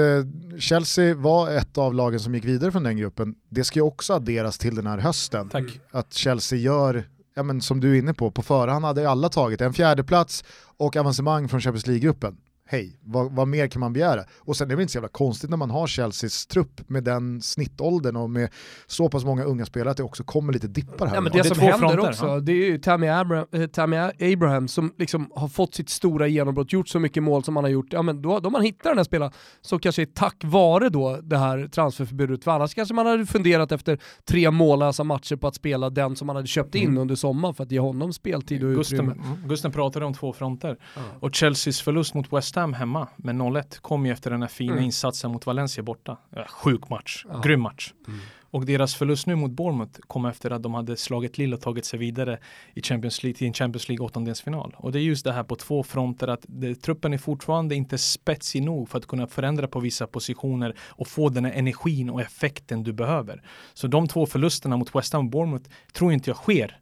Chelsea 0.59 1.15
var 1.15 1.51
ett 1.51 1.77
av 1.77 1.93
lagen 1.93 2.19
som 2.19 2.35
gick 2.35 2.45
vidare 2.45 2.71
från 2.71 2.83
den 2.83 2.97
gruppen, 2.97 3.35
det 3.49 3.63
ska 3.63 3.79
ju 3.79 3.83
också 3.83 4.13
adderas 4.13 4.57
till 4.57 4.75
den 4.75 4.87
här 4.87 4.97
hösten. 4.97 5.49
Tack. 5.49 5.79
Att 5.91 6.13
Chelsea 6.13 6.59
gör 6.59 7.03
ja, 7.33 7.43
men 7.43 7.61
som 7.61 7.79
du 7.79 7.95
är 7.95 7.99
inne 7.99 8.13
på, 8.13 8.31
på 8.31 8.41
förhand 8.41 8.85
hade 8.85 9.09
alla 9.09 9.29
tagit 9.29 9.61
en 9.61 9.73
fjärdeplats 9.73 10.43
och 10.77 10.95
avancemang 10.95 11.49
från 11.49 11.61
Champions 11.61 11.87
League-gruppen 11.87 12.37
hej, 12.73 12.99
vad, 13.03 13.31
vad, 13.31 13.47
mer 13.47 13.67
kan 13.67 13.79
man 13.79 13.93
begära? 13.93 14.23
Och 14.37 14.57
sen 14.57 14.67
är 14.67 14.69
det 14.69 14.75
väl 14.75 14.81
inte 14.81 14.91
så 14.91 14.97
jävla 14.97 15.09
konstigt 15.09 15.49
när 15.49 15.57
man 15.57 15.69
har 15.69 15.87
Chelseas 15.87 16.45
trupp 16.45 16.89
med 16.89 17.03
den 17.03 17.41
snittåldern 17.41 18.15
och 18.15 18.29
med 18.29 18.49
så 18.87 19.09
pass 19.09 19.25
många 19.25 19.43
unga 19.43 19.65
spelare 19.65 19.91
att 19.91 19.97
det 19.97 20.03
också 20.03 20.23
kommer 20.23 20.53
lite 20.53 20.67
dippar 20.67 21.07
här. 21.07 21.15
Ja, 21.15 21.21
men 21.21 21.31
det, 21.31 21.37
det 21.37 21.43
som 21.43 21.59
händer 21.59 21.77
fronter, 21.77 22.09
också, 22.09 22.25
ja. 22.25 22.39
det 22.39 22.51
är 22.51 22.71
ju 22.71 22.77
Tammy, 22.77 23.07
Abra 23.07 23.45
äh, 23.51 23.65
Tammy 23.67 23.97
Abraham 23.97 24.67
som 24.67 24.93
liksom 24.97 25.31
har 25.35 25.47
fått 25.47 25.75
sitt 25.75 25.89
stora 25.89 26.27
genombrott, 26.27 26.73
gjort 26.73 26.87
så 26.87 26.99
mycket 26.99 27.23
mål 27.23 27.43
som 27.43 27.55
han 27.55 27.65
har 27.65 27.71
gjort. 27.71 27.93
Ja, 27.93 28.01
men 28.01 28.21
då, 28.21 28.39
då 28.39 28.49
man 28.49 28.61
hittar 28.61 28.89
den 28.89 28.97
här 28.97 29.03
spelaren 29.03 29.31
så 29.61 29.79
kanske 29.79 30.01
är 30.01 30.05
tack 30.05 30.37
vare 30.43 30.89
då 30.89 31.19
det 31.23 31.37
här 31.37 31.67
transferförbudet, 31.67 32.43
för 32.43 32.51
annars 32.51 32.73
kanske 32.73 32.93
man 32.93 33.05
hade 33.05 33.25
funderat 33.25 33.71
efter 33.71 33.99
tre 34.25 34.51
mållösa 34.51 35.03
matcher 35.03 35.35
på 35.35 35.47
att 35.47 35.55
spela 35.55 35.89
den 35.89 36.15
som 36.15 36.27
man 36.27 36.35
hade 36.35 36.47
köpt 36.47 36.75
in 36.75 36.83
mm. 36.83 36.97
under 36.97 37.15
sommaren 37.15 37.55
för 37.55 37.63
att 37.63 37.71
ge 37.71 37.79
honom 37.79 38.13
speltid 38.13 38.63
och 38.63 38.75
Gusten, 38.75 38.99
utrymme. 38.99 39.15
Gusten 39.45 39.71
pratade 39.71 40.05
om 40.05 40.13
två 40.13 40.33
fronter 40.33 40.67
mm. 40.67 41.07
och 41.19 41.35
Chelseas 41.35 41.81
förlust 41.81 42.13
mot 42.13 42.33
West 42.33 42.55
Ham 42.55 42.62
hemma 42.71 43.07
med 43.15 43.35
0-1 43.35 43.81
kom 43.81 44.05
ju 44.05 44.11
efter 44.11 44.31
den 44.31 44.41
här 44.41 44.49
fina 44.49 44.73
mm. 44.73 44.83
insatsen 44.83 45.31
mot 45.31 45.45
Valencia 45.45 45.83
borta. 45.83 46.17
Sjuk 46.47 46.89
match, 46.89 47.25
ja. 47.29 47.41
grym 47.43 47.61
match. 47.61 47.93
Mm. 48.07 48.19
Och 48.53 48.65
deras 48.65 48.95
förlust 48.95 49.27
nu 49.27 49.35
mot 49.35 49.51
Bournemouth 49.51 49.99
kom 50.07 50.25
efter 50.25 50.51
att 50.51 50.63
de 50.63 50.73
hade 50.73 50.97
slagit 50.97 51.37
Lille 51.37 51.55
och 51.55 51.61
tagit 51.61 51.85
sig 51.85 51.99
vidare 51.99 52.39
i 52.73 52.81
Champions 52.81 53.23
League, 53.23 53.37
till 53.37 53.47
en 53.47 53.53
Champions 53.53 53.89
League 53.89 54.05
åttondelsfinal. 54.05 54.75
Och 54.77 54.91
det 54.91 54.99
är 54.99 55.01
just 55.01 55.25
det 55.25 55.33
här 55.33 55.43
på 55.43 55.55
två 55.55 55.83
fronter 55.83 56.27
att 56.27 56.45
det, 56.47 56.75
truppen 56.75 57.13
är 57.13 57.17
fortfarande 57.17 57.75
inte 57.75 57.97
spetsig 57.97 58.63
nog 58.63 58.89
för 58.89 58.97
att 58.97 59.05
kunna 59.05 59.27
förändra 59.27 59.67
på 59.67 59.79
vissa 59.79 60.07
positioner 60.07 60.75
och 60.79 61.07
få 61.07 61.29
den 61.29 61.45
här 61.45 61.51
energin 61.51 62.09
och 62.09 62.21
effekten 62.21 62.83
du 62.83 62.93
behöver. 62.93 63.43
Så 63.73 63.87
de 63.87 64.07
två 64.07 64.25
förlusterna 64.25 64.77
mot 64.77 64.95
West 64.95 65.13
Ham 65.13 65.25
och 65.25 65.31
Bournemouth 65.31 65.69
tror 65.93 66.13
inte 66.13 66.29
jag 66.29 66.37
sker 66.37 66.79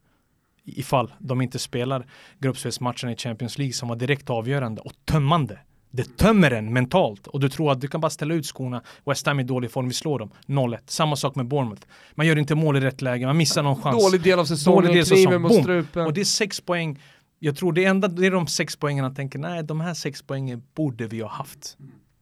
ifall 0.64 1.14
de 1.20 1.42
inte 1.42 1.60
spelar 1.60 2.06
gruppspelsmatchen 2.40 3.10
i 3.10 3.16
Champions 3.16 3.58
League 3.58 3.74
som 3.74 3.90
var 3.90 3.96
direkt 3.96 4.30
avgörande 4.30 4.82
och 4.82 4.94
tömmande 5.06 5.60
det 5.92 6.18
tömmer 6.18 6.52
en 6.52 6.74
mentalt 6.74 7.28
och 7.28 7.40
du 7.40 7.50
tror 7.50 7.72
att 7.72 7.82
du 7.82 7.88
kan 7.88 8.02
bara 8.02 8.10
ställa 8.10 8.34
ut 8.34 8.46
skorna. 8.46 8.82
West 9.06 9.28
Ham 9.28 9.40
är 9.40 9.44
i 9.44 9.46
dålig 9.46 9.72
form, 9.72 9.88
vi 9.88 9.94
slår 9.94 10.20
dem. 10.20 10.32
0-1. 10.46 10.78
Samma 10.86 11.16
sak 11.16 11.36
med 11.36 11.46
Bournemouth. 11.48 11.82
Man 12.12 12.28
gör 12.28 12.38
inte 12.38 12.56
mål 12.56 12.78
i 12.78 12.80
rätt 12.80 13.02
läge, 13.02 13.26
man 13.26 13.38
missar 13.38 13.64
någon 13.64 13.82
chans. 13.82 14.04
Dålig 14.04 14.24
del 14.24 14.40
av 14.40 14.46
säsongen, 14.46 14.84
Dålig 14.84 14.96
del 14.96 15.06
kniven 15.06 15.42
mot 15.42 15.54
strupen. 15.54 16.06
Och 16.06 16.14
det 16.14 16.22
är 16.22 16.26
sex 16.26 16.62
poäng. 16.62 17.00
Jag 17.40 17.58
tror 17.58 17.74
det 17.74 17.86
enda, 17.86 18.08
det 18.08 18.26
är 18.26 18.32
de 18.32 18.48
sex 18.48 18.76
poängen 18.76 19.04
han 19.04 19.16
tänker, 19.16 19.40
nej 19.40 19.64
de 19.64 19.80
här 19.80 19.94
sex 19.94 20.22
poängen 20.22 20.64
borde 20.76 21.08
vi 21.08 21.22
ha 21.22 21.30
haft. 21.30 21.78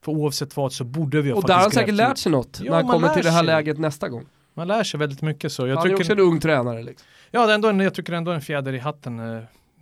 För 0.06 0.12
oavsett 0.12 0.58
vad 0.58 0.74
så 0.74 0.84
borde 0.84 1.22
vi 1.22 1.30
ha 1.30 1.38
Och 1.38 1.48
där 1.48 1.54
har 1.54 1.62
han 1.62 1.72
säkert 1.72 1.96
lärt 1.96 2.18
sig 2.18 2.32
något 2.32 2.60
ja, 2.64 2.72
när 2.72 2.78
han 2.78 2.88
kommer 2.88 3.14
till 3.14 3.24
det 3.24 3.32
här 3.32 3.44
läget 3.44 3.80
nästa 3.80 4.10
gång. 4.10 4.26
Man 4.54 4.68
lär 4.68 4.84
sig 4.84 5.00
väldigt 5.00 5.22
mycket 5.22 5.52
så. 5.52 5.68
Jag 5.68 5.76
Han 5.76 5.84
tycker... 5.84 5.96
är 5.96 6.00
också 6.00 6.12
en 6.12 6.20
ung 6.20 6.40
tränare. 6.40 6.84
Liksom. 6.84 7.08
Ja, 7.32 7.46
det 7.46 7.52
är 7.52 7.56
ändå 7.56 7.68
en, 7.68 7.80
jag 7.80 7.94
tycker 7.94 8.14
ändå 8.14 8.32
en 8.32 8.42
fjäder 8.42 8.74
i 8.74 8.80
hatten. 8.80 9.20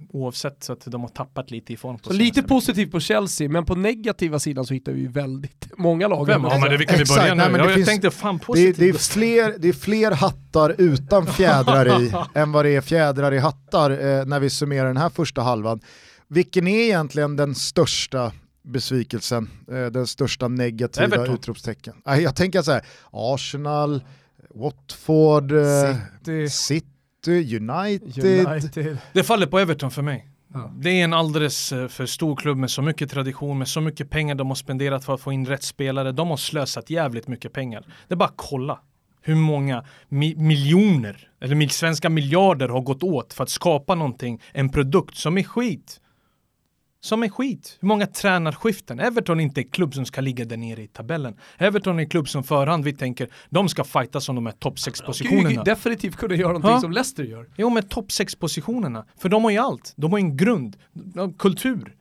Oavsett 0.09 0.63
så 0.63 0.73
att 0.73 0.85
de 0.85 1.01
har 1.01 1.09
tappat 1.09 1.51
lite 1.51 1.73
i 1.73 1.77
form. 1.77 1.97
så 2.01 2.13
lite 2.13 2.43
positivt 2.43 2.91
på 2.91 2.99
Chelsea, 2.99 3.49
men 3.49 3.65
på 3.65 3.75
negativa 3.75 4.39
sidan 4.39 4.65
så 4.65 4.73
hittar 4.73 4.91
vi 4.91 5.07
väldigt 5.07 5.67
många 5.77 6.07
lag. 6.07 6.25
Vem? 6.25 6.43
Ja, 6.43 6.57
men 6.61 6.69
det, 6.71 6.77
vi 6.77 6.85
kan 6.85 6.97
vi 6.97 7.05
börja 7.05 7.33
nu? 7.33 7.35
Nej, 7.35 7.51
men 7.51 7.61
jag, 7.61 7.73
finns, 7.73 7.87
tänkte 7.87 8.11
fan 8.11 8.39
positivt. 8.39 8.77
Det, 8.77 8.83
det, 8.83 8.89
är 8.89 8.93
fler, 8.93 9.55
det 9.59 9.67
är 9.69 9.73
fler 9.73 10.11
hattar 10.11 10.75
utan 10.77 11.27
fjädrar 11.27 12.01
i 12.01 12.13
än 12.39 12.51
vad 12.51 12.65
det 12.65 12.75
är 12.75 12.81
fjädrar 12.81 13.33
i 13.33 13.37
hattar 13.37 13.91
eh, 13.91 14.25
när 14.25 14.39
vi 14.39 14.49
summerar 14.49 14.87
den 14.87 14.97
här 14.97 15.09
första 15.09 15.41
halvan. 15.41 15.79
Vilken 16.27 16.67
är 16.67 16.83
egentligen 16.83 17.35
den 17.35 17.55
största 17.55 18.31
besvikelsen, 18.63 19.49
eh, 19.71 19.85
den 19.85 20.07
största 20.07 20.47
negativa 20.47 21.05
Everton. 21.05 21.35
utropstecken? 21.35 21.93
Jag 22.05 22.35
tänker 22.35 22.61
så 22.61 22.71
här, 22.71 22.85
Arsenal, 23.11 24.03
Watford, 24.55 25.51
eh, 25.51 25.95
City. 26.25 26.49
City 26.49 26.96
United. 27.31 28.47
United. 28.47 28.97
Det 29.13 29.23
faller 29.23 29.47
på 29.47 29.59
Everton 29.59 29.91
för 29.91 30.01
mig. 30.01 30.27
Ja. 30.53 30.71
Det 30.77 30.89
är 30.89 31.03
en 31.03 31.13
alldeles 31.13 31.71
eh, 31.71 31.87
för 31.87 32.05
stor 32.05 32.35
klubb 32.35 32.57
med 32.57 32.71
så 32.71 32.81
mycket 32.81 33.11
tradition, 33.11 33.57
med 33.57 33.67
så 33.67 33.81
mycket 33.81 34.09
pengar 34.09 34.35
de 34.35 34.47
har 34.47 34.55
spenderat 34.55 35.05
för 35.05 35.13
att 35.13 35.21
få 35.21 35.31
in 35.31 35.45
rätt 35.45 35.63
spelare. 35.63 36.11
De 36.11 36.29
har 36.29 36.37
slösat 36.37 36.89
jävligt 36.89 37.27
mycket 37.27 37.53
pengar. 37.53 37.85
Det 38.07 38.13
är 38.13 38.17
bara 38.17 38.29
att 38.29 38.33
kolla 38.35 38.79
hur 39.21 39.35
många 39.35 39.85
mi 40.09 40.35
miljoner, 40.35 41.29
eller 41.41 41.67
svenska 41.67 42.09
miljarder 42.09 42.69
har 42.69 42.81
gått 42.81 43.03
åt 43.03 43.33
för 43.33 43.43
att 43.43 43.49
skapa 43.49 43.95
någonting, 43.95 44.41
en 44.51 44.69
produkt 44.69 45.17
som 45.17 45.37
är 45.37 45.43
skit 45.43 45.99
som 46.99 47.23
är 47.23 47.29
skit. 47.29 47.77
Hur 47.81 47.87
många 47.87 48.07
tränarskiften? 48.07 48.99
Everton 48.99 49.39
är 49.39 49.43
inte 49.43 49.61
en 49.61 49.69
klubb 49.69 49.93
som 49.93 50.05
ska 50.05 50.21
ligga 50.21 50.45
där 50.45 50.57
nere 50.57 50.83
i 50.83 50.87
tabellen. 50.87 51.35
Everton 51.57 51.99
är 51.99 52.03
en 52.03 52.09
klubb 52.09 52.29
som 52.29 52.43
förhand 52.43 52.83
vi 52.83 52.93
tänker, 52.93 53.29
de 53.49 53.69
ska 53.69 53.83
fightas 53.83 54.29
om 54.29 54.35
de 54.35 54.45
här 54.45 54.53
topp 54.53 54.79
6 54.79 55.01
positionerna. 55.01 55.63
De 55.63 55.71
definitivt 55.71 56.15
kunna 56.15 56.35
göra 56.35 56.47
någonting 56.47 56.71
ha? 56.71 56.81
som 56.81 56.91
Leicester 56.91 57.23
gör. 57.23 57.49
Jo, 57.57 57.69
med 57.69 57.89
topp 57.89 58.11
6 58.11 58.35
positionerna. 58.35 59.05
För 59.19 59.29
de 59.29 59.43
har 59.43 59.51
ju 59.51 59.57
allt. 59.57 59.93
De 59.95 60.11
har 60.11 60.19
en 60.19 60.37
grund, 60.37 60.77
kultur. 61.37 61.95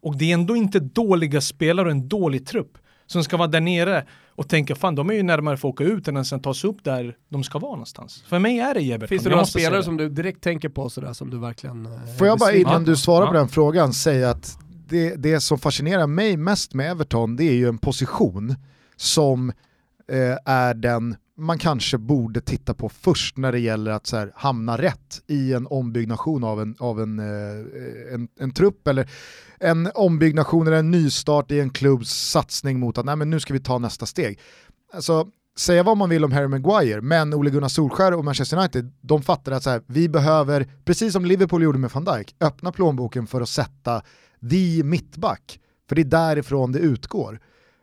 Och 0.00 0.16
det 0.16 0.30
är 0.30 0.34
ändå 0.34 0.56
inte 0.56 0.80
dåliga 0.80 1.40
spelare 1.40 1.86
och 1.86 1.92
en 1.92 2.08
dålig 2.08 2.46
trupp 2.46 2.78
som 3.12 3.24
ska 3.24 3.36
vara 3.36 3.48
där 3.48 3.60
nere 3.60 4.04
och 4.28 4.48
tänka 4.48 4.74
fan 4.74 4.94
de 4.94 5.10
är 5.10 5.14
ju 5.14 5.22
närmare 5.22 5.56
för 5.56 5.68
att 5.68 5.72
åka 5.72 5.84
ut 5.84 6.08
än 6.08 6.16
att 6.16 6.26
sen 6.26 6.40
ta 6.40 6.54
sig 6.54 6.70
upp 6.70 6.84
där 6.84 7.16
de 7.28 7.44
ska 7.44 7.58
vara 7.58 7.72
någonstans. 7.72 8.24
För 8.26 8.38
mig 8.38 8.58
är 8.58 8.74
det 8.74 8.80
Everton. 8.80 9.08
Finns 9.08 9.22
det 9.22 9.30
några 9.30 9.44
spelare 9.44 9.82
som 9.82 9.96
du 9.96 10.08
direkt 10.08 10.40
tänker 10.40 10.68
på 10.68 10.90
sådär 10.90 11.12
som 11.12 11.30
du 11.30 11.38
verkligen... 11.38 11.86
Eh, 11.86 11.92
Får 12.18 12.26
jag 12.26 12.38
bara 12.38 12.52
innan 12.52 12.84
du 12.84 12.96
svarar 12.96 13.26
på 13.26 13.32
den 13.32 13.48
frågan 13.48 13.92
säga 13.92 14.30
att 14.30 14.58
det, 14.88 15.14
det 15.16 15.40
som 15.40 15.58
fascinerar 15.58 16.06
mig 16.06 16.36
mest 16.36 16.74
med 16.74 16.90
Everton 16.90 17.36
det 17.36 17.44
är 17.44 17.54
ju 17.54 17.68
en 17.68 17.78
position 17.78 18.54
som 18.96 19.52
eh, 20.12 20.52
är 20.52 20.74
den 20.74 21.16
man 21.36 21.58
kanske 21.58 21.98
borde 21.98 22.40
titta 22.40 22.74
på 22.74 22.88
först 22.88 23.36
när 23.36 23.52
det 23.52 23.58
gäller 23.58 23.90
att 23.90 24.06
så 24.06 24.16
här, 24.16 24.32
hamna 24.34 24.78
rätt 24.78 25.22
i 25.26 25.52
en 25.52 25.66
ombyggnation 25.66 26.44
av 26.44 26.62
en, 26.62 26.76
av 26.78 27.00
en, 27.00 27.18
eh, 27.18 28.14
en, 28.14 28.28
en 28.40 28.50
trupp 28.50 28.88
eller 28.88 29.10
en 29.60 29.90
ombyggnation 29.94 30.66
eller 30.66 30.76
en 30.76 30.90
nystart 30.90 31.50
i 31.50 31.60
en 31.60 31.70
klubbs 31.70 32.10
satsning 32.10 32.80
mot 32.80 32.98
att 32.98 33.04
nej, 33.04 33.16
men 33.16 33.30
nu 33.30 33.40
ska 33.40 33.52
vi 33.52 33.60
ta 33.60 33.78
nästa 33.78 34.06
steg. 34.06 34.38
Alltså, 34.92 35.28
säga 35.58 35.82
vad 35.82 35.96
man 35.96 36.08
vill 36.08 36.24
om 36.24 36.32
Harry 36.32 36.48
Maguire, 36.48 37.00
men 37.00 37.34
Ole 37.34 37.50
Gunnar 37.50 37.68
Solskär 37.68 38.14
och 38.14 38.24
Manchester 38.24 38.56
United, 38.56 38.92
de 39.00 39.22
fattar 39.22 39.52
att 39.52 39.62
så 39.62 39.70
här, 39.70 39.82
vi 39.86 40.08
behöver, 40.08 40.68
precis 40.84 41.12
som 41.12 41.24
Liverpool 41.24 41.62
gjorde 41.62 41.78
med 41.78 41.90
van 41.90 42.04
Dijk, 42.04 42.34
öppna 42.40 42.72
plånboken 42.72 43.26
för 43.26 43.40
att 43.40 43.48
sätta 43.48 44.02
the 44.50 44.82
mittback. 44.84 45.60
För 45.88 45.96
det 45.96 46.02
är 46.02 46.04
därifrån 46.04 46.72
det 46.72 46.78
utgår. 46.78 47.40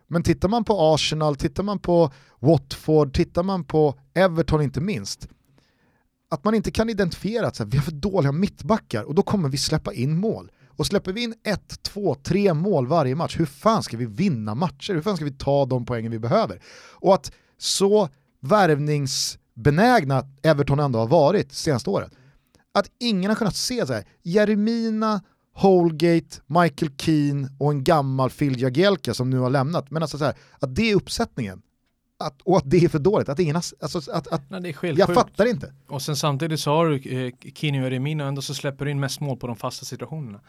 Men 0.08 0.24
tittar 0.24 0.50
man 0.50 0.64
på 0.64 0.94
Arsenal, 0.94 1.36
tittar 1.36 1.64
man 1.64 1.80
på 1.80 2.12
Watford, 2.40 3.14
tittar 3.14 3.44
man 3.44 3.64
på 3.64 4.00
Everton 4.14 4.62
inte 4.62 4.82
minst, 4.82 5.28
att 6.30 6.44
man 6.44 6.56
inte 6.56 6.72
kan 6.72 6.90
identifiera 6.90 7.48
att 7.48 7.60
här, 7.60 7.66
vi 7.66 7.78
har 7.78 7.84
för 7.84 7.92
dåliga 7.92 8.32
mittbackar 8.32 9.04
och 9.04 9.16
då 9.16 9.22
kommer 9.22 9.50
vi 9.50 9.58
släppa 9.58 9.94
in 9.94 10.18
mål. 10.18 10.52
Och 10.78 10.86
släpper 10.86 11.14
vi 11.14 11.24
in 11.24 11.34
ett, 11.44 11.84
två, 11.84 12.16
tre 12.16 12.54
mål 12.54 12.88
varje 12.88 13.16
match, 13.16 13.40
hur 13.40 13.46
fan 13.46 13.84
ska 13.84 13.98
vi 13.98 14.06
vinna 14.06 14.56
matcher? 14.56 14.94
Hur 14.94 15.02
fan 15.02 15.16
ska 15.16 15.26
vi 15.26 15.32
ta 15.32 15.66
de 15.66 15.86
poängen 15.86 16.12
vi 16.12 16.20
behöver? 16.20 16.62
Och 16.94 17.14
att 17.14 17.32
så 17.58 18.10
värvningsbenägna 18.40 20.26
Everton 20.44 20.80
ändå 20.80 21.00
har 21.00 21.08
varit 21.08 21.54
senaste 21.54 21.90
året, 21.90 22.12
att 22.74 22.92
ingen 23.00 23.32
har 23.32 23.36
kunnat 23.36 23.56
se 23.56 23.86
så 23.86 23.94
här, 23.94 24.06
Jeremina, 24.24 25.22
Holgate, 25.54 26.42
Michael 26.46 26.92
Keane 26.98 27.50
och 27.58 27.72
en 27.72 27.84
gammal 27.84 28.30
Phil 28.30 28.62
Jagielka 28.62 29.14
som 29.14 29.30
nu 29.30 29.38
har 29.38 29.50
lämnat. 29.50 29.92
Men 29.92 30.02
alltså 30.02 30.18
så 30.18 30.26
här, 30.26 30.36
att 30.60 30.76
det 30.76 30.92
är 30.92 30.96
uppsättningen. 30.96 31.62
Att, 32.20 32.42
och 32.42 32.58
att 32.58 32.70
det 32.70 32.78
är 32.78 32.90
för 32.90 33.00
dåligt, 33.00 33.30
att 33.30 33.40
ingen 33.40 33.56
har, 33.56 33.64
alltså, 33.80 34.12
att, 34.12 34.28
att, 34.28 34.50
Nej, 34.50 34.76
jag 34.82 35.14
fattar 35.14 35.46
inte. 35.46 35.74
Och 35.88 36.02
sen 36.02 36.16
samtidigt 36.16 36.60
så 36.60 36.72
har 36.72 36.88
du 36.88 36.96
eh, 36.96 37.34
Keane 37.56 37.78
och 37.78 37.84
Jeremina 37.84 38.24
och 38.24 38.28
ändå 38.28 38.42
så 38.42 38.54
släpper 38.54 38.86
du 38.86 38.92
in 38.92 39.00
mest 39.00 39.20
mål 39.20 39.38
på 39.38 39.48
de 39.48 39.56
fasta 39.56 39.86
situationerna. 39.86 40.40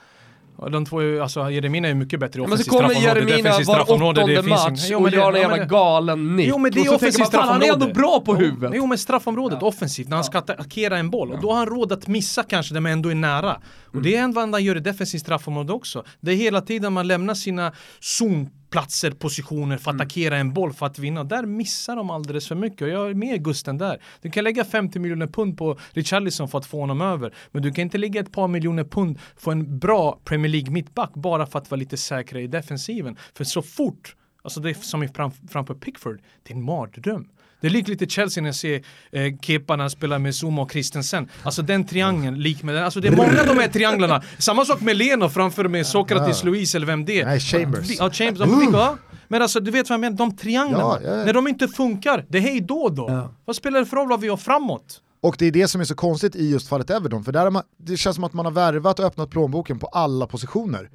De 0.67 0.87
två 0.87 1.01
är 1.01 1.21
alltså 1.21 1.51
Jeremina 1.51 1.89
är 1.89 1.95
mycket 1.95 2.21
bättre 2.21 2.41
i 2.41 2.45
offensivt 2.45 2.67
straffområde. 2.67 2.95
Men 2.95 3.05
så 3.05 3.21
kommer 3.21 3.31
Jeremina 3.33 3.51
var 3.97 4.11
åttonde 4.11 4.43
match 4.43 4.91
och 4.91 5.11
gör 5.11 5.33
en 5.33 5.41
jävla 5.41 5.65
galen 5.65 6.37
nick. 6.37 6.49
Jo 6.49 6.59
men 6.59 6.73
det 6.73 6.81
är 6.81 6.95
offensivt 6.95 7.27
straffområde. 7.27 7.67
Han 7.67 7.81
är 7.81 7.85
ändå 7.85 8.01
bra 8.01 8.21
på 8.21 8.35
huvudet. 8.35 8.73
Jo 8.75 8.87
men 8.87 8.99
straffområdet, 8.99 9.59
ja. 9.61 9.67
offensivt, 9.67 10.09
när 10.09 10.17
han 10.17 10.25
ska 10.25 10.39
attackera 10.39 10.99
en 10.99 11.11
boll. 11.11 11.33
Och 11.33 11.41
då 11.41 11.51
har 11.51 11.59
han 11.59 11.67
råd 11.67 11.93
att 11.93 12.07
missa 12.07 12.43
kanske 12.43 12.75
där 12.75 12.81
man 12.81 12.93
ändå 12.93 13.09
är 13.09 13.15
nära. 13.15 13.61
Och 13.87 13.95
mm. 13.95 14.03
det 14.05 14.17
är 14.17 14.33
vad 14.33 14.51
han 14.51 14.65
gör 14.65 14.77
i 14.77 14.81
defensivt 14.81 15.21
straffområde 15.23 15.73
också. 15.73 16.05
Det 16.21 16.33
är 16.33 16.37
hela 16.37 16.61
tiden 16.61 16.93
man 16.93 17.07
lämnar 17.07 17.35
sina 17.35 17.73
zon 18.01 18.51
platser, 18.71 19.11
positioner 19.11 19.77
för 19.77 19.91
att 19.91 19.95
mm. 19.95 20.01
attackera 20.01 20.37
en 20.37 20.53
boll 20.53 20.73
för 20.73 20.87
att 20.87 20.99
vinna. 20.99 21.25
Där 21.25 21.47
missar 21.47 21.97
de 21.97 22.11
alldeles 22.11 22.49
för 22.49 22.55
mycket 22.55 22.83
och 22.83 22.89
jag 22.89 23.11
är 23.11 23.15
med 23.15 23.45
Gusten 23.45 23.79
där. 23.79 24.03
Du 24.23 24.31
kan 24.31 24.45
lägga 24.45 24.65
50 24.65 24.99
miljoner 24.99 25.27
pund 25.27 25.59
på 25.59 25.79
Richarlison 25.93 26.49
för 26.49 26.59
att 26.59 26.67
få 26.67 26.81
honom 26.81 27.01
över. 27.01 27.35
Men 27.53 27.63
du 27.63 27.73
kan 27.73 27.83
inte 27.83 27.99
lägga 27.99 28.21
ett 28.21 28.33
par 28.33 28.49
miljoner 28.49 28.85
pund 28.85 29.19
på 29.45 29.51
en 29.51 29.79
bra 29.79 30.21
Premier 30.25 30.53
League 30.53 30.71
mittback 30.71 31.15
bara 31.15 31.47
för 31.47 31.59
att 31.59 31.71
vara 31.71 31.79
lite 31.79 31.97
säkrare 31.97 32.43
i 32.43 32.47
defensiven. 32.47 33.17
För 33.35 33.45
så 33.45 33.63
fort, 33.63 34.17
alltså 34.43 34.61
det 34.61 34.71
är 34.71 34.75
som 34.75 35.03
är 35.03 35.09
fram, 35.09 35.31
framför 35.51 35.75
Pickford, 35.75 36.21
det 36.43 36.53
är 36.53 36.57
en 36.57 36.65
mardröm. 36.65 37.29
Det 37.61 37.67
är 37.67 37.71
likt 37.71 37.89
lite 37.89 38.07
Chelsea 38.07 38.43
när 38.43 38.49
jag 38.49 38.55
ser 38.55 38.83
eh, 39.13 39.39
Kepa 39.43 39.77
när 39.77 39.85
han 39.85 39.91
spelar 39.91 40.19
med 40.19 40.35
Zuma 40.35 40.63
och 40.63 40.73
Christensen. 40.73 41.29
Alltså 41.43 41.63
den 41.63 41.87
triangeln, 41.87 42.41
lik 42.41 42.63
med 42.63 42.75
den. 42.75 42.85
Alltså 42.85 43.01
det 43.01 43.09
är 43.09 43.17
många 43.17 43.41
av 43.41 43.47
de 43.47 43.59
här 43.59 43.69
trianglarna. 43.69 44.23
Samma 44.39 44.65
sak 44.65 44.81
med 44.81 44.97
Leno 44.97 45.29
framför 45.29 45.69
med 45.69 45.87
Sokratis, 45.87 46.41
ja. 46.43 46.51
Louise 46.51 46.79
eller 46.79 46.87
vem 46.87 47.05
det 47.05 47.21
är. 47.21 47.27
Nej, 47.27 47.41
Chambers. 47.41 47.99
Ja, 47.99 48.11
Chambers. 48.11 48.39
De, 48.39 48.75
uh. 48.75 48.95
Men 49.29 49.43
alltså 49.43 49.61
du 49.61 49.71
vet 49.71 49.89
vad 49.89 49.95
jag 49.95 50.01
menar, 50.01 50.17
de 50.17 50.37
trianglarna. 50.37 51.01
Ja, 51.05 51.17
ja, 51.17 51.25
när 51.25 51.33
de 51.33 51.49
inte 51.49 51.69
funkar, 51.69 52.25
det 52.29 52.39
är 52.39 52.43
hej 52.43 52.61
då 52.61 52.89
då. 52.89 53.31
Vad 53.45 53.57
spelar 53.57 53.81
det 53.81 53.87
för 53.87 53.97
roll 53.97 54.09
vad 54.09 54.21
vi 54.21 54.29
har 54.29 54.37
framåt? 54.37 55.03
Och 55.21 55.37
det 55.39 55.47
är 55.47 55.51
det 55.51 55.69
som 55.69 55.81
är 55.81 55.85
så 55.85 55.95
konstigt 55.95 56.37
i 56.37 56.51
just 56.51 56.69
fallet 56.69 56.91
Everton, 56.91 57.25
för 57.25 57.33
där 57.33 57.51
man, 57.51 57.63
det 57.77 57.97
känns 57.97 58.15
som 58.15 58.25
att 58.25 58.33
man 58.33 58.47
har 58.47 58.53
värvat 58.53 58.99
och 58.99 59.07
öppnat 59.07 59.31
plånboken 59.31 59.79
på 59.79 59.87
alla 59.87 60.27
positioner. 60.27 60.91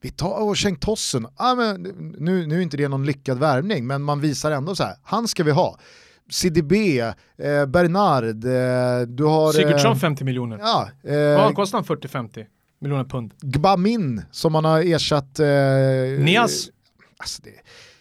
Vi 0.00 0.10
tar 0.10 0.48
och 0.48 0.58
Schenk 0.58 0.80
Tossen, 0.80 1.26
ah, 1.36 1.54
men 1.54 1.82
nu, 2.18 2.46
nu 2.46 2.58
är 2.58 2.62
inte 2.62 2.76
det 2.76 2.88
någon 2.88 3.06
lyckad 3.06 3.38
värvning, 3.38 3.86
men 3.86 4.02
man 4.02 4.20
visar 4.20 4.50
ändå 4.50 4.74
så 4.74 4.82
här, 4.82 4.96
han 5.02 5.28
ska 5.28 5.44
vi 5.44 5.50
ha. 5.50 5.78
CDB, 6.30 6.72
eh, 7.00 7.66
Bernard, 7.66 8.24
eh, 8.24 9.06
du 9.08 9.24
har... 9.24 9.52
Sigurdsson 9.52 9.96
50 9.98 10.22
eh, 10.22 10.24
miljoner. 10.24 10.58
Ja, 10.58 10.88
eh, 11.02 11.16
Vad 11.16 11.54
kostar 11.54 11.78
han 11.78 11.84
40-50 11.84 12.46
miljoner 12.78 13.04
pund? 13.04 13.34
Gbamin 13.40 14.22
som 14.30 14.52
man 14.52 14.64
har 14.64 14.80
ersatt... 14.80 15.40
Eh, 15.40 15.46
Nias. 16.24 16.70
Alltså 17.18 17.42
det, 17.42 17.50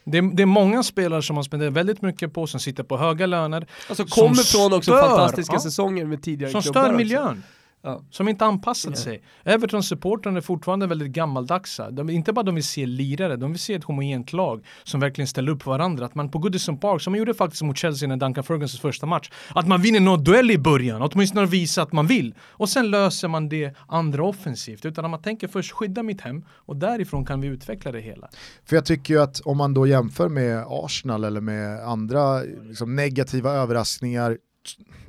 det 0.03 0.17
är, 0.17 0.21
det 0.21 0.43
är, 0.43 0.47
många 0.47 0.83
spelare 0.83 1.21
som 1.21 1.33
man 1.33 1.43
spenderar 1.43 1.71
väldigt 1.71 2.01
mycket 2.01 2.33
på, 2.33 2.47
som 2.47 2.60
sitter 2.60 2.83
på 2.83 2.97
höga 2.97 3.25
löner. 3.25 3.67
Alltså 3.89 4.05
kommer 4.05 4.36
från 4.36 4.73
också 4.73 4.91
stör, 4.91 5.07
fantastiska 5.07 5.53
ja, 5.53 5.60
säsonger 5.60 6.05
med 6.05 6.23
tidigare 6.23 6.51
Som 6.51 6.62
stör 6.62 6.93
miljön. 6.93 7.43
Ja. 7.81 8.01
Som 8.09 8.27
inte 8.27 8.45
anpassat 8.45 8.93
ja. 8.95 9.01
sig. 9.01 9.21
Evertons 9.43 9.87
supportrarna 9.87 10.37
är 10.37 10.41
fortfarande 10.41 10.87
väldigt 10.87 11.11
gammaldagsa. 11.11 11.91
De, 11.91 12.09
inte 12.09 12.33
bara 12.33 12.43
de 12.43 12.55
vill 12.55 12.63
se 12.63 12.85
lirare, 12.85 13.35
de 13.35 13.51
vill 13.51 13.59
se 13.59 13.73
ett 13.73 13.83
homogent 13.83 14.33
lag 14.33 14.65
som 14.83 14.99
verkligen 14.99 15.27
ställer 15.27 15.51
upp 15.51 15.63
för 15.63 15.71
varandra. 15.71 16.05
Att 16.05 16.15
man 16.15 16.31
på 16.31 16.39
Goodison 16.39 16.77
Park, 16.77 17.01
som 17.01 17.11
man 17.11 17.19
gjorde 17.19 17.33
faktiskt 17.33 17.63
mot 17.63 17.77
Chelsea 17.77 18.09
när 18.09 18.17
Duncan 18.17 18.43
Fergusons 18.43 18.81
första 18.81 19.05
match, 19.05 19.29
att 19.55 19.67
man 19.67 19.81
vinner 19.81 19.99
någon 19.99 20.23
duell 20.23 20.51
i 20.51 20.57
början, 20.57 21.01
åtminstone 21.01 21.45
visa 21.45 21.81
att 21.81 21.91
man 21.91 22.07
vill. 22.07 22.35
Och 22.41 22.69
sen 22.69 22.91
löser 22.91 23.27
man 23.27 23.49
det 23.49 23.75
andra 23.87 24.23
offensivt. 24.23 24.85
Utan 24.85 25.05
att 25.05 25.11
man 25.11 25.21
tänker 25.21 25.47
först 25.47 25.71
skydda 25.71 26.03
mitt 26.03 26.21
hem 26.21 26.45
och 26.49 26.75
därifrån 26.75 27.25
kan 27.25 27.41
vi 27.41 27.47
utveckla 27.47 27.91
det 27.91 27.99
hela. 27.99 28.29
För 28.65 28.75
jag 28.75 28.85
tycker 28.85 29.13
ju 29.13 29.21
att 29.21 29.39
om 29.39 29.57
man 29.57 29.73
då 29.73 29.87
jämför 29.87 30.29
med 30.29 30.65
Arsenal 30.67 31.23
eller 31.23 31.41
med 31.41 31.87
andra 31.87 32.39
liksom, 32.41 32.95
negativa 32.95 33.51
överraskningar 33.51 34.37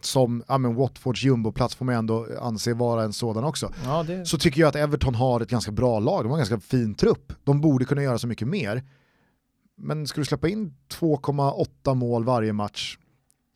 som 0.02 0.42
ja, 0.48 0.58
men 0.58 0.74
Watfords 0.74 1.24
jumboplats 1.24 1.74
får 1.74 1.84
man 1.84 1.94
ändå 1.94 2.26
anse 2.40 2.74
vara 2.74 3.02
en 3.02 3.12
sådan 3.12 3.44
också. 3.44 3.72
Ja, 3.84 4.02
det... 4.02 4.26
Så 4.26 4.38
tycker 4.38 4.60
jag 4.60 4.68
att 4.68 4.76
Everton 4.76 5.14
har 5.14 5.40
ett 5.40 5.50
ganska 5.50 5.72
bra 5.72 5.98
lag, 5.98 6.24
de 6.24 6.28
har 6.28 6.36
en 6.36 6.40
ganska 6.40 6.60
fin 6.60 6.94
trupp. 6.94 7.32
De 7.44 7.60
borde 7.60 7.84
kunna 7.84 8.02
göra 8.02 8.18
så 8.18 8.26
mycket 8.26 8.48
mer. 8.48 8.82
Men 9.76 10.06
ska 10.06 10.20
du 10.20 10.24
släppa 10.24 10.48
in 10.48 10.74
2,8 10.92 11.94
mål 11.94 12.24
varje 12.24 12.52
match, 12.52 12.98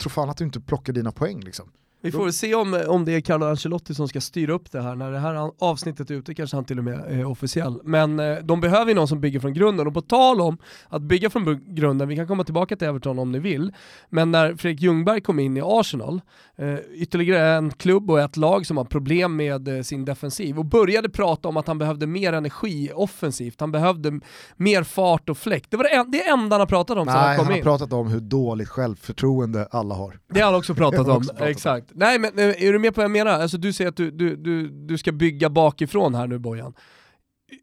tro 0.01 0.09
fan 0.09 0.29
att 0.29 0.37
du 0.37 0.43
inte 0.43 0.61
plockar 0.61 0.93
dina 0.93 1.11
poäng 1.11 1.41
liksom. 1.41 1.71
Vi 2.03 2.11
får 2.11 2.31
se 2.31 2.55
om, 2.55 2.83
om 2.87 3.05
det 3.05 3.11
är 3.11 3.21
Carlo 3.21 3.45
Ancelotti 3.45 3.95
som 3.95 4.07
ska 4.07 4.21
styra 4.21 4.53
upp 4.53 4.71
det 4.71 4.81
här. 4.81 4.95
När 4.95 5.11
det 5.11 5.19
här 5.19 5.51
avsnittet 5.59 6.09
är 6.09 6.15
ute 6.15 6.33
kanske 6.33 6.57
han 6.57 6.65
till 6.65 6.77
och 6.77 6.83
med 6.83 6.99
är 6.99 7.25
officiell. 7.25 7.79
Men 7.83 8.19
eh, 8.19 8.37
de 8.37 8.61
behöver 8.61 8.91
ju 8.91 8.95
någon 8.95 9.07
som 9.07 9.21
bygger 9.21 9.39
från 9.39 9.53
grunden. 9.53 9.87
Och 9.87 9.93
på 9.93 10.01
tal 10.01 10.41
om 10.41 10.57
att 10.87 11.01
bygga 11.01 11.29
från 11.29 11.61
grunden, 11.75 12.07
vi 12.07 12.15
kan 12.15 12.27
komma 12.27 12.43
tillbaka 12.43 12.75
till 12.75 12.87
Everton 12.87 13.19
om 13.19 13.31
ni 13.31 13.39
vill. 13.39 13.71
Men 14.09 14.31
när 14.31 14.55
Fredrik 14.55 14.81
Ljungberg 14.81 15.21
kom 15.21 15.39
in 15.39 15.57
i 15.57 15.61
Arsenal, 15.63 16.21
eh, 16.55 16.75
ytterligare 16.93 17.55
en 17.55 17.71
klubb 17.71 18.11
och 18.11 18.19
ett 18.19 18.37
lag 18.37 18.65
som 18.65 18.77
har 18.77 18.85
problem 18.85 19.35
med 19.35 19.67
eh, 19.67 19.81
sin 19.81 20.05
defensiv 20.05 20.59
och 20.59 20.65
började 20.65 21.09
prata 21.09 21.47
om 21.47 21.57
att 21.57 21.67
han 21.67 21.77
behövde 21.77 22.07
mer 22.07 22.33
energi 22.33 22.91
offensivt, 22.95 23.59
han 23.59 23.71
behövde 23.71 24.19
mer 24.55 24.83
fart 24.83 25.29
och 25.29 25.37
fläkt. 25.37 25.71
Det 25.71 25.77
var 25.77 25.83
det, 25.83 25.89
en, 25.89 26.11
det 26.11 26.27
enda 26.27 26.53
han 26.53 26.59
har 26.59 26.67
pratat 26.67 26.97
om 26.97 27.05
Nej, 27.05 27.15
han 27.15 27.37
kom 27.37 27.45
han 27.45 27.55
in. 27.55 27.63
har 27.63 27.71
pratat 27.71 27.93
om 27.93 28.07
hur 28.07 28.19
dåligt 28.19 28.69
självförtroende 28.69 29.67
alla 29.71 29.95
har. 29.95 30.19
Det 30.33 30.39
har 30.39 30.45
han 30.45 30.55
också 30.55 30.75
pratat 30.75 30.99
om, 31.07 31.17
också 31.17 31.29
pratat 31.29 31.41
om. 31.41 31.47
exakt. 31.47 31.92
Nej 31.95 32.19
men 32.19 32.39
är 32.39 32.73
du 32.73 32.79
med 32.79 32.95
på 32.95 33.01
vad 33.01 33.05
jag 33.05 33.11
menar? 33.11 33.31
Alltså 33.31 33.57
du 33.57 33.73
säger 33.73 33.89
att 33.89 33.97
du, 33.97 34.11
du, 34.11 34.35
du, 34.35 34.69
du 34.69 34.97
ska 34.97 35.11
bygga 35.11 35.49
bakifrån 35.49 36.15
här 36.15 36.27
nu 36.27 36.39
Bojan. 36.39 36.73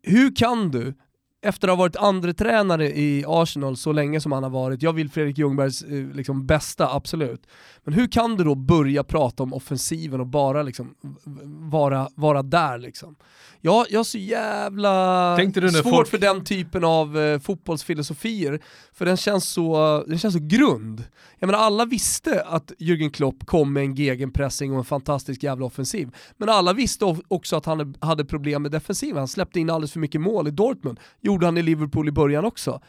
Hur 0.03 0.37
kan 0.37 0.70
du, 0.70 0.95
efter 1.43 1.68
att 1.68 1.72
ha 1.72 1.84
varit 1.84 1.97
andre 1.97 2.34
tränare 2.34 2.86
i 2.86 3.24
Arsenal 3.26 3.76
så 3.76 3.93
länge 3.93 4.20
som 4.20 4.32
han 4.32 4.43
har 4.43 4.51
varit, 4.51 4.82
jag 4.82 4.93
vill 4.93 5.11
Fredrik 5.11 5.38
Ljungbergs 5.38 5.82
eh, 5.82 6.07
liksom, 6.14 6.47
bästa, 6.47 6.95
absolut. 6.95 7.47
Men 7.84 7.95
hur 7.95 8.07
kan 8.07 8.36
du 8.36 8.45
då 8.45 8.55
börja 8.55 9.05
prata 9.05 9.43
om 9.43 9.55
offensiven 9.55 10.20
och 10.20 10.26
bara 10.26 10.62
liksom 10.62 10.95
vara, 11.70 12.09
vara 12.14 12.43
där 12.43 12.78
liksom? 12.78 13.16
Jag, 13.61 13.86
jag 13.91 13.99
har 13.99 14.05
så 14.05 14.18
jävla 14.18 15.36
svårt 15.72 15.82
folk- 15.82 16.09
för 16.09 16.18
den 16.18 16.45
typen 16.45 16.84
av 16.84 17.18
eh, 17.18 17.38
fotbollsfilosofier, 17.38 18.61
för 18.93 19.05
den 19.05 19.16
känns, 19.16 19.49
så, 19.49 20.05
den 20.07 20.18
känns 20.18 20.34
så 20.34 20.41
grund. 20.43 21.05
Jag 21.38 21.47
menar 21.47 21.59
alla 21.59 21.84
visste 21.84 22.43
att 22.47 22.72
Jürgen 22.78 23.11
Klopp 23.11 23.47
kom 23.47 23.72
med 23.72 23.82
en 23.82 23.95
gegenpressing 23.95 24.72
och 24.72 24.78
en 24.78 24.84
fantastisk 24.84 25.43
jävla 25.43 25.66
offensiv. 25.66 26.16
Men 26.36 26.49
alla 26.49 26.72
visste 26.72 27.16
också 27.28 27.57
att 27.57 27.66
han 27.66 27.95
hade 28.01 28.24
problem 28.24 28.62
med 28.62 28.70
defensiven. 28.70 29.18
Han 29.18 29.28
släppte 29.28 29.61
in 29.61 29.70
alldeles 29.70 29.93
för 29.93 30.01
mycket 30.01 30.20
mål 30.20 30.49
i 30.49 30.51
Dortmund. 30.51 31.01
Gjorde 31.31 31.47
han 31.47 31.59
i 31.59 31.62
Liverpool 31.62 32.09
i 32.09 32.12
början 32.12 32.45
också. 32.45 32.81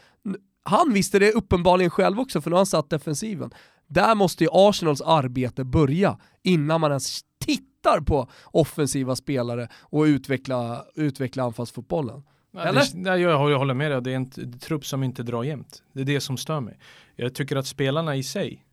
Han 0.64 0.92
visste 0.92 1.18
det 1.18 1.32
uppenbarligen 1.32 1.90
själv 1.90 2.20
också 2.20 2.40
för 2.40 2.50
nu 2.50 2.54
har 2.54 2.58
han 2.58 2.66
satt 2.66 2.90
defensiven. 2.90 3.50
Där 3.88 4.14
måste 4.14 4.44
ju 4.44 4.50
Arsenals 4.52 5.00
arbete 5.00 5.64
börja 5.64 6.18
innan 6.42 6.80
man 6.80 6.90
ens 6.90 7.20
tittar 7.38 8.00
på 8.00 8.30
offensiva 8.44 9.16
spelare 9.16 9.68
och 9.80 10.02
utveckla, 10.02 10.84
utveckla 10.94 11.42
anfallsfotbollen. 11.42 12.22
Eller? 12.58 12.84
Nej, 12.94 13.20
jag, 13.20 13.50
jag 13.50 13.58
håller 13.58 13.74
med 13.74 13.90
dig, 13.90 14.02
det 14.02 14.12
är 14.12 14.16
en 14.16 14.58
trupp 14.58 14.86
som 14.86 15.02
inte 15.02 15.22
drar 15.22 15.44
jämnt. 15.44 15.82
Det 15.92 16.00
är 16.00 16.04
det 16.04 16.20
som 16.20 16.36
stör 16.36 16.60
mig. 16.60 16.78
Jag 17.16 17.34
tycker 17.34 17.56
att 17.56 17.66
spelarna 17.66 18.16
i 18.16 18.22
sig 18.22 18.64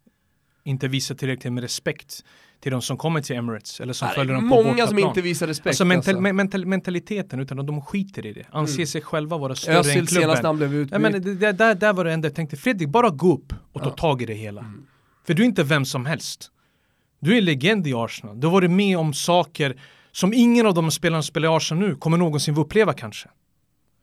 inte 0.64 0.88
visar 0.88 1.16
tillräckligt 1.16 1.54
med 1.54 1.64
respekt 1.64 2.24
till 2.60 2.72
de 2.72 2.82
som 2.82 2.98
kommer 2.98 3.22
till 3.22 3.36
Emirates 3.36 3.80
eller 3.80 3.94
som 3.94 4.06
Nej, 4.06 4.16
följer 4.16 4.34
dem 4.36 4.50
på 4.50 4.64
många 4.64 4.88
som 4.88 5.00
inte 5.00 5.22
visar 5.22 5.48
respekt. 5.48 5.68
Alltså, 5.68 5.86
mental, 5.86 6.12
alltså. 6.12 6.22
men- 6.22 6.36
mental, 6.36 6.66
mentaliteten, 6.66 7.40
utan 7.40 7.66
de 7.66 7.82
skiter 7.82 8.26
i 8.26 8.34
det. 8.34 8.46
Anser 8.52 8.76
Mm. 8.76 8.88
sig 8.88 9.02
själva 9.02 9.38
vara 9.38 9.56
större 9.56 9.74
än 9.74 9.80
Özil 9.80 9.94
senast 9.94 10.14
när 10.14 10.22
klubben. 10.22 10.46
han 10.46 10.58
blev 10.58 10.74
utbytt. 10.76 11.02
Nej, 11.02 11.12
men 11.12 11.22
det, 11.40 11.52
där, 11.52 11.76
där 11.76 11.94
var 11.94 12.06
det 12.06 12.14
enda 12.14 12.28
jag 12.28 12.36
tänkte, 12.36 12.58
Fredrik, 12.58 12.90
bara 12.90 13.10
gå 13.10 13.34
upp 13.34 13.54
och 13.74 13.82
ta 13.84 13.90
Ja. 13.90 13.94
tag 13.96 14.22
i 14.22 14.26
det 14.26 14.34
hela. 14.34 14.62
Mm. 14.62 14.86
För 15.28 15.34
du 15.34 15.42
är 15.42 15.46
inte 15.46 15.64
vem 15.64 15.86
som 15.86 16.06
helst. 16.06 16.52
Du 17.20 17.38
är 17.38 17.42
legend 17.42 17.88
i 17.88 17.94
Arsenal. 17.94 18.40
Du 18.40 18.48
har 18.48 18.52
varit 18.52 18.72
med 18.72 18.98
om 18.98 19.14
saker 19.14 19.82
som 20.12 20.34
ingen 20.34 20.66
av 20.66 20.74
de 20.74 20.92
spelarna 20.92 21.22
som 21.22 21.28
spelar 21.28 21.54
i 21.54 21.56
Arsenal 21.56 21.88
nu 21.90 21.96
kommer 21.96 22.18
någonsin 22.18 22.56
få 22.56 22.62
uppleva 22.62 22.94
kanske. 22.94 23.30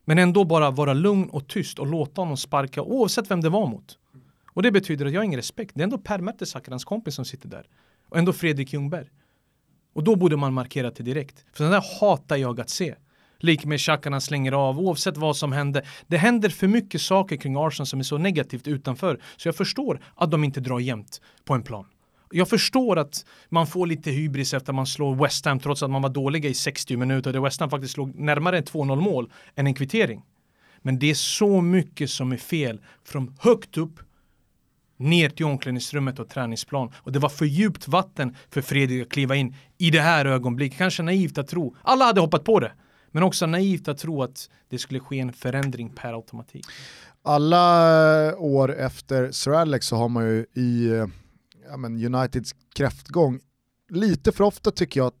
Men 0.05 0.17
ändå 0.19 0.43
bara 0.43 0.71
vara 0.71 0.93
lugn 0.93 1.29
och 1.29 1.47
tyst 1.47 1.79
och 1.79 1.87
låta 1.87 2.21
honom 2.21 2.37
sparka 2.37 2.81
oavsett 2.81 3.31
vem 3.31 3.41
det 3.41 3.49
var 3.49 3.67
mot. 3.67 3.97
Och 4.53 4.63
det 4.63 4.71
betyder 4.71 5.05
att 5.05 5.11
jag 5.11 5.19
har 5.19 5.25
ingen 5.25 5.37
respekt. 5.37 5.71
Det 5.75 5.81
är 5.81 5.83
ändå 5.83 5.97
Per 5.97 6.19
Mertesacker, 6.19 6.71
hans 6.71 6.85
kompis 6.85 7.15
som 7.15 7.25
sitter 7.25 7.49
där. 7.49 7.65
Och 8.09 8.17
ändå 8.17 8.33
Fredrik 8.33 8.73
Ljungberg. 8.73 9.07
Och 9.93 10.03
då 10.03 10.15
borde 10.15 10.37
man 10.37 10.53
markera 10.53 10.91
det 10.91 11.03
direkt. 11.03 11.45
För 11.53 11.63
den 11.63 11.73
där 11.73 11.83
hatar 11.99 12.37
jag 12.37 12.59
att 12.59 12.69
se. 12.69 12.95
Lik 13.39 13.65
med 13.65 13.79
Xhaka 13.79 14.19
slänger 14.19 14.51
av, 14.51 14.79
oavsett 14.79 15.17
vad 15.17 15.37
som 15.37 15.51
händer. 15.51 15.87
Det 16.07 16.17
händer 16.17 16.49
för 16.49 16.67
mycket 16.67 17.01
saker 17.01 17.35
kring 17.35 17.55
Arsenal 17.55 17.87
som 17.87 17.99
är 17.99 18.03
så 18.03 18.17
negativt 18.17 18.67
utanför. 18.67 19.19
Så 19.37 19.47
jag 19.47 19.55
förstår 19.55 19.99
att 20.15 20.31
de 20.31 20.43
inte 20.43 20.59
drar 20.59 20.79
jämnt 20.79 21.21
på 21.45 21.53
en 21.53 21.63
plan. 21.63 21.85
Jag 22.31 22.49
förstår 22.49 22.97
att 22.97 23.25
man 23.49 23.67
får 23.67 23.87
lite 23.87 24.11
hybris 24.11 24.53
efter 24.53 24.71
att 24.71 24.75
man 24.75 24.87
slår 24.87 25.15
West 25.15 25.45
Ham 25.45 25.59
trots 25.59 25.83
att 25.83 25.89
man 25.89 26.01
var 26.01 26.09
dåliga 26.09 26.49
i 26.49 26.53
60 26.53 26.97
minuter. 26.97 27.33
Där 27.33 27.39
West 27.39 27.59
Ham 27.59 27.69
faktiskt 27.69 27.93
slog 27.93 28.19
närmare 28.19 28.61
2-0 28.61 28.95
mål 29.01 29.31
än 29.55 29.67
en 29.67 29.73
kvittering. 29.73 30.23
Men 30.81 30.99
det 30.99 31.09
är 31.09 31.15
så 31.15 31.61
mycket 31.61 32.09
som 32.09 32.31
är 32.31 32.37
fel 32.37 32.81
från 33.03 33.35
högt 33.39 33.77
upp 33.77 33.99
ner 34.97 35.29
till 35.29 35.45
omklädningsrummet 35.45 36.19
och 36.19 36.29
träningsplan. 36.29 36.91
Och 36.97 37.11
det 37.11 37.19
var 37.19 37.29
för 37.29 37.45
djupt 37.45 37.87
vatten 37.87 38.35
för 38.49 38.61
Fredrik 38.61 39.01
att 39.01 39.11
kliva 39.11 39.35
in 39.35 39.55
i 39.77 39.89
det 39.89 40.01
här 40.01 40.25
ögonblicket. 40.25 40.77
Kanske 40.77 41.03
naivt 41.03 41.37
att 41.37 41.47
tro. 41.47 41.75
Alla 41.81 42.05
hade 42.05 42.21
hoppat 42.21 42.43
på 42.43 42.59
det. 42.59 42.71
Men 43.11 43.23
också 43.23 43.45
naivt 43.45 43.87
att 43.87 43.97
tro 43.97 44.23
att 44.23 44.49
det 44.69 44.77
skulle 44.77 44.99
ske 44.99 45.19
en 45.19 45.33
förändring 45.33 45.89
per 45.89 46.13
automatik. 46.13 46.65
Alla 47.23 48.37
år 48.37 48.75
efter 48.75 49.31
Sir 49.31 49.51
Alex 49.51 49.87
så 49.87 49.95
har 49.95 50.09
man 50.09 50.25
ju 50.25 50.45
i 50.53 50.87
eh, 50.87 51.07
ja, 51.69 51.77
men 51.77 52.15
Uniteds 52.15 52.55
kräftgång 52.75 53.39
lite 53.89 54.31
för 54.31 54.43
ofta 54.43 54.71
tycker 54.71 54.99
jag, 54.99 55.11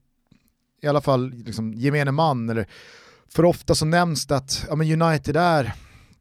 i 0.81 0.87
alla 0.87 1.01
fall 1.01 1.29
liksom, 1.29 1.73
gemene 1.73 2.11
man, 2.11 2.49
eller 2.49 2.67
för 3.29 3.45
ofta 3.45 3.75
så 3.75 3.85
nämns 3.85 4.27
det 4.27 4.35
att 4.35 4.65
ja, 4.69 4.75
men 4.75 5.01
United 5.01 5.35
är 5.35 5.73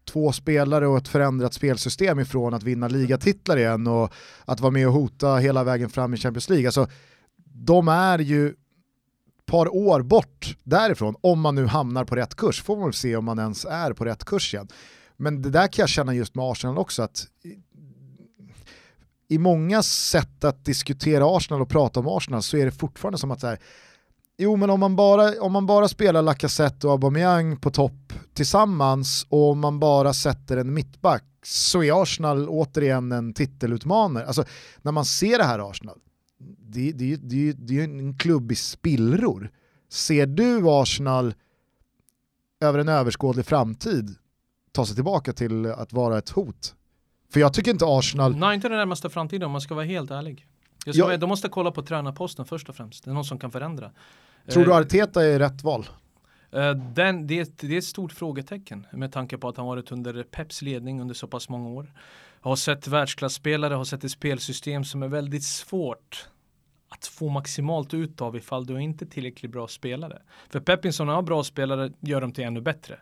två 0.07 0.33
spelare 0.33 0.87
och 0.87 0.97
ett 0.97 1.09
förändrat 1.09 1.55
spelsystem 1.55 2.21
ifrån 2.21 2.55
att 2.55 2.63
vinna 2.63 2.89
ligatitlar 2.89 3.57
igen 3.57 3.87
och 3.87 4.13
att 4.45 4.61
vara 4.61 4.71
med 4.71 4.87
och 4.87 4.93
hota 4.95 5.37
hela 5.37 5.65
vägen 5.65 5.91
fram 5.91 6.15
i 6.15 6.17
Champions 6.17 6.49
League. 6.49 6.69
Alltså, 6.69 6.89
de 7.45 7.89
är 7.89 8.19
ju 8.19 8.49
ett 8.49 9.47
par 9.47 9.75
år 9.75 10.03
bort 10.03 10.57
därifrån, 10.63 11.15
om 11.21 11.41
man 11.41 11.55
nu 11.55 11.67
hamnar 11.67 12.05
på 12.05 12.17
rätt 12.17 12.35
kurs, 12.35 12.63
får 12.63 12.77
man 12.77 12.85
väl 12.85 12.93
se 12.95 13.17
om 13.17 13.25
man 13.25 13.39
ens 13.39 13.65
är 13.65 13.93
på 13.93 14.05
rätt 14.05 14.25
kurs 14.25 14.55
igen. 14.55 14.69
Men 15.17 15.43
det 15.43 15.51
där 15.51 15.67
kan 15.69 15.83
jag 15.83 15.89
känna 15.89 16.15
just 16.15 16.35
med 16.35 16.45
Arsenal 16.45 16.79
också, 16.79 17.03
att 17.03 17.27
i- 17.43 17.59
i 19.29 19.39
många 19.39 19.83
sätt 19.83 20.45
att 20.45 20.65
diskutera 20.65 21.37
Arsenal 21.37 21.63
och 21.63 21.69
prata 21.69 22.01
om 22.01 22.07
Arsenal 22.09 22.43
så 22.43 22.57
är 22.57 22.65
det 22.65 22.71
fortfarande 22.73 23.19
som 23.19 23.31
att 23.31 23.41
så 23.41 23.47
här, 23.47 23.59
jo 24.39 24.57
men 24.57 24.71
om 24.71 24.81
man 24.81 24.97
bara, 24.97 25.41
om 25.41 25.53
man 25.53 25.67
bara 25.67 25.89
spelar 25.89 26.23
Lacazette 26.23 26.87
och 26.87 26.93
Aubameyang 26.93 27.57
på 27.57 27.71
topp 27.71 28.13
tillsammans 28.35 29.27
och 29.29 29.51
om 29.51 29.61
man 29.61 29.81
bara 29.81 30.13
sätter 30.13 30.57
en 30.57 30.75
mittback 30.75 31.25
så 31.43 31.83
är 31.83 32.03
Arsenal 32.03 32.49
återigen 32.49 33.13
en 33.13 33.33
titelutmanare. 33.33 34.27
Alltså 34.27 34.45
när 34.83 34.93
man 34.93 35.05
ser 35.05 35.39
det 35.39 35.45
här 35.45 35.71
Arsenal, 35.71 35.99
det, 36.59 36.93
det, 36.93 37.17
det, 37.17 37.53
det 37.53 37.75
är 37.75 37.79
ju 37.79 37.85
en 37.85 38.19
klubb 38.19 38.53
i 38.53 38.55
spillror. 38.55 39.51
Ser 39.91 40.27
du 40.27 40.71
Arsenal 40.71 41.35
över 42.61 42.79
en 42.79 42.89
överskådlig 42.89 43.47
framtid 43.47 44.15
ta 44.73 44.87
sig 44.87 44.95
tillbaka 44.95 45.33
till 45.33 45.67
att 45.67 45.93
vara 45.93 46.19
ett 46.19 46.31
hot? 46.31 46.75
För 47.33 47.41
jag 47.41 47.55
tycker 47.55 47.71
inte 47.71 47.85
Arsenal, 47.89 48.37
Nej, 48.37 48.55
inte 48.55 48.69
den 48.69 48.79
närmaste 48.79 49.11
framtiden 49.11 49.43
om 49.47 49.53
man 49.53 49.61
ska 49.61 49.75
vara 49.75 49.85
helt 49.85 50.11
ärlig. 50.11 50.47
Jag 50.85 50.95
ska 50.95 51.13
Ja. 51.13 51.17
de 51.17 51.29
måste 51.29 51.49
kolla 51.49 51.71
på 51.71 51.83
tränarposten 51.83 52.45
först 52.45 52.69
och 52.69 52.77
främst. 52.77 53.05
Det 53.05 53.11
är 53.11 53.15
någon 53.15 53.25
som 53.25 53.39
kan 53.39 53.51
förändra. 53.51 53.91
Tror 54.49 54.65
du 54.65 54.71
Eh, 54.71 54.77
Arteta 54.77 55.25
är 55.25 55.39
rätt 55.39 55.65
val? 55.65 55.87
Eh, 56.53 56.71
Den, 56.75 57.27
det, 57.27 57.59
det 57.61 57.75
är 57.75 57.79
ett 57.79 57.85
stort 57.85 58.13
frågetecken 58.13 58.87
med 58.93 59.13
tanke 59.13 59.39
på 59.39 59.49
att 59.49 59.57
han 59.57 59.67
varit 59.67 59.93
under 59.93 60.23
Peps 60.23 60.63
ledning 60.63 61.01
under 61.01 61.15
så 61.15 61.27
pass 61.27 61.49
många 61.49 61.69
år. 61.69 61.93
Har 62.41 62.57
sett 62.57 62.89
världsklasspelare, 62.89 63.75
har 63.75 63.85
sett 63.85 64.05
ett 64.05 64.11
spelsystem 64.11 64.85
som 64.85 65.03
är 65.03 65.09
väldigt 65.09 65.45
svårt 65.45 66.29
att 66.89 67.07
få 67.07 67.29
maximalt 67.29 67.95
ut 67.95 68.21
av 68.21 68.37
ifall 68.37 68.67
du 68.67 68.81
inte 68.83 69.05
är 69.05 69.07
tillräckligt 69.07 69.53
bra 69.53 69.69
spelare. 69.69 70.23
För 70.49 70.61
Pepinson 70.61 71.09
har 71.09 71.23
bra 71.23 71.45
spelare, 71.45 71.93
gör 72.01 72.21
dem 72.21 72.33
till 72.33 72.45
ännu 72.45 72.61
bättre. 72.61 73.01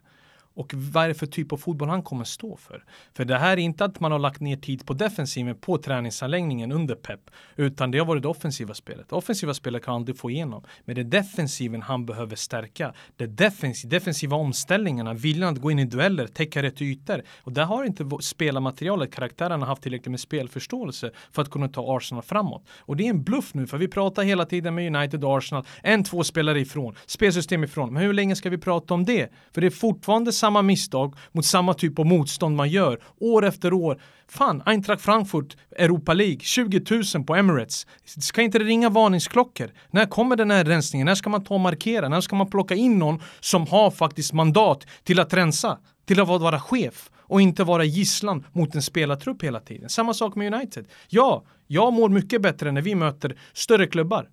Och 0.57 0.75
vad 0.75 1.05
är 1.05 1.09
det 1.09 1.15
för 1.15 1.27
typ 1.27 1.53
av 1.53 1.57
fotboll 1.57 1.89
han 1.89 2.03
kommer 2.03 2.25
stå 2.25 2.57
för? 2.57 2.85
För 3.17 3.25
det 3.25 3.39
här 3.39 3.53
är 3.53 3.59
inte 3.59 3.85
att 3.85 4.01
man 4.01 4.13
har 4.13 4.19
lagt 4.19 4.41
ner 4.41 4.57
tid 4.57 4.87
på 4.87 4.95
defensiven 4.95 5.57
på 5.57 5.79
träningsanläggningen 5.79 6.73
under 6.73 6.95
Pep, 6.95 7.21
utan 7.57 7.91
det 7.91 7.99
har 7.99 8.07
varit 8.07 8.23
det 8.23 8.29
offensiva 8.29 8.75
spelet. 8.75 9.09
Det 9.09 9.17
offensiva 9.17 9.55
spelet 9.55 9.85
kan 9.85 9.95
aldrig 9.95 10.19
få 10.19 10.31
igenom, 10.31 10.65
men 10.85 10.95
det 10.95 11.01
är 11.01 11.05
defensiven 11.05 11.83
han 11.83 12.07
behöver 12.07 12.37
stärka. 12.37 12.95
Det 13.17 13.27
defensiv, 13.27 13.91
defensiva 13.91 14.37
omställningarna, 14.37 15.15
viljan 15.15 15.53
att 15.53 15.61
gå 15.61 15.71
in 15.71 15.79
i 15.79 15.85
dueller, 15.85 16.27
täcka 16.27 16.63
rätt 16.63 16.83
ytor. 16.83 17.23
Och 17.43 17.53
där 17.53 17.65
har 17.65 17.85
inte 17.85 18.11
spelarmaterialet, 18.21 19.15
karaktärerna 19.15 19.67
haft 19.67 19.83
tillräckligt 19.83 20.11
med 20.11 20.21
spelförståelse 20.21 21.11
för 21.33 21.43
att 21.43 21.51
kunna 21.51 21.69
ta 21.69 21.97
Arsenal 21.97 22.23
framåt. 22.23 22.65
Och 22.79 22.97
det 22.97 23.07
är 23.07 23.11
en 23.11 23.23
bluff 23.23 23.55
nu, 23.55 23.67
för 23.67 23.79
vi 23.79 23.89
pratar 23.89 24.23
hela 24.23 24.47
tiden 24.47 24.75
med 24.75 24.97
United 24.97 25.25
och 25.25 25.39
Arsenal, 25.39 25.65
en, 25.83 26.05
två 26.05 26.25
spelare 26.25 26.61
ifrån, 26.61 26.95
spelsystem 27.07 27.65
ifrån. 27.65 27.93
Men 27.93 28.03
hur 28.03 28.13
länge 28.13 28.37
ska 28.37 28.51
vi 28.51 28.59
prata 28.59 28.95
om 28.95 29.05
det? 29.05 29.33
För 29.53 29.61
det 29.61 29.67
är 29.67 29.71
fortfarande 29.71 30.33
samma 30.45 30.63
misstag 30.63 31.15
mot 31.33 31.45
samma 31.45 31.75
typ 31.75 31.99
av 31.99 32.07
motstånd 32.07 32.57
man 32.57 32.69
gör 32.69 33.01
år 33.21 33.45
efter 33.45 33.73
år. 33.73 34.01
Fan, 34.29 34.63
Eintracht 34.67 35.03
Frankfurt, 35.03 35.57
Europa 35.79 36.15
League, 36.15 36.39
20 36.41 36.81
000 37.15 37.25
på 37.25 37.35
Emirates. 37.35 37.87
Ska 38.05 38.43
inte 38.43 38.59
det 38.59 38.65
ringa 38.65 38.89
varningsklockor? 38.89 39.71
När 39.91 40.07
kommer 40.07 40.37
den 40.37 40.51
här 40.51 40.65
rensningen? 40.65 41.07
När 41.07 41.15
ska 41.15 41.31
man 41.31 41.45
ta 41.45 41.55
och 41.55 41.61
markera? 41.61 42.09
När 42.09 42.21
ska 42.21 42.37
man 42.37 42.51
plocka 42.51 42.75
in 42.75 42.99
någon 42.99 43.23
som 43.41 43.67
har 43.67 43.91
faktiskt 43.91 44.33
mandat 44.33 44.87
till 45.05 45.21
att 45.21 45.35
rensa? 45.35 45.79
Till 46.07 46.21
att 46.21 46.29
vara 46.29 46.61
chef? 46.61 47.11
och 47.27 47.41
inte 47.41 47.65
vara 47.65 47.85
gisslan 47.85 48.47
mot 48.53 48.75
en 48.75 48.83
spelartrupp 48.83 49.43
hela 49.43 49.61
tiden. 49.61 49.89
Samma 49.89 50.15
sak 50.15 50.35
med 50.35 50.55
United. 50.55 50.87
Ja, 51.09 51.45
jag 51.67 51.93
mår 51.93 52.09
mycket 52.09 52.43
bättre 52.43 52.73
när 52.73 52.83
vi 52.83 52.95
möter 52.95 53.37
större 53.53 53.87
klubbar. 53.87 54.29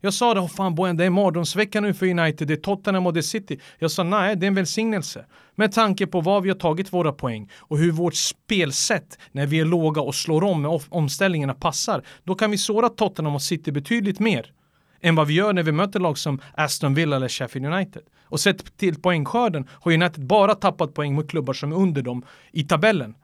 Jag 0.00 0.14
sa 0.14 0.34
det, 0.34 0.40
oh 0.40 0.48
fan 0.48 0.74
boyen, 0.74 0.96
det 0.96 1.04
är 1.04 1.10
mardrömsvecka 1.10 1.80
nu 1.80 1.94
för 1.94 2.06
United, 2.06 2.48
det 2.48 2.54
är 2.54 2.56
Tottenham 2.56 3.06
och 3.06 3.12
det 3.12 3.20
är 3.20 3.22
City. 3.22 3.60
Jag 3.78 3.90
sa 3.90 4.02
nej, 4.02 4.36
det 4.36 4.46
är 4.46 4.48
en 4.48 4.54
välsignelse. 4.54 5.24
Med 5.54 5.72
tanke 5.72 6.06
på 6.06 6.20
var 6.20 6.40
vi 6.40 6.48
har 6.48 6.56
tagit 6.56 6.92
våra 6.92 7.12
poäng 7.12 7.50
och 7.56 7.78
hur 7.78 7.92
vårt 7.92 8.14
spelsätt 8.14 9.18
när 9.32 9.46
vi 9.46 9.60
är 9.60 9.64
låga 9.64 10.02
och 10.02 10.14
slår 10.14 10.44
om 10.44 10.62
med 10.62 10.80
omställningarna 10.88 11.54
passar, 11.54 12.02
då 12.24 12.34
kan 12.34 12.50
vi 12.50 12.58
såra 12.58 12.88
Tottenham 12.88 13.34
och 13.34 13.42
City 13.42 13.72
betydligt 13.72 14.20
mer 14.20 14.52
än 15.00 15.14
vad 15.14 15.26
vi 15.26 15.34
gör 15.34 15.52
när 15.52 15.62
vi 15.62 15.72
möter 15.72 16.00
lag 16.00 16.18
som 16.18 16.40
Aston 16.54 16.94
Villa 16.94 17.16
eller 17.16 17.28
Sheffield 17.28 17.66
United. 17.66 18.02
Och 18.24 18.40
sett 18.40 18.76
till 18.76 19.00
poängskörden 19.00 19.68
har 19.70 19.92
United 19.92 20.26
bara 20.26 20.54
tappat 20.54 20.94
poäng 20.94 21.14
mot 21.14 21.30
klubbar 21.30 21.52
som 21.52 21.72
är 21.72 21.76
under 21.76 22.02
dem 22.02 22.24
i 22.52 22.64
tabellen. 22.64 23.14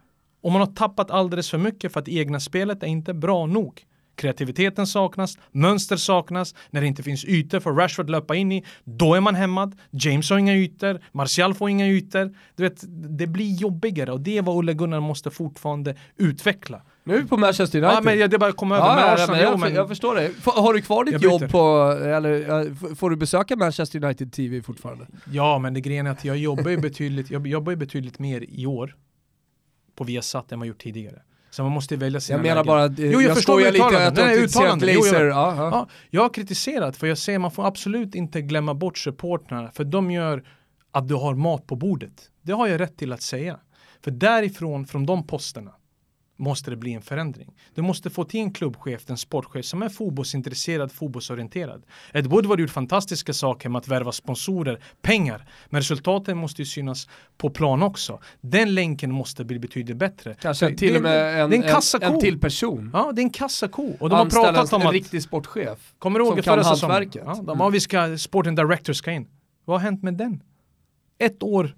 Och 0.43 0.53
man 0.53 0.61
har 0.61 0.73
tappat 0.75 1.11
alldeles 1.11 1.51
för 1.51 1.59
mycket 1.59 1.93
för 1.93 2.01
att 2.01 2.09
egna 2.09 2.41
spelet 2.41 2.83
är 2.83 2.87
inte 2.87 3.14
bra 3.14 3.47
nog. 3.47 3.83
Kreativiteten 4.15 4.87
saknas, 4.87 5.39
mönster 5.51 5.97
saknas, 5.97 6.55
när 6.71 6.81
det 6.81 6.87
inte 6.87 7.03
finns 7.03 7.25
ytor 7.25 7.61
för 7.61 7.73
Rashford 7.73 8.11
löpa 8.11 8.35
in 8.35 8.53
i, 8.53 8.65
då 8.85 9.15
är 9.15 9.21
man 9.21 9.35
hämmad. 9.35 9.79
James 9.91 10.31
har 10.31 10.39
inga 10.39 10.55
ytor, 10.55 11.01
Martial 11.13 11.55
får 11.55 11.71
inga 11.71 11.89
ytor. 11.89 12.35
Du 12.57 12.63
vet, 12.63 12.85
det 13.19 13.27
blir 13.27 13.55
jobbigare 13.55 14.13
och 14.13 14.21
det 14.21 14.39
är 14.39 14.43
vad 14.43 14.57
Olle 14.57 14.75
Gunnar 14.75 15.01
måste 15.01 15.31
fortfarande 15.31 15.97
utveckla. 16.17 16.83
Nu 17.05 17.15
är 17.15 17.21
vi 17.21 17.29
på 17.29 17.37
Manchester 17.37 17.79
United. 17.79 17.97
Ja, 17.97 18.01
men 18.01 18.19
det 18.19 18.37
är 18.37 18.39
bara 18.39 18.51
att 18.51 18.57
komma 18.57 18.77
över 18.77 18.87
ja, 18.89 18.95
med 18.95 19.05
ja, 19.05 19.13
Arsenal. 19.13 19.31
men 19.31 19.41
jag, 19.41 19.53
jo, 19.53 19.59
men 19.59 19.75
jag 19.75 19.89
förstår 19.89 20.15
det. 20.15 20.25
F 20.25 20.47
har 20.47 20.75
du 20.75 20.81
kvar 20.83 21.05
ditt 21.05 21.23
jobb 21.23 21.51
på, 21.51 21.91
eller 22.03 22.95
får 22.95 23.11
du 23.11 23.17
besöka 23.17 23.57
Manchester 23.57 24.05
United 24.05 24.33
TV 24.33 24.63
fortfarande? 24.63 25.07
Ja, 25.33 25.59
men 25.59 25.75
det 25.75 25.81
grejen 25.81 26.07
är 26.07 26.11
att 26.11 26.25
jag 26.25 26.37
jobbar 26.37 26.71
ju 26.71 26.77
betydligt, 26.77 27.31
jag 27.31 27.47
jobbar 27.47 27.73
ju 27.73 27.77
betydligt 27.77 28.19
mer 28.19 28.45
i 28.49 28.67
år 28.67 28.97
på 29.97 30.05
Viasat 30.05 30.53
än 30.53 30.59
vad 30.59 30.67
jag 30.67 30.69
gjort 30.69 30.83
tidigare. 30.83 31.23
Så 31.53 31.62
man 31.62 31.72
måste 31.72 31.96
välja 31.96 32.20
sina 32.20 32.38
Jag 32.38 32.42
menar 32.42 32.55
lägen. 32.55 32.66
bara, 32.66 33.07
jo, 33.12 33.20
jag, 33.20 33.22
jag 33.22 33.36
förstår 33.36 33.62
jag 33.62 33.72
lite 33.72 34.07
att 34.07 34.14
du 34.14 34.22
har 34.22 34.28
kritiserat 34.28 34.78
Glazer. 34.78 35.24
Ja, 35.24 35.55
ja. 35.57 35.70
ja, 35.70 35.88
jag 36.11 36.22
har 36.22 36.28
kritiserat 36.28 36.96
för 36.96 37.07
jag 37.07 37.18
säger 37.18 37.38
man 37.38 37.50
får 37.50 37.66
absolut 37.66 38.14
inte 38.14 38.40
glömma 38.40 38.74
bort 38.74 38.98
supportrarna 38.98 39.70
för 39.70 39.84
de 39.84 40.11
gör 40.11 40.44
att 40.90 41.09
du 41.09 41.14
har 41.14 41.34
mat 41.34 41.66
på 41.66 41.76
bordet. 41.76 42.30
Det 42.42 42.53
har 42.53 42.66
jag 42.66 42.80
rätt 42.80 42.96
till 42.96 43.12
att 43.12 43.22
säga. 43.22 43.59
För 44.05 44.11
därifrån, 44.11 44.86
från 44.86 45.07
de 45.07 45.26
posterna, 45.26 45.70
måste 46.43 46.70
det 46.70 46.76
bli 46.76 46.93
en 46.93 47.03
förändring. 47.03 47.55
Du 47.74 47.82
måste 47.82 48.11
få 48.11 48.24
till 48.24 48.40
en 48.40 48.53
klubbchef, 48.53 49.11
en 49.11 49.16
sportchef 49.16 49.64
som 49.64 49.82
är 49.82 49.88
fotbollsintresserad, 49.88 50.93
fotbollsorienterad. 50.93 51.82
Ed 52.12 52.26
Woodward 52.26 52.61
gjort 52.61 52.70
fantastiska 52.70 53.32
saker 53.32 53.68
med 53.68 53.78
att 53.78 53.88
värva 53.88 54.12
sponsorer, 54.12 54.80
pengar, 55.03 55.49
men 55.70 55.80
resultaten 55.80 56.38
måste 56.38 56.62
ju 56.62 56.66
synas 56.66 57.09
på 57.38 57.51
plan 57.51 57.82
också. 57.82 58.20
Den 58.40 58.74
länken 58.74 59.12
måste 59.12 59.45
bli 59.45 59.59
betydligt 59.59 59.97
bättre. 59.97 60.34
Kanske 60.40 60.76
till 60.76 60.97
och 60.97 61.03
med 61.03 61.40
en, 61.40 61.53
en, 61.53 61.62
en, 61.62 62.03
en, 62.03 62.20
till 62.20 62.40
person. 62.40 62.90
Ja, 62.93 63.12
det 63.12 63.20
är 63.20 63.24
en 63.24 63.30
kassako. 63.30 63.97
Och 64.01 64.09
de 64.09 64.14
har 64.14 64.26
pratat 64.26 64.72
om 64.72 64.80
en 64.80 64.86
att... 64.86 64.93
riktig 64.93 65.22
sportchef. 65.22 65.95
Kommer 65.99 66.18
du 66.18 66.24
ihåg 66.24 66.45
förra 66.45 66.64
säsongen? 66.64 67.11
Ja, 67.14 67.40
de, 67.43 67.61
mm. 67.61 67.72
vi 67.72 67.80
ska, 67.80 68.18
sporting 68.18 68.55
director 68.55 68.93
ska 68.93 69.11
in. 69.11 69.28
Vad 69.64 69.80
har 69.80 69.84
hänt 69.84 70.03
med 70.03 70.14
den? 70.14 70.43
Ett 71.18 71.43
år 71.43 71.76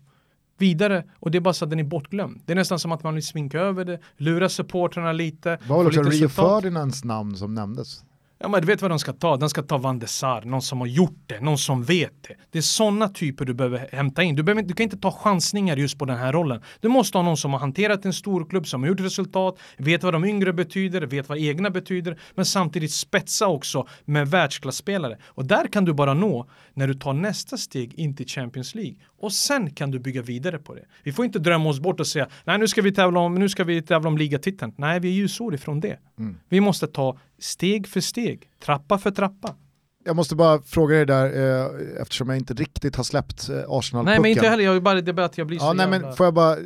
vidare 0.64 1.04
och 1.20 1.30
det 1.30 1.38
är 1.38 1.40
bara 1.40 1.54
så 1.54 1.64
att 1.64 1.70
den 1.70 1.80
är 1.80 1.84
bortglömd. 1.84 2.42
Det 2.46 2.52
är 2.52 2.56
nästan 2.56 2.78
som 2.78 2.92
att 2.92 3.02
man 3.02 3.14
vill 3.14 3.26
sminka 3.26 3.58
över 3.58 3.84
det, 3.84 3.98
lura 4.16 4.48
supportrarna 4.48 5.12
lite. 5.12 5.58
Var 5.68 5.82
det 5.82 5.88
också 5.88 6.02
Rio 6.02 6.28
Ferdinands 6.28 7.04
namn 7.04 7.36
som 7.36 7.54
nämndes? 7.54 8.04
Ja 8.38 8.48
men 8.48 8.60
du 8.60 8.66
vet 8.66 8.82
vad 8.82 8.90
de 8.90 8.98
ska 8.98 9.12
ta, 9.12 9.36
de 9.36 9.50
ska 9.50 9.62
ta 9.62 9.78
Van 9.78 9.98
de 9.98 10.06
Sar, 10.06 10.42
någon 10.42 10.62
som 10.62 10.80
har 10.80 10.86
gjort 10.86 11.22
det, 11.26 11.40
någon 11.40 11.58
som 11.58 11.84
vet 11.84 12.22
det. 12.28 12.34
Det 12.50 12.58
är 12.58 12.62
sådana 12.62 13.08
typer 13.08 13.44
du 13.44 13.54
behöver 13.54 13.88
hämta 13.92 14.22
in. 14.22 14.36
Du, 14.36 14.42
behöver, 14.42 14.62
du 14.62 14.74
kan 14.74 14.84
inte 14.84 14.96
ta 14.96 15.12
chansningar 15.12 15.76
just 15.76 15.98
på 15.98 16.04
den 16.04 16.18
här 16.18 16.32
rollen. 16.32 16.62
Du 16.80 16.88
måste 16.88 17.18
ha 17.18 17.22
någon 17.22 17.36
som 17.36 17.52
har 17.52 17.60
hanterat 17.60 18.04
en 18.04 18.12
stor 18.12 18.44
klubb, 18.44 18.66
som 18.66 18.82
har 18.82 18.88
gjort 18.88 19.00
resultat, 19.00 19.58
vet 19.76 20.02
vad 20.02 20.12
de 20.12 20.24
yngre 20.24 20.52
betyder, 20.52 21.02
vet 21.02 21.28
vad 21.28 21.38
egna 21.38 21.70
betyder, 21.70 22.18
men 22.34 22.44
samtidigt 22.44 22.92
spetsa 22.92 23.46
också 23.46 23.86
med 24.04 24.28
världsklasspelare. 24.28 25.18
Och 25.24 25.44
där 25.44 25.66
kan 25.66 25.84
du 25.84 25.92
bara 25.92 26.14
nå 26.14 26.46
när 26.74 26.88
du 26.88 26.94
tar 26.94 27.12
nästa 27.12 27.56
steg 27.56 27.94
in 27.94 28.16
till 28.16 28.26
Champions 28.26 28.74
League. 28.74 28.94
Och 29.24 29.32
sen 29.32 29.70
kan 29.70 29.90
du 29.90 29.98
bygga 29.98 30.22
vidare 30.22 30.58
på 30.58 30.74
det. 30.74 30.84
Vi 31.02 31.12
får 31.12 31.24
inte 31.24 31.38
drömma 31.38 31.68
oss 31.68 31.80
bort 31.80 32.00
och 32.00 32.06
säga, 32.06 32.28
nej 32.44 32.58
nu 32.58 32.68
ska 32.68 32.82
vi 32.82 32.92
tävla 32.92 33.20
om, 33.20 33.34
nu 33.34 33.48
ska 33.48 33.64
vi 33.64 33.82
tävla 33.82 34.08
om 34.08 34.18
ligatiteln. 34.18 34.72
Nej, 34.76 35.00
vi 35.00 35.08
är 35.08 35.12
ljusår 35.12 35.54
ifrån 35.54 35.80
det. 35.80 35.98
Mm. 36.18 36.36
Vi 36.48 36.60
måste 36.60 36.86
ta 36.86 37.18
steg 37.38 37.86
för 37.86 38.00
steg, 38.00 38.50
trappa 38.64 38.98
för 38.98 39.10
trappa. 39.10 39.54
Jag 40.04 40.16
måste 40.16 40.34
bara 40.34 40.62
fråga 40.62 40.96
dig 40.96 41.06
där, 41.06 41.24
eh, 41.24 42.02
eftersom 42.02 42.28
jag 42.28 42.38
inte 42.38 42.54
riktigt 42.54 42.96
har 42.96 43.04
släppt 43.04 43.48
eh, 43.48 43.56
Arsenal-pucken. 43.68 44.04
Nej 44.04 44.20
men 44.20 44.30
inte 44.30 44.48
heller, 44.48 44.64
jag 44.64 44.72
vill 44.72 44.82
bara, 44.82 45.00
det 45.00 45.10
är 45.10 45.12
bara 45.12 45.26
att 45.26 45.38
jag 45.38 45.46
blir 45.46 45.58
ja, 45.58 45.62
så 45.64 45.72
nej, 45.72 45.86
jävla... 45.86 46.06
men 46.06 46.16
Får 46.16 46.26
jag 46.26 46.34
bara, 46.34 46.52
eh, 46.52 46.60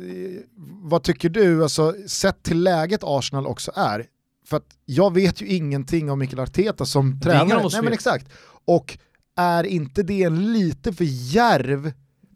vad 0.81 1.03
tycker 1.03 1.29
du, 1.29 1.63
alltså, 1.63 1.95
sett 2.07 2.43
till 2.43 2.63
läget 2.63 2.99
Arsenal 3.03 3.47
också 3.47 3.71
är, 3.75 4.05
för 4.45 4.57
att 4.57 4.67
jag 4.85 5.13
vet 5.13 5.41
ju 5.41 5.47
ingenting 5.47 6.11
om 6.11 6.19
Mikael 6.19 6.39
Arteta 6.39 6.85
som 6.85 7.21
tränare. 7.21 7.69
Nej 7.71 7.81
men 7.81 7.93
exakt. 7.93 8.27
Och 8.65 8.97
är 9.37 9.63
inte 9.63 10.03
det 10.03 10.23
en 10.23 10.53
lite 10.53 10.93
för 10.93 11.05
järv 11.33 11.91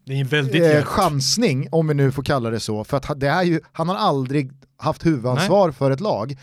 det 0.06 0.14
är 0.14 0.22
en 0.22 0.28
väldigt 0.28 0.76
eh, 0.76 0.84
chansning, 0.84 1.68
om 1.72 1.88
vi 1.88 1.94
nu 1.94 2.12
får 2.12 2.24
kalla 2.24 2.50
det 2.50 2.60
så, 2.60 2.84
för 2.84 2.98
att 2.98 3.20
det 3.20 3.28
är 3.28 3.44
ju, 3.44 3.60
han 3.72 3.90
har 3.90 3.96
aldrig 3.96 4.52
haft 4.78 5.06
huvudansvar 5.06 5.68
Nej. 5.68 5.76
för 5.76 5.92
ett 5.92 6.00
lag. 6.00 6.38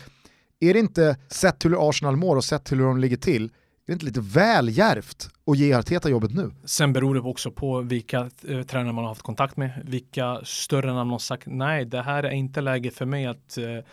Är 0.59 0.73
det 0.73 0.79
inte, 0.79 1.17
sett 1.27 1.59
till 1.59 1.69
hur 1.69 1.89
Arsenal 1.89 2.15
mår 2.15 2.35
och 2.35 2.43
sett 2.43 2.63
till 2.63 2.77
hur 2.77 2.85
de 2.85 2.97
ligger 2.97 3.17
till, 3.17 3.43
är 3.43 3.49
det 3.87 3.93
inte 3.93 4.05
lite 4.05 4.21
väl 4.21 4.77
järvt 4.77 5.29
att 5.45 5.57
ge 5.57 5.73
Arteta 5.73 6.09
jobbet 6.09 6.33
nu? 6.33 6.51
Sen 6.65 6.93
beror 6.93 7.13
det 7.15 7.21
också 7.21 7.51
på 7.51 7.81
vilka 7.81 8.29
eh, 8.47 8.61
tränare 8.61 8.93
man 8.93 9.03
har 9.03 9.11
haft 9.11 9.21
kontakt 9.21 9.57
med, 9.57 9.81
vilka 9.85 10.41
större 10.43 10.93
namn 10.93 11.11
har 11.11 11.19
sagt 11.19 11.43
nej, 11.47 11.85
det 11.85 12.01
här 12.01 12.23
är 12.23 12.31
inte 12.31 12.61
läge 12.61 12.91
för 12.91 13.05
mig 13.05 13.25
att 13.25 13.57
eh, 13.57 13.85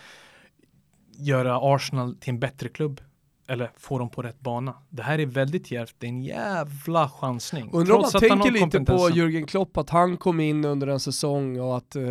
göra 1.17 1.59
Arsenal 1.75 2.15
till 2.15 2.29
en 2.29 2.39
bättre 2.39 2.69
klubb 2.69 3.01
eller 3.49 3.71
få 3.77 3.99
dem 3.99 4.09
på 4.09 4.21
rätt 4.21 4.39
bana. 4.39 4.73
Det 4.89 5.03
här 5.03 5.19
är 5.19 5.25
väldigt 5.25 5.71
djärvt, 5.71 5.95
det 5.97 6.07
är 6.07 6.09
en 6.09 6.23
jävla 6.23 7.09
chansning. 7.09 7.69
Undrar 7.73 7.95
om 7.95 8.01
man 8.01 8.11
tänker 8.11 8.51
lite 8.51 8.79
på 8.79 9.09
Jürgen 9.09 9.45
Klopp, 9.45 9.77
att 9.77 9.89
han 9.89 10.17
kom 10.17 10.39
in 10.39 10.65
under 10.65 10.87
en 10.87 10.99
säsong 10.99 11.59
och 11.59 11.77
att 11.77 11.95
eh, 11.95 12.03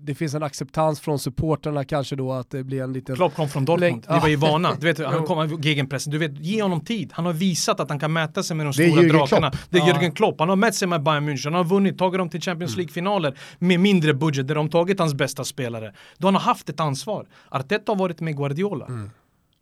det 0.00 0.14
finns 0.14 0.34
en 0.34 0.42
acceptans 0.42 1.00
från 1.00 1.18
supporterna 1.18 1.84
kanske 1.84 2.16
då 2.16 2.32
att 2.32 2.50
det 2.50 2.64
blir 2.64 2.82
en 2.82 2.92
liten... 2.92 3.16
Klopp 3.16 3.34
kom 3.34 3.48
från 3.48 3.64
Dortmund, 3.64 4.06
vi 4.08 4.18
var 4.20 4.28
ju 4.28 4.36
vana. 4.36 4.74
Du 4.80 4.86
vet, 4.86 4.98
han 5.06 5.26
kom 5.26 5.60
gegenpressen, 5.62 6.12
du 6.12 6.18
vet, 6.18 6.38
ge 6.38 6.62
honom 6.62 6.80
tid. 6.80 7.10
Han 7.12 7.26
har 7.26 7.32
visat 7.32 7.80
att 7.80 7.88
han 7.88 7.98
kan 7.98 8.12
mäta 8.12 8.42
sig 8.42 8.56
med 8.56 8.66
de 8.66 8.72
stora 8.72 9.02
drakarna. 9.02 9.50
Klopp. 9.50 9.62
Det 9.70 9.78
är 9.78 9.88
ja. 9.88 9.94
Jürgen 9.94 10.14
Klopp, 10.14 10.40
han 10.40 10.48
har 10.48 10.56
mätt 10.56 10.74
sig 10.74 10.88
med 10.88 11.02
Bayern 11.02 11.28
München, 11.28 11.44
han 11.44 11.54
har 11.54 11.64
vunnit, 11.64 11.98
tagit 11.98 12.18
dem 12.18 12.30
till 12.30 12.40
Champions 12.40 12.72
mm. 12.72 12.78
League-finaler 12.78 13.38
med 13.58 13.80
mindre 13.80 14.14
budget 14.14 14.48
där 14.48 14.54
de 14.54 14.68
tagit 14.68 14.98
hans 14.98 15.14
bästa 15.14 15.44
spelare. 15.44 15.94
Då 16.18 16.26
han 16.26 16.34
har 16.34 16.42
haft 16.42 16.68
ett 16.68 16.80
ansvar. 16.80 17.26
Arteta 17.48 17.92
har 17.92 17.96
varit 17.96 18.20
med 18.20 18.36
Guardiola. 18.36 18.86
Mm. 18.86 19.10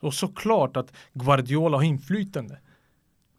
Och 0.01 0.15
såklart 0.15 0.77
att 0.77 0.93
Guardiola 1.15 1.77
har 1.77 1.85
inflytande 1.85 2.59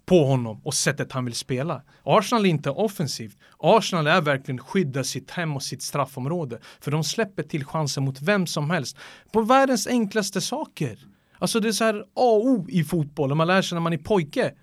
på 0.06 0.26
honom 0.26 0.62
och 0.64 0.74
sättet 0.74 1.12
han 1.12 1.26
vill 1.26 1.36
spela. 1.36 1.82
Arsenal 2.04 2.46
är 2.46 2.50
inte 2.50 2.70
offensivt. 2.70 3.38
Arsenal 3.58 4.08
är 4.08 4.22
verkligen 4.22 4.60
skydda 4.60 5.04
sitt 5.04 5.32
hem 5.32 5.56
och 5.56 5.64
sitt 5.64 5.82
straffområde. 5.82 6.60
För 6.80 6.92
de 6.92 7.04
släpper 7.04 7.44
till 7.44 7.66
chanser 7.66 8.02
mot 8.02 8.22
vem 8.22 8.48
som 8.48 8.70
helst. 8.70 8.98
På 9.32 9.42
världens 9.42 9.88
enklaste 9.88 10.42
saker. 10.42 11.00
Alltså 11.40 11.60
det 11.60 11.68
är 11.68 11.72
så 11.72 11.84
här 11.84 12.00
A 12.00 12.06
och 12.14 12.46
O 12.46 12.66
i 12.70 12.84
fotboll, 12.84 13.36
man 13.36 13.48
lär 13.48 13.62
sig 13.62 13.76
när 13.76 13.82
man 13.82 13.94
är 13.94 13.98
pojke. 13.98 14.54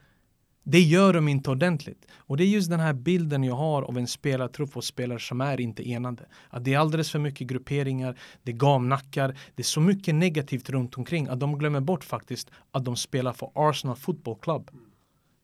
Det 0.70 0.80
gör 0.80 1.12
de 1.12 1.28
inte 1.28 1.50
ordentligt. 1.50 2.06
Och 2.16 2.36
det 2.36 2.44
är 2.44 2.46
just 2.46 2.70
den 2.70 2.80
här 2.80 2.92
bilden 2.92 3.44
jag 3.44 3.54
har 3.54 3.82
av 3.82 3.98
en 3.98 4.06
spelartrupp 4.06 4.76
och 4.76 4.84
spelare 4.84 5.18
som 5.18 5.40
är 5.40 5.60
inte 5.60 5.90
enade. 5.90 6.26
Att 6.50 6.64
det 6.64 6.74
är 6.74 6.78
alldeles 6.78 7.10
för 7.10 7.18
mycket 7.18 7.46
grupperingar, 7.46 8.18
det 8.42 8.52
är 8.52 8.56
gamnackar, 8.56 9.36
det 9.54 9.62
är 9.62 9.64
så 9.64 9.80
mycket 9.80 10.14
negativt 10.14 10.70
runt 10.70 10.94
omkring 10.94 11.28
att 11.28 11.40
de 11.40 11.58
glömmer 11.58 11.80
bort 11.80 12.04
faktiskt 12.04 12.50
att 12.70 12.84
de 12.84 12.96
spelar 12.96 13.32
för 13.32 13.50
Arsenal 13.54 13.96
Football 13.96 14.36
Club. 14.40 14.70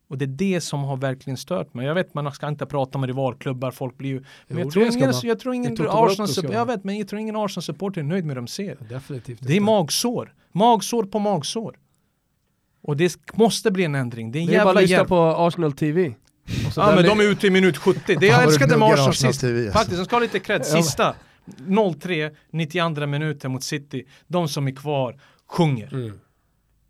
Och 0.09 0.19
det 0.19 0.25
är 0.25 0.27
det 0.27 0.61
som 0.61 0.85
har 0.85 0.97
verkligen 0.97 1.37
stört 1.37 1.75
mig. 1.75 1.87
Jag 1.87 1.95
vet 1.95 2.15
man 2.15 2.33
ska 2.33 2.49
inte 2.49 2.67
prata 2.67 2.99
om 2.99 3.07
rivalklubbar, 3.07 3.71
folk 3.71 3.97
blir 3.97 4.11
ju... 4.11 4.25
Men 4.49 4.59
jag, 4.59 4.71
tror 4.73 4.87
ingen, 4.87 5.13
jag 5.23 5.39
tror 5.39 5.55
ingen 5.55 5.77
Arsenal, 5.89 6.53
jag 6.53 6.67
vet, 6.67 6.85
men 6.85 6.99
jag 6.99 7.09
tror 7.09 7.21
ingen 7.21 7.37
Arsenal-supporter 7.37 8.01
är 8.01 8.05
nöjd 8.05 8.25
med 8.25 8.37
det 8.37 8.41
de 8.41 8.47
ser. 8.47 8.77
Definitivt 8.89 9.39
det 9.43 9.57
är 9.57 9.61
magsår. 9.61 10.35
Magsår 10.53 11.05
på 11.05 11.19
magsår. 11.19 11.77
Och 12.85 12.97
det 12.97 13.17
måste 13.35 13.71
bli 13.71 13.85
en 13.85 13.95
ändring. 13.95 14.33
Det 14.33 14.39
är, 14.39 14.47
det 14.47 14.55
är 14.55 14.65
bara 14.65 14.79
att 14.79 14.83
lyssna 14.83 15.05
på 15.05 15.21
Arsenal 15.21 15.73
TV. 15.73 16.15
Ja 16.77 16.93
men 16.95 17.05
de 17.05 17.21
är 17.21 17.25
ute 17.25 17.47
i 17.47 17.51
minut 17.51 17.77
70. 17.77 18.17
Det 18.21 18.27
jag 18.27 18.43
älskade 18.43 18.77
med 18.77 18.89
Arsenal 18.89 19.15
sist. 19.15 19.41
TV, 19.41 19.61
alltså. 19.61 19.79
Faktiskt, 19.79 19.97
de 19.97 20.05
ska 20.05 20.17
ha 20.17 20.21
lite 20.21 20.39
cred. 20.39 20.67
Sista. 20.67 21.15
0-3, 21.47 22.35
92 22.51 23.07
minuter 23.07 23.49
mot 23.49 23.65
City. 23.65 24.05
De 24.27 24.49
som 24.49 24.69
är 24.69 24.73
kvar 24.73 25.21
sjunger. 25.47 25.95
Mm. 25.95 26.21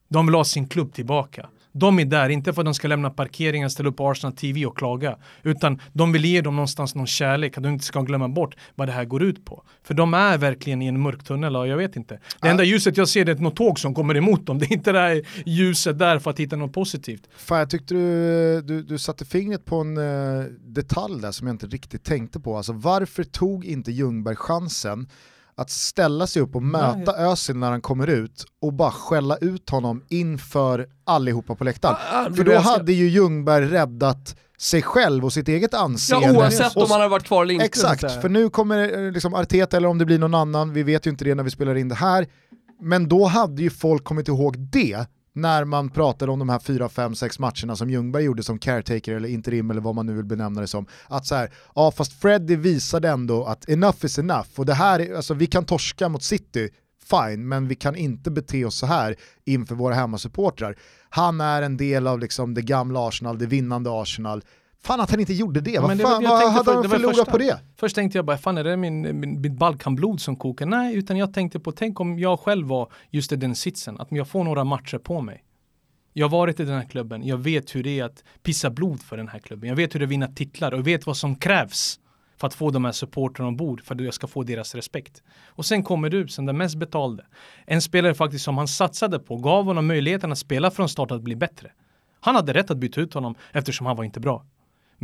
De 0.08 0.26
vill 0.26 0.34
ha 0.34 0.44
sin 0.44 0.68
klubb 0.68 0.92
tillbaka. 0.92 1.48
De 1.76 1.98
är 1.98 2.04
där, 2.04 2.28
inte 2.28 2.52
för 2.52 2.62
att 2.62 2.64
de 2.64 2.74
ska 2.74 2.88
lämna 2.88 3.10
parkeringen, 3.10 3.70
ställa 3.70 3.88
upp 3.88 4.00
Arsenal 4.00 4.36
TV 4.36 4.66
och 4.66 4.78
klaga. 4.78 5.16
Utan 5.42 5.80
de 5.92 6.12
vill 6.12 6.24
ge 6.24 6.40
dem 6.40 6.56
någonstans 6.56 6.94
någon 6.94 7.06
kärlek, 7.06 7.56
att 7.56 7.62
de 7.62 7.72
inte 7.72 7.84
ska 7.84 8.00
glömma 8.02 8.28
bort 8.28 8.56
vad 8.74 8.88
det 8.88 8.92
här 8.92 9.04
går 9.04 9.22
ut 9.22 9.44
på. 9.44 9.62
För 9.82 9.94
de 9.94 10.14
är 10.14 10.38
verkligen 10.38 10.82
i 10.82 10.86
en 10.86 11.00
mörk 11.00 11.24
tunnel 11.24 11.56
och 11.56 11.68
jag 11.68 11.76
vet 11.76 11.96
inte. 11.96 12.18
Det 12.40 12.48
enda 12.48 12.64
ljuset 12.64 12.96
jag 12.96 13.08
ser 13.08 13.24
det 13.24 13.32
är 13.32 13.36
något 13.36 13.56
tåg 13.56 13.78
som 13.78 13.94
kommer 13.94 14.16
emot 14.16 14.46
dem. 14.46 14.58
Det 14.64 14.66
är 14.66 14.72
inte 14.72 14.92
det 14.92 14.98
här 14.98 15.22
ljuset 15.46 15.98
där 15.98 16.18
för 16.18 16.30
att 16.30 16.40
hitta 16.40 16.56
något 16.56 16.72
positivt. 16.72 17.28
Fan, 17.36 17.58
jag 17.58 17.70
tyckte 17.70 17.94
du, 17.94 18.60
du, 18.62 18.82
du 18.82 18.98
satte 18.98 19.24
fingret 19.24 19.64
på 19.64 19.76
en 19.76 19.98
uh, 19.98 20.44
detalj 20.60 21.20
där 21.20 21.32
som 21.32 21.46
jag 21.46 21.54
inte 21.54 21.66
riktigt 21.66 22.04
tänkte 22.04 22.40
på. 22.40 22.56
Alltså 22.56 22.72
varför 22.72 23.24
tog 23.24 23.64
inte 23.64 23.92
Ljungberg 23.92 24.36
chansen 24.36 25.08
att 25.56 25.70
ställa 25.70 26.26
sig 26.26 26.42
upp 26.42 26.56
och 26.56 26.62
möta 26.62 27.12
Nej. 27.12 27.26
Özil 27.26 27.56
när 27.56 27.70
han 27.70 27.80
kommer 27.80 28.06
ut 28.06 28.44
och 28.60 28.72
bara 28.72 28.90
skälla 28.90 29.36
ut 29.36 29.70
honom 29.70 30.04
inför 30.08 30.86
allihopa 31.04 31.54
på 31.54 31.64
läktaren. 31.64 31.96
Ah, 32.12 32.24
För 32.34 32.44
då 32.44 32.58
hade 32.58 32.92
ju 32.92 33.08
Ljungberg 33.08 33.66
räddat 33.66 34.36
sig 34.58 34.82
själv 34.82 35.24
och 35.24 35.32
sitt 35.32 35.48
eget 35.48 35.74
anseende. 35.74 36.26
Ja 36.26 36.38
oavsett 36.38 36.76
om 36.76 36.90
han 36.90 37.00
har 37.00 37.08
varit 37.08 37.24
kvar 37.24 37.42
eller 37.42 37.54
inte. 37.54 37.66
Exakt, 37.66 38.22
för 38.22 38.28
nu 38.28 38.50
kommer 38.50 39.06
eh, 39.06 39.12
liksom 39.12 39.34
Arteta 39.34 39.76
eller 39.76 39.88
om 39.88 39.98
det 39.98 40.04
blir 40.04 40.18
någon 40.18 40.34
annan, 40.34 40.72
vi 40.72 40.82
vet 40.82 41.06
ju 41.06 41.10
inte 41.10 41.24
det 41.24 41.34
när 41.34 41.42
vi 41.44 41.50
spelar 41.50 41.74
in 41.74 41.88
det 41.88 41.94
här. 41.94 42.26
Men 42.80 43.08
då 43.08 43.26
hade 43.26 43.62
ju 43.62 43.70
folk 43.70 44.04
kommit 44.04 44.28
ihåg 44.28 44.58
det 44.58 45.06
när 45.34 45.64
man 45.64 45.90
pratade 45.90 46.32
om 46.32 46.38
de 46.38 46.48
här 46.48 46.58
4, 46.58 46.88
5, 46.88 47.14
6 47.14 47.38
matcherna 47.38 47.76
som 47.76 47.90
Ljungberg 47.90 48.24
gjorde 48.24 48.42
som 48.42 48.58
caretaker 48.58 49.16
eller 49.16 49.28
interim 49.28 49.70
eller 49.70 49.80
vad 49.80 49.94
man 49.94 50.06
nu 50.06 50.14
vill 50.14 50.24
benämna 50.24 50.60
det 50.60 50.66
som. 50.66 50.86
Att 51.08 51.26
så 51.26 51.34
här, 51.34 51.50
ja 51.74 51.90
fast 51.90 52.20
Freddy 52.20 52.56
visade 52.56 53.08
ändå 53.08 53.44
att 53.44 53.68
enough 53.68 54.04
is 54.04 54.18
enough 54.18 54.48
och 54.56 54.66
det 54.66 54.74
här, 54.74 55.14
alltså 55.16 55.34
vi 55.34 55.46
kan 55.46 55.64
torska 55.64 56.08
mot 56.08 56.22
City, 56.22 56.70
fine, 57.10 57.48
men 57.48 57.68
vi 57.68 57.74
kan 57.74 57.96
inte 57.96 58.30
bete 58.30 58.64
oss 58.64 58.76
så 58.76 58.86
här 58.86 59.16
inför 59.44 59.74
våra 59.74 59.94
hemmasupportrar. 59.94 60.76
Han 61.08 61.40
är 61.40 61.62
en 61.62 61.76
del 61.76 62.06
av 62.06 62.18
liksom 62.18 62.54
det 62.54 62.62
gamla 62.62 63.08
Arsenal, 63.08 63.38
det 63.38 63.46
vinnande 63.46 63.90
Arsenal. 64.02 64.42
Fan 64.84 65.00
att 65.00 65.10
han 65.10 65.20
inte 65.20 65.32
gjorde 65.32 65.60
det, 65.60 65.78
vad, 65.78 66.00
fan, 66.00 66.22
det, 66.22 66.28
vad 66.28 66.52
hade 66.52 66.64
för, 66.64 66.74
han 66.74 66.90
förlorat 66.90 67.16
första, 67.16 67.30
på 67.30 67.38
det? 67.38 67.58
Först 67.76 67.94
tänkte 67.94 68.18
jag 68.18 68.24
bara, 68.24 68.38
fan 68.38 68.58
är 68.58 68.64
det 68.64 68.76
min, 68.76 69.20
min, 69.20 69.40
mitt 69.40 69.52
Balkanblod 69.52 70.20
som 70.20 70.36
kokar? 70.36 70.66
Nej, 70.66 70.96
utan 70.96 71.16
jag 71.16 71.34
tänkte 71.34 71.60
på, 71.60 71.72
tänk 71.72 72.00
om 72.00 72.18
jag 72.18 72.40
själv 72.40 72.66
var 72.66 72.92
just 73.10 73.32
i 73.32 73.36
den 73.36 73.54
sitsen, 73.54 74.00
att 74.00 74.08
jag 74.10 74.28
får 74.28 74.44
några 74.44 74.64
matcher 74.64 74.98
på 74.98 75.20
mig. 75.20 75.44
Jag 76.12 76.24
har 76.28 76.30
varit 76.38 76.60
i 76.60 76.64
den 76.64 76.74
här 76.74 76.84
klubben, 76.84 77.26
jag 77.26 77.36
vet 77.36 77.74
hur 77.74 77.82
det 77.82 78.00
är 78.00 78.04
att 78.04 78.24
pissa 78.42 78.70
blod 78.70 79.02
för 79.02 79.16
den 79.16 79.28
här 79.28 79.38
klubben. 79.38 79.68
Jag 79.68 79.76
vet 79.76 79.94
hur 79.94 80.00
det 80.00 80.04
är 80.04 80.06
att 80.06 80.10
vinna 80.10 80.28
titlar 80.28 80.72
och 80.72 80.78
jag 80.78 80.84
vet 80.84 81.06
vad 81.06 81.16
som 81.16 81.36
krävs 81.36 82.00
för 82.36 82.46
att 82.46 82.54
få 82.54 82.70
de 82.70 82.84
här 82.84 82.92
supportrarna 82.92 83.48
ombord 83.48 83.82
för 83.82 83.94
att 83.94 84.04
jag 84.04 84.14
ska 84.14 84.26
få 84.26 84.42
deras 84.42 84.74
respekt. 84.74 85.22
Och 85.46 85.66
sen 85.66 85.82
kommer 85.82 86.10
du 86.10 86.28
som 86.28 86.46
den 86.46 86.56
mest 86.56 86.76
betalde. 86.76 87.26
En 87.66 87.82
spelare 87.82 88.14
faktiskt 88.14 88.44
som 88.44 88.58
han 88.58 88.68
satsade 88.68 89.18
på, 89.18 89.36
gav 89.36 89.64
honom 89.64 89.86
möjligheten 89.86 90.32
att 90.32 90.38
spela 90.38 90.70
från 90.70 90.88
start 90.88 91.10
att 91.10 91.22
bli 91.22 91.36
bättre. 91.36 91.70
Han 92.20 92.34
hade 92.34 92.52
rätt 92.52 92.70
att 92.70 92.78
byta 92.78 93.00
ut 93.00 93.14
honom 93.14 93.34
eftersom 93.52 93.86
han 93.86 93.96
var 93.96 94.04
inte 94.04 94.20
bra. 94.20 94.44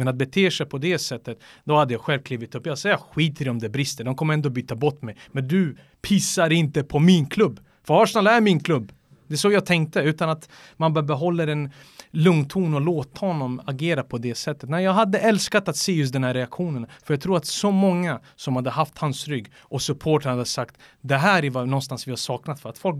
Men 0.00 0.08
att 0.08 0.16
bete 0.16 0.50
sig 0.50 0.66
på 0.66 0.78
det 0.78 0.98
sättet, 0.98 1.38
då 1.64 1.76
hade 1.76 1.94
jag 1.94 2.00
själv 2.00 2.22
klivit 2.22 2.54
upp. 2.54 2.66
Jag 2.66 2.78
säger 2.78 2.94
jag 2.94 3.00
skiter 3.00 3.46
i 3.46 3.50
om 3.50 3.58
det 3.58 3.68
brister, 3.68 4.04
de 4.04 4.14
kommer 4.14 4.34
ändå 4.34 4.50
byta 4.50 4.74
bort 4.74 5.02
mig. 5.02 5.16
Men 5.32 5.48
du 5.48 5.76
pissar 6.02 6.52
inte 6.52 6.82
på 6.82 6.98
min 6.98 7.26
klubb. 7.26 7.60
För 7.84 8.02
Arsenal 8.02 8.26
är 8.26 8.40
min 8.40 8.60
klubb. 8.60 8.92
Det 9.26 9.34
är 9.34 9.36
så 9.36 9.50
jag 9.50 9.66
tänkte, 9.66 10.00
utan 10.00 10.30
att 10.30 10.48
man 10.76 10.92
bara 10.92 11.02
behåller 11.02 11.46
en 11.46 11.70
lugn 12.10 12.48
ton 12.48 12.74
och 12.74 12.80
låter 12.80 13.20
honom 13.20 13.60
agera 13.66 14.02
på 14.02 14.18
det 14.18 14.34
sättet. 14.34 14.70
Nej, 14.70 14.84
jag 14.84 14.92
hade 14.92 15.18
älskat 15.18 15.68
att 15.68 15.76
se 15.76 15.92
just 15.92 16.12
den 16.12 16.24
här 16.24 16.34
reaktionen. 16.34 16.86
För 17.04 17.14
jag 17.14 17.20
tror 17.20 17.36
att 17.36 17.46
så 17.46 17.70
många 17.70 18.20
som 18.36 18.56
hade 18.56 18.70
haft 18.70 18.98
hans 18.98 19.28
rygg 19.28 19.52
och 19.58 19.82
supporten 19.82 20.30
hade 20.30 20.44
sagt 20.44 20.74
det 21.00 21.16
här 21.16 21.44
är 21.44 21.50
vad 21.50 21.68
någonstans 21.68 22.06
vi 22.06 22.12
har 22.12 22.16
saknat 22.16 22.60
för 22.60 22.68
att 22.68 22.78
folk 22.78 22.96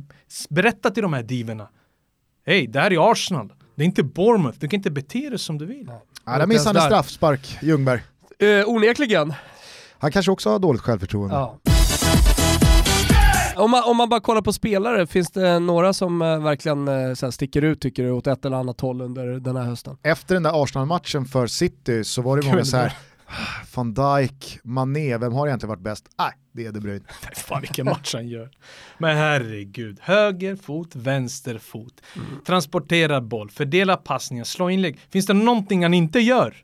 berättar 0.49 0.91
till 0.91 1.03
de 1.03 1.13
här 1.13 1.23
divorna. 1.23 1.69
Hej, 2.47 2.67
det 2.67 2.81
här 2.81 2.93
är 2.93 3.13
Arsenal. 3.13 3.53
Det 3.75 3.85
är 3.85 3.87
inte 3.87 4.03
Bournemouth, 4.03 4.59
du 4.59 4.69
kan 4.69 4.79
inte 4.79 4.91
bete 4.91 5.29
dig 5.31 5.39
som 5.39 5.59
du 5.59 5.67
vill. 5.67 5.91
Ja, 6.25 6.39
där 6.39 6.47
missade 6.47 6.79
han 6.79 6.87
en 6.87 6.93
straffspark, 6.93 7.59
Ljungberg. 7.63 8.01
Uh, 8.43 8.69
onekligen. 8.69 9.35
Han 9.99 10.13
kanske 10.13 10.33
också 10.33 10.51
har 10.51 10.59
dåligt 10.59 10.83
självförtroende. 10.83 11.35
Ja. 11.35 11.59
Om 13.57 13.71
man, 13.71 13.83
om 13.85 13.97
man 13.97 14.09
bara 14.09 14.21
kollar 14.21 14.43
på 14.43 14.53
spelare, 14.53 15.07
finns 15.07 15.31
det 15.31 15.59
några 15.59 15.93
som 15.93 16.23
uh, 16.23 16.43
verkligen 16.43 16.89
uh, 16.89 17.15
så 17.15 17.33
sticker 17.33 17.63
ut 17.63 17.81
tycker 17.81 18.03
du 18.03 18.11
åt 18.11 18.27
ett 18.27 18.45
eller 18.45 18.57
annat 18.57 18.81
håll 18.81 19.01
under 19.01 19.27
den 19.27 19.57
här 19.57 19.65
hösten? 19.65 19.97
Efter 20.03 20.35
den 20.35 20.43
där 20.43 20.63
Arsenal-matchen 20.63 21.25
för 21.25 21.47
City 21.47 22.05
så 22.05 22.23
var 22.23 22.37
det 22.37 22.47
många 22.47 22.65
så 22.65 22.77
här 22.77 22.93
van 23.75 23.95
Dijk, 23.95 24.59
Mané, 24.63 25.19
vem 25.19 25.33
har 25.33 25.47
egentligen 25.47 25.69
varit 25.69 25.83
bäst? 25.83 26.09
Nej, 26.19 26.33
det 26.53 26.67
är 26.67 26.73
De 26.73 26.81
Bruyne. 26.81 27.05
Fan 27.37 27.61
vilken 27.61 27.85
match 27.85 28.15
han 28.15 28.29
gör. 28.29 28.51
Men 28.99 29.17
herregud, 29.17 29.99
höger 30.01 30.57
fot, 30.57 30.97
vänster 30.97 31.59
fot. 31.59 32.01
Mm. 32.17 32.27
Transporterar 32.47 33.21
boll, 33.21 33.51
fördelar 33.51 33.97
passningar, 33.97 34.45
slår 34.45 34.71
inlägg. 34.71 34.99
Finns 35.11 35.27
det 35.27 35.35
någonting 35.35 35.83
han 35.83 35.95
inte 35.95 36.21
gör? 36.21 36.57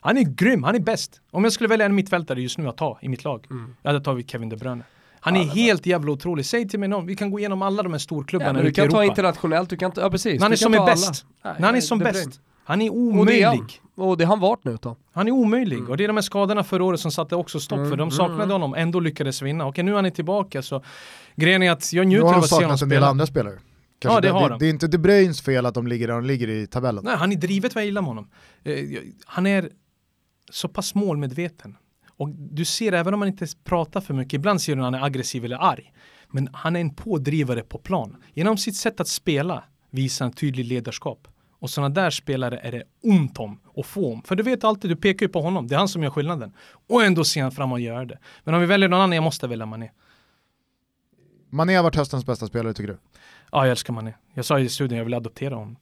Han 0.00 0.18
är 0.18 0.22
grym, 0.22 0.62
han 0.62 0.74
är 0.74 0.80
bäst. 0.80 1.20
Om 1.30 1.44
jag 1.44 1.52
skulle 1.52 1.68
välja 1.68 1.86
en 1.86 1.94
mittfältare 1.94 2.40
just 2.40 2.58
nu 2.58 2.68
att 2.68 2.76
ta 2.76 2.98
i 3.02 3.08
mitt 3.08 3.24
lag, 3.24 3.46
mm. 3.50 3.74
jag 3.82 3.92
hade 3.92 4.04
tagit 4.04 4.30
Kevin 4.30 4.48
De 4.48 4.56
Bruyne. 4.56 4.84
Han 5.24 5.36
är 5.36 5.44
helt 5.44 5.86
jävla 5.86 6.12
otrolig. 6.12 6.46
Säg 6.46 6.68
till 6.68 6.80
mig 6.80 6.88
någon, 6.88 7.06
vi 7.06 7.16
kan 7.16 7.30
gå 7.30 7.38
igenom 7.38 7.62
alla 7.62 7.82
de 7.82 7.92
här 7.92 7.98
storklubbarna 7.98 8.58
ja, 8.58 8.64
Du 8.64 8.72
kan 8.72 8.88
ta 8.88 9.04
internationellt, 9.04 9.70
du 9.70 9.76
kan 9.76 9.92
ta, 9.92 10.00
ja 10.00 10.10
precis. 10.10 10.40
När 10.40 10.44
han 10.44 10.52
är 10.52 10.56
som 10.56 10.74
är 10.74 10.86
bäst. 10.86 11.26
När 11.42 11.60
han 11.60 11.74
är 11.74 11.80
som 11.80 11.98
bäst. 11.98 12.40
Han 12.64 12.82
är 12.82 12.90
omöjlig. 12.90 13.80
Och 13.94 14.16
det 14.16 14.24
har 14.24 14.32
han 14.32 14.40
varit 14.40 14.64
nu 14.64 14.78
då. 14.82 14.96
Han 15.12 15.28
är 15.28 15.32
omöjlig 15.32 15.78
mm. 15.78 15.90
och 15.90 15.96
det 15.96 16.04
är 16.04 16.08
de 16.08 16.16
här 16.16 16.22
skadorna 16.22 16.64
förra 16.64 16.84
året 16.84 17.00
som 17.00 17.10
satte 17.10 17.36
också 17.36 17.60
stopp 17.60 17.78
mm. 17.78 17.90
för 17.90 17.96
de 17.96 18.10
saknade 18.10 18.42
mm. 18.42 18.50
honom, 18.50 18.74
ändå 18.74 19.00
lyckades 19.00 19.42
vinna. 19.42 19.66
Okej 19.66 19.84
nu 19.84 19.90
är 19.92 20.02
han 20.02 20.10
tillbaka 20.10 20.62
så 20.62 20.82
grejen 21.36 21.62
är 21.62 21.70
att 21.70 21.92
jag 21.92 22.06
njuter 22.06 22.26
av 22.26 22.38
att 22.38 22.48
se 22.48 22.64
honom 22.64 22.78
spela. 22.78 22.88
Nu 22.88 22.94
har 22.94 22.96
en 22.96 23.00
del 23.02 23.10
andra 23.10 23.26
spelare. 23.26 23.58
Kanske 23.98 24.16
ja, 24.16 24.20
det, 24.20 24.28
det, 24.28 24.32
har 24.32 24.50
det, 24.50 24.56
det 24.58 24.66
är 24.66 24.70
inte 24.70 24.86
De 24.86 24.98
Bruyns 24.98 25.40
fel 25.40 25.66
att 25.66 25.74
de 25.74 25.86
ligger 25.86 26.06
där 26.06 26.14
de 26.14 26.24
ligger 26.24 26.48
i 26.48 26.66
tabellen. 26.66 27.04
Nej, 27.04 27.16
han 27.16 27.32
är 27.32 27.36
drivet 27.36 27.74
vad 27.74 27.82
jag 27.82 27.86
gillar 27.86 28.02
med 28.02 28.08
honom. 28.08 28.30
Eh, 28.64 28.74
han 29.26 29.46
är 29.46 29.70
så 30.50 30.68
pass 30.68 30.94
målmedveten. 30.94 31.76
Och 32.16 32.28
du 32.28 32.64
ser, 32.64 32.92
även 32.92 33.14
om 33.14 33.20
han 33.20 33.28
inte 33.28 33.46
pratar 33.64 34.00
för 34.00 34.14
mycket, 34.14 34.32
ibland 34.32 34.62
ser 34.62 34.72
du 34.72 34.76
när 34.76 34.84
han 34.84 34.94
är 34.94 35.04
aggressiv 35.04 35.44
eller 35.44 35.56
arg. 35.56 35.92
Men 36.28 36.48
han 36.52 36.76
är 36.76 36.80
en 36.80 36.94
pådrivare 36.94 37.62
på 37.62 37.78
plan. 37.78 38.16
Genom 38.34 38.56
sitt 38.56 38.76
sätt 38.76 39.00
att 39.00 39.08
spela 39.08 39.64
visar 39.90 40.24
han 40.24 40.32
tydlig 40.32 40.64
ledarskap. 40.64 41.28
Och 41.62 41.70
sådana 41.70 41.88
där 41.88 42.10
spelare 42.10 42.58
är 42.58 42.72
det 42.72 42.82
ont 43.02 43.38
om 43.38 43.60
och 43.64 43.86
få 43.86 44.12
om. 44.12 44.22
För 44.22 44.36
du 44.36 44.42
vet 44.42 44.64
alltid, 44.64 44.90
du 44.90 44.96
pekar 44.96 45.26
ju 45.26 45.32
på 45.32 45.40
honom. 45.40 45.68
Det 45.68 45.74
är 45.74 45.78
han 45.78 45.88
som 45.88 46.02
gör 46.02 46.10
skillnaden. 46.10 46.52
Och 46.88 47.04
ändå 47.04 47.24
ser 47.24 47.42
han 47.42 47.52
fram 47.52 47.72
och 47.72 47.80
gör 47.80 48.04
det. 48.04 48.18
Men 48.44 48.54
om 48.54 48.60
vi 48.60 48.66
väljer 48.66 48.88
någon 48.88 49.00
annan, 49.00 49.12
jag 49.12 49.24
måste 49.24 49.46
välja 49.46 49.66
Mané. 49.66 49.90
Mané 51.50 51.74
har 51.74 51.82
varit 51.82 51.96
höstens 51.96 52.26
bästa 52.26 52.46
spelare 52.46 52.74
tycker 52.74 52.92
du? 52.92 52.98
Ja, 53.52 53.64
jag 53.64 53.70
älskar 53.70 53.92
Mané. 53.92 54.14
Jag 54.34 54.44
sa 54.44 54.58
i 54.58 54.68
studion, 54.68 54.98
jag 54.98 55.04
vill 55.04 55.14
adoptera 55.14 55.54
honom. 55.54 55.76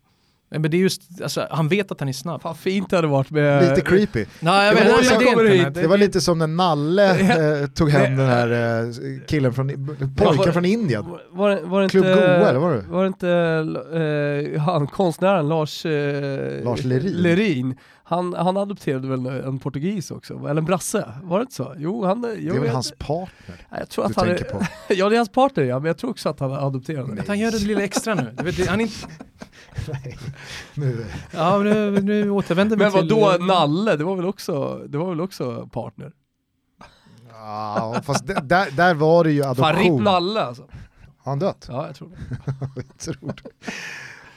Men 0.51 0.71
det 0.71 0.77
är 0.77 0.79
just, 0.79 1.23
alltså, 1.23 1.47
han 1.51 1.69
vet 1.69 1.93
att 1.93 2.01
han 2.01 2.09
är 2.09 2.13
snabb. 2.13 2.43
Fan 2.43 2.55
fint 2.55 2.91
det 2.91 2.97
hade 2.97 3.09
varit 3.09 3.31
med... 3.31 3.69
Lite 3.69 3.81
creepy. 3.81 4.27
Nej, 4.41 4.67
jag 4.67 4.77
det, 4.77 4.93
var 4.93 4.99
lite 4.99 5.11
som, 5.11 5.45
det, 5.45 5.81
det 5.81 5.87
var 5.87 5.99
lite 5.99 6.21
som 6.21 6.39
när 6.39 6.47
Nalle 6.47 7.61
eh, 7.63 7.67
tog 7.67 7.91
hem 7.91 8.17
den 8.17 8.27
här 8.27 8.83
eh, 8.87 8.93
killen 9.27 9.53
från, 9.53 9.69
pojken 10.17 10.37
var, 10.37 10.53
från 10.53 10.65
Indien. 10.65 11.05
Var, 11.31 11.61
var, 11.63 11.83
det 11.83 11.89
Klubb 11.89 12.05
inte, 12.05 12.17
Goa 12.17 12.49
eller 12.49 12.61
var 12.61 12.73
det? 12.73 12.83
Var 12.89 13.03
det 13.03 13.07
inte 13.07 14.55
eh, 14.55 14.63
han, 14.63 14.87
konstnären 14.87 15.49
Lars, 15.49 15.87
eh, 15.87 16.65
Lars 16.65 16.85
Lerin? 16.85 17.13
Lerin 17.13 17.77
han, 18.11 18.35
han 18.35 18.57
adopterade 18.57 19.09
väl 19.09 19.27
en 19.27 19.59
portugis 19.59 20.11
också, 20.11 20.35
eller 20.35 20.59
en 20.59 20.65
brasse? 20.65 21.13
Var 21.23 21.39
det 21.39 21.43
inte 21.43 21.55
så? 21.55 21.75
Jo, 21.79 22.05
han, 22.05 22.21
det 22.23 22.29
är 22.29 22.61
väl 22.61 22.69
hans 22.69 22.93
partner 22.99 23.67
jag 23.79 23.89
tror 23.89 24.05
att 24.05 24.15
du 24.15 24.21
han 24.21 24.29
tänker 24.29 24.45
är, 24.45 24.51
på? 24.51 24.65
ja, 24.95 25.09
det 25.09 25.15
är 25.15 25.17
hans 25.17 25.29
partner 25.29 25.65
ja, 25.65 25.79
men 25.79 25.87
jag 25.87 25.99
tror 25.99 26.11
också 26.11 26.29
att 26.29 26.41
han 26.41 26.53
adopterade. 26.53 27.21
Att 27.21 27.29
han 27.29 27.39
gör 27.39 27.51
det 27.51 27.59
lilla 27.59 27.83
extra 27.83 28.15
nu. 28.15 28.35
Du 28.39 28.45
vet, 28.45 28.67
han 28.67 28.81
inte... 28.81 28.95
Nej, 29.89 30.19
nu. 30.75 31.07
Ja, 31.31 31.59
nu, 31.59 32.01
nu 32.01 32.31
återvänder 32.31 32.77
vi 32.77 32.83
men 32.83 32.93
till... 32.93 33.01
Men 33.01 33.21
vadå, 33.21 33.45
Nalle, 33.45 33.97
det 33.97 34.05
var 34.05 34.17
väl 34.17 34.27
också, 34.27 34.83
det 34.89 34.99
var 34.99 35.09
väl 35.09 35.21
också 35.21 35.69
partner? 35.73 36.13
Ja, 37.33 38.01
fast 38.05 38.27
där, 38.27 38.71
där 38.71 38.95
var 38.95 39.25
det 39.25 39.33
ju 39.33 39.43
adoption. 39.43 39.65
Fan, 39.65 39.77
RIP 39.77 40.01
Nalle 40.01 40.43
alltså. 40.43 40.63
Har 41.19 41.33
han 41.33 41.39
dött? 41.39 41.67
Ja, 41.69 41.87
jag 41.87 41.97
tror 41.97 42.09
det. 42.09 42.17
jag 42.77 42.99
tror 42.99 43.35
det. 43.43 43.71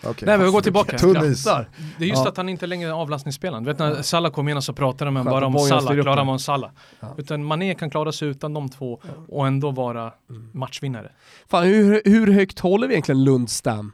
Okay, 0.10 0.26
Nej 0.26 0.38
men 0.38 0.46
vi 0.46 0.52
går 0.52 0.62
tillbaka. 0.62 0.98
Tunnis. 0.98 1.44
Det 1.44 2.06
är 2.06 2.10
just 2.10 2.24
ja. 2.24 2.30
att 2.30 2.38
han 2.38 2.50
inte 2.50 2.68
längre 2.68 2.90
är 2.90 2.94
avlastningsspelaren. 2.94 3.64
Du 3.64 3.70
vet 3.70 3.80
när 3.80 4.02
Salah 4.02 4.32
kom 4.32 4.48
in 4.48 4.62
så 4.62 4.74
pratade 4.74 5.12
man 5.12 5.26
bara 5.26 5.46
om 5.46 5.60
Salah, 5.60 6.02
klarar 6.02 6.26
man 6.26 6.40
Salah. 6.40 6.72
Ja. 7.00 7.16
Utan 7.18 7.46
Mané 7.46 7.76
kan 7.76 7.90
klara 7.90 8.12
sig 8.12 8.28
utan 8.28 8.54
de 8.54 8.70
två 8.70 9.02
och 9.28 9.48
ändå 9.48 9.72
vara 9.72 10.14
mm. 10.30 10.50
matchvinnare. 10.54 11.12
Fan, 11.48 11.64
hur, 11.64 12.02
hur 12.06 12.34
högt 12.34 12.60
håller 12.60 12.88
vi 12.88 12.94
egentligen 12.94 13.24
Lundstam? 13.24 13.92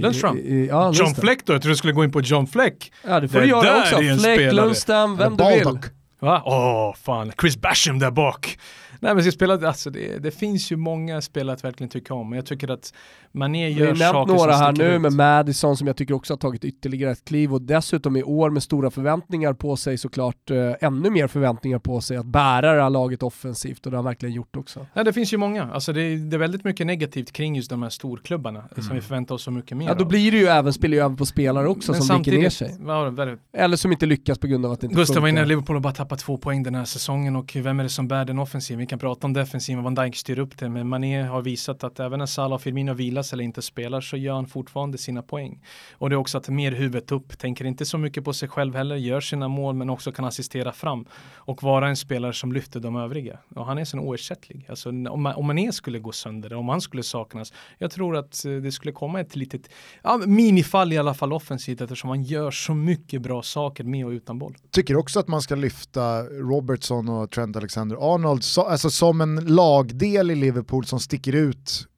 Lundström? 0.00 0.66
ja, 0.68 0.92
John 0.94 1.14
Fleck 1.14 1.46
då? 1.46 1.52
Jag 1.52 1.62
trodde 1.62 1.72
du 1.72 1.76
skulle 1.76 1.92
gå 1.92 2.04
in 2.04 2.12
på 2.12 2.20
John 2.20 2.46
Fleck. 2.46 2.92
Ja 3.06 3.20
det 3.20 3.28
får 3.28 3.38
det 3.38 3.44
du 3.44 3.50
göra 3.50 3.80
också. 3.80 3.96
Fleck, 3.96 4.52
Lundstam, 4.52 5.16
vem 5.16 5.36
du 5.36 5.44
vill. 5.44 5.78
Va? 6.20 6.42
Åh, 6.44 6.90
oh, 6.90 6.94
fan. 6.94 7.32
Chris 7.40 7.56
Basham 7.56 7.98
där 7.98 8.10
bak. 8.10 8.58
Nej 9.02 9.14
men 9.14 9.24
ska 9.24 9.32
spela, 9.32 9.68
alltså 9.68 9.90
det, 9.90 10.18
det, 10.18 10.30
finns 10.30 10.72
ju 10.72 10.76
många 10.76 11.20
spelare 11.20 11.54
att 11.54 11.64
verkligen 11.64 11.90
tycka 11.90 12.14
om, 12.14 12.30
men 12.30 12.36
jag 12.36 12.46
tycker 12.46 12.70
att 12.70 12.94
Mané 13.32 13.68
gör 13.68 13.94
saker 13.94 14.28
som 14.28 14.36
några 14.36 14.52
här 14.52 14.72
nu 14.72 14.94
ut. 14.94 15.00
med 15.00 15.12
Madison 15.12 15.76
som 15.76 15.86
jag 15.86 15.96
tycker 15.96 16.14
också 16.14 16.32
har 16.32 16.38
tagit 16.38 16.64
ytterligare 16.64 17.12
ett 17.12 17.24
kliv 17.24 17.54
och 17.54 17.62
dessutom 17.62 18.16
i 18.16 18.22
år 18.22 18.50
med 18.50 18.62
stora 18.62 18.90
förväntningar 18.90 19.52
på 19.52 19.76
sig 19.76 19.98
såklart, 19.98 20.50
eh, 20.50 20.72
ännu 20.80 21.10
mer 21.10 21.26
förväntningar 21.26 21.78
på 21.78 22.00
sig 22.00 22.16
att 22.16 22.26
bära 22.26 22.74
det 22.74 22.82
här 22.82 22.90
laget 22.90 23.22
offensivt 23.22 23.86
och 23.86 23.92
det 23.92 23.96
har 23.96 24.02
han 24.02 24.10
verkligen 24.10 24.34
gjort 24.34 24.56
också. 24.56 24.86
Ja 24.94 25.04
det 25.04 25.12
finns 25.12 25.32
ju 25.32 25.36
många, 25.36 25.72
alltså 25.72 25.92
det, 25.92 26.16
det 26.16 26.36
är 26.36 26.38
väldigt 26.38 26.64
mycket 26.64 26.86
negativt 26.86 27.32
kring 27.32 27.56
just 27.56 27.70
de 27.70 27.82
här 27.82 27.90
storklubbarna 27.90 28.58
mm. 28.58 28.82
som 28.82 28.94
vi 28.94 29.00
förväntar 29.00 29.34
oss 29.34 29.42
så 29.42 29.50
mycket 29.50 29.76
mer 29.76 29.86
Ja 29.88 29.94
då 29.94 30.04
av. 30.04 30.08
blir 30.08 30.32
det 30.32 30.38
ju 30.38 30.46
även, 30.46 30.72
spelar 30.72 30.96
ju 30.96 31.02
över 31.02 31.16
på 31.16 31.26
spelare 31.26 31.68
också 31.68 31.92
men 31.92 32.02
som 32.02 32.18
viker 32.18 32.32
ner 32.32 32.50
sig. 32.50 32.76
Ja, 32.86 33.36
Eller 33.52 33.76
som 33.76 33.92
inte 33.92 34.06
lyckas 34.06 34.38
på 34.38 34.46
grund 34.46 34.66
av 34.66 34.72
att 34.72 34.80
det 34.80 34.84
inte 34.84 34.96
Gustav 34.96 35.22
var 35.22 35.28
inne 35.28 35.44
Liverpool 35.44 35.76
och 35.76 35.82
bara 35.82 35.92
tappat 35.92 36.18
två 36.18 36.36
poäng 36.36 36.62
den 36.62 36.74
här 36.74 36.84
säsongen 36.84 37.36
och 37.36 37.56
vem 37.56 37.80
är 37.80 37.84
det 37.84 37.90
som 37.90 38.08
bär 38.08 38.24
den 38.24 38.38
offensiven? 38.38 38.86
kan 38.90 38.98
prata 38.98 39.26
om 39.26 39.32
defensiven, 39.32 39.84
Van 39.84 39.94
Dijk 39.94 40.16
styr 40.16 40.38
upp 40.38 40.58
det, 40.58 40.68
men 40.68 40.88
Mané 40.88 41.22
har 41.22 41.42
visat 41.42 41.84
att 41.84 42.00
även 42.00 42.18
när 42.18 42.26
Salah 42.26 42.54
och 42.54 42.62
Firmino 42.62 42.94
vilas 43.20 43.32
eller 43.32 43.44
inte 43.44 43.62
spelar 43.62 44.00
så 44.00 44.16
gör 44.16 44.34
han 44.34 44.46
fortfarande 44.46 44.98
sina 44.98 45.22
poäng. 45.22 45.60
Och 45.98 46.10
det 46.10 46.14
är 46.14 46.18
också 46.18 46.38
att 46.38 46.48
mer 46.48 46.72
huvudet 46.72 47.12
upp, 47.12 47.38
tänker 47.38 47.64
inte 47.64 47.84
så 47.84 47.98
mycket 47.98 48.24
på 48.24 48.32
sig 48.32 48.48
själv 48.48 48.74
heller, 48.74 48.96
gör 48.96 49.20
sina 49.20 49.48
mål 49.48 49.74
men 49.74 49.90
också 49.90 50.12
kan 50.12 50.24
assistera 50.24 50.72
fram 50.72 51.06
och 51.46 51.62
vara 51.62 51.88
en 51.88 51.96
spelare 51.96 52.32
som 52.32 52.52
lyfter 52.52 52.80
de 52.80 52.96
övriga. 52.96 53.38
Och 53.56 53.66
han 53.66 53.78
är 53.78 53.84
så 53.84 53.98
oersättlig. 53.98 54.66
Alltså 54.68 54.88
om, 54.88 55.26
om 55.36 55.46
Mané 55.46 55.72
skulle 55.72 55.98
gå 55.98 56.12
sönder, 56.12 56.54
om 56.54 56.68
han 56.68 56.80
skulle 56.80 57.02
saknas, 57.02 57.52
jag 57.78 57.90
tror 57.90 58.16
att 58.16 58.44
eh, 58.44 58.52
det 58.52 58.72
skulle 58.72 58.92
komma 58.92 59.20
ett 59.20 59.36
litet 59.36 59.70
ja, 60.02 60.20
minifall 60.26 60.92
i 60.92 60.98
alla 60.98 61.14
fall 61.14 61.32
offensivt 61.32 61.80
eftersom 61.80 62.10
han 62.10 62.22
gör 62.22 62.50
så 62.50 62.74
mycket 62.74 63.22
bra 63.22 63.42
saker 63.42 63.84
med 63.84 64.06
och 64.06 64.10
utan 64.10 64.38
boll. 64.38 64.56
Tycker 64.70 64.96
också 64.96 65.20
att 65.20 65.28
man 65.28 65.42
ska 65.42 65.54
lyfta 65.54 66.22
Robertson 66.22 67.08
och 67.08 67.30
Trent 67.30 67.56
Alexander-Arnold 67.56 68.42
so, 68.42 68.60
alltså 68.62 68.90
som 68.90 69.20
en 69.20 69.36
lagdel 69.46 70.30
i 70.30 70.34
Liverpool 70.34 70.84
som 70.84 71.00
sticker 71.00 71.34
ut 71.34 71.89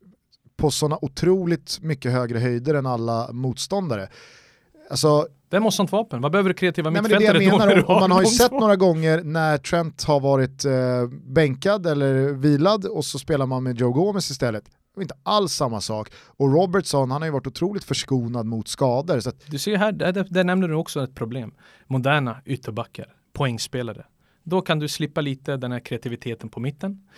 på 0.57 0.71
sådana 0.71 0.99
otroligt 1.03 1.79
mycket 1.83 2.13
högre 2.13 2.39
höjder 2.39 2.75
än 2.75 2.87
alla 2.87 3.33
motståndare. 3.33 4.09
Alltså, 4.91 5.27
vem 5.51 5.63
har 5.63 5.71
sånt 5.71 5.93
vapen? 5.93 6.21
Vad 6.21 6.33
behöver 6.33 6.51
du 6.51 6.55
kreativa 6.55 6.91
Nej, 6.91 7.03
mittfältare 7.03 7.39
det 7.39 7.45
jag 7.45 7.59
menar, 7.59 7.91
och, 7.91 8.01
Man 8.01 8.11
har 8.11 8.23
ju 8.23 8.27
sett 8.27 8.53
några 8.53 8.77
gånger 8.77 9.23
när 9.23 9.59
Trent 9.59 10.05
har 10.05 10.21
varit 10.21 10.65
eh, 10.65 10.73
bänkad 11.27 11.87
eller 11.87 12.33
vilad 12.33 12.87
och 12.87 13.05
så 13.05 13.19
spelar 13.19 13.47
man 13.47 13.63
med 13.63 13.79
Joe 13.79 13.93
Gomez 13.93 14.31
istället. 14.31 14.65
Det 14.65 14.71
var 14.95 15.03
inte 15.03 15.15
alls 15.23 15.53
samma 15.53 15.81
sak. 15.81 16.13
Och 16.15 16.53
Robertson, 16.53 17.11
han 17.11 17.23
har 17.23 17.27
ju 17.27 17.33
varit 17.33 17.47
otroligt 17.47 17.85
förskonad 17.85 18.47
mot 18.47 18.69
skador. 18.69 19.21
Så 19.21 19.29
att... 19.29 19.47
Du 19.47 19.59
ser 19.59 19.77
här, 19.77 19.93
där, 19.93 20.27
där 20.31 20.45
nämner 20.45 20.69
du 20.69 20.75
också 20.75 21.05
ett 21.05 21.15
problem. 21.15 21.55
Moderna 21.87 22.37
ytterbackar, 22.45 23.07
poängspelare. 23.33 24.05
Då 24.43 24.61
kan 24.61 24.79
du 24.79 24.89
slippa 24.89 25.21
lite 25.21 25.57
den 25.57 25.73
här 25.73 25.81
kreativiteten 25.81 26.49
på 26.49 26.61
mitten. 26.61 27.09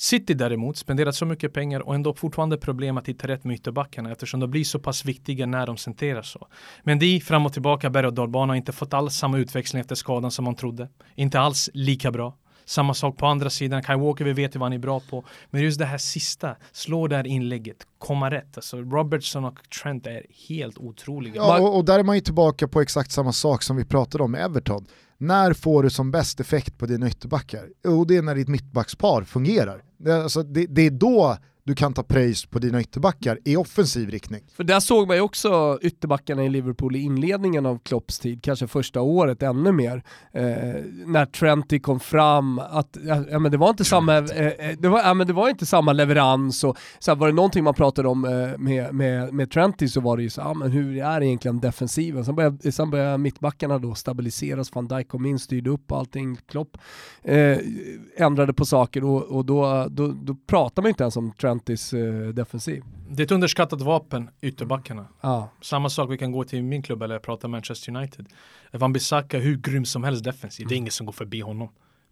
City 0.00 0.34
däremot 0.34 0.76
spenderat 0.76 1.14
så 1.14 1.26
mycket 1.26 1.52
pengar 1.52 1.80
och 1.80 1.94
ändå 1.94 2.14
fortfarande 2.14 2.58
problem 2.58 2.98
att 2.98 3.08
hitta 3.08 3.28
rätt 3.28 3.44
med 3.44 3.54
ytterbackarna 3.54 4.12
eftersom 4.12 4.40
de 4.40 4.50
blir 4.50 4.64
så 4.64 4.78
pass 4.78 5.04
viktiga 5.04 5.46
när 5.46 5.66
de 5.66 5.76
centrerar 5.76 6.22
så. 6.22 6.48
Men 6.82 6.98
de 6.98 7.20
fram 7.20 7.46
och 7.46 7.52
tillbaka 7.52 7.90
berg 7.90 8.06
och 8.06 8.14
dalbana 8.14 8.50
har 8.50 8.56
inte 8.56 8.72
fått 8.72 8.94
alls 8.94 9.14
samma 9.14 9.38
utväxling 9.38 9.80
efter 9.80 9.94
skadan 9.94 10.30
som 10.30 10.44
man 10.44 10.54
trodde. 10.54 10.88
Inte 11.14 11.40
alls 11.40 11.70
lika 11.74 12.10
bra. 12.10 12.36
Samma 12.64 12.94
sak 12.94 13.16
på 13.16 13.26
andra 13.26 13.50
sidan, 13.50 13.82
Kai 13.82 13.96
Walker, 13.96 14.24
vi 14.24 14.32
vet 14.32 14.54
ju 14.54 14.58
vad 14.58 14.66
han 14.66 14.72
är 14.72 14.78
bra 14.78 15.00
på. 15.00 15.24
Men 15.50 15.62
just 15.62 15.78
det 15.78 15.84
här 15.84 15.98
sista, 15.98 16.56
slå 16.72 17.06
det 17.06 17.16
här 17.16 17.26
inlägget, 17.26 17.86
komma 17.98 18.30
rätt. 18.30 18.56
Alltså 18.56 18.76
Robertson 18.76 19.44
och 19.44 19.58
Trent 19.82 20.06
är 20.06 20.22
helt 20.48 20.78
otroliga. 20.78 21.34
Ja, 21.36 21.60
och, 21.60 21.76
och 21.76 21.84
där 21.84 21.98
är 21.98 22.04
man 22.04 22.14
ju 22.14 22.20
tillbaka 22.20 22.68
på 22.68 22.80
exakt 22.80 23.12
samma 23.12 23.32
sak 23.32 23.62
som 23.62 23.76
vi 23.76 23.84
pratade 23.84 24.24
om 24.24 24.30
med 24.30 24.44
Everton. 24.44 24.86
När 25.18 25.52
får 25.52 25.82
du 25.82 25.90
som 25.90 26.10
bäst 26.10 26.40
effekt 26.40 26.78
på 26.78 26.86
dina 26.86 27.08
ytterbackar? 27.08 27.68
Jo, 27.84 28.04
det 28.04 28.16
är 28.16 28.22
när 28.22 28.34
ditt 28.34 28.48
mittbackspar 28.48 29.22
fungerar. 29.22 29.82
Det, 29.98 30.22
alltså, 30.22 30.42
det, 30.42 30.66
det 30.66 30.82
är 30.82 30.90
då 30.90 31.36
du 31.68 31.74
kan 31.74 31.94
ta 31.94 32.02
pröjs 32.02 32.46
på 32.46 32.58
dina 32.58 32.80
ytterbackar 32.80 33.38
i 33.44 33.56
offensiv 33.56 34.10
riktning. 34.10 34.40
För 34.56 34.64
där 34.64 34.80
såg 34.80 35.08
man 35.08 35.16
ju 35.16 35.22
också 35.22 35.78
ytterbackarna 35.82 36.44
i 36.44 36.48
Liverpool 36.48 36.96
i 36.96 36.98
inledningen 36.98 37.66
av 37.66 37.78
Klopps 37.78 38.18
tid, 38.18 38.42
kanske 38.42 38.66
första 38.66 39.00
året 39.00 39.42
ännu 39.42 39.72
mer. 39.72 40.02
Eh, 40.32 40.44
när 41.06 41.26
Trenty 41.26 41.80
kom 41.80 42.00
fram, 42.00 42.58
att 42.58 42.96
ja, 43.30 43.38
men 43.38 43.52
det 43.52 43.58
var 43.58 43.70
inte 43.70 43.84
samma, 43.84 44.16
eh, 44.16 44.46
eh, 44.46 44.76
det 44.78 44.88
var, 44.88 45.00
ja, 45.00 45.14
men 45.14 45.26
det 45.26 45.32
var 45.32 45.48
inte 45.48 45.66
samma 45.66 45.92
leverans 45.92 46.64
och 46.64 46.76
så 46.98 47.10
här, 47.10 47.16
var 47.16 47.26
det 47.26 47.34
någonting 47.34 47.64
man 47.64 47.74
pratade 47.74 48.08
om 48.08 48.24
eh, 48.24 48.58
med, 48.58 48.94
med, 48.94 49.32
med 49.34 49.50
Trenty 49.50 49.88
så 49.88 50.00
var 50.00 50.16
det 50.16 50.22
ju 50.22 50.30
så, 50.30 50.40
ja, 50.40 50.54
men 50.54 50.70
hur 50.70 50.98
är 51.02 51.22
egentligen 51.22 51.60
defensiven? 51.60 52.24
Sen 52.24 52.34
började, 52.34 52.72
sen 52.72 52.90
började 52.90 53.18
mittbackarna 53.18 53.78
då 53.78 53.94
stabiliseras, 53.94 54.74
van 54.74 54.88
Dijk 54.88 55.08
kom 55.08 55.26
in, 55.26 55.38
styrde 55.38 55.70
upp 55.70 55.92
allting, 55.92 56.36
Klopp 56.36 56.78
eh, 57.22 57.58
ändrade 58.16 58.52
på 58.52 58.64
saker 58.64 59.04
och, 59.04 59.22
och 59.22 59.44
då, 59.44 59.86
då, 59.90 60.08
då 60.08 60.34
pratar 60.46 60.82
man 60.82 60.88
inte 60.88 61.02
ens 61.02 61.16
om 61.16 61.32
Trenty 61.32 61.57
Contis 61.58 61.92
eh, 61.92 62.28
defensiv. 62.28 62.82
Det 63.10 63.22
är 63.22 63.24
ett 63.24 63.30
underskattat 63.30 63.80
vapen, 63.80 64.30
ytterbackarna. 64.40 65.06
Ja. 65.20 65.50
Samma 65.60 65.90
sak, 65.90 66.10
vi 66.10 66.18
kan 66.18 66.32
gå 66.32 66.44
till 66.44 66.62
min 66.62 66.82
klubb 66.82 67.02
eller 67.02 67.18
prata 67.18 67.48
Manchester 67.48 67.96
United. 67.96 68.26
Van 68.72 68.92
Bissaka 68.92 69.38
hur 69.38 69.56
grym 69.56 69.84
som 69.84 70.04
helst 70.04 70.24
defensiv, 70.24 70.64
mm. 70.64 70.68
det 70.68 70.74
är 70.74 70.76
mm. 70.76 70.82
ingen 70.82 70.92
som 70.92 71.06
går 71.06 71.12
förbi 71.12 71.40
honom. 71.40 71.68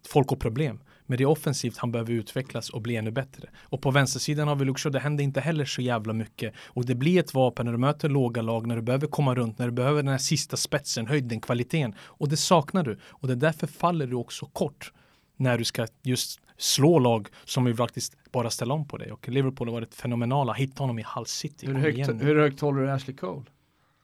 Folk 0.08 0.28
har 0.28 0.36
problem. 0.36 0.80
Men 1.06 1.18
det 1.18 1.24
är 1.24 1.28
offensivt 1.28 1.78
han 1.78 1.92
behöver 1.92 2.12
utvecklas 2.12 2.70
och 2.70 2.82
bli 2.82 2.96
ännu 2.96 3.10
bättre. 3.10 3.48
Och 3.62 3.82
på 3.82 3.90
vänstersidan 3.90 4.48
har 4.48 4.56
vi 4.56 4.64
Luxor, 4.64 4.90
det 4.90 4.98
händer 4.98 5.24
inte 5.24 5.40
heller 5.40 5.64
så 5.64 5.82
jävla 5.82 6.12
mycket. 6.12 6.54
Och 6.66 6.86
det 6.86 6.94
blir 6.94 7.20
ett 7.20 7.34
vapen 7.34 7.66
när 7.66 7.72
du 7.72 7.78
möter 7.78 8.08
låga 8.08 8.42
lag, 8.42 8.66
när 8.66 8.76
du 8.76 8.82
behöver 8.82 9.06
komma 9.06 9.34
runt, 9.34 9.58
när 9.58 9.66
du 9.66 9.72
behöver 9.72 10.02
den 10.02 10.12
här 10.12 10.18
sista 10.18 10.56
spetsen, 10.56 11.06
höjden, 11.06 11.40
kvaliteten. 11.40 11.94
Och 12.00 12.28
det 12.28 12.36
saknar 12.36 12.82
du. 12.82 12.98
Och 13.08 13.28
det 13.28 13.34
är 13.34 13.36
därför 13.36 13.66
faller 13.66 14.06
du 14.06 14.16
också 14.16 14.46
kort 14.46 14.92
när 15.36 15.58
du 15.58 15.64
ska 15.64 15.86
just 16.02 16.40
slå 16.58 16.98
lag 16.98 17.28
som 17.44 17.64
vill 17.64 17.76
faktiskt 17.76 18.16
bara 18.32 18.50
ställa 18.50 18.74
om 18.74 18.88
på 18.88 18.96
dig. 18.96 19.12
Och 19.12 19.28
Liverpool 19.28 19.68
har 19.68 19.72
varit 19.72 19.94
fenomenala, 19.94 20.52
hitta 20.52 20.82
honom 20.82 20.98
i 20.98 21.04
Hull 21.14 21.26
City. 21.26 21.66
Hur 21.66 21.74
högt, 21.74 22.08
hur 22.22 22.40
högt 22.40 22.60
håller 22.60 22.82
du 22.82 22.90
Ashley 22.90 23.16
Cole? 23.16 23.42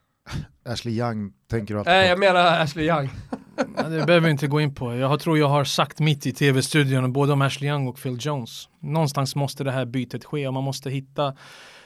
Ashley 0.65 0.99
Young 0.99 1.33
tänker 1.51 1.75
du 1.75 1.81
alltid 1.81 1.93
Nej, 1.93 2.09
jag 2.09 2.19
menar 2.19 2.61
Ashley 2.61 2.87
Young. 2.87 3.11
det 3.77 4.07
behöver 4.07 4.21
vi 4.21 4.31
inte 4.31 4.47
gå 4.47 4.61
in 4.61 4.75
på. 4.75 4.95
Jag 4.95 5.21
tror 5.21 5.39
jag 5.39 5.49
har 5.49 5.65
sagt 5.65 6.01
mitt 6.01 6.27
i 6.27 6.33
tv-studion 6.33 7.13
både 7.13 7.33
om 7.33 7.43
Ashley 7.43 7.71
Young 7.71 7.89
och 7.89 8.03
Phil 8.03 8.17
Jones. 8.21 8.69
Någonstans 8.81 9.35
måste 9.35 9.65
det 9.65 9.71
här 9.71 9.85
bytet 9.85 10.25
ske 10.25 10.47
och 10.47 10.55
man 10.55 10.65
måste 10.65 10.91
hitta 10.91 11.37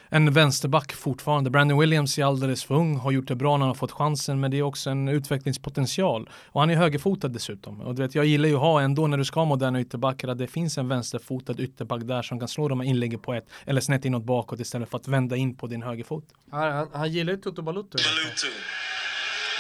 en 0.09 0.33
vänsterback 0.33 0.93
fortfarande. 0.93 1.51
Brandon 1.51 1.79
Williams 1.79 2.19
är 2.19 2.25
alldeles 2.25 2.65
för 2.65 2.75
ung, 2.75 2.97
har 2.97 3.11
gjort 3.11 3.29
det 3.29 3.35
bra 3.35 3.57
när 3.57 3.61
han 3.61 3.69
har 3.69 3.75
fått 3.75 3.93
chansen, 3.93 4.41
men 4.41 4.51
det 4.51 4.57
är 4.57 4.63
också 4.63 4.91
en 4.91 5.09
utvecklingspotential. 5.09 6.31
Och 6.47 6.61
han 6.61 6.71
är 6.71 6.77
högerfotad 6.77 7.29
dessutom. 7.29 7.81
Och 7.81 7.95
du 7.95 8.03
vet, 8.03 8.15
jag 8.15 8.25
gillar 8.25 8.49
ju 8.49 8.55
att 8.55 8.61
ha 8.61 8.81
ändå 8.81 9.07
när 9.07 9.19
du 9.19 9.25
ska 9.25 9.41
ha 9.41 9.45
moderna 9.45 9.81
ytterbackar, 9.81 10.29
att 10.29 10.39
det 10.39 10.47
finns 10.47 10.79
en 10.79 10.89
vänsterfotad 10.89 11.55
ytterback 11.59 12.03
där 12.05 12.23
som 12.23 12.39
kan 12.39 12.49
slå 12.49 12.69
de 12.69 12.81
här 12.81 12.87
inläggen 12.87 13.21
på 13.21 13.35
ett, 13.35 13.49
eller 13.65 13.81
snett 13.81 14.05
inåt 14.05 14.25
bakåt 14.25 14.61
istället 14.61 14.91
för 14.91 14.99
att 14.99 15.09
vända 15.09 15.37
in 15.37 15.55
på 15.55 15.67
din 15.67 15.83
högerfot. 15.83 16.25
Han, 16.51 16.73
han, 16.73 16.89
han 16.95 17.13
gillar 17.13 17.33
ju 17.33 17.39
Toto 17.39 17.63
Balutto. 17.63 17.99
Balutto. 17.99 18.47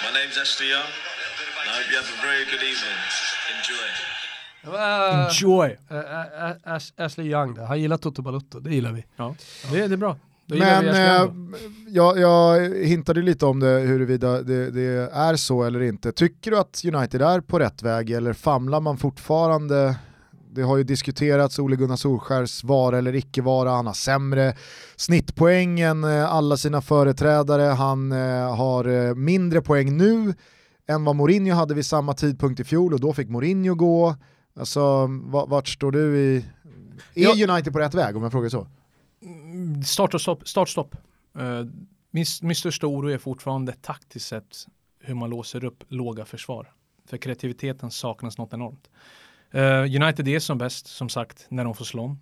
My 0.03 0.11
name's 0.18 0.42
Ashley 0.42 0.68
Young. 0.68 0.88
I 1.66 1.68
hope 1.68 1.90
you 1.90 1.99
have 2.01 2.09
a 2.14 2.22
very 2.22 2.44
good 2.44 2.62
evening. 2.62 2.99
Enjoy. 3.55 4.16
Enjoy! 4.68 5.76
Uh, 5.90 5.97
uh, 5.97 7.05
Ashley 7.05 7.26
Young 7.26 7.55
där, 7.55 7.64
han 7.64 7.80
gillar 7.80 7.97
Toto 7.97 8.22
Balutto, 8.22 8.61
det 8.61 8.74
gillar 8.74 8.92
vi. 8.92 9.05
Ja, 9.16 9.34
det, 9.72 9.88
det 9.88 9.94
är 9.94 9.97
bra. 9.97 10.16
Men 10.47 10.88
eh, 10.88 11.30
jag, 11.88 12.18
jag 12.18 12.74
hintade 12.74 13.22
lite 13.22 13.47
om 13.47 13.61
det 13.61 13.78
huruvida 13.78 14.42
det, 14.42 14.70
det, 14.70 15.11
är 15.12 15.36
så 15.36 15.62
eller 15.62 15.82
inte. 15.82 16.12
Tycker 16.12 16.51
du 16.51 16.59
att 16.59 16.82
United 16.84 17.22
är 17.22 17.40
på 17.40 17.59
rätt 17.59 17.82
väg 17.82 18.11
eller 18.11 18.32
famlar 18.32 18.80
man 18.80 18.97
fortfarande 18.97 19.97
det 20.57 20.62
har 20.62 20.76
ju 20.76 20.84
diskuterats 20.84 21.59
Ole 21.59 21.76
Gunnar 21.76 21.97
Solskärs 21.97 22.64
vara 22.64 22.99
eller 22.99 23.14
icke 23.14 23.42
vara, 23.42 23.70
han 23.70 23.86
har 23.86 23.94
sämre 23.94 24.55
snittpoäng 24.97 25.80
än 25.80 26.05
eh, 26.05 26.34
alla 26.34 26.57
sina 26.57 26.80
företrädare, 26.80 27.62
han 27.62 28.12
eh, 28.12 28.57
har 28.57 28.84
eh, 28.88 29.14
mindre 29.14 29.62
poäng 29.62 29.97
nu 29.97 30.34
än 30.88 31.05
vad 31.05 31.16
Mourinho 31.16 31.55
hade 31.55 31.74
vid 31.74 31.86
samma 31.86 32.14
tidpunkt 32.14 32.61
i 32.61 32.64
fjol 32.64 32.94
och 32.94 33.01
då 33.01 33.12
fick 33.12 33.28
Mourinho 33.28 33.74
gå. 33.74 34.14
Alltså 34.59 35.07
vart 35.49 35.68
står 35.68 35.92
du 35.92 36.18
i, 36.18 36.44
är 37.14 37.51
United 37.51 37.72
på 37.72 37.78
rätt 37.78 37.94
väg 37.94 38.16
om 38.16 38.22
jag 38.22 38.32
frågar 38.32 38.49
så? 38.49 38.66
Start 39.85 40.14
och 40.14 40.20
stopp. 40.20 40.49
Start, 40.49 40.68
stopp. 40.68 40.97
Eh, 41.39 41.64
min, 42.11 42.24
min 42.43 42.57
största 42.57 42.87
oro 42.87 43.09
är 43.09 43.18
fortfarande 43.18 43.72
taktiskt 43.72 44.29
sett 44.29 44.66
hur 45.01 45.14
man 45.14 45.31
låser 45.31 45.64
upp 45.64 45.85
låga 45.89 46.24
försvar. 46.24 46.72
För 47.09 47.16
kreativiteten 47.16 47.91
saknas 47.91 48.39
något 48.39 48.53
enormt. 48.53 48.91
Eh, 49.51 50.03
United 50.03 50.29
är 50.29 50.39
som 50.39 50.59
bäst, 50.59 50.87
som 50.87 51.09
sagt, 51.09 51.47
när 51.49 51.64
de 51.64 51.74
får 51.74 51.85
slå 51.85 52.03
om. 52.03 52.18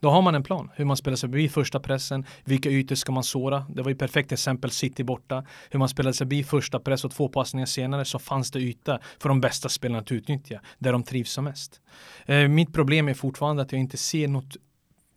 Då 0.00 0.10
har 0.10 0.22
man 0.22 0.34
en 0.34 0.42
plan, 0.42 0.70
hur 0.74 0.84
man 0.84 0.96
spelar 0.96 1.16
sig 1.16 1.28
förbi 1.28 1.48
första 1.48 1.80
pressen, 1.80 2.24
vilka 2.44 2.70
ytor 2.70 2.94
ska 2.94 3.12
man 3.12 3.24
såra. 3.24 3.66
Det 3.68 3.82
var 3.82 3.90
ju 3.90 3.96
perfekt 3.96 4.32
exempel 4.32 4.70
City 4.70 5.04
borta. 5.04 5.44
Hur 5.70 5.78
man 5.78 5.88
spelade 5.88 6.14
sig 6.14 6.24
förbi 6.26 6.44
första 6.44 6.80
press 6.80 7.04
och 7.04 7.10
två 7.10 7.28
passningar 7.28 7.66
senare 7.66 8.04
så 8.04 8.18
fanns 8.18 8.50
det 8.50 8.60
yta 8.60 8.98
för 9.18 9.28
de 9.28 9.40
bästa 9.40 9.68
spelarna 9.68 9.98
att 9.98 10.12
utnyttja, 10.12 10.60
där 10.78 10.92
de 10.92 11.02
trivs 11.02 11.32
som 11.32 11.44
mest. 11.44 11.80
Eh, 12.26 12.48
mitt 12.48 12.72
problem 12.72 13.08
är 13.08 13.14
fortfarande 13.14 13.62
att 13.62 13.72
jag 13.72 13.80
inte 13.80 13.96
ser 13.96 14.28
något 14.28 14.56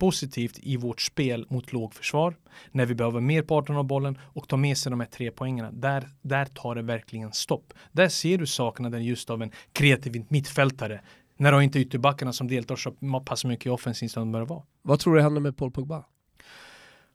positivt 0.02 0.58
i 0.62 0.76
vårt 0.76 1.00
spel 1.00 1.46
mot 1.48 1.72
lågförsvar 1.72 2.36
när 2.72 2.86
vi 2.86 2.94
behöver 2.94 3.20
mer 3.20 3.42
parten 3.42 3.76
av 3.76 3.84
bollen 3.84 4.18
och 4.22 4.48
ta 4.48 4.56
med 4.56 4.78
sig 4.78 4.90
de 4.90 5.00
här 5.00 5.06
tre 5.06 5.30
poängerna. 5.30 5.70
Där, 5.72 6.08
där 6.22 6.44
tar 6.44 6.74
det 6.74 6.82
verkligen 6.82 7.32
stopp. 7.32 7.72
Där 7.92 8.08
ser 8.08 8.38
du 8.38 8.46
saknaden 8.46 9.04
just 9.04 9.30
av 9.30 9.42
en 9.42 9.50
kreativ 9.72 10.24
mittfältare 10.28 11.00
när 11.36 11.52
du 11.52 11.64
inte 11.64 11.78
ytterbackarna 11.78 12.32
som 12.32 12.48
deltar 12.48 12.76
så 12.76 12.92
pass 13.24 13.44
mycket 13.44 13.66
i 13.66 13.68
offensiv 13.68 14.08
som 14.08 14.22
de 14.22 14.32
bör 14.32 14.46
vara. 14.46 14.62
Vad 14.82 15.00
tror 15.00 15.14
du 15.14 15.22
händer 15.22 15.40
med 15.40 15.56
Paul 15.56 15.70
Pogba? 15.70 16.04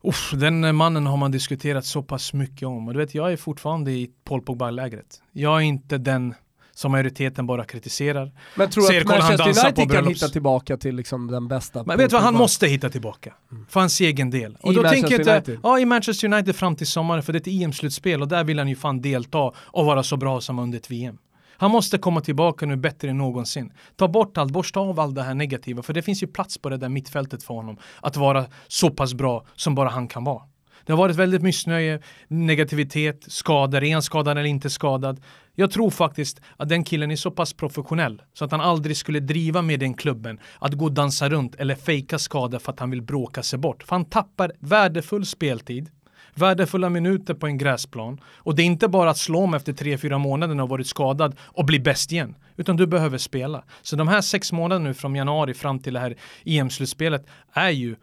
Uff, 0.04 0.32
den 0.34 0.76
mannen 0.76 1.08
har 1.08 1.18
man 1.18 1.32
diskuterat 1.32 1.86
så 1.86 2.04
pass 2.04 2.34
mycket 2.34 2.68
om 2.68 2.88
och 2.88 2.94
du 2.94 3.00
vet 3.00 3.16
jag 3.16 3.32
är 3.32 3.38
fortfarande 3.38 3.92
i 3.92 4.12
Paul 4.24 4.42
Pogba-lägret. 4.42 5.22
Jag 5.32 5.58
är 5.58 5.62
inte 5.62 5.98
den 5.98 6.34
som 6.78 6.92
majoriteten 6.92 7.48
bara 7.48 7.64
kritiserar. 7.64 8.32
Men 8.56 8.70
tror 8.70 8.92
du 8.92 8.98
att 8.98 9.08
Manchester 9.08 9.66
United 9.66 9.92
kan 9.92 10.08
hitta 10.08 10.28
tillbaka 10.28 10.78
till 10.78 10.96
liksom 10.96 11.28
den 11.28 11.48
bästa? 11.48 11.84
Men 11.84 11.98
vet 11.98 12.10
du 12.10 12.14
vad, 12.14 12.24
han 12.24 12.34
måste 12.34 12.68
hitta 12.68 12.90
tillbaka. 12.90 13.34
Mm. 13.52 13.66
För 13.70 13.80
hans 13.80 14.02
egen 14.02 14.30
del. 14.30 14.58
Och 14.62 14.72
I 14.72 14.76
då 14.76 14.82
Manchester 14.82 15.08
tänker 15.08 15.32
jag 15.32 15.40
inte, 15.40 15.58
Ja, 15.64 15.80
i 15.80 15.86
Manchester 15.86 16.34
United 16.34 16.56
fram 16.56 16.76
till 16.76 16.88
sommaren, 16.88 17.24
för 17.24 17.34
det 17.34 17.38
är 17.38 17.42
ett 17.42 17.48
EM-slutspel 17.48 18.22
och 18.22 18.28
där 18.28 18.44
vill 18.44 18.60
han 18.60 18.68
ju 18.68 18.76
fan 18.76 19.02
delta 19.02 19.52
och 19.58 19.86
vara 19.86 20.04
så 20.04 20.18
bra 20.18 20.42
som 20.42 20.60
under 20.60 20.78
ett 20.78 20.92
VM. 20.92 21.18
Han 21.58 21.72
måste 21.72 21.98
komma 21.98 22.22
tillbaka 22.22 22.66
nu 22.66 22.76
bättre 22.76 23.10
än 23.10 23.18
någonsin. 23.18 23.74
Ta 23.96 24.08
bort 24.08 24.38
allt, 24.38 24.52
borsta 24.52 24.80
av 24.80 25.00
allt 25.00 25.16
det 25.16 25.24
här 25.24 25.34
negativa, 25.34 25.84
för 25.84 25.94
det 25.94 26.02
finns 26.02 26.24
ju 26.24 26.28
plats 26.28 26.58
på 26.58 26.70
det 26.70 26.78
där 26.78 26.90
mittfältet 26.90 27.44
för 27.44 27.54
honom 27.54 27.78
att 28.02 28.18
vara 28.18 28.46
så 28.68 28.90
pass 28.90 29.14
bra 29.14 29.46
som 29.56 29.76
bara 29.76 29.90
han 29.90 30.08
kan 30.08 30.24
vara. 30.24 30.42
Det 30.88 30.94
har 30.94 30.98
varit 30.98 31.16
väldigt 31.16 31.42
missnöje, 31.42 32.00
negativitet, 32.28 33.26
skador, 33.28 33.84
är 33.84 33.94
han 33.94 34.02
skadad 34.02 34.38
eller 34.38 34.50
inte 34.50 34.70
skadad? 34.70 35.22
Jag 35.56 35.72
tror 35.72 35.90
faktiskt 35.90 36.42
att 36.58 36.70
den 36.70 36.84
killen 36.84 37.12
är 37.12 37.16
så 37.16 37.32
pass 37.32 37.54
professionell 37.54 38.22
så 38.34 38.46
att 38.46 38.52
han 38.52 38.62
aldrig 38.62 38.98
skulle 38.98 39.20
driva 39.20 39.62
med 39.62 39.80
den 39.80 39.94
klubben 39.94 40.40
att 40.60 40.74
gå 40.74 40.86
och 40.86 40.92
dansa 40.92 41.30
runt 41.30 41.56
eller 41.56 41.76
fejka 41.76 42.20
skada 42.20 42.60
för 42.60 42.72
att 42.72 42.80
han 42.80 42.90
vill 42.90 43.02
bråka 43.02 43.44
sig 43.44 43.60
bort. 43.60 43.84
För 43.84 43.96
han 43.96 44.06
tappar 44.06 44.52
värdefull 44.60 45.26
speltid 45.26 45.90
värdefulla 46.34 46.90
minuter 46.90 47.34
på 47.34 47.48
en 47.48 47.58
gräsplan. 47.58 48.22
Och 48.26 48.56
det 48.56 48.62
är 48.62 48.66
inte 48.66 48.88
bara 48.88 49.10
att 49.10 49.18
slå 49.18 49.40
om 49.40 49.54
efter 49.54 49.74
tre 49.74 49.98
fyra 49.98 50.18
månader 50.18 50.56
när 50.56 50.64
du 50.64 50.70
varit 50.70 50.88
skadad 50.88 51.36
och 51.40 51.66
bli 51.66 51.80
bäst 51.80 52.12
igen. 52.12 52.36
Utan 52.56 52.78
du 52.78 52.88
behöver 52.88 53.18
spela. 53.18 53.64
Så 53.82 53.96
de 53.96 54.08
här 54.08 54.22
sex 54.22 54.52
månaderna 54.52 54.88
nu 54.88 54.94
från 54.94 55.16
januari 55.16 55.54
fram 55.54 55.80
till 55.80 55.94
det 55.94 56.00
här 56.00 56.16
EM-slutspelet 56.46 57.26
är 57.54 57.70
ju 57.70 57.96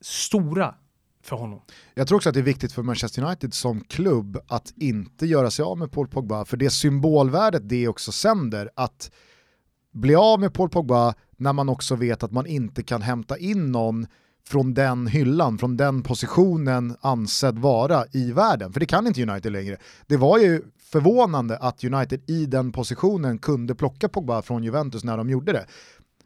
stora 0.00 0.74
för 1.24 1.36
honom. 1.36 1.60
Jag 1.94 2.08
tror 2.08 2.16
också 2.16 2.28
att 2.28 2.34
det 2.34 2.40
är 2.40 2.44
viktigt 2.44 2.72
för 2.72 2.82
Manchester 2.82 3.24
United 3.24 3.54
som 3.54 3.80
klubb 3.80 4.38
att 4.48 4.72
inte 4.76 5.26
göra 5.26 5.50
sig 5.50 5.62
av 5.62 5.78
med 5.78 5.92
Paul 5.92 6.08
Pogba, 6.08 6.44
för 6.44 6.56
det 6.56 6.70
symbolvärdet 6.70 7.68
det 7.68 7.88
också 7.88 8.12
sänder, 8.12 8.70
att 8.74 9.10
bli 9.92 10.14
av 10.14 10.40
med 10.40 10.54
Paul 10.54 10.68
Pogba 10.68 11.14
när 11.36 11.52
man 11.52 11.68
också 11.68 11.96
vet 11.96 12.22
att 12.22 12.32
man 12.32 12.46
inte 12.46 12.82
kan 12.82 13.02
hämta 13.02 13.38
in 13.38 13.72
någon 13.72 14.06
från 14.46 14.74
den 14.74 15.06
hyllan, 15.06 15.58
från 15.58 15.76
den 15.76 16.02
positionen 16.02 16.96
ansedd 17.00 17.58
vara 17.58 18.04
i 18.12 18.32
världen. 18.32 18.72
För 18.72 18.80
det 18.80 18.86
kan 18.86 19.06
inte 19.06 19.22
United 19.22 19.52
längre. 19.52 19.76
Det 20.06 20.16
var 20.16 20.38
ju 20.38 20.62
förvånande 20.78 21.56
att 21.56 21.84
United 21.84 22.30
i 22.30 22.46
den 22.46 22.72
positionen 22.72 23.38
kunde 23.38 23.74
plocka 23.74 24.08
Pogba 24.08 24.42
från 24.42 24.64
Juventus 24.64 25.04
när 25.04 25.16
de 25.16 25.30
gjorde 25.30 25.52
det. 25.52 25.66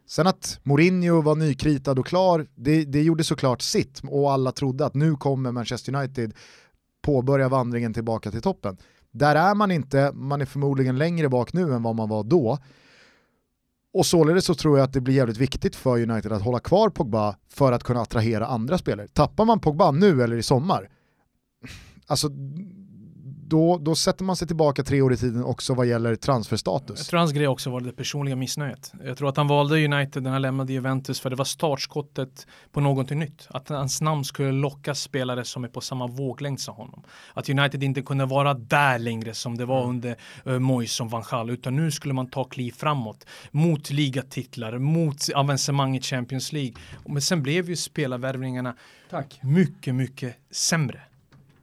Sen 0.09 0.27
att 0.27 0.59
Mourinho 0.63 1.21
var 1.21 1.35
nykritad 1.35 1.99
och 1.99 2.05
klar, 2.05 2.47
det, 2.55 2.85
det 2.85 3.01
gjorde 3.01 3.23
såklart 3.23 3.61
sitt 3.61 4.01
och 4.07 4.31
alla 4.31 4.51
trodde 4.51 4.85
att 4.85 4.93
nu 4.93 5.15
kommer 5.15 5.51
Manchester 5.51 5.95
United 5.95 6.33
påbörja 7.01 7.49
vandringen 7.49 7.93
tillbaka 7.93 8.31
till 8.31 8.41
toppen. 8.41 8.77
Där 9.11 9.35
är 9.35 9.55
man 9.55 9.71
inte, 9.71 10.11
man 10.13 10.41
är 10.41 10.45
förmodligen 10.45 10.97
längre 10.97 11.29
bak 11.29 11.53
nu 11.53 11.73
än 11.73 11.83
vad 11.83 11.95
man 11.95 12.09
var 12.09 12.23
då. 12.23 12.57
Och 13.93 14.05
således 14.05 14.45
så 14.45 14.55
tror 14.55 14.77
jag 14.77 14.85
att 14.85 14.93
det 14.93 15.01
blir 15.01 15.15
jävligt 15.15 15.37
viktigt 15.37 15.75
för 15.75 16.03
United 16.09 16.31
att 16.31 16.41
hålla 16.41 16.59
kvar 16.59 16.89
Pogba 16.89 17.35
för 17.49 17.71
att 17.71 17.83
kunna 17.83 18.01
attrahera 18.01 18.45
andra 18.45 18.77
spelare. 18.77 19.07
Tappar 19.07 19.45
man 19.45 19.59
Pogba 19.59 19.91
nu 19.91 20.23
eller 20.23 20.37
i 20.37 20.43
sommar, 20.43 20.89
alltså 22.07 22.29
då, 23.49 23.77
då 23.77 23.95
sätter 23.95 24.23
man 24.23 24.35
sig 24.35 24.47
tillbaka 24.47 24.83
tre 24.83 25.01
år 25.01 25.13
i 25.13 25.17
tiden 25.17 25.43
också 25.43 25.73
vad 25.73 25.87
gäller 25.87 26.15
transferstatus. 26.15 26.99
Jag 26.99 27.07
tror 27.07 27.19
hans 27.19 27.31
grej 27.31 27.47
också 27.47 27.69
var 27.69 27.81
det 27.81 27.91
personliga 27.91 28.35
missnöjet. 28.35 28.93
Jag 29.03 29.17
tror 29.17 29.29
att 29.29 29.37
han 29.37 29.47
valde 29.47 29.85
United 29.85 30.23
när 30.23 30.31
han 30.31 30.41
lämnade 30.41 30.73
Juventus 30.73 31.19
för 31.19 31.29
det 31.29 31.35
var 31.35 31.45
startskottet 31.45 32.47
på 32.71 32.81
någonting 32.81 33.19
nytt. 33.19 33.47
Att 33.49 33.69
hans 33.69 34.01
namn 34.01 34.23
skulle 34.23 34.51
locka 34.51 34.95
spelare 34.95 35.45
som 35.45 35.63
är 35.63 35.67
på 35.67 35.81
samma 35.81 36.07
våglängd 36.07 36.59
som 36.59 36.75
honom. 36.75 37.03
Att 37.33 37.49
United 37.49 37.83
inte 37.83 38.01
kunde 38.01 38.25
vara 38.25 38.53
där 38.53 38.99
längre 38.99 39.33
som 39.33 39.57
det 39.57 39.65
var 39.65 39.83
mm. 39.83 39.89
under 39.89 40.15
uh, 40.47 40.59
Moyes 40.59 40.93
som 40.93 41.09
Van 41.09 41.23
Gaal, 41.31 41.49
utan 41.49 41.75
nu 41.75 41.91
skulle 41.91 42.13
man 42.13 42.29
ta 42.29 42.43
kliv 42.43 42.71
framåt 42.71 43.25
mot 43.51 43.89
ligatitlar, 43.89 44.77
mot 44.77 45.29
avancemang 45.35 45.97
i 45.97 46.01
Champions 46.01 46.51
League. 46.51 46.73
Men 47.05 47.21
sen 47.21 47.43
blev 47.43 47.69
ju 47.69 47.75
spelarvärvningarna 47.75 48.75
Tack. 49.09 49.39
mycket, 49.43 49.95
mycket 49.95 50.35
sämre 50.51 51.01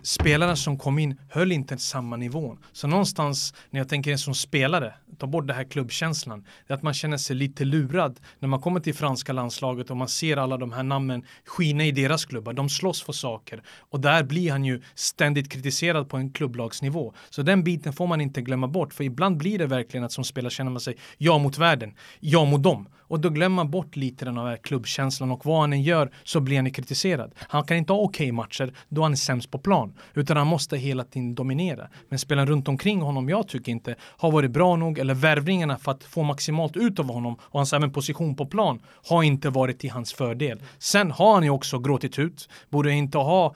spelarna 0.06 0.56
som 0.56 0.78
kom 0.78 0.98
in 0.98 1.20
höll 1.28 1.52
inte 1.52 1.78
samma 1.78 2.16
nivå. 2.16 2.58
Så 2.72 2.86
någonstans 2.86 3.54
när 3.70 3.80
jag 3.80 3.88
tänker 3.88 4.16
som 4.16 4.34
spelare, 4.34 4.94
ta 5.18 5.26
bort 5.26 5.46
den 5.46 5.56
här 5.56 5.64
klubbkänslan, 5.64 6.44
det 6.66 6.72
är 6.72 6.76
att 6.76 6.82
man 6.82 6.94
känner 6.94 7.16
sig 7.16 7.36
lite 7.36 7.64
lurad 7.64 8.20
när 8.38 8.48
man 8.48 8.60
kommer 8.60 8.80
till 8.80 8.94
franska 8.94 9.32
landslaget 9.32 9.90
och 9.90 9.96
man 9.96 10.08
ser 10.08 10.36
alla 10.36 10.56
de 10.56 10.72
här 10.72 10.82
namnen 10.82 11.24
skina 11.44 11.84
i 11.84 11.92
deras 11.92 12.24
klubbar. 12.24 12.52
De 12.52 12.68
slåss 12.68 13.02
för 13.02 13.12
saker 13.12 13.62
och 13.66 14.00
där 14.00 14.22
blir 14.24 14.50
han 14.50 14.64
ju 14.64 14.82
ständigt 14.94 15.52
kritiserad 15.52 16.08
på 16.08 16.16
en 16.16 16.30
klubblagsnivå. 16.30 17.14
Så 17.30 17.42
den 17.42 17.64
biten 17.64 17.92
får 17.92 18.06
man 18.06 18.20
inte 18.20 18.42
glömma 18.42 18.68
bort, 18.68 18.94
för 18.94 19.04
ibland 19.04 19.36
blir 19.36 19.58
det 19.58 19.66
verkligen 19.66 20.04
att 20.04 20.12
som 20.12 20.24
spelare 20.24 20.50
känner 20.50 20.70
man 20.70 20.80
sig 20.80 20.96
jag 21.18 21.40
mot 21.40 21.58
världen, 21.58 21.94
jag 22.20 22.46
mot 22.46 22.62
dem. 22.62 22.88
Och 23.08 23.20
då 23.20 23.30
glömmer 23.30 23.56
man 23.56 23.70
bort 23.70 23.96
lite 23.96 24.24
den 24.24 24.36
här 24.36 24.56
klubbkänslan 24.56 25.30
och 25.30 25.46
vad 25.46 25.60
han 25.60 25.72
än 25.72 25.82
gör 25.82 26.10
så 26.24 26.40
blir 26.40 26.56
han 26.56 26.70
kritiserad. 26.70 27.34
Han 27.38 27.64
kan 27.64 27.76
inte 27.76 27.92
ha 27.92 28.00
okej 28.00 28.24
okay 28.24 28.32
matcher 28.32 28.74
då 28.88 29.02
han 29.02 29.12
är 29.12 29.16
sämst 29.16 29.50
på 29.50 29.58
plan, 29.58 29.94
utan 30.14 30.36
han 30.36 30.46
måste 30.46 30.76
hela 30.76 31.04
tiden 31.04 31.34
dominera. 31.34 31.88
Men 32.08 32.18
spelaren 32.18 32.48
runt 32.48 32.68
omkring 32.68 33.00
honom, 33.00 33.28
jag 33.28 33.48
tycker 33.48 33.72
inte 33.72 33.94
har 34.00 34.30
varit 34.30 34.50
bra 34.50 34.76
nog 34.76 34.98
eller 34.98 35.14
värvningarna 35.14 35.78
för 35.78 35.92
att 35.92 36.04
få 36.04 36.22
maximalt 36.22 36.76
ut 36.76 36.98
av 36.98 37.06
honom 37.06 37.36
och 37.40 37.60
hans 37.60 37.72
även 37.72 37.92
position 37.92 38.36
på 38.36 38.46
plan 38.46 38.80
har 39.08 39.22
inte 39.22 39.50
varit 39.50 39.78
till 39.78 39.90
hans 39.90 40.12
fördel. 40.12 40.62
Sen 40.78 41.10
har 41.10 41.34
han 41.34 41.42
ju 41.42 41.50
också 41.50 41.78
gråtit 41.78 42.18
ut, 42.18 42.48
borde 42.70 42.92
inte 42.92 43.18
ha 43.18 43.54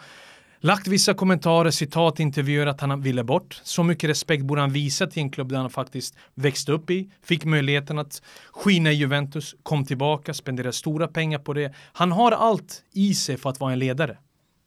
Lagt 0.63 0.89
vissa 0.89 1.15
kommentarer, 1.15 1.71
citat, 1.71 2.21
intervjuer 2.21 2.67
att 2.67 2.81
han 2.81 3.01
ville 3.01 3.25
bort. 3.25 3.61
Så 3.65 3.83
mycket 3.83 4.11
respekt 4.11 4.45
borde 4.45 4.61
han 4.61 4.73
visa 4.73 5.07
till 5.07 5.23
en 5.23 5.31
klubb 5.31 5.49
där 5.49 5.59
han 5.59 5.71
faktiskt 5.71 6.17
växte 6.35 6.73
upp 6.73 6.91
i, 6.91 7.11
fick 7.23 7.45
möjligheten 7.45 7.99
att 7.99 8.23
skina 8.53 8.93
i 8.93 8.95
Juventus, 8.95 9.55
kom 9.63 9.85
tillbaka, 9.85 10.35
spenderade 10.35 10.73
stora 10.73 11.09
pengar 11.09 11.39
på 11.39 11.53
det. 11.53 11.75
Han 11.93 12.13
har 12.13 12.33
allt 12.33 12.83
i 12.93 13.15
sig 13.15 13.37
för 13.37 13.51
att 13.51 13.61
vara 13.61 13.73
en 13.73 13.79
ledare. 13.79 14.19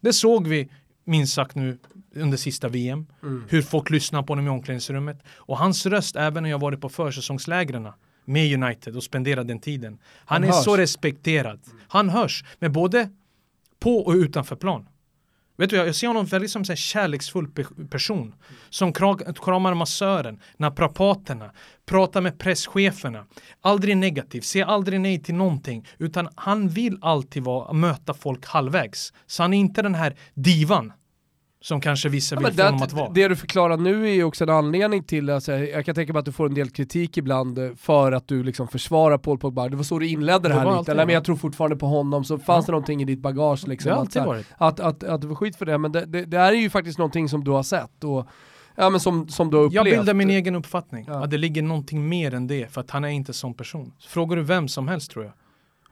Det 0.02 0.14
såg 0.14 0.48
vi 0.48 0.70
minst 1.04 1.34
sagt 1.34 1.56
nu 1.56 1.78
under 2.16 2.38
sista 2.38 2.68
VM. 2.68 3.08
Mm. 3.24 3.44
Hur 3.50 3.62
folk 3.62 3.90
lyssnar 3.90 4.24
på 4.24 4.32
honom 4.32 4.48
i 4.48 4.50
omklädningsrummet. 4.50 5.24
Och 5.36 5.58
hans 5.58 5.86
röst, 5.86 6.16
även 6.16 6.44
när 6.44 6.50
jag 6.50 6.60
varit 6.60 6.82
på 6.82 6.90
försäsongslägren 6.90 7.88
med 8.26 8.64
United 8.64 8.96
och 8.96 9.04
spenderat 9.04 9.48
den 9.48 9.60
tiden. 9.60 9.92
Han, 9.92 10.00
han 10.26 10.44
är 10.44 10.48
hörs. 10.48 10.64
så 10.64 10.78
respekterad. 10.78 11.60
Han 11.88 12.10
hörs, 12.10 12.44
med 12.60 12.72
både 12.72 13.10
på 13.80 13.98
och 13.98 14.14
utanför 14.14 14.56
plan. 14.56 14.88
Vet 15.58 15.70
du, 15.70 15.76
jag 15.76 15.96
ser 15.96 16.08
honom 16.08 16.26
väldigt 16.26 16.52
som 16.52 16.64
en 16.70 16.76
kärleksfull 16.76 17.48
person. 17.90 18.36
Som 18.70 18.94
kramar 18.94 19.74
massören, 19.74 20.40
naprapaterna, 20.58 21.52
pratar 21.86 22.22
med 22.22 22.40
presscheferna. 22.40 23.26
Aldrig 23.62 23.98
negativ, 23.98 24.42
säger 24.42 24.66
aldrig 24.66 25.02
nej 25.02 25.24
till 25.24 25.36
någonting. 25.36 25.88
Utan 25.98 26.30
han 26.36 26.70
vill 26.70 26.98
alltid 27.02 27.44
vara, 27.44 27.74
möta 27.74 28.14
folk 28.14 28.46
halvvägs. 28.46 29.14
Så 29.26 29.44
han 29.44 29.54
är 29.54 29.58
inte 29.58 29.82
den 29.82 29.96
här 29.96 30.18
divan 30.34 30.94
som 31.64 31.82
kanske 31.82 32.10
vissa 32.10 32.36
vill 32.36 32.46
ja, 32.46 32.52
få 32.52 32.64
honom 32.64 32.84
att 32.84 32.94
vara. 32.94 33.10
Det 33.10 33.28
du 33.28 33.36
förklarar 33.36 33.78
nu 33.78 34.10
är 34.10 34.14
ju 34.14 34.24
också 34.24 34.44
en 34.44 34.50
anledning 34.50 35.04
till, 35.04 35.30
alltså, 35.30 35.52
jag 35.52 35.86
kan 35.86 35.96
tänka 35.96 36.14
mig 36.14 36.20
att 36.20 36.26
du 36.26 36.32
får 36.32 36.46
en 36.46 36.54
del 36.54 36.70
kritik 36.70 37.18
ibland 37.18 37.60
för 37.78 38.12
att 38.12 38.28
du 38.28 38.44
liksom 38.44 38.68
försvarar 38.68 39.18
Paul 39.18 39.38
Pogba. 39.38 39.70
Det 39.70 39.76
var 39.76 39.84
så 39.84 40.00
du 40.00 40.08
inledde 40.08 40.50
det 40.50 40.56
här 40.56 40.66
det 40.66 40.78
lite, 40.78 40.92
Eller, 40.92 41.06
men 41.06 41.14
jag 41.14 41.26
tror 41.26 41.36
fortfarande 41.36 41.76
på 41.76 41.86
honom, 41.86 42.24
så 42.24 42.38
fanns 42.38 42.64
ja. 42.64 42.66
det 42.66 42.72
någonting 42.72 43.02
i 43.02 43.06
ditt 43.06 43.20
bagage 43.20 43.68
liksom. 43.68 43.90
Det 43.90 43.96
har 43.96 44.02
alltid 44.02 44.24
varit. 44.24 44.46
Att, 44.58 44.80
att, 44.80 45.04
att, 45.04 45.10
att 45.10 45.22
du 45.22 45.28
får 45.28 45.36
skit 45.36 45.56
för 45.56 45.66
det, 45.66 45.78
men 45.78 45.92
det, 45.92 46.06
det, 46.06 46.26
det 46.26 46.38
är 46.38 46.52
ju 46.52 46.70
faktiskt 46.70 46.98
någonting 46.98 47.30
som 47.30 47.44
du 47.44 47.52
har 47.52 47.64
sett. 47.64 48.04
Och, 48.04 48.28
Ja 48.76 48.90
men 48.90 49.00
som, 49.00 49.28
som 49.28 49.50
du 49.52 49.58
har 49.58 49.64
upplevt. 49.64 49.88
Jag 49.88 49.98
bildar 49.98 50.14
min 50.14 50.30
egen 50.30 50.56
uppfattning. 50.56 51.06
Ja. 51.08 51.24
Att 51.24 51.32
det 51.32 51.38
ligger 51.38 51.62
någonting 51.62 52.10
mer 52.10 52.34
än 52.34 52.48
det, 52.48 52.74
för 52.74 52.82
att 52.82 52.92
han 52.92 53.04
är 53.04 53.10
inte 53.10 53.34
sån 53.34 53.54
person. 53.54 53.94
Frågar 54.08 54.36
du 54.36 54.44
vem 54.44 54.68
som 54.68 54.88
helst 54.88 55.12
tror 55.12 55.26
jag 55.26 55.34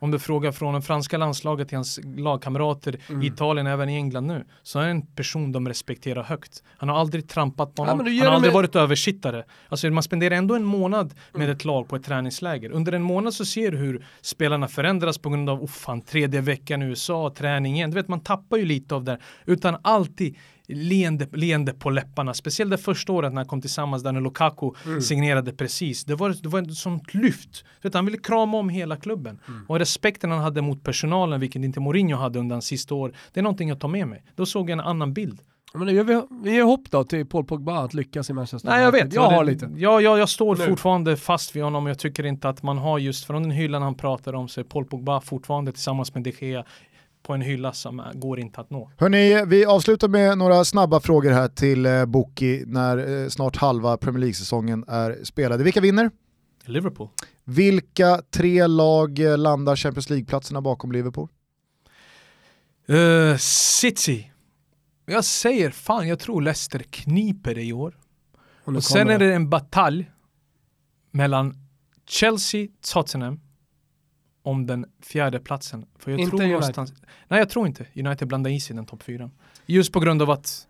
om 0.02 0.12
du 0.12 0.20
frågar 0.20 0.52
från 0.52 0.74
det 0.74 0.82
franska 0.82 1.18
landslaget 1.18 1.68
till 1.68 1.78
hans 1.78 2.00
lagkamrater 2.04 3.00
mm. 3.10 3.22
i 3.22 3.28
Italien, 3.28 3.68
även 3.68 3.90
i 3.90 3.96
England 3.96 4.28
nu, 4.28 4.46
så 4.64 4.80
är 4.80 4.84
han 4.84 4.92
en 4.92 5.06
person 5.06 5.52
de 5.52 5.68
respekterar 5.68 6.24
högt. 6.24 6.64
Han 6.78 6.90
har 6.90 7.00
aldrig 7.00 7.30
trampat 7.30 7.76
på 7.76 7.86
någon, 7.86 8.16
ja, 8.16 8.24
han 8.24 8.28
har 8.28 8.36
aldrig 8.36 8.50
med... 8.50 8.54
varit 8.54 8.76
översittare. 8.76 9.44
Alltså 9.70 9.90
man 9.90 10.04
spenderar 10.04 10.36
ändå 10.36 10.56
en 10.56 10.64
månad 10.64 11.14
med 11.32 11.42
mm. 11.42 11.56
ett 11.56 11.66
lag 11.66 11.88
på 11.90 11.96
ett 11.96 12.04
träningsläger. 12.04 12.72
Under 12.72 12.92
en 12.92 13.02
månad 13.02 13.34
så 13.34 13.46
ser 13.46 13.72
du 13.72 13.78
hur 13.78 14.06
spelarna 14.22 14.68
förändras 14.68 15.18
på 15.18 15.30
grund 15.30 15.50
av, 15.50 15.64
oh 15.64 15.68
fan, 15.68 16.02
tredje 16.02 16.42
veckan 16.42 16.82
i 16.82 16.86
USA, 16.86 17.34
träningen. 17.38 17.90
Du 17.90 17.96
vet, 17.96 18.08
man 18.08 18.20
tappar 18.20 18.58
ju 18.58 18.66
lite 18.66 18.96
av 18.96 19.04
det. 19.04 19.20
Utan 19.46 19.78
alltid 19.82 20.38
leende, 20.76 21.28
leende 21.34 21.74
på 21.74 21.90
läpparna. 21.90 22.34
Speciellt 22.34 22.72
det 22.72 22.78
första 22.78 23.14
året 23.14 23.34
när 23.34 23.38
han 23.38 23.48
kom 23.48 23.62
tillsammans 23.62 24.04
där 24.04 24.12
när 24.12 24.22
Lukaku 24.22 24.72
mm. 24.86 25.02
signerade 25.02 25.54
precis. 25.54 26.04
Det 26.04 26.16
var, 26.16 26.36
det 26.44 26.50
var 26.50 26.62
ett 26.62 26.74
sånt 26.74 27.14
lyft. 27.14 27.66
Vet, 27.82 27.94
han 27.94 28.06
ville 28.06 28.18
krama 28.18 28.58
om 28.58 28.70
hela 28.70 28.96
klubben. 28.96 29.40
Mm. 29.48 29.66
Och 29.68 29.80
respekten 29.80 30.32
han 30.32 30.40
hade 30.40 30.62
mot 30.62 30.84
personalen, 30.84 31.40
vilket 31.40 31.64
inte 31.64 31.80
Mourinho 31.80 32.18
hade 32.18 32.40
under 32.40 32.56
hans 32.56 32.66
sista 32.66 32.96
år, 32.96 33.14
det 33.34 33.40
är 33.40 33.44
någonting 33.44 33.70
jag 33.70 33.80
tar 33.80 33.88
med 33.88 34.08
mig. 34.08 34.24
Då 34.36 34.46
såg 34.46 34.70
jag 34.70 34.80
en 34.80 34.86
annan 34.86 35.14
bild. 35.14 35.42
Men 35.74 35.88
nu 35.88 36.04
vi, 36.04 36.22
vi 36.44 36.52
ger 36.52 36.64
hopp 36.64 36.92
då 36.92 37.04
till 37.04 37.26
Paul 37.26 37.46
Pogba 37.46 37.84
att 37.84 37.94
lyckas 37.94 38.30
i 38.30 38.34
Manchester 38.34 38.70
Nej 38.70 38.84
jag 38.84 38.92
vet, 38.92 39.14
jag 39.14 39.22
har 39.22 39.44
lite. 39.44 39.70
Ja, 39.76 40.02
jag, 40.02 40.20
jag 40.20 40.30
står 40.30 40.56
nu. 40.56 40.66
fortfarande 40.66 41.18
fast 41.18 41.56
vid 41.56 41.64
honom. 41.64 41.88
Jag 41.88 42.00
tycker 42.00 42.26
inte 42.26 42.50
att 42.50 42.64
man 42.64 42.78
har 42.78 43.00
just 43.00 43.26
från 43.26 43.44
den 43.44 43.52
hyllan 43.52 43.82
han 43.82 43.96
pratar 43.96 44.34
om 44.34 44.48
så 44.48 44.60
är 44.60 44.64
Paul 44.64 44.86
Pogba 44.86 45.22
fortfarande 45.22 45.72
tillsammans 45.72 46.14
med 46.14 46.24
De 46.24 46.34
Gea 46.40 46.66
på 47.24 47.34
en 47.34 47.42
hylla 47.42 47.74
som 47.74 48.04
går 48.14 48.40
inte 48.40 48.62
att 48.62 48.70
nå. 48.70 48.92
Hörni, 48.98 49.46
vi 49.46 49.66
avslutar 49.66 50.08
med 50.08 50.38
några 50.38 50.66
snabba 50.66 51.00
frågor 51.00 51.32
här 51.32 51.48
till 51.48 51.86
eh, 51.86 52.06
Boki 52.06 52.64
när 52.68 53.24
eh, 53.24 53.30
snart 53.30 53.58
halva 53.58 53.98
Premier 53.98 54.20
League-säsongen 54.20 54.86
är 54.88 55.24
spelade. 55.24 55.64
Vilka 55.64 55.82
vinner? 55.82 56.12
Liverpool. 56.66 57.10
Vilka 57.44 58.22
tre 58.32 58.68
lag 58.68 59.20
eh, 59.20 59.38
landar 59.38 59.76
Champions 59.76 60.10
League-platserna 60.10 60.62
bakom 60.62 60.92
Liverpool? 60.92 61.28
Uh, 62.90 63.38
City. 63.38 64.32
Jag 65.06 65.26
säger 65.26 65.72
fan, 65.72 66.08
jag 66.08 66.20
tror 66.20 66.42
Leicester 66.42 66.80
kniper 66.80 67.56
det 67.56 67.64
i 67.64 67.74
år. 67.74 67.98
Och, 68.64 68.76
och 68.76 68.84
sen 68.84 69.10
är 69.10 69.20
det 69.20 69.34
en 69.34 69.50
batalj 69.50 70.12
mellan 71.12 71.56
Chelsea, 72.08 72.68
Tottenham 72.94 73.40
om 74.44 74.68
den 74.68 74.86
fjärde 75.04 75.40
platsen. 75.40 75.86
För 76.00 76.12
jag 76.12 76.20
Inte 76.20 76.38
tror 76.38 76.48
någonstans, 76.48 76.94
Nej 77.28 77.40
jag 77.40 77.50
tror 77.50 77.68
inte 77.68 77.86
United 77.96 78.28
blandar 78.28 78.52
i 78.52 78.60
sig 78.60 78.76
den 78.76 78.86
topp 78.86 79.04
fyra. 79.04 79.30
Just 79.66 79.94
på 79.94 80.00
grund 80.00 80.22
av 80.22 80.30
att 80.30 80.68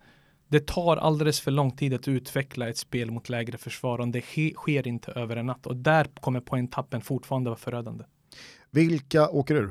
det 0.48 0.66
tar 0.66 0.96
alldeles 0.96 1.40
för 1.40 1.50
lång 1.50 1.70
tid 1.76 1.94
att 1.94 2.08
utveckla 2.08 2.68
ett 2.68 2.78
spel 2.78 3.10
mot 3.10 3.28
lägre 3.28 3.58
försvar 3.58 3.98
och 3.98 4.08
det 4.08 4.20
ske- 4.22 4.54
sker 4.56 4.88
inte 4.88 5.12
över 5.12 5.36
en 5.36 5.46
natt. 5.46 5.66
Och 5.66 5.76
där 5.76 6.06
kommer 6.20 6.40
poängtappen 6.40 7.00
fortfarande 7.00 7.50
vara 7.50 7.58
förödande. 7.58 8.04
Vilka 8.70 9.28
åker 9.28 9.54
ur? 9.54 9.70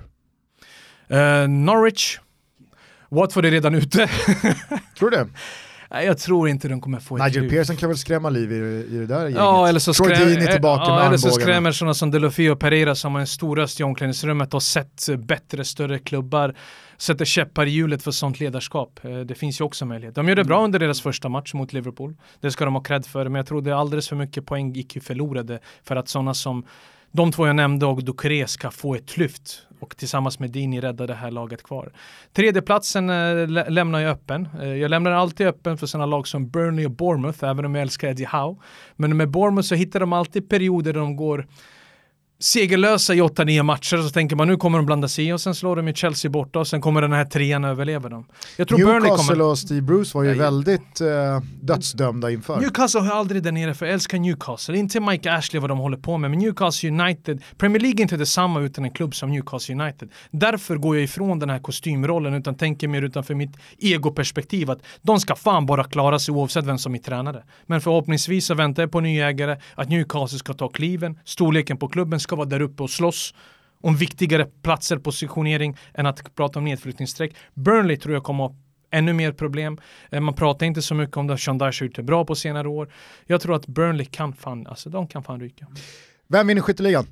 Eh, 1.08 1.48
Norwich, 1.48 2.20
Watford 3.10 3.46
är 3.46 3.52
redan 3.52 3.76
ute. 3.76 4.10
Tror 4.98 5.10
du 5.10 5.18
det? 5.18 5.30
Nej, 5.94 6.06
jag 6.06 6.18
tror 6.18 6.50
inte 6.50 6.68
de 6.68 6.82
kommer 6.82 7.00
få 7.00 7.16
ett 7.18 7.24
Nigel 7.24 7.42
kliv. 7.42 7.50
Pearson 7.50 7.76
kan 7.76 7.90
väl 7.90 7.98
skrämma 7.98 8.30
liv 8.30 8.52
i, 8.52 8.56
i 8.56 8.98
det 8.98 9.06
där 9.06 9.20
gänget? 9.22 9.36
Ja, 9.38 9.68
eller 9.68 9.80
så, 9.80 9.94
skräm, 9.94 10.48
tillbaka 10.52 10.84
ja, 10.88 10.96
med 10.96 11.08
eller 11.08 11.18
så 11.18 11.30
skrämmer 11.30 11.72
sådana 11.72 11.94
som 11.94 12.12
Delofio 12.12 12.50
och 12.52 12.60
Pereira 12.60 12.96
som 12.96 13.14
har 13.14 13.22
en 13.22 13.28
stor 13.28 13.56
röst 13.56 13.80
i 13.80 13.84
omklädningsrummet 13.84 14.54
och 14.54 14.64
sett 14.64 15.10
bättre, 15.18 15.66
större 15.66 16.00
klubbar, 16.00 16.56
sätter 16.98 17.26
käppar 17.26 17.66
i 17.66 17.70
hjulet 17.70 18.04
för 18.04 18.12
sånt 18.12 18.40
ledarskap. 18.40 19.00
Eh, 19.04 19.18
Det 19.20 19.36
finns 19.36 19.62
ju 19.62 19.66
också 19.66 19.86
möjlighet. 19.86 20.16
De 20.16 20.30
gjorde 20.30 20.42
Mm. 20.42 20.48
bra 20.48 20.64
under 20.64 20.80
deras 20.80 21.02
första 21.02 21.30
match 21.30 21.54
mot 21.54 21.74
Liverpool. 21.74 22.16
Det 22.40 22.52
ska 22.52 22.66
de 22.66 22.74
ha 22.74 22.82
cred 22.82 23.06
för, 23.06 23.24
men 23.24 23.36
jag 23.36 23.46
tror 23.48 23.62
det 23.62 23.70
är 23.70 23.76
alldeles 23.76 24.10
för 24.10 24.16
mycket 24.16 24.46
poäng 24.46 24.74
gick 24.74 24.96
ju 24.96 25.02
förlorade 25.02 25.60
för 25.84 25.96
att 25.96 26.10
sådana 26.10 26.34
som 26.34 26.64
de 27.12 27.32
två 27.32 27.48
jag 27.48 27.56
nämnde 27.56 27.86
och 27.86 28.04
Ducré 28.04 28.48
ska 28.48 28.72
få 28.72 28.96
ett 28.96 29.18
lyft 29.18 29.68
och 29.80 29.98
tillsammans 29.98 30.40
med 30.40 30.52
Dini 30.52 30.82
rädda 30.82 31.08
det 31.08 31.14
här 31.14 31.32
laget 31.32 31.64
kvar. 31.64 31.92
Tredjeplatsen 32.34 33.10
eh, 33.10 33.48
lä- 33.48 33.70
lämnar 33.70 34.00
jag 34.00 34.12
öppen. 34.12 34.48
Eh, 34.62 34.68
jag 34.76 34.90
lämnar 34.90 35.12
alltid 35.12 35.48
öppen 35.48 35.78
för 35.78 35.88
sådana 35.88 36.06
lag 36.06 36.28
som 36.28 36.50
Burnley 36.50 36.86
och 36.86 36.92
Bournemouth, 36.92 37.44
även 37.46 37.66
om 37.66 37.76
jag 37.76 37.82
älskar 37.82 38.08
Eddie 38.08 38.26
Howe. 38.32 38.56
Men 38.96 39.18
med 39.18 39.30
Bournemouth 39.30 39.68
så 39.68 39.76
hittar 39.76 40.00
de 40.00 40.14
alltid 40.14 40.50
perioder 40.50 40.94
där 40.94 41.00
de 41.00 41.16
går 41.16 41.48
segerlösa 42.42 43.14
i 43.14 43.22
8-9 43.22 43.64
matcher 43.64 43.98
och 43.98 44.04
så 44.04 44.10
tänker 44.10 44.36
man 44.36 44.48
nu 44.48 44.58
kommer 44.58 44.78
de 44.78 44.86
blanda 44.86 45.08
sig 45.08 45.28
i 45.28 45.34
och 45.34 45.42
sen 45.42 45.56
slår 45.56 45.76
de 45.76 45.88
ju 45.88 45.94
Chelsea 45.94 46.32
borta 46.32 46.60
och 46.60 46.68
sen 46.68 46.82
kommer 46.82 47.02
den 47.02 47.14
här 47.14 47.26
trean 47.26 47.64
överleva 47.64 48.10
dem. 48.10 48.26
Jag 48.58 48.68
tror 48.68 48.78
Burnley 48.78 49.00
Newcastle 49.00 49.36
kommer... 49.36 49.50
och 49.50 49.58
Steve 49.58 49.82
Bruce 49.82 50.18
var 50.18 50.24
ju 50.24 50.30
Nej. 50.30 50.40
väldigt 50.40 51.02
eh, 51.02 51.08
dödsdömda 51.62 52.32
inför. 52.32 52.60
Newcastle 52.60 53.02
har 53.02 53.16
aldrig 53.16 53.44
där 53.44 53.52
nere 53.52 53.74
för 53.74 53.86
jag 53.86 53.94
älskar 53.94 54.20
Newcastle. 54.20 54.78
Inte 54.78 55.00
Mike 55.00 55.34
Ashley 55.34 55.60
vad 55.60 55.70
de 55.70 55.78
håller 55.78 55.98
på 55.98 56.18
med, 56.18 56.32
men 56.32 56.40
Newcastle 56.40 56.90
United, 56.90 57.44
Premier 57.58 57.80
League 57.80 58.00
är 58.00 58.02
inte 58.02 58.18
detsamma 58.18 58.60
utan 58.60 58.86
en 58.86 58.92
klubb 58.92 59.16
som 59.16 59.30
Newcastle 59.30 59.76
United. 59.76 60.10
Därför 60.32 60.76
går 60.76 60.96
jag 60.96 61.04
ifrån 61.04 61.40
den 61.40 61.50
här 61.50 61.60
kostymrollen 61.60 62.34
utan 62.34 62.56
tänker 62.56 62.88
mer 62.88 63.02
utanför 63.02 63.36
mitt 63.36 63.58
egoperspektiv 63.78 64.72
att 64.72 64.80
de 65.02 65.20
ska 65.20 65.36
fan 65.36 65.66
bara 65.66 65.84
klara 65.84 66.20
sig 66.20 66.34
oavsett 66.34 66.66
vem 66.66 66.78
som 66.78 66.96
är 66.96 67.00
tränare. 67.00 67.44
Men 67.66 67.82
förhoppningsvis 67.82 68.46
så 68.46 68.54
väntar 68.54 68.84
jag 68.84 68.92
på 68.92 69.00
ny 69.00 69.20
ägare, 69.20 69.58
att 69.76 69.90
Newcastle 69.90 70.40
ska 70.40 70.54
ta 70.54 70.68
kliven, 70.68 71.20
storleken 71.26 71.78
på 71.78 71.88
klubben 71.88 72.20
ska 72.32 72.36
vara 72.36 72.48
där 72.50 72.62
uppe 72.62 72.84
och 72.84 72.90
slåss 72.90 73.34
om 73.82 73.96
viktigare 73.96 74.46
platser, 74.46 74.98
positionering 74.98 75.78
än 75.94 76.06
att 76.06 76.36
prata 76.36 76.60
om 76.60 76.66
nedflyttningsstreck. 76.66 77.36
Burnley 77.54 77.98
tror 77.98 78.14
jag 78.14 78.24
kommer 78.24 78.44
ha 78.44 78.56
ännu 78.92 79.14
mer 79.14 79.32
problem. 79.32 79.78
Eh, 80.12 80.20
Man 80.20 80.34
pratar 80.34 80.66
inte 80.66 80.82
så 80.82 80.96
mycket 80.96 81.18
om 81.18 81.28
det. 81.28 81.38
Sean 81.38 81.58
Dyche 81.58 81.82
har 81.82 81.86
gjort 81.88 81.96
det 81.96 82.04
bra 82.04 82.26
på 82.26 82.36
senare 82.36 82.68
år. 82.68 82.94
Jag 83.26 83.42
tror 83.42 83.56
att 83.56 83.68
Burnley 83.68 84.06
kan 84.06 84.34
fan, 84.34 84.68
alltså 84.68 84.90
de 84.90 85.08
kan 85.08 85.24
fan 85.24 85.40
ryka. 85.40 85.68
Vem 86.28 86.48
vinner 86.48 86.62
skytteligan? 86.62 87.06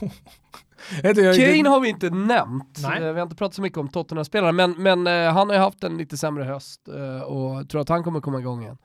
Kane 1.02 1.68
har 1.68 1.80
vi 1.80 1.88
inte 1.88 2.10
nämnt, 2.10 2.78
Nej. 2.82 3.02
Eh, 3.02 3.12
vi 3.12 3.18
har 3.18 3.22
inte 3.22 3.36
pratat 3.36 3.54
så 3.54 3.62
mycket 3.62 3.78
om 3.78 3.88
Tottenham-spelare, 3.88 4.52
men, 4.52 4.72
men 4.82 5.06
eh, 5.06 5.32
han 5.32 5.48
har 5.48 5.56
ju 5.56 5.62
haft 5.62 5.84
en 5.84 5.96
lite 5.96 6.16
sämre 6.16 6.44
höst 6.44 6.88
och 7.26 7.68
tror 7.68 7.80
att 7.80 7.88
han 7.88 8.04
kommer 8.04 8.20
komma 8.20 8.38
igång 8.38 8.62
igen. 8.62 8.78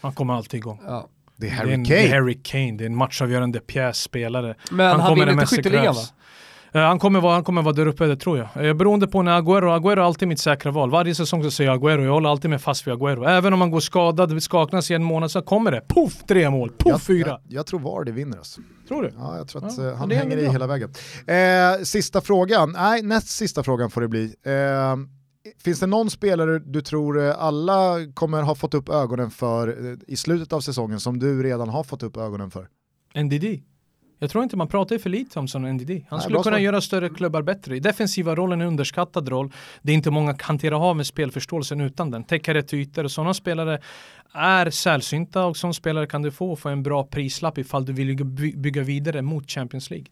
Han 0.00 0.12
kommer 0.12 0.34
alltid 0.34 0.58
igång. 0.58 0.80
Ja. 0.86 1.08
Det 1.36 1.46
är 1.46 1.50
det 1.50 1.56
är 1.56 1.58
Harry 1.58 1.72
en, 1.72 1.84
Kane. 1.84 2.00
Det 2.00 2.06
är 2.08 2.14
Harry 2.20 2.38
Kane, 2.42 2.72
det 2.72 2.84
är 2.84 2.86
en 2.86 2.96
matchavgörande 2.96 3.60
pjässpelare. 3.60 4.54
Men 4.70 4.86
han, 4.86 5.08
kommer 5.08 5.26
vinner 5.26 5.42
inte 5.42 5.56
skytteligan 5.56 5.94
va? 5.94 6.00
Eh, 6.72 6.80
Han 6.82 6.98
kommer, 6.98 7.20
vara, 7.20 7.34
han 7.34 7.44
kommer 7.44 7.62
vara 7.62 7.74
där 7.74 7.86
uppe, 7.86 8.06
det 8.06 8.16
tror 8.16 8.38
jag. 8.38 8.66
Eh, 8.66 8.74
Beroende 8.74 9.06
på 9.06 9.22
när 9.22 9.40
Agüero, 9.40 9.78
Agüero 9.78 9.92
är 9.92 9.96
alltid 9.96 10.28
mitt 10.28 10.40
säkra 10.40 10.70
val. 10.70 10.90
Varje 10.90 11.14
säsong 11.14 11.42
så 11.42 11.50
säger 11.50 11.70
jag 11.70 11.82
Agüero, 11.84 12.04
jag 12.04 12.12
håller 12.12 12.28
alltid 12.30 12.50
med 12.50 12.60
fast 12.62 12.86
vid 12.86 12.94
Agüero. 12.94 13.28
Även 13.28 13.52
om 13.52 13.58
man 13.58 13.70
går 13.70 13.80
skadad, 13.80 14.42
skaknas 14.42 14.90
i 14.90 14.94
en 14.94 15.04
månad 15.04 15.30
så 15.30 15.42
kommer 15.42 15.70
det. 15.70 15.80
Poff, 15.88 16.12
tre 16.28 16.50
mål, 16.50 16.70
poff, 16.78 17.02
fyra. 17.06 17.28
jag, 17.28 17.40
jag 17.48 17.66
tror 17.66 17.80
VAR 17.80 18.04
det 18.04 18.12
vinner 18.12 18.38
alltså. 18.38 18.60
Tror 18.88 19.02
du? 19.02 19.12
Ja, 19.18 19.36
jag 19.36 19.48
tror 19.48 19.66
att 19.66 19.78
Ja, 19.78 19.88
eh, 19.88 19.96
han 19.96 20.10
hänger 20.10 20.36
i 20.36 20.48
hela 20.48 20.66
vägen. 20.66 20.90
Eh, 21.26 21.82
sista 21.84 22.20
frågan, 22.20 22.72
nej 22.72 23.02
näst 23.02 23.28
sista 23.28 23.62
frågan 23.62 23.90
får 23.90 24.00
det 24.00 24.08
bli. 24.08 24.24
Eh, 24.24 24.52
finns 25.64 25.80
det 25.80 25.86
någon 25.86 26.10
spelare 26.10 26.58
du 26.58 26.80
tror 26.80 27.24
eh, 27.26 27.34
alla 27.38 27.96
kommer 28.14 28.42
ha 28.42 28.54
fått 28.54 28.74
upp 28.74 28.88
ögonen 28.88 29.30
för 29.30 29.68
eh, 29.90 29.98
i 30.06 30.16
slutet 30.16 30.52
av 30.52 30.60
säsongen 30.60 31.00
som 31.00 31.18
du 31.18 31.42
redan 31.42 31.68
har 31.68 31.84
fått 31.84 32.02
upp 32.02 32.16
ögonen 32.16 32.50
för? 32.50 32.68
NDD. 33.22 33.44
Jag 34.18 34.30
tror 34.30 34.44
inte 34.44 34.56
man 34.56 34.68
pratar 34.68 34.98
för 34.98 35.10
lite 35.10 35.38
om 35.38 35.48
sån 35.48 35.62
NDD. 35.62 35.90
Han 35.90 36.00
Nej, 36.10 36.20
skulle 36.20 36.42
kunna 36.42 36.60
göra 36.60 36.80
större 36.80 37.08
klubbar 37.08 37.42
bättre. 37.42 37.78
Defensiva 37.80 38.34
rollen 38.34 38.60
är 38.60 38.64
en 38.64 38.68
underskattad 38.68 39.28
roll. 39.28 39.52
Det 39.82 39.92
är 39.92 39.94
inte 39.96 40.10
många 40.10 40.34
kan 40.34 40.46
hantera 40.46 40.78
av 40.78 40.96
med 40.96 41.06
spelförståelsen 41.06 41.80
utan 41.80 42.10
den. 42.10 42.24
Täcka 42.24 42.54
rätt 42.54 42.74
ytor 42.74 43.04
och 43.04 43.10
sådana 43.10 43.34
spelare 43.34 43.80
är 44.32 44.70
sällsynta 44.70 45.44
och 45.46 45.56
som 45.56 45.74
spelare 45.74 46.06
kan 46.06 46.22
du 46.22 46.30
få 46.30 46.56
för 46.56 46.70
en 46.70 46.82
bra 46.82 47.04
prislapp 47.04 47.58
ifall 47.58 47.84
du 47.84 47.92
vill 47.92 48.24
by- 48.24 48.56
bygga 48.56 48.82
vidare 48.82 49.22
mot 49.22 49.50
Champions 49.50 49.90
League. 49.90 50.06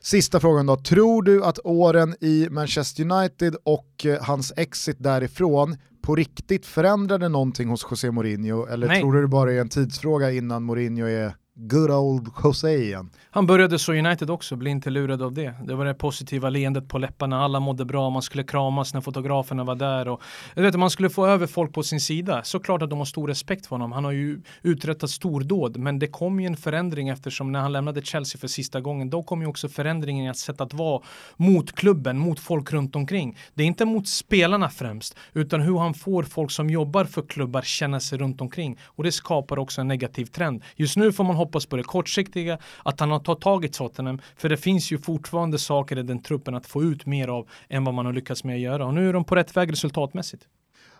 Sista 0.00 0.40
frågan 0.40 0.66
då, 0.66 0.76
tror 0.76 1.22
du 1.22 1.44
att 1.44 1.58
åren 1.64 2.14
i 2.20 2.48
Manchester 2.50 3.12
United 3.12 3.56
och 3.64 4.06
eh, 4.06 4.22
hans 4.22 4.52
exit 4.56 4.96
därifrån 4.98 5.76
på 6.02 6.16
riktigt 6.16 6.66
förändrade 6.66 7.28
någonting 7.28 7.68
hos 7.68 7.86
José 7.90 8.10
Mourinho 8.10 8.66
eller 8.66 8.86
Nej. 8.86 9.00
tror 9.00 9.12
du 9.12 9.20
det 9.20 9.28
bara 9.28 9.52
är 9.52 9.60
en 9.60 9.68
tidsfråga 9.68 10.30
innan 10.30 10.62
Mourinho 10.62 11.06
är 11.06 11.32
good 11.58 11.90
old 11.90 12.28
José 12.44 12.76
igen? 12.76 13.10
Han 13.30 13.46
började 13.46 13.78
så 13.78 13.92
United 13.92 14.30
också, 14.30 14.56
bli 14.56 14.70
inte 14.70 14.90
lurad 14.90 15.22
av 15.22 15.32
det. 15.32 15.54
Det 15.66 15.74
var 15.74 15.84
det 15.84 15.94
positiva 15.94 16.50
leendet 16.50 16.88
på 16.88 16.98
läpparna, 16.98 17.44
alla 17.44 17.60
mådde 17.60 17.84
bra, 17.84 18.10
man 18.10 18.22
skulle 18.22 18.44
kramas 18.44 18.94
när 18.94 19.00
fotograferna 19.00 19.64
var 19.64 19.74
där 19.74 20.08
och 20.08 20.22
jag 20.54 20.62
vet, 20.62 20.76
man 20.76 20.90
skulle 20.90 21.10
få 21.10 21.26
över 21.26 21.46
folk 21.46 21.72
på 21.72 21.82
sin 21.82 22.00
sida. 22.00 22.42
Såklart 22.44 22.82
att 22.82 22.90
de 22.90 22.98
har 22.98 23.06
stor 23.06 23.28
respekt 23.28 23.66
för 23.66 23.76
honom, 23.76 23.92
han 23.92 24.04
har 24.04 24.12
ju 24.12 24.40
uträttat 24.62 25.10
stordåd, 25.10 25.76
men 25.76 25.98
det 25.98 26.06
kom 26.06 26.40
ju 26.40 26.46
en 26.46 26.56
förändring 26.56 27.08
eftersom 27.08 27.52
när 27.52 27.60
han 27.60 27.72
lämnade 27.72 28.02
Chelsea 28.02 28.40
för 28.40 28.48
sista 28.48 28.80
gången, 28.80 29.10
då 29.10 29.22
kom 29.22 29.40
ju 29.40 29.46
också 29.46 29.68
förändringen 29.68 30.24
i 30.24 30.28
att 30.28 30.36
sätt 30.36 30.60
att 30.60 30.74
vara 30.74 31.02
mot 31.36 31.72
klubben, 31.72 32.18
mot 32.18 32.40
folk 32.40 32.72
runt 32.72 32.96
omkring. 32.96 33.36
Det 33.54 33.62
är 33.62 33.66
inte 33.66 33.84
mot 33.84 34.08
spelarna 34.08 34.68
främst, 34.68 35.16
utan 35.32 35.60
hur 35.60 35.78
han 35.78 35.94
får 35.94 36.22
folk 36.22 36.50
som 36.50 36.70
jobbar 36.70 37.04
för 37.04 37.22
klubbar 37.22 37.62
känna 37.62 38.00
sig 38.00 38.18
runt 38.18 38.40
omkring 38.40 38.78
och 38.84 39.04
det 39.04 39.12
skapar 39.12 39.58
också 39.58 39.80
en 39.80 39.88
negativ 39.88 40.24
trend. 40.24 40.62
Just 40.76 40.96
nu 40.96 41.12
får 41.12 41.24
man 41.24 41.36
hoppas 41.36 41.47
på 41.48 41.76
det 41.76 41.82
kortsiktiga, 41.82 42.58
att 42.82 43.00
han 43.00 43.10
har 43.10 43.18
tagit 43.18 43.40
tag 43.40 43.64
i 43.64 43.68
Tottenham, 43.68 44.20
för 44.36 44.48
det 44.48 44.56
finns 44.56 44.90
ju 44.92 44.98
fortfarande 44.98 45.58
saker 45.58 45.98
i 45.98 46.02
den 46.02 46.22
truppen 46.22 46.54
att 46.54 46.66
få 46.66 46.82
ut 46.82 47.06
mer 47.06 47.28
av 47.28 47.48
än 47.68 47.84
vad 47.84 47.94
man 47.94 48.06
har 48.06 48.12
lyckats 48.12 48.44
med 48.44 48.54
att 48.54 48.60
göra 48.60 48.86
och 48.86 48.94
nu 48.94 49.08
är 49.08 49.12
de 49.12 49.24
på 49.24 49.34
rätt 49.34 49.56
väg 49.56 49.72
resultatmässigt. 49.72 50.42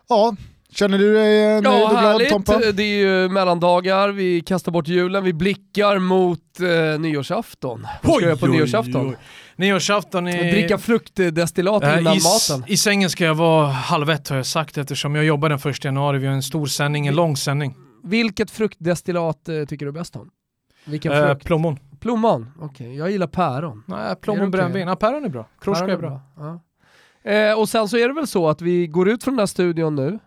Ja, 0.08 0.36
känner 0.72 0.98
du 0.98 1.14
dig 1.14 1.44
eh, 1.44 1.62
nöjd 1.62 1.64
Ja, 1.64 1.84
och 1.84 1.90
glad 1.90 2.02
härligt. 2.02 2.28
Tompa? 2.28 2.58
Det 2.72 2.82
är 2.82 2.98
ju 2.98 3.28
mellandagar, 3.28 4.08
vi 4.08 4.40
kastar 4.40 4.72
bort 4.72 4.88
julen, 4.88 5.24
vi 5.24 5.32
blickar 5.32 5.98
mot 5.98 6.60
eh, 6.60 7.00
nyårsafton. 7.00 7.86
Vad 8.02 8.14
ska 8.14 8.24
jag 8.24 8.28
göra 8.28 8.36
på 8.36 8.46
nyårsafton? 8.46 9.16
Nyårsafton 9.56 10.26
är... 10.26 10.52
Dricka 10.52 10.78
fruktdestillat 10.78 11.82
Eh, 11.82 11.98
innan 11.98 12.16
i, 12.16 12.20
maten. 12.20 12.64
I 12.66 12.76
sängen 12.76 13.10
ska 13.10 13.24
jag 13.24 13.34
vara 13.34 13.66
halv 13.66 14.10
ett 14.10 14.28
har 14.28 14.36
jag 14.36 14.46
sagt 14.46 14.78
eftersom 14.78 15.14
jag 15.14 15.24
jobbar 15.24 15.48
den 15.48 15.58
första 15.58 15.88
januari. 15.88 16.18
Vi 16.18 16.26
har 16.26 16.34
en 16.34 16.42
stor 16.42 16.66
sändning, 16.66 17.06
en 17.06 17.14
lång 17.14 17.36
sändning. 17.36 17.74
Vilket 18.04 18.50
fruktdestillat 18.50 19.48
eh, 19.48 19.64
tycker 19.64 19.86
du 19.86 19.92
bäst 19.92 20.16
om? 20.16 20.30
Vilken 20.88 21.12
Eh, 21.12 21.26
frukt? 21.26 21.44
plommon. 21.46 21.78
Plommon? 22.00 22.50
Okej, 22.60 22.96
jag 22.96 23.10
gillar 23.10 23.26
päron. 23.26 23.82
Nej, 23.86 24.16
plommon 24.16 24.50
brännvin. 24.50 24.88
Ja, 24.88 24.96
päron 24.96 25.24
är 25.24 25.28
bra. 25.28 25.46
Päron 25.64 25.90
är 25.90 25.96
bra. 25.96 26.20
Ja. 26.36 26.60
Eh, 27.30 27.58
och 27.58 27.68
sen 27.68 27.88
så 27.88 27.96
är 27.96 28.08
det 28.08 28.14
väl 28.14 28.26
så 28.26 28.48
att 28.48 28.62
vi 28.62 28.86
går 28.86 29.08
ut 29.08 29.24
från 29.24 29.34
den 29.34 29.38
här 29.38 29.46
studion 29.46 29.94
nu, 29.94 30.18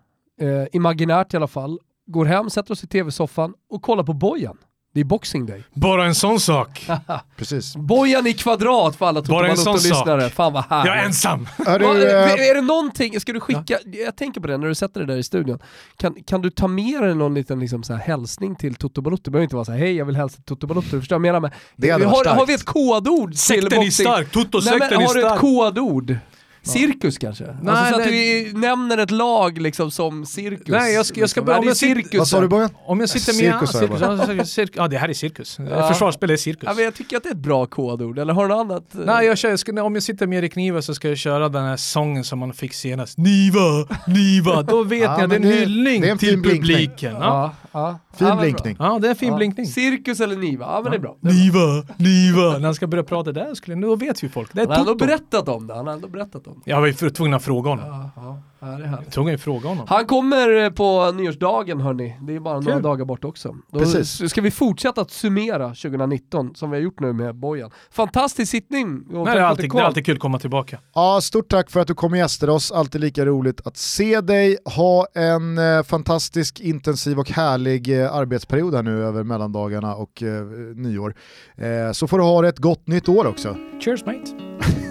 eh, 0.41 0.67
imaginärt 0.71 1.33
i 1.33 1.37
alla 1.37 1.47
fall, 1.47 1.79
går 2.05 2.25
hem, 2.25 2.49
sätter 2.49 2.71
oss 2.71 2.83
i 2.83 2.87
tv-soffan 2.87 3.53
och 3.69 3.81
kollar 3.81 4.03
på 4.03 4.13
Bojan. 4.13 4.57
Det 4.93 4.99
är 4.99 5.03
Boxing 5.03 5.45
Day. 5.45 5.63
Bara 5.73 6.05
en 6.05 6.15
sån 6.15 6.39
sak. 6.39 6.87
Precis. 7.37 7.75
Bojan 7.75 8.27
i 8.27 8.33
kvadrat 8.33 8.95
för 8.95 9.05
alla 9.05 9.21
Toto-lyssnare. 9.21 10.29
Fan 10.29 10.53
vad 10.53 10.63
härligt. 10.69 10.87
Jag 10.87 10.97
är 10.99 11.05
ensam. 11.05 11.47
Hörru, 11.65 11.85
Vad- 11.85 11.97
eh, 11.97 12.49
är 12.49 12.55
det 12.55 12.61
någonting, 12.61 13.19
ska 13.19 13.33
du 13.33 13.39
skicka, 13.39 13.77
jag 14.05 14.15
tänker 14.15 14.41
på 14.41 14.47
det 14.47 14.57
när 14.57 14.67
du 14.67 14.75
sätter 14.75 14.99
dig 14.99 15.07
där 15.07 15.17
i 15.17 15.23
studion, 15.23 15.59
kan, 15.97 16.15
kan 16.27 16.41
du 16.41 16.49
ta 16.49 16.67
med 16.67 17.01
dig 17.03 17.15
någon 17.15 17.33
liten 17.33 17.59
liksom 17.59 17.83
så 17.83 17.93
här 17.93 17.99
hälsning 18.01 18.55
till 18.55 18.75
Toto 18.75 19.01
Balotto? 19.01 19.21
Det 19.23 19.31
behöver 19.31 19.43
inte 19.43 19.55
vara 19.55 19.65
så 19.65 19.71
här, 19.71 19.79
hej 19.79 19.95
jag 19.95 20.05
vill 20.05 20.15
hälsa 20.15 20.35
till 20.35 20.43
Toto 20.43 20.67
Balotto, 20.67 20.87
du 20.91 20.99
förstår 20.99 21.15
vad 21.15 21.27
jag 21.27 21.33
menar 21.33 21.39
med? 21.39 21.51
Det 21.75 21.87
Vi 21.97 22.03
har, 22.03 22.45
vi 22.45 22.53
ett 22.53 22.65
kodord 22.65 23.31
till 23.31 23.39
Sekten 23.39 23.81
är 23.81 23.89
stark. 23.89 24.31
Toto-sekten 24.31 24.79
men, 24.79 25.01
är 25.01 25.07
har 25.07 25.13
du 25.13 25.21
ett 25.21 25.27
stark. 25.27 25.39
kodord? 25.39 26.15
Cirkus 26.63 27.17
kanske? 27.17 27.45
alltså 27.67 27.85
så 27.93 27.99
att 28.01 28.07
nej. 28.07 28.43
vi 28.53 28.59
nämner 28.59 28.97
ett 28.97 29.11
lag 29.11 29.57
liksom 29.61 29.91
som 29.91 30.25
cirkus. 30.25 30.67
Nej, 30.67 30.93
jag 30.93 31.05
ska- 31.05 31.19
jag 31.19 31.29
ska 31.29 31.39
liksom. 31.41 31.45
börja- 31.45 31.59
om 31.59 31.67
jag 31.67 31.77
sitter- 31.77 31.95
cirkus. 31.95 32.19
vad 32.19 32.27
sa 32.27 32.41
du 32.41 32.47
Bojan? 32.47 32.69
Om 32.85 32.99
jag 32.99 33.09
sitter 33.09 33.33
med... 33.43 33.53
Cirkus, 33.53 33.71
cirkus, 33.71 34.25
cirkus, 34.27 34.51
cirkus. 34.53 34.75
Ja, 34.77 34.87
det 34.87 34.97
här 34.97 35.09
är 35.09 35.13
cirkus. 35.13 35.57
Ja. 35.69 35.87
Försvarsspel 35.87 36.29
är 36.31 36.37
cirkus. 36.37 36.63
Ja, 36.67 36.73
men 36.73 36.83
jag 36.83 36.93
tycker 36.95 37.17
att 37.17 37.23
det 37.23 37.29
är 37.29 37.33
ett 37.33 37.37
bra 37.37 37.65
kodord, 37.65 38.19
eller 38.19 38.33
har 38.33 38.47
du 38.47 38.55
något 38.55 38.71
annat? 38.71 38.83
Nej, 38.91 39.25
jag 39.25 39.37
kör, 39.37 39.49
jag 39.49 39.59
ska, 39.59 39.83
om 39.83 39.93
jag 39.93 40.03
sitter 40.03 40.27
med 40.27 40.37
Erik 40.37 40.55
Niva 40.55 40.81
så 40.81 40.93
ska 40.93 41.07
jag 41.09 41.17
köra 41.17 41.49
den 41.49 41.63
här 41.63 41.77
sången 41.77 42.23
som 42.23 42.39
man 42.39 42.53
fick 42.53 42.73
senast. 42.73 43.17
Niva, 43.17 43.59
Niva. 44.07 44.61
Då 44.63 44.83
vet 44.83 45.01
Ja, 45.01 45.17
ni 45.17 45.23
att 45.23 45.29
det 45.29 45.35
är 45.35 45.39
en 45.39 45.43
hyllning 45.51 46.01
det 46.01 46.07
är 46.07 46.11
en 46.11 46.17
till 46.17 46.29
fin 46.29 46.41
blinkning. 46.41 46.75
publiken. 46.77 47.13
Ja. 47.19 47.19
Ja. 47.21 47.53
Ja. 47.71 47.99
Fin 48.17 48.27
Ja, 48.27 48.35
blinkning. 48.35 48.75
Ja, 48.79 48.99
det 49.01 49.07
är 49.07 49.09
en 49.09 49.15
fin 49.15 49.35
blinkning. 49.35 49.65
Cirkus 49.67 50.19
eller 50.19 50.35
Niva, 50.35 50.65
ja 50.65 50.81
men 50.81 50.91
det 50.91 50.97
är 50.97 50.99
bra. 51.01 51.15
Niva, 51.19 51.59
Niva. 51.97 52.51
När 52.57 52.59
han 52.65 52.75
ska 52.75 52.87
börja 52.87 53.03
prata 53.03 53.31
där, 53.31 53.55
skulle, 53.55 53.75
då 53.75 53.95
vet 53.95 54.23
ju 54.23 54.29
folk. 54.29 54.53
Det 54.53 54.61
är 54.61 54.65
Han 54.67 54.73
har 54.73 54.79
ändå 54.79 54.95
berättat 54.95 55.49
om 55.49 55.67
det, 55.67 55.73
han 55.75 55.87
har 55.87 55.93
ändå 55.93 56.07
berättat 56.07 56.47
om 56.47 56.50
det. 56.55 56.71
Jag 56.71 56.81
var 56.81 57.09
tvungen 57.09 57.33
att 57.33 57.43
fråga 57.43 57.69
honom. 57.69 57.85
Ja, 58.15 58.41
ja, 58.59 58.67
det 58.67 58.83
är 58.83 58.87
härligt. 58.87 59.11
Tvungen 59.11 59.35
att 59.35 59.41
fråga 59.41 59.69
honom. 59.69 59.85
Han 59.89 60.05
kommer 60.05 60.63
eh, 60.63 60.69
på 60.69 61.11
nyårsdagen 61.11 61.81
hörni, 61.81 62.17
det 62.21 62.35
är 62.35 62.39
bara 62.39 62.59
några 62.59 62.73
Kul. 62.73 62.83
dagar 62.83 63.05
bort 63.05 63.25
också. 63.25 63.55
Då 63.71 63.79
Precis. 63.79 64.29
ska 64.29 64.41
vi 64.41 64.51
fortsätta 64.51 65.01
att 65.01 65.11
summera 65.11 65.67
2019 65.67 66.55
som 66.55 66.71
vi 66.71 66.77
har 66.77 66.81
gjort 66.83 66.99
nu 66.99 67.13
med 67.13 67.35
Bojan. 67.35 67.71
Fantastisk 67.91 68.51
sittning! 68.51 69.03
och 69.07 69.25
Nej, 69.25 69.35
det, 69.35 69.41
är 69.41 69.45
alltid, 69.45 69.71
det 69.71 69.79
är 69.79 69.83
alltid 69.83 70.05
kul 70.05 70.15
att 70.15 70.21
komma 70.21 70.39
tillbaka. 70.39 70.79
Ja, 70.93 71.19
stort 71.21 71.49
tack 71.49 71.71
för 71.71 71.79
att 71.79 71.87
du 71.87 71.95
kom 71.95 72.11
och 72.11 72.17
gästade 72.17 72.51
oss, 72.51 72.71
alltid 72.71 73.01
lika 73.01 73.25
roligt 73.25 73.67
att 73.67 73.77
se 73.77 74.21
dig. 74.21 74.57
Ha 74.75 75.07
en 75.13 75.57
eh, 75.57 75.83
fantastisk, 75.83 76.59
intensiv 76.59 77.19
och 77.19 77.29
härlig 77.29 78.01
eh, 78.01 78.15
arbetsperiod 78.15 78.75
här 78.75 78.83
nu 78.83 79.03
över 79.03 79.23
mellandagarna 79.23 79.95
och 79.95 80.23
eh, 80.23 80.43
nyår. 80.75 81.15
Eh, 81.55 81.91
så 81.91 82.07
får 82.07 82.17
du 82.17 82.23
ha 82.23 82.47
ett 82.47 82.59
gott 82.59 82.87
nytt 82.87 83.09
år 83.09 83.27
också. 83.27 83.55
Cheers 83.79 84.05
mate. 84.05 84.31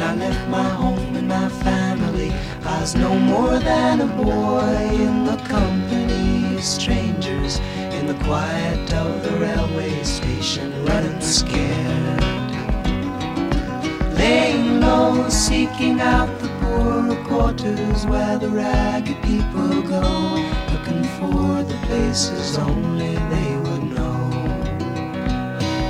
When 0.00 0.08
I 0.08 0.28
left 0.28 0.48
my 0.48 0.62
home 0.62 1.14
and 1.14 1.28
my 1.28 1.50
family, 1.60 2.32
I 2.64 2.80
was 2.80 2.94
no 2.94 3.18
more 3.18 3.58
than 3.58 4.00
a 4.00 4.06
boy 4.06 4.88
in 4.94 5.26
the 5.26 5.36
company 5.44 6.56
of 6.56 6.64
strangers, 6.64 7.58
in 7.76 8.06
the 8.06 8.14
quiet 8.24 8.90
of 8.94 9.22
the 9.22 9.36
railway 9.36 10.02
station, 10.02 10.72
running 10.86 11.20
scared. 11.20 12.24
Laying 14.16 14.80
low, 14.80 15.28
seeking 15.28 16.00
out 16.00 16.30
the 16.40 16.48
poorer 16.62 17.22
quarters 17.24 18.06
where 18.06 18.38
the 18.38 18.48
ragged 18.48 19.22
people 19.22 19.82
go, 19.82 20.08
looking 20.72 21.04
for 21.18 21.62
the 21.62 21.78
places 21.88 22.56
only 22.56 23.16
they 23.34 23.54
would 23.64 23.84
know. 23.92 24.30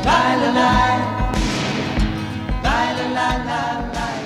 La 0.05 0.35
la 0.35 0.51
la 0.51 1.30
la 2.63 2.93
la 3.17 3.29
la 3.45 3.61
la. 3.95 4.20